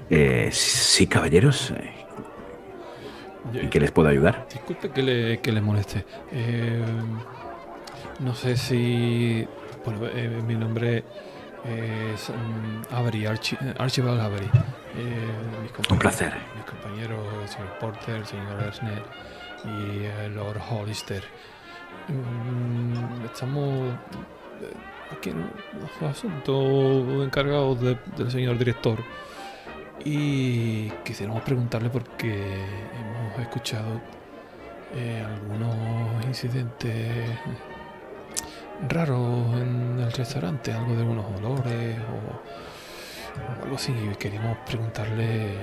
eh, 0.09 0.49
sí, 0.51 1.07
caballeros. 1.07 1.71
eh, 1.71 1.93
¿En 3.53 3.69
qué 3.69 3.79
les 3.79 3.91
puedo 3.91 4.07
ayudar? 4.07 4.47
Disculpe 4.51 4.89
que 4.91 5.01
le, 5.03 5.39
que 5.39 5.51
le 5.51 5.61
moleste. 5.61 6.05
Eh, 6.31 6.83
no 8.21 8.33
sé 8.35 8.55
si. 8.57 9.47
Bueno, 9.85 10.05
eh, 10.07 10.41
mi 10.45 10.55
nombre 10.55 11.03
es 11.65 12.29
mm, 12.29 12.93
Avery, 12.93 13.25
Archi- 13.25 13.75
Archibald 13.79 14.19
Avery. 14.21 14.45
Eh, 14.45 15.69
compañeros- 15.73 15.99
placer. 15.99 16.33
Mis 16.55 16.65
compañeros, 16.65 17.19
el 17.41 17.47
señor 17.49 17.79
Porter, 17.79 18.15
el 18.15 18.25
señor 18.25 18.61
Ersner 18.63 19.03
y 19.65 20.05
el 20.25 20.35
Lord 20.35 20.59
Hollister. 20.69 21.23
Mm, 22.07 23.25
estamos 23.25 23.93
eh, 24.61 24.73
aquí 25.17 25.29
en 25.31 25.37
un 26.01 26.07
asunto 26.07 27.23
encargados 27.23 27.79
de- 27.81 27.97
del 28.17 28.31
señor 28.31 28.57
director. 28.57 28.99
Y 30.03 30.89
quisiéramos 31.05 31.43
preguntarle 31.43 31.89
porque 31.89 32.33
hemos 32.33 33.39
escuchado 33.39 34.01
eh, 34.95 35.23
algunos 35.25 36.25
incidentes 36.25 37.29
raros 38.87 39.53
en 39.61 39.99
el 39.99 40.11
restaurante, 40.11 40.71
algo 40.71 40.95
de 40.95 41.03
unos 41.03 41.25
olores 41.37 41.97
o, 41.99 43.63
algo 43.63 43.75
así. 43.75 43.91
Y 43.91 44.15
queríamos 44.15 44.57
preguntarle. 44.65 45.57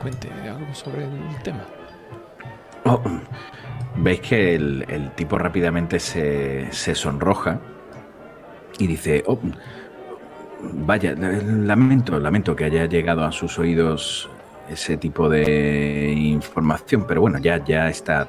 cuente 0.00 0.28
algo 0.48 0.74
sobre 0.74 1.04
el 1.04 1.42
tema. 1.42 1.64
Oh, 2.84 3.02
Veis 3.96 4.20
que 4.20 4.54
el, 4.54 4.84
el 4.88 5.10
tipo 5.12 5.38
rápidamente 5.38 5.98
se, 5.98 6.70
se 6.70 6.94
sonroja 6.94 7.58
y 8.78 8.86
dice, 8.86 9.24
"Oh, 9.26 9.38
vaya, 10.60 11.14
lamento, 11.14 12.20
lamento 12.20 12.54
que 12.54 12.64
haya 12.64 12.86
llegado 12.86 13.24
a 13.24 13.32
sus 13.32 13.58
oídos 13.58 14.28
ese 14.68 14.96
tipo 14.96 15.28
de 15.28 16.12
información, 16.12 17.06
pero 17.06 17.22
bueno, 17.22 17.38
ya, 17.38 17.64
ya 17.64 17.88
está 17.88 18.28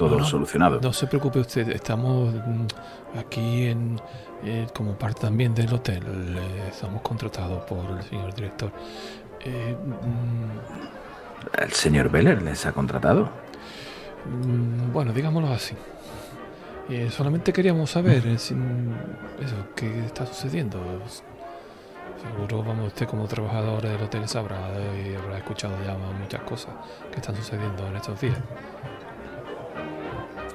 todo 0.00 0.18
No, 0.18 0.24
solucionado. 0.24 0.80
No 0.80 0.92
se 0.94 1.06
preocupe 1.06 1.40
usted, 1.40 1.68
estamos 1.68 2.32
mm, 2.34 3.18
aquí 3.18 3.66
en, 3.66 4.00
eh, 4.42 4.66
como 4.74 4.94
parte 4.94 5.20
también 5.20 5.54
del 5.54 5.70
hotel. 5.74 6.02
eh, 6.38 6.68
estamos 6.70 7.02
contratados 7.02 7.64
por 7.64 7.84
el 7.98 8.02
señor 8.04 8.34
director. 8.34 8.72
Eh, 9.44 9.76
mm, 9.78 11.60
¿El 11.62 11.72
señor 11.72 12.08
Beller 12.10 12.40
les 12.42 12.64
ha 12.64 12.72
contratado? 12.72 13.28
Mm, 14.24 14.90
Bueno, 14.90 15.12
digámoslo 15.12 15.52
así. 15.52 15.74
Eh, 16.88 17.10
solamente 17.10 17.52
queríamos 17.52 17.90
saber 17.90 18.26
eh, 18.26 18.38
si- 18.38 18.54
eso, 18.54 19.56
qué 19.76 20.06
está 20.06 20.24
sucediendo. 20.24 20.78
Seguro, 22.22 22.62
vamos, 22.62 22.88
usted 22.88 23.06
como 23.06 23.26
trabajador 23.26 23.82
del 23.82 24.00
hotel 24.02 24.26
sabrá 24.28 24.56
eh, 24.76 25.12
y 25.12 25.14
habrá 25.22 25.38
escuchado 25.38 25.74
ya 25.86 25.94
muchas 26.20 26.40
cosas 26.42 26.72
que 27.12 27.16
están 27.20 27.36
sucediendo 27.36 27.86
en 27.86 27.96
estos 27.96 28.18
días. 28.20 28.36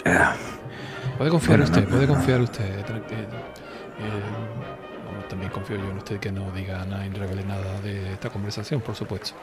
Ah, 0.05 0.33
Puede 1.17 1.29
confiar 1.31 1.59
Bueno, 1.59 1.63
usted, 1.71 1.83
no- 1.83 1.89
puede 1.89 2.07
confiar 2.07 2.41
usted. 2.41 2.65
eh, 2.65 2.83
eh, 2.89 3.25
vamos, 5.05 5.27
también 5.29 5.49
confío 5.51 5.77
yo 5.77 5.89
en 5.89 5.97
usted 5.97 6.19
que 6.19 6.31
no 6.31 6.51
diga 6.51 6.83
nada 6.85 7.05
y 7.05 7.09
revele 7.09 7.43
nada 7.45 7.79
de 7.81 8.13
esta 8.13 8.29
conversación, 8.29 8.81
por 8.81 8.95
supuesto. 8.95 9.33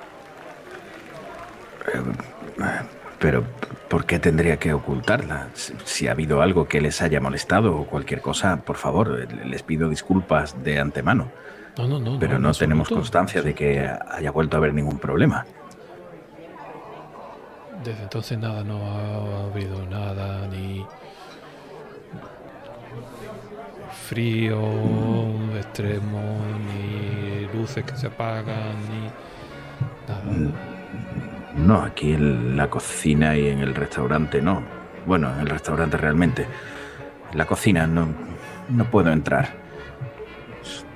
Pero, 3.19 3.45
¿por 3.89 4.05
qué 4.05 4.19
tendría 4.19 4.57
que 4.59 4.73
ocultarla? 4.73 5.49
Si, 5.85 6.09
ha 6.09 6.13
habido 6.13 6.43
algo 6.43 6.67
que 6.67 6.81
les 6.81 7.01
haya 7.03 7.21
molestado 7.21 7.77
o 7.77 7.87
cualquier 7.87 8.21
cosa, 8.21 8.57
por 8.59 8.77
favor, 8.77 9.27
les 9.47 9.63
pido 9.63 9.89
disculpas 9.89 10.63
de 10.63 10.79
antemano. 10.81 11.31
No, 11.79 11.87
no, 11.89 11.99
no. 12.01 12.19
Pero 12.19 12.39
no 12.39 12.53
tenemos 12.53 12.89
constancia 12.89 13.41
de 13.43 13.55
que 13.55 13.89
haya 14.11 14.31
vuelto 14.31 14.57
a 14.57 14.59
haber 14.59 14.75
ningún 14.75 14.99
problema. 14.99 15.47
Desde 17.85 18.03
entonces 18.03 18.39
nada, 18.39 18.63
no 18.63 18.79
ha 18.85 19.45
habido 19.45 19.85
nada, 19.87 20.47
ni 20.47 20.87
frío 24.09 24.61
extremo, 25.57 26.39
ni 26.67 27.59
luces 27.59 27.85
que 27.85 27.97
se 27.97 28.07
apagan, 28.07 28.77
ni 28.89 29.11
nada. 30.09 30.53
No, 31.57 31.83
aquí 31.83 32.13
en 32.13 32.57
la 32.57 32.71
cocina 32.71 33.37
y 33.37 33.49
en 33.49 33.59
el 33.59 33.75
restaurante 33.75 34.41
no. 34.41 34.63
Bueno, 35.05 35.33
en 35.35 35.41
el 35.41 35.49
restaurante 35.49 35.97
realmente. 35.97 36.47
En 37.33 37.39
la 37.39 37.47
cocina 37.47 37.87
no, 37.87 38.09
no 38.69 38.85
puedo 38.85 39.11
entrar. 39.11 39.49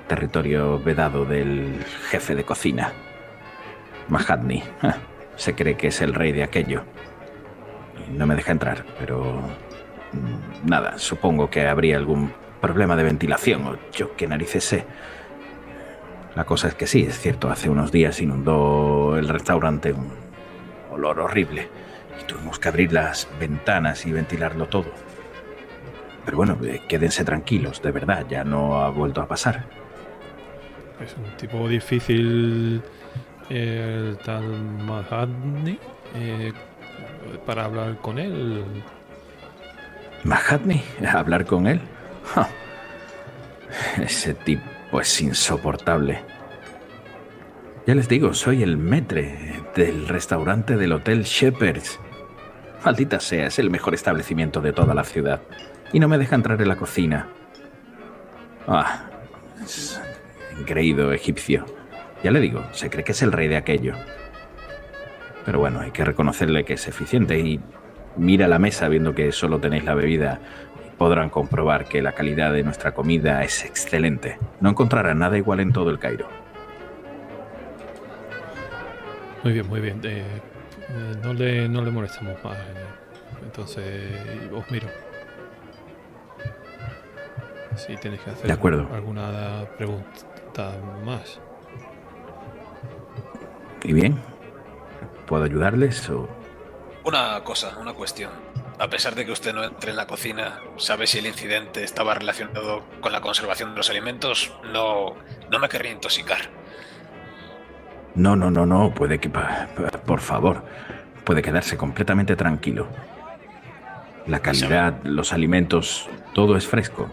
Territorio 0.07 0.79
vedado 0.79 1.25
del 1.25 1.83
jefe 2.09 2.33
de 2.33 2.43
cocina. 2.45 2.93
Mahatni. 4.07 4.63
Se 5.37 5.55
cree 5.55 5.77
que 5.77 5.87
es 5.87 6.01
el 6.01 6.13
rey 6.13 6.33
de 6.33 6.43
aquello. 6.43 6.83
no 8.11 8.27
me 8.27 8.35
deja 8.35 8.51
entrar, 8.51 8.85
pero 8.99 9.41
mm, 10.11 10.67
nada, 10.69 10.97
supongo 10.97 11.49
que 11.49 11.67
habría 11.67 11.97
algún 11.97 12.33
problema 12.61 12.95
de 12.95 13.03
ventilación 13.03 13.65
o 13.65 13.77
yo 13.91 14.15
qué 14.15 14.27
narices 14.27 14.63
sé. 14.63 14.85
La 16.35 16.45
cosa 16.45 16.67
es 16.67 16.75
que 16.75 16.85
sí, 16.85 17.03
es 17.03 17.19
cierto, 17.19 17.49
hace 17.49 17.69
unos 17.69 17.91
días 17.91 18.21
inundó 18.21 19.17
el 19.17 19.27
restaurante 19.27 19.93
un 19.93 20.11
olor 20.91 21.19
horrible 21.19 21.67
y 22.21 22.25
tuvimos 22.25 22.59
que 22.59 22.67
abrir 22.67 22.93
las 22.93 23.27
ventanas 23.39 24.05
y 24.05 24.11
ventilarlo 24.11 24.67
todo. 24.67 24.91
Pero 26.25 26.37
bueno, 26.37 26.57
eh, 26.63 26.81
quédense 26.87 27.23
tranquilos, 27.23 27.81
de 27.81 27.91
verdad, 27.91 28.25
ya 28.29 28.43
no 28.43 28.81
ha 28.81 28.89
vuelto 28.89 29.21
a 29.21 29.27
pasar. 29.27 29.65
Es 31.03 31.15
un 31.15 31.37
tipo 31.37 31.67
difícil 31.67 32.81
el 33.49 34.17
tal 34.23 34.43
Mahatni 34.85 35.79
eh, 36.15 36.53
para 37.45 37.65
hablar 37.65 37.97
con 37.97 38.19
él. 38.19 38.63
¿Mahatni? 40.23 40.81
¿Hablar 41.07 41.45
con 41.45 41.67
él? 41.67 41.79
Ese 44.01 44.33
tipo 44.33 44.99
es 44.99 45.21
insoportable. 45.21 46.21
Ya 47.85 47.95
les 47.95 48.09
digo, 48.09 48.33
soy 48.33 48.63
el 48.63 48.77
metre 48.77 49.61
del 49.75 50.07
restaurante 50.07 50.75
del 50.75 50.91
Hotel 50.91 51.23
Shepherds. 51.23 51.99
Maldita 52.83 53.19
sea, 53.19 53.47
es 53.47 53.59
el 53.59 53.69
mejor 53.69 53.93
establecimiento 53.93 54.61
de 54.61 54.73
toda 54.73 54.93
la 54.93 55.03
ciudad. 55.03 55.41
Y 55.93 55.99
no 55.99 56.09
me 56.09 56.17
deja 56.17 56.35
entrar 56.35 56.61
en 56.61 56.67
la 56.67 56.75
cocina. 56.75 57.29
Ah, 58.67 59.05
es 59.63 60.01
egipcio. 61.13 61.76
Ya 62.27 62.31
le 62.31 62.41
digo, 62.41 62.61
se 62.73 62.89
cree 62.89 63.05
que 63.05 63.13
es 63.13 63.21
el 63.21 63.31
rey 63.31 63.47
de 63.47 63.55
aquello. 63.55 63.93
Pero 65.45 65.59
bueno, 65.59 65.79
hay 65.79 65.91
que 65.91 66.03
reconocerle 66.03 66.65
que 66.65 66.73
es 66.73 66.85
eficiente 66.85 67.39
y 67.39 67.57
mira 68.17 68.49
la 68.49 68.59
mesa 68.59 68.89
viendo 68.89 69.15
que 69.15 69.31
solo 69.31 69.61
tenéis 69.61 69.85
la 69.85 69.93
bebida 69.95 70.41
y 70.85 70.89
podrán 70.97 71.29
comprobar 71.29 71.85
que 71.85 72.01
la 72.01 72.11
calidad 72.11 72.51
de 72.51 72.63
nuestra 72.63 72.91
comida 72.93 73.45
es 73.45 73.63
excelente. 73.63 74.37
No 74.59 74.71
encontrarán 74.71 75.19
nada 75.19 75.37
igual 75.37 75.61
en 75.61 75.71
todo 75.71 75.89
el 75.89 75.99
Cairo. 75.99 76.27
Muy 79.45 79.53
bien, 79.53 79.67
muy 79.69 79.79
bien. 79.79 80.01
Eh, 80.03 80.25
eh, 80.89 81.15
no, 81.23 81.33
le, 81.33 81.69
no 81.69 81.81
le 81.81 81.91
molestamos 81.91 82.43
más. 82.43 82.57
eh, 82.57 82.61
Entonces, 83.45 84.11
os 84.53 84.69
miro. 84.69 84.89
Si 87.77 87.95
tenéis 87.95 88.21
que 88.21 88.31
hacer 88.31 88.47
De 88.47 88.51
acuerdo. 88.51 88.85
alguna 88.93 89.63
pregunta 89.77 90.73
más. 91.05 91.39
¿Y 93.83 93.93
bien? 93.93 94.19
¿Puedo 95.25 95.43
ayudarles 95.43 96.09
o...? 96.09 96.27
Una 97.03 97.41
cosa, 97.43 97.77
una 97.77 97.93
cuestión. 97.93 98.31
A 98.79 98.89
pesar 98.89 99.15
de 99.15 99.25
que 99.25 99.31
usted 99.31 99.53
no 99.53 99.63
entre 99.63 99.91
en 99.91 99.97
la 99.97 100.05
cocina, 100.05 100.59
¿sabe 100.77 101.07
si 101.07 101.19
el 101.19 101.25
incidente 101.25 101.83
estaba 101.83 102.13
relacionado 102.13 102.83
con 103.01 103.11
la 103.11 103.21
conservación 103.21 103.71
de 103.71 103.77
los 103.77 103.89
alimentos? 103.89 104.53
No, 104.71 105.15
no 105.49 105.59
me 105.59 105.69
querría 105.69 105.91
intoxicar. 105.91 106.49
No, 108.13 108.35
no, 108.35 108.51
no, 108.51 108.65
no, 108.65 108.93
puede 108.93 109.19
que... 109.19 109.29
Por 109.29 110.19
favor, 110.19 110.63
puede 111.23 111.41
quedarse 111.41 111.77
completamente 111.77 112.35
tranquilo. 112.35 112.87
La 114.27 114.39
calidad, 114.39 115.01
los 115.03 115.33
alimentos, 115.33 116.09
todo 116.33 116.57
es 116.57 116.67
fresco. 116.67 117.09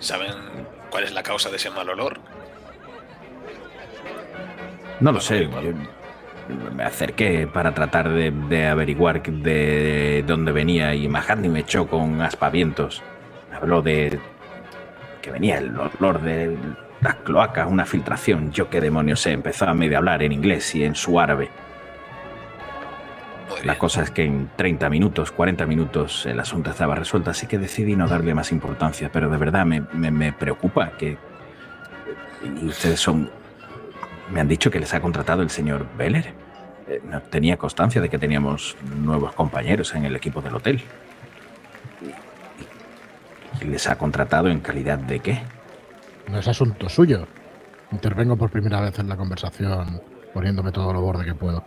¿Saben 0.00 0.34
cuál 0.90 1.04
es 1.04 1.12
la 1.12 1.22
causa 1.22 1.50
de 1.50 1.56
ese 1.56 1.70
mal 1.70 1.88
olor? 1.88 2.20
No 5.00 5.12
lo 5.12 5.20
sé. 5.20 5.48
me 6.76 6.84
acerqué 6.84 7.46
para 7.46 7.72
tratar 7.74 8.08
de, 8.10 8.30
de 8.30 8.66
averiguar 8.66 9.22
de 9.22 10.24
dónde 10.26 10.52
venía 10.52 10.94
y 10.94 11.08
Mahatni 11.08 11.48
me 11.48 11.60
echó 11.60 11.86
con 11.86 12.20
aspavientos. 12.22 13.02
Habló 13.54 13.82
de 13.82 14.18
que 15.22 15.30
venía 15.30 15.58
el 15.58 15.74
olor 15.78 16.20
de 16.20 16.56
las 17.00 17.14
cloacas, 17.16 17.66
una 17.70 17.86
filtración. 17.86 18.52
Yo 18.52 18.68
qué 18.68 18.80
demonios 18.80 19.20
sé. 19.20 19.32
Empezó 19.32 19.66
a 19.66 19.74
medio 19.74 19.98
hablar 19.98 20.22
en 20.22 20.32
inglés 20.32 20.74
y 20.74 20.84
en 20.84 20.94
su 20.94 21.18
árabe. 21.18 21.48
La 23.64 23.78
cosa 23.78 24.02
es 24.02 24.10
que 24.10 24.24
en 24.24 24.50
30 24.56 24.90
minutos, 24.90 25.30
40 25.32 25.64
minutos 25.66 26.26
el 26.26 26.38
asunto 26.40 26.70
estaba 26.70 26.94
resuelto, 26.94 27.30
así 27.30 27.46
que 27.46 27.56
decidí 27.58 27.94
no 27.96 28.06
darle 28.08 28.34
más 28.34 28.52
importancia. 28.52 29.10
Pero 29.12 29.30
de 29.30 29.36
verdad 29.38 29.64
me, 29.64 29.82
me- 29.92 30.10
me 30.10 30.32
preocupa 30.32 30.90
que... 30.98 31.16
Y 32.60 32.66
ustedes 32.66 33.00
son... 33.00 33.30
Me 34.34 34.40
han 34.40 34.48
dicho 34.48 34.70
que 34.70 34.80
les 34.80 34.92
ha 34.92 35.00
contratado 35.00 35.42
el 35.42 35.48
señor 35.50 35.86
Beller. 35.96 36.34
Eh, 36.88 37.00
No 37.08 37.22
tenía 37.22 37.56
constancia 37.56 38.00
de 38.02 38.08
que 38.08 38.18
teníamos 38.18 38.76
nuevos 38.96 39.32
compañeros 39.32 39.94
en 39.94 40.04
el 40.04 40.16
equipo 40.16 40.42
del 40.42 40.56
hotel. 40.56 40.82
¿Y, 43.60 43.64
y 43.64 43.68
les 43.68 43.88
ha 43.88 43.96
contratado 43.96 44.48
en 44.48 44.58
calidad 44.60 44.98
de 44.98 45.20
qué? 45.20 45.40
No 46.28 46.38
es 46.38 46.48
asunto 46.48 46.88
suyo. 46.88 47.26
Intervengo 47.92 48.36
por 48.36 48.50
primera 48.50 48.80
vez 48.80 48.98
en 48.98 49.08
la 49.08 49.16
conversación 49.16 50.02
poniéndome 50.32 50.72
todo 50.72 50.92
lo 50.92 51.00
borde 51.00 51.24
que 51.24 51.34
puedo. 51.34 51.64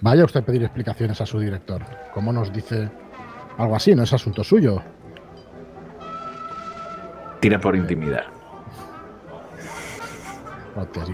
Vaya 0.00 0.24
usted 0.24 0.40
a 0.40 0.44
pedir 0.46 0.62
explicaciones 0.62 1.20
a 1.20 1.26
su 1.26 1.40
director. 1.40 1.82
¿Cómo 2.14 2.32
nos 2.32 2.52
dice 2.52 2.88
algo 3.58 3.74
así? 3.74 3.94
No 3.94 4.04
es 4.04 4.12
asunto 4.12 4.44
suyo. 4.44 4.80
Tira 7.40 7.58
por 7.58 7.74
intimidad. 7.74 8.24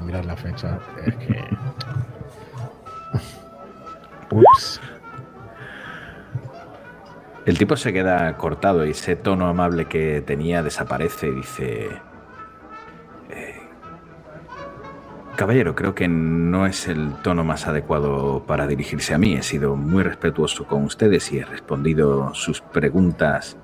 Mirar 0.02 0.24
la 0.24 0.36
fecha. 0.36 0.78
Es 1.04 1.14
que. 1.16 1.44
Ups. 4.34 4.80
El 7.44 7.58
tipo 7.58 7.76
se 7.76 7.92
queda 7.92 8.36
cortado 8.36 8.84
y 8.84 8.90
ese 8.90 9.14
tono 9.16 9.46
amable 9.46 9.86
que 9.86 10.20
tenía 10.20 10.62
desaparece 10.64 11.28
y 11.28 11.30
dice... 11.30 11.88
"Eh, 13.30 13.60
caballero, 15.36 15.76
creo 15.76 15.94
que 15.94 16.08
no 16.08 16.66
es 16.66 16.88
el 16.88 17.12
tono 17.22 17.44
más 17.44 17.68
adecuado 17.68 18.44
para 18.46 18.66
dirigirse 18.66 19.14
a 19.14 19.18
mí. 19.18 19.34
He 19.34 19.42
sido 19.42 19.76
muy 19.76 20.02
respetuoso 20.02 20.66
con 20.66 20.82
ustedes 20.84 21.30
y 21.32 21.38
he 21.38 21.44
respondido 21.44 22.34
sus 22.34 22.60
preguntas 22.60 23.56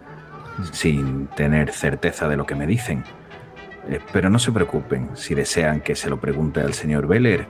sin 0.70 1.26
tener 1.28 1.72
certeza 1.72 2.28
de 2.28 2.36
lo 2.36 2.46
que 2.46 2.54
me 2.54 2.66
dicen. 2.68 3.02
Eh, 3.88 4.00
pero 4.12 4.30
no 4.30 4.38
se 4.38 4.52
preocupen, 4.52 5.10
si 5.14 5.34
desean 5.34 5.80
que 5.80 5.94
se 5.94 6.08
lo 6.08 6.20
pregunte 6.20 6.60
al 6.60 6.74
señor 6.74 7.06
Beller, 7.06 7.46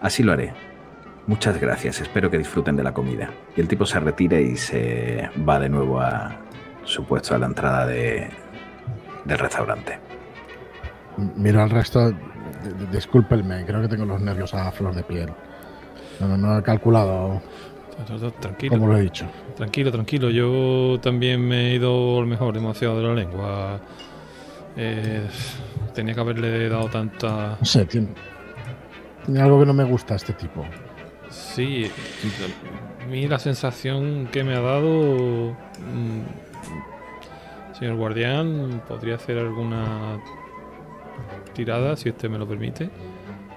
así 0.00 0.22
lo 0.22 0.32
haré. 0.32 0.52
Muchas 1.26 1.60
gracias, 1.60 2.00
espero 2.00 2.30
que 2.30 2.38
disfruten 2.38 2.76
de 2.76 2.82
la 2.82 2.92
comida. 2.92 3.30
Y 3.56 3.60
el 3.60 3.68
tipo 3.68 3.86
se 3.86 4.00
retira 4.00 4.40
y 4.40 4.56
se 4.56 5.30
va 5.48 5.58
de 5.60 5.68
nuevo 5.68 6.00
a 6.00 6.36
su 6.84 7.04
puesto 7.04 7.34
a 7.34 7.38
la 7.38 7.46
entrada 7.46 7.86
de, 7.86 8.28
del 9.24 9.38
restaurante. 9.38 9.98
Miro 11.36 11.62
al 11.62 11.70
resto. 11.70 12.12
Discúlpenme, 12.92 13.64
creo 13.64 13.80
que 13.80 13.88
tengo 13.88 14.04
los 14.04 14.20
nervios 14.20 14.52
a 14.54 14.70
flor 14.72 14.94
de 14.94 15.02
piel. 15.02 15.30
No, 16.18 16.28
no, 16.28 16.36
no 16.36 16.58
he 16.58 16.62
calculado 16.62 17.40
Tranquilo, 18.40 18.70
como 18.72 18.86
lo 18.88 18.96
he 18.98 19.02
dicho. 19.02 19.26
tranquilo, 19.56 19.90
tranquilo. 19.90 20.30
Yo 20.30 20.98
también 21.00 21.46
me 21.46 21.70
he 21.70 21.74
ido 21.74 22.18
a 22.18 22.20
lo 22.20 22.26
mejor 22.26 22.54
demasiado 22.54 23.00
de 23.00 23.06
la 23.06 23.14
lengua. 23.14 23.80
Eh, 24.76 25.26
tenía 25.94 26.14
que 26.14 26.20
haberle 26.20 26.68
dado 26.68 26.88
tanta. 26.88 27.56
No 27.58 27.64
sé, 27.66 27.84
tiene, 27.86 28.08
tiene 29.24 29.40
algo 29.42 29.60
que 29.60 29.66
no 29.66 29.74
me 29.74 29.84
gusta 29.84 30.14
a 30.14 30.16
este 30.16 30.32
tipo. 30.32 30.64
Sí, 31.28 31.90
a 33.02 33.06
mí 33.06 33.26
la 33.28 33.38
sensación 33.38 34.28
que 34.32 34.42
me 34.44 34.54
ha 34.56 34.60
dado. 34.60 35.52
mm, 35.52 36.22
señor 37.78 37.96
guardián, 37.96 38.82
podría 38.88 39.14
hacer 39.16 39.38
alguna 39.38 40.18
tirada, 41.54 41.96
si 41.96 42.10
usted 42.10 42.28
me 42.28 42.38
lo 42.38 42.46
permite. 42.46 42.90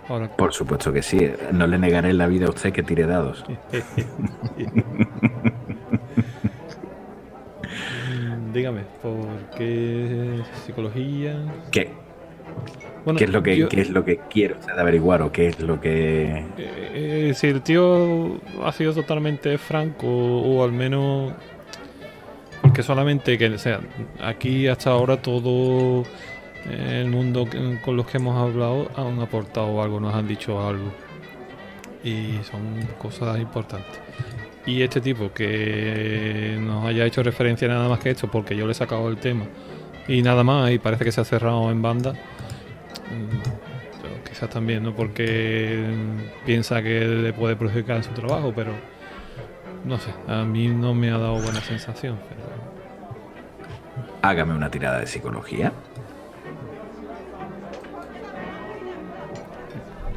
Ahora, 0.10 0.28
Por 0.36 0.54
supuesto 0.54 0.92
que 0.92 1.02
sí, 1.02 1.32
no 1.54 1.66
le 1.66 1.78
negaré 1.80 2.14
la 2.14 2.28
vida 2.28 2.48
a 2.48 2.50
usted 2.50 2.74
que 2.74 2.84
tire 2.84 3.06
dados. 3.06 3.46
Dígame, 8.54 8.82
¿por 9.02 9.28
qué 9.58 10.42
psicología? 10.66 11.36
¿Qué, 11.72 11.90
Bueno, 13.04 13.18
qué 13.18 13.26
es, 13.26 13.32
lo 13.32 13.42
que, 13.44 13.58
yo- 13.58 13.70
qué 13.70 13.82
es 13.82 13.90
lo 13.90 14.06
que 14.06 14.18
quiere 14.30 14.54
usted 14.54 14.78
averiguar 14.78 15.22
o 15.24 15.32
qué 15.32 15.48
es 15.48 15.60
lo 15.60 15.82
que... 15.82 16.26
Eh, 16.26 16.50
eh, 16.58 17.34
si 17.36 17.48
el 17.48 17.62
tío 17.62 18.40
ha 18.64 18.72
sido 18.72 18.94
totalmente 18.94 19.58
franco 19.58 20.08
o 20.08 20.64
al 20.64 20.72
menos 20.72 21.34
porque 22.62 22.82
solamente 22.84 23.38
que 23.38 23.48
o 23.48 23.58
sea 23.58 23.82
aquí 24.22 24.68
hasta 24.68 24.92
ahora 24.92 25.18
todo 25.22 26.04
el 26.72 27.10
mundo 27.10 27.46
con 27.84 27.98
los 27.98 28.06
que 28.08 28.18
hemos 28.18 28.38
hablado 28.38 28.90
han 28.96 29.20
aportado 29.20 29.82
algo 29.82 30.00
nos 30.00 30.14
han 30.16 30.28
dicho 30.28 30.66
algo. 30.66 30.92
Y 32.06 32.38
son 32.50 32.62
cosas 33.02 33.40
importantes 33.40 34.00
y 34.66 34.82
este 34.82 35.02
tipo 35.02 35.34
que 35.34 36.58
nos 36.60 36.86
haya 36.86 37.06
hecho 37.06 37.22
referencia 37.22 37.68
nada 37.68 37.90
más 37.90 38.00
que 38.00 38.12
esto 38.12 38.30
porque 38.30 38.56
yo 38.56 38.66
le 38.66 38.72
he 38.72 38.76
sacado 38.76 39.10
el 39.10 39.18
tema 39.18 39.46
y 40.08 40.22
nada 40.22 40.44
más 40.44 40.72
y 40.72 40.80
parece 40.80 41.04
que 41.04 41.12
se 41.12 41.22
ha 41.22 41.26
cerrado 41.26 41.70
en 41.70 41.82
banda 41.82 42.14
mm, 42.14 43.64
pero 44.02 44.24
quizás 44.24 44.50
también, 44.50 44.84
¿no? 44.84 44.94
Porque 44.96 45.84
piensa 46.46 46.82
que 46.82 47.06
le 47.06 47.34
puede 47.34 47.56
perjudicar 47.56 47.98
en 47.98 48.04
su 48.04 48.12
trabajo, 48.12 48.54
pero 48.56 48.74
no 49.86 49.98
sé, 49.98 50.12
a 50.28 50.44
mí 50.44 50.68
no 50.68 50.94
me 50.94 51.12
ha 51.12 51.18
dado 51.18 51.42
buena 51.42 51.62
sensación. 51.62 52.18
Pero... 52.30 52.42
Hágame 54.22 54.54
una 54.54 54.70
tirada 54.72 55.00
de 55.00 55.08
psicología. 55.08 55.74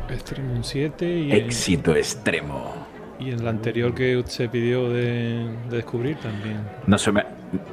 Extremo 0.09 0.53
un 0.53 0.63
7 0.63 1.05
y, 1.07 1.33
Éxito 1.33 1.95
extremo. 1.97 2.86
Y 3.19 3.31
en 3.31 3.45
la 3.45 3.51
anterior 3.51 3.95
que 3.95 4.23
se 4.27 4.49
pidió 4.49 4.89
de, 4.91 5.49
de 5.71 5.77
descubrir 5.77 6.17
también. 6.19 6.59
No 6.87 6.99
se 6.99 7.13
me, 7.13 7.25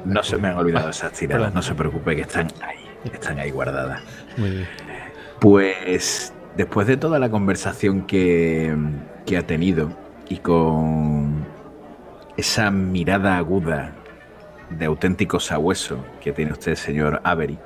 no 0.04 0.22
se 0.22 0.36
me 0.38 0.48
han 0.48 0.56
olvidado 0.56 0.86
Ah, 0.88 0.90
esas 0.90 1.12
tiradas, 1.12 1.38
perdón. 1.42 1.54
no 1.54 1.62
se 1.62 1.74
preocupe 1.74 2.16
que 2.16 2.22
están 2.22 2.48
ahí, 2.62 2.78
están 3.12 3.38
ahí 3.38 3.50
guardadas. 3.50 4.02
Muy 4.36 4.50
bien. 4.50 4.66
Pues 5.40 6.32
después 6.56 6.86
de 6.86 6.96
toda 6.96 7.18
la 7.18 7.28
conversación 7.30 8.02
que, 8.06 8.74
que 9.26 9.36
ha 9.36 9.46
tenido 9.46 9.90
y 10.28 10.38
con 10.38 11.44
esa 12.36 12.70
mirada 12.70 13.36
aguda 13.36 13.92
de 14.70 14.86
auténtico 14.86 15.38
sabueso 15.40 15.98
que 16.22 16.32
tiene 16.32 16.52
usted, 16.52 16.74
señor 16.74 17.20
Avery, 17.24 17.58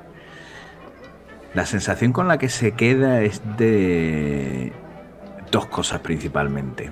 la 1.53 1.65
sensación 1.65 2.11
con 2.11 2.27
la 2.27 2.37
que 2.37 2.49
se 2.49 2.73
queda 2.73 3.21
es 3.21 3.41
de 3.57 4.71
dos 5.51 5.65
cosas 5.67 6.01
principalmente. 6.01 6.91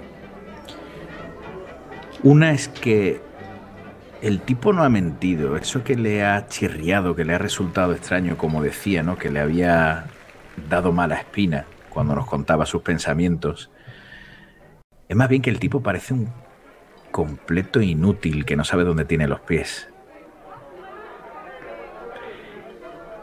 Una 2.24 2.52
es 2.52 2.68
que 2.68 3.22
el 4.22 4.42
tipo 4.42 4.74
no 4.74 4.84
ha 4.84 4.90
mentido, 4.90 5.56
eso 5.56 5.84
que 5.84 5.96
le 5.96 6.26
ha 6.26 6.48
chirriado, 6.48 7.16
que 7.16 7.24
le 7.24 7.36
ha 7.36 7.38
resultado 7.38 7.94
extraño, 7.94 8.38
como 8.38 8.64
decía, 8.64 9.04
¿no? 9.04 9.18
Que 9.18 9.30
le 9.30 9.40
había 9.40 10.06
dado 10.70 10.92
mala 10.92 11.16
espina 11.16 11.66
cuando 11.90 12.16
nos 12.16 12.26
contaba 12.26 12.66
sus 12.66 12.82
pensamientos. 12.82 13.70
Es 15.08 15.16
más 15.16 15.30
bien 15.30 15.42
que 15.42 15.52
el 15.52 15.60
tipo 15.60 15.82
parece 15.82 16.16
un 16.16 16.30
completo 17.12 17.82
inútil 17.82 18.46
que 18.46 18.56
no 18.56 18.64
sabe 18.64 18.84
dónde 18.84 19.06
tiene 19.06 19.28
los 19.28 19.40
pies. 19.42 19.88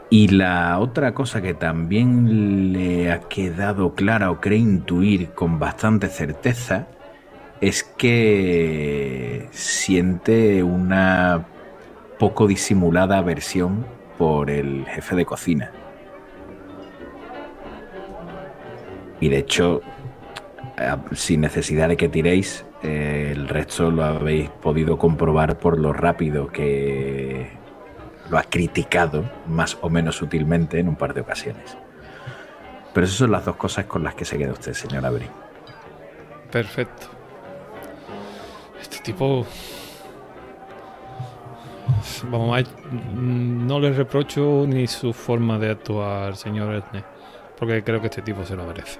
Y 0.09 0.29
la 0.29 0.79
otra 0.79 1.13
cosa 1.13 1.41
que 1.41 1.53
también 1.53 2.71
le 2.71 3.11
ha 3.11 3.21
quedado 3.21 3.95
clara 3.95 4.31
o 4.31 4.39
cree 4.39 4.59
intuir 4.59 5.31
con 5.31 5.59
bastante 5.59 6.07
certeza 6.07 6.87
es 7.61 7.83
que 7.83 9.47
siente 9.51 10.63
una 10.63 11.45
poco 12.19 12.47
disimulada 12.47 13.17
aversión 13.17 13.85
por 14.17 14.49
el 14.49 14.85
jefe 14.85 15.15
de 15.15 15.25
cocina. 15.25 15.71
Y 19.19 19.29
de 19.29 19.37
hecho, 19.37 19.81
sin 21.13 21.41
necesidad 21.41 21.89
de 21.89 21.97
que 21.97 22.09
tiréis, 22.09 22.65
el 22.83 23.47
resto 23.47 23.89
lo 23.91 24.03
habéis 24.03 24.49
podido 24.49 24.97
comprobar 24.97 25.57
por 25.57 25.79
lo 25.79 25.93
rápido 25.93 26.47
que 26.47 27.49
lo 28.29 28.37
ha 28.37 28.43
criticado, 28.43 29.23
más 29.47 29.77
o 29.81 29.89
menos 29.89 30.17
sutilmente, 30.17 30.79
en 30.79 30.89
un 30.89 30.95
par 30.95 31.13
de 31.13 31.21
ocasiones. 31.21 31.77
Pero 32.93 33.05
esas 33.05 33.17
son 33.17 33.31
las 33.31 33.45
dos 33.45 33.55
cosas 33.55 33.85
con 33.85 34.03
las 34.03 34.15
que 34.15 34.25
se 34.25 34.37
queda 34.37 34.51
usted, 34.51 34.73
señor 34.73 35.05
Avery. 35.05 35.27
Perfecto. 36.51 37.14
Este 38.85 38.99
tipo. 38.99 39.43
Vamos 42.29 42.59
a. 42.59 42.63
No 43.15 43.79
le 43.79 43.91
reprocho 43.93 44.65
ni 44.67 44.85
su 44.85 45.11
forma 45.11 45.57
de 45.57 45.71
actuar, 45.71 46.35
señor 46.35 46.71
Ernest. 46.71 47.07
Porque 47.57 47.83
creo 47.83 47.99
que 47.99 48.07
este 48.07 48.21
tipo 48.21 48.45
se 48.45 48.55
lo 48.55 48.63
merece. 48.65 48.99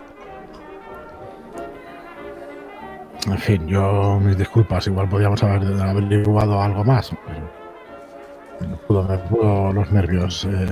En 3.27 3.37
fin, 3.37 3.67
yo 3.67 4.19
mis 4.19 4.37
disculpas, 4.37 4.87
igual 4.87 5.07
podíamos 5.07 5.43
haber 5.43 5.81
averiguado 5.81 6.61
algo 6.61 6.83
más, 6.83 7.11
pero 7.25 8.69
me 8.69 8.77
pudo, 8.77 9.03
me 9.03 9.17
pudo 9.19 9.73
los 9.73 9.91
nervios. 9.91 10.45
Eh, 10.45 10.67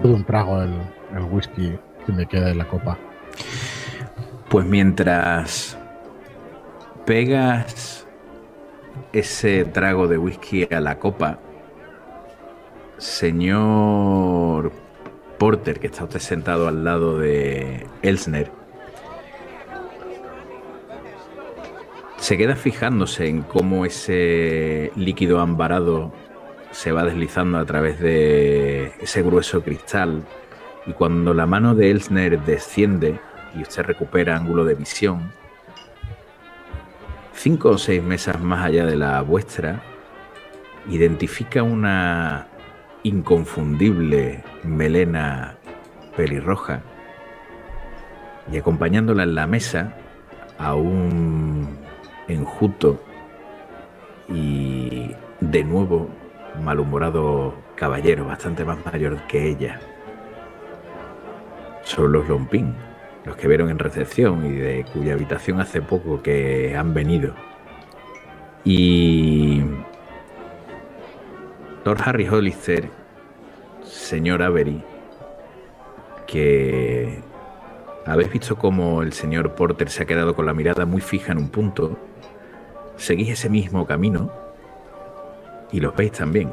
pudo 0.00 0.14
un 0.14 0.24
trago 0.24 0.62
el, 0.62 0.74
el 1.14 1.22
whisky 1.30 1.78
que 2.06 2.12
me 2.12 2.26
queda 2.26 2.50
en 2.50 2.58
la 2.58 2.66
copa. 2.66 2.98
Pues 4.48 4.66
mientras 4.66 5.78
pegas 7.04 8.06
ese 9.12 9.64
trago 9.64 10.08
de 10.08 10.18
whisky 10.18 10.66
a 10.72 10.80
la 10.80 10.98
copa, 10.98 11.38
señor 12.98 14.72
Porter, 15.38 15.80
que 15.80 15.88
está 15.88 16.04
usted 16.04 16.20
sentado 16.20 16.68
al 16.68 16.84
lado 16.84 17.18
de 17.18 17.86
Elsner, 18.02 18.50
se 22.18 22.38
queda 22.38 22.54
fijándose 22.54 23.26
en 23.26 23.42
cómo 23.42 23.84
ese 23.84 24.92
líquido 24.94 25.40
ambarado 25.40 26.12
se 26.70 26.92
va 26.92 27.04
deslizando 27.04 27.58
a 27.58 27.64
través 27.64 27.98
de 27.98 28.92
ese 29.00 29.22
grueso 29.22 29.62
cristal. 29.62 30.22
Y 30.86 30.92
cuando 30.92 31.34
la 31.34 31.46
mano 31.46 31.74
de 31.74 31.90
Elsner 31.90 32.40
desciende 32.40 33.18
y 33.56 33.62
usted 33.62 33.82
recupera 33.82 34.36
ángulo 34.36 34.64
de 34.64 34.74
visión, 34.74 35.32
cinco 37.42 37.70
o 37.70 37.78
seis 37.78 38.00
mesas 38.00 38.40
más 38.40 38.64
allá 38.64 38.86
de 38.86 38.94
la 38.94 39.20
vuestra, 39.20 39.82
identifica 40.88 41.64
una 41.64 42.46
inconfundible 43.02 44.44
melena 44.62 45.56
pelirroja 46.16 46.82
y 48.48 48.58
acompañándola 48.58 49.24
en 49.24 49.34
la 49.34 49.48
mesa 49.48 49.96
a 50.56 50.76
un 50.76 51.78
enjuto 52.28 53.02
y 54.28 55.10
de 55.40 55.64
nuevo 55.64 56.08
malhumorado 56.62 57.54
caballero 57.74 58.24
bastante 58.24 58.64
más 58.64 58.78
mayor 58.86 59.20
que 59.26 59.48
ella. 59.48 59.80
Son 61.82 62.12
los 62.12 62.28
Lompín, 62.28 62.72
los 63.24 63.36
que 63.36 63.48
vieron 63.48 63.70
en 63.70 63.78
recepción 63.78 64.44
y 64.46 64.52
de 64.52 64.84
cuya 64.92 65.14
habitación 65.14 65.60
hace 65.60 65.80
poco 65.80 66.22
que 66.22 66.76
han 66.76 66.92
venido. 66.94 67.34
Y 68.64 69.62
Lord 71.84 72.00
Harry 72.04 72.28
Hollister, 72.28 72.88
señor 73.84 74.42
Avery, 74.42 74.82
que 76.26 77.20
habéis 78.06 78.32
visto 78.32 78.56
cómo 78.56 79.02
el 79.02 79.12
señor 79.12 79.54
Porter 79.54 79.90
se 79.90 80.02
ha 80.02 80.06
quedado 80.06 80.34
con 80.34 80.46
la 80.46 80.54
mirada 80.54 80.86
muy 80.86 81.00
fija 81.00 81.32
en 81.32 81.38
un 81.38 81.48
punto, 81.48 81.98
seguís 82.96 83.30
ese 83.30 83.48
mismo 83.48 83.86
camino 83.86 84.32
y 85.70 85.80
los 85.80 85.94
veis 85.94 86.12
también. 86.12 86.52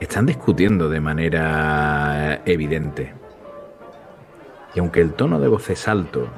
Están 0.00 0.26
discutiendo 0.26 0.88
de 0.88 1.00
manera 1.00 2.42
evidente. 2.44 3.23
Y 4.74 4.80
aunque 4.80 5.00
el 5.00 5.12
tono 5.12 5.38
de 5.38 5.48
voz 5.48 5.70
es 5.70 5.86
alto, 5.86 6.28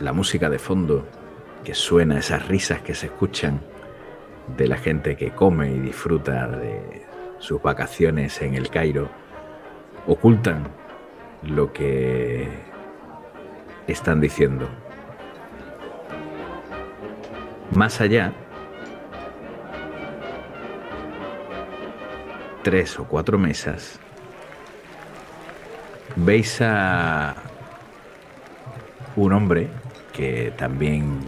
la 0.00 0.12
música 0.12 0.48
de 0.48 0.58
fondo 0.58 1.06
que 1.64 1.74
suena, 1.74 2.18
esas 2.18 2.46
risas 2.46 2.80
que 2.82 2.94
se 2.94 3.06
escuchan 3.06 3.60
de 4.56 4.68
la 4.68 4.76
gente 4.76 5.16
que 5.16 5.32
come 5.32 5.70
y 5.72 5.80
disfruta 5.80 6.46
de 6.48 7.04
sus 7.38 7.60
vacaciones 7.60 8.40
en 8.40 8.54
el 8.54 8.70
Cairo, 8.70 9.08
ocultan 10.06 10.68
lo 11.42 11.72
que 11.72 12.48
están 13.88 14.20
diciendo. 14.20 14.68
Más 17.74 18.00
allá, 18.00 18.32
tres 22.62 22.98
o 22.98 23.04
cuatro 23.04 23.38
mesas, 23.38 24.00
veis 26.24 26.60
a 26.60 27.34
un 29.16 29.32
hombre 29.32 29.68
que 30.12 30.52
también 30.56 31.20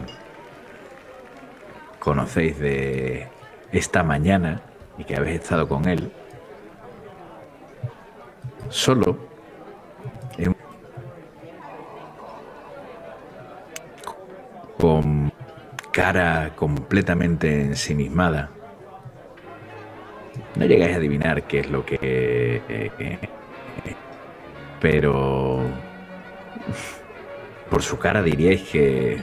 conocéis 1.99 2.59
de 2.59 3.29
esta 3.73 4.03
mañana 4.03 4.63
y 4.99 5.05
que 5.05 5.17
habéis 5.17 5.41
estado 5.41 5.69
con 5.69 5.89
él, 5.89 6.11
solo 8.69 9.29
con 14.79 15.31
cara 15.93 16.53
completamente 16.57 17.61
ensimismada. 17.61 18.49
No 20.57 20.65
llegáis 20.65 20.95
a 20.95 20.97
adivinar 20.97 21.43
qué 21.43 21.61
es 21.61 21.71
lo 21.71 21.85
que... 21.85 21.99
eh, 22.01 22.91
eh, 22.99 23.19
pero... 24.81 25.61
Por 27.69 27.83
su 27.83 27.99
cara 27.99 28.23
diríais 28.23 28.63
que... 28.63 29.21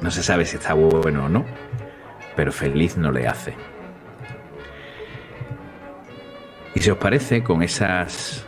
No 0.00 0.10
se 0.10 0.22
sabe 0.22 0.44
si 0.44 0.56
está 0.56 0.74
bueno 0.74 1.26
o 1.26 1.28
no, 1.28 1.44
pero 2.34 2.52
feliz 2.52 2.96
no 2.96 3.10
le 3.12 3.26
hace. 3.26 3.54
Y 6.74 6.80
si 6.80 6.90
os 6.90 6.98
parece, 6.98 7.42
con 7.42 7.62
esas 7.62 8.46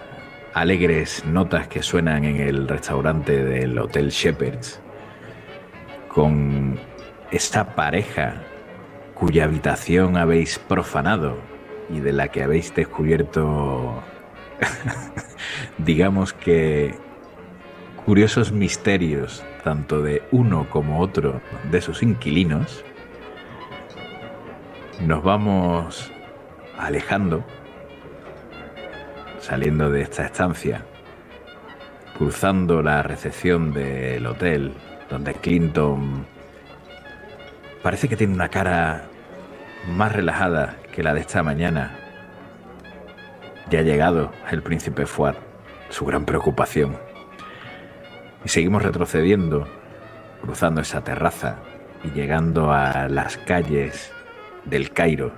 alegres 0.52 1.24
notas 1.24 1.68
que 1.68 1.82
suenan 1.82 2.24
en 2.24 2.40
el 2.40 2.68
restaurante 2.68 3.44
del 3.44 3.78
Hotel 3.78 4.10
Shepherds, 4.10 4.80
con 6.08 6.78
esta 7.30 7.74
pareja 7.74 8.42
cuya 9.14 9.44
habitación 9.44 10.16
habéis 10.16 10.58
profanado 10.58 11.38
y 11.88 12.00
de 12.00 12.12
la 12.12 12.28
que 12.28 12.42
habéis 12.42 12.74
descubierto, 12.74 14.02
digamos 15.78 16.32
que, 16.32 16.94
curiosos 18.04 18.52
misterios, 18.52 19.44
tanto 19.64 20.02
de 20.02 20.22
uno 20.30 20.68
como 20.70 21.00
otro 21.00 21.40
de 21.70 21.80
sus 21.80 22.02
inquilinos, 22.02 22.84
nos 25.06 25.22
vamos 25.22 26.10
alejando, 26.78 27.44
saliendo 29.40 29.90
de 29.90 30.02
esta 30.02 30.24
estancia, 30.24 30.84
cruzando 32.16 32.82
la 32.82 33.02
recepción 33.02 33.72
del 33.72 34.26
hotel, 34.26 34.72
donde 35.08 35.34
Clinton 35.34 36.26
parece 37.82 38.08
que 38.08 38.16
tiene 38.16 38.34
una 38.34 38.48
cara 38.48 39.04
más 39.88 40.12
relajada 40.12 40.76
que 40.92 41.02
la 41.02 41.14
de 41.14 41.20
esta 41.20 41.42
mañana. 41.42 42.07
Ya 43.70 43.80
ha 43.80 43.82
llegado 43.82 44.32
el 44.50 44.62
príncipe 44.62 45.04
Fuad, 45.04 45.34
su 45.90 46.06
gran 46.06 46.24
preocupación. 46.24 46.96
Y 48.42 48.48
seguimos 48.48 48.82
retrocediendo, 48.82 49.68
cruzando 50.40 50.80
esa 50.80 51.04
terraza 51.04 51.56
y 52.02 52.10
llegando 52.12 52.72
a 52.72 53.08
las 53.08 53.36
calles 53.36 54.10
del 54.64 54.90
Cairo, 54.92 55.32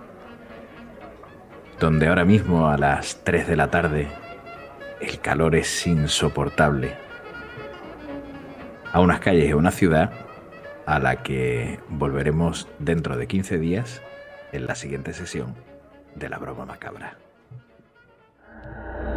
donde 1.80 2.06
ahora 2.06 2.24
mismo 2.24 2.68
a 2.68 2.78
las 2.78 3.24
3 3.24 3.48
de 3.48 3.56
la 3.56 3.68
tarde 3.68 4.08
el 5.00 5.18
calor 5.20 5.56
es 5.56 5.86
insoportable. 5.88 6.96
A 8.92 9.00
unas 9.00 9.18
calles 9.18 9.50
a 9.50 9.56
una 9.56 9.72
ciudad 9.72 10.12
a 10.86 11.00
la 11.00 11.24
que 11.24 11.80
volveremos 11.88 12.68
dentro 12.78 13.16
de 13.16 13.26
15 13.26 13.58
días 13.58 14.02
en 14.52 14.66
la 14.66 14.76
siguiente 14.76 15.14
sesión 15.14 15.56
de 16.14 16.28
la 16.28 16.38
broma 16.38 16.64
macabra. 16.64 17.16
Thank 18.62 19.04
you. 19.04 19.09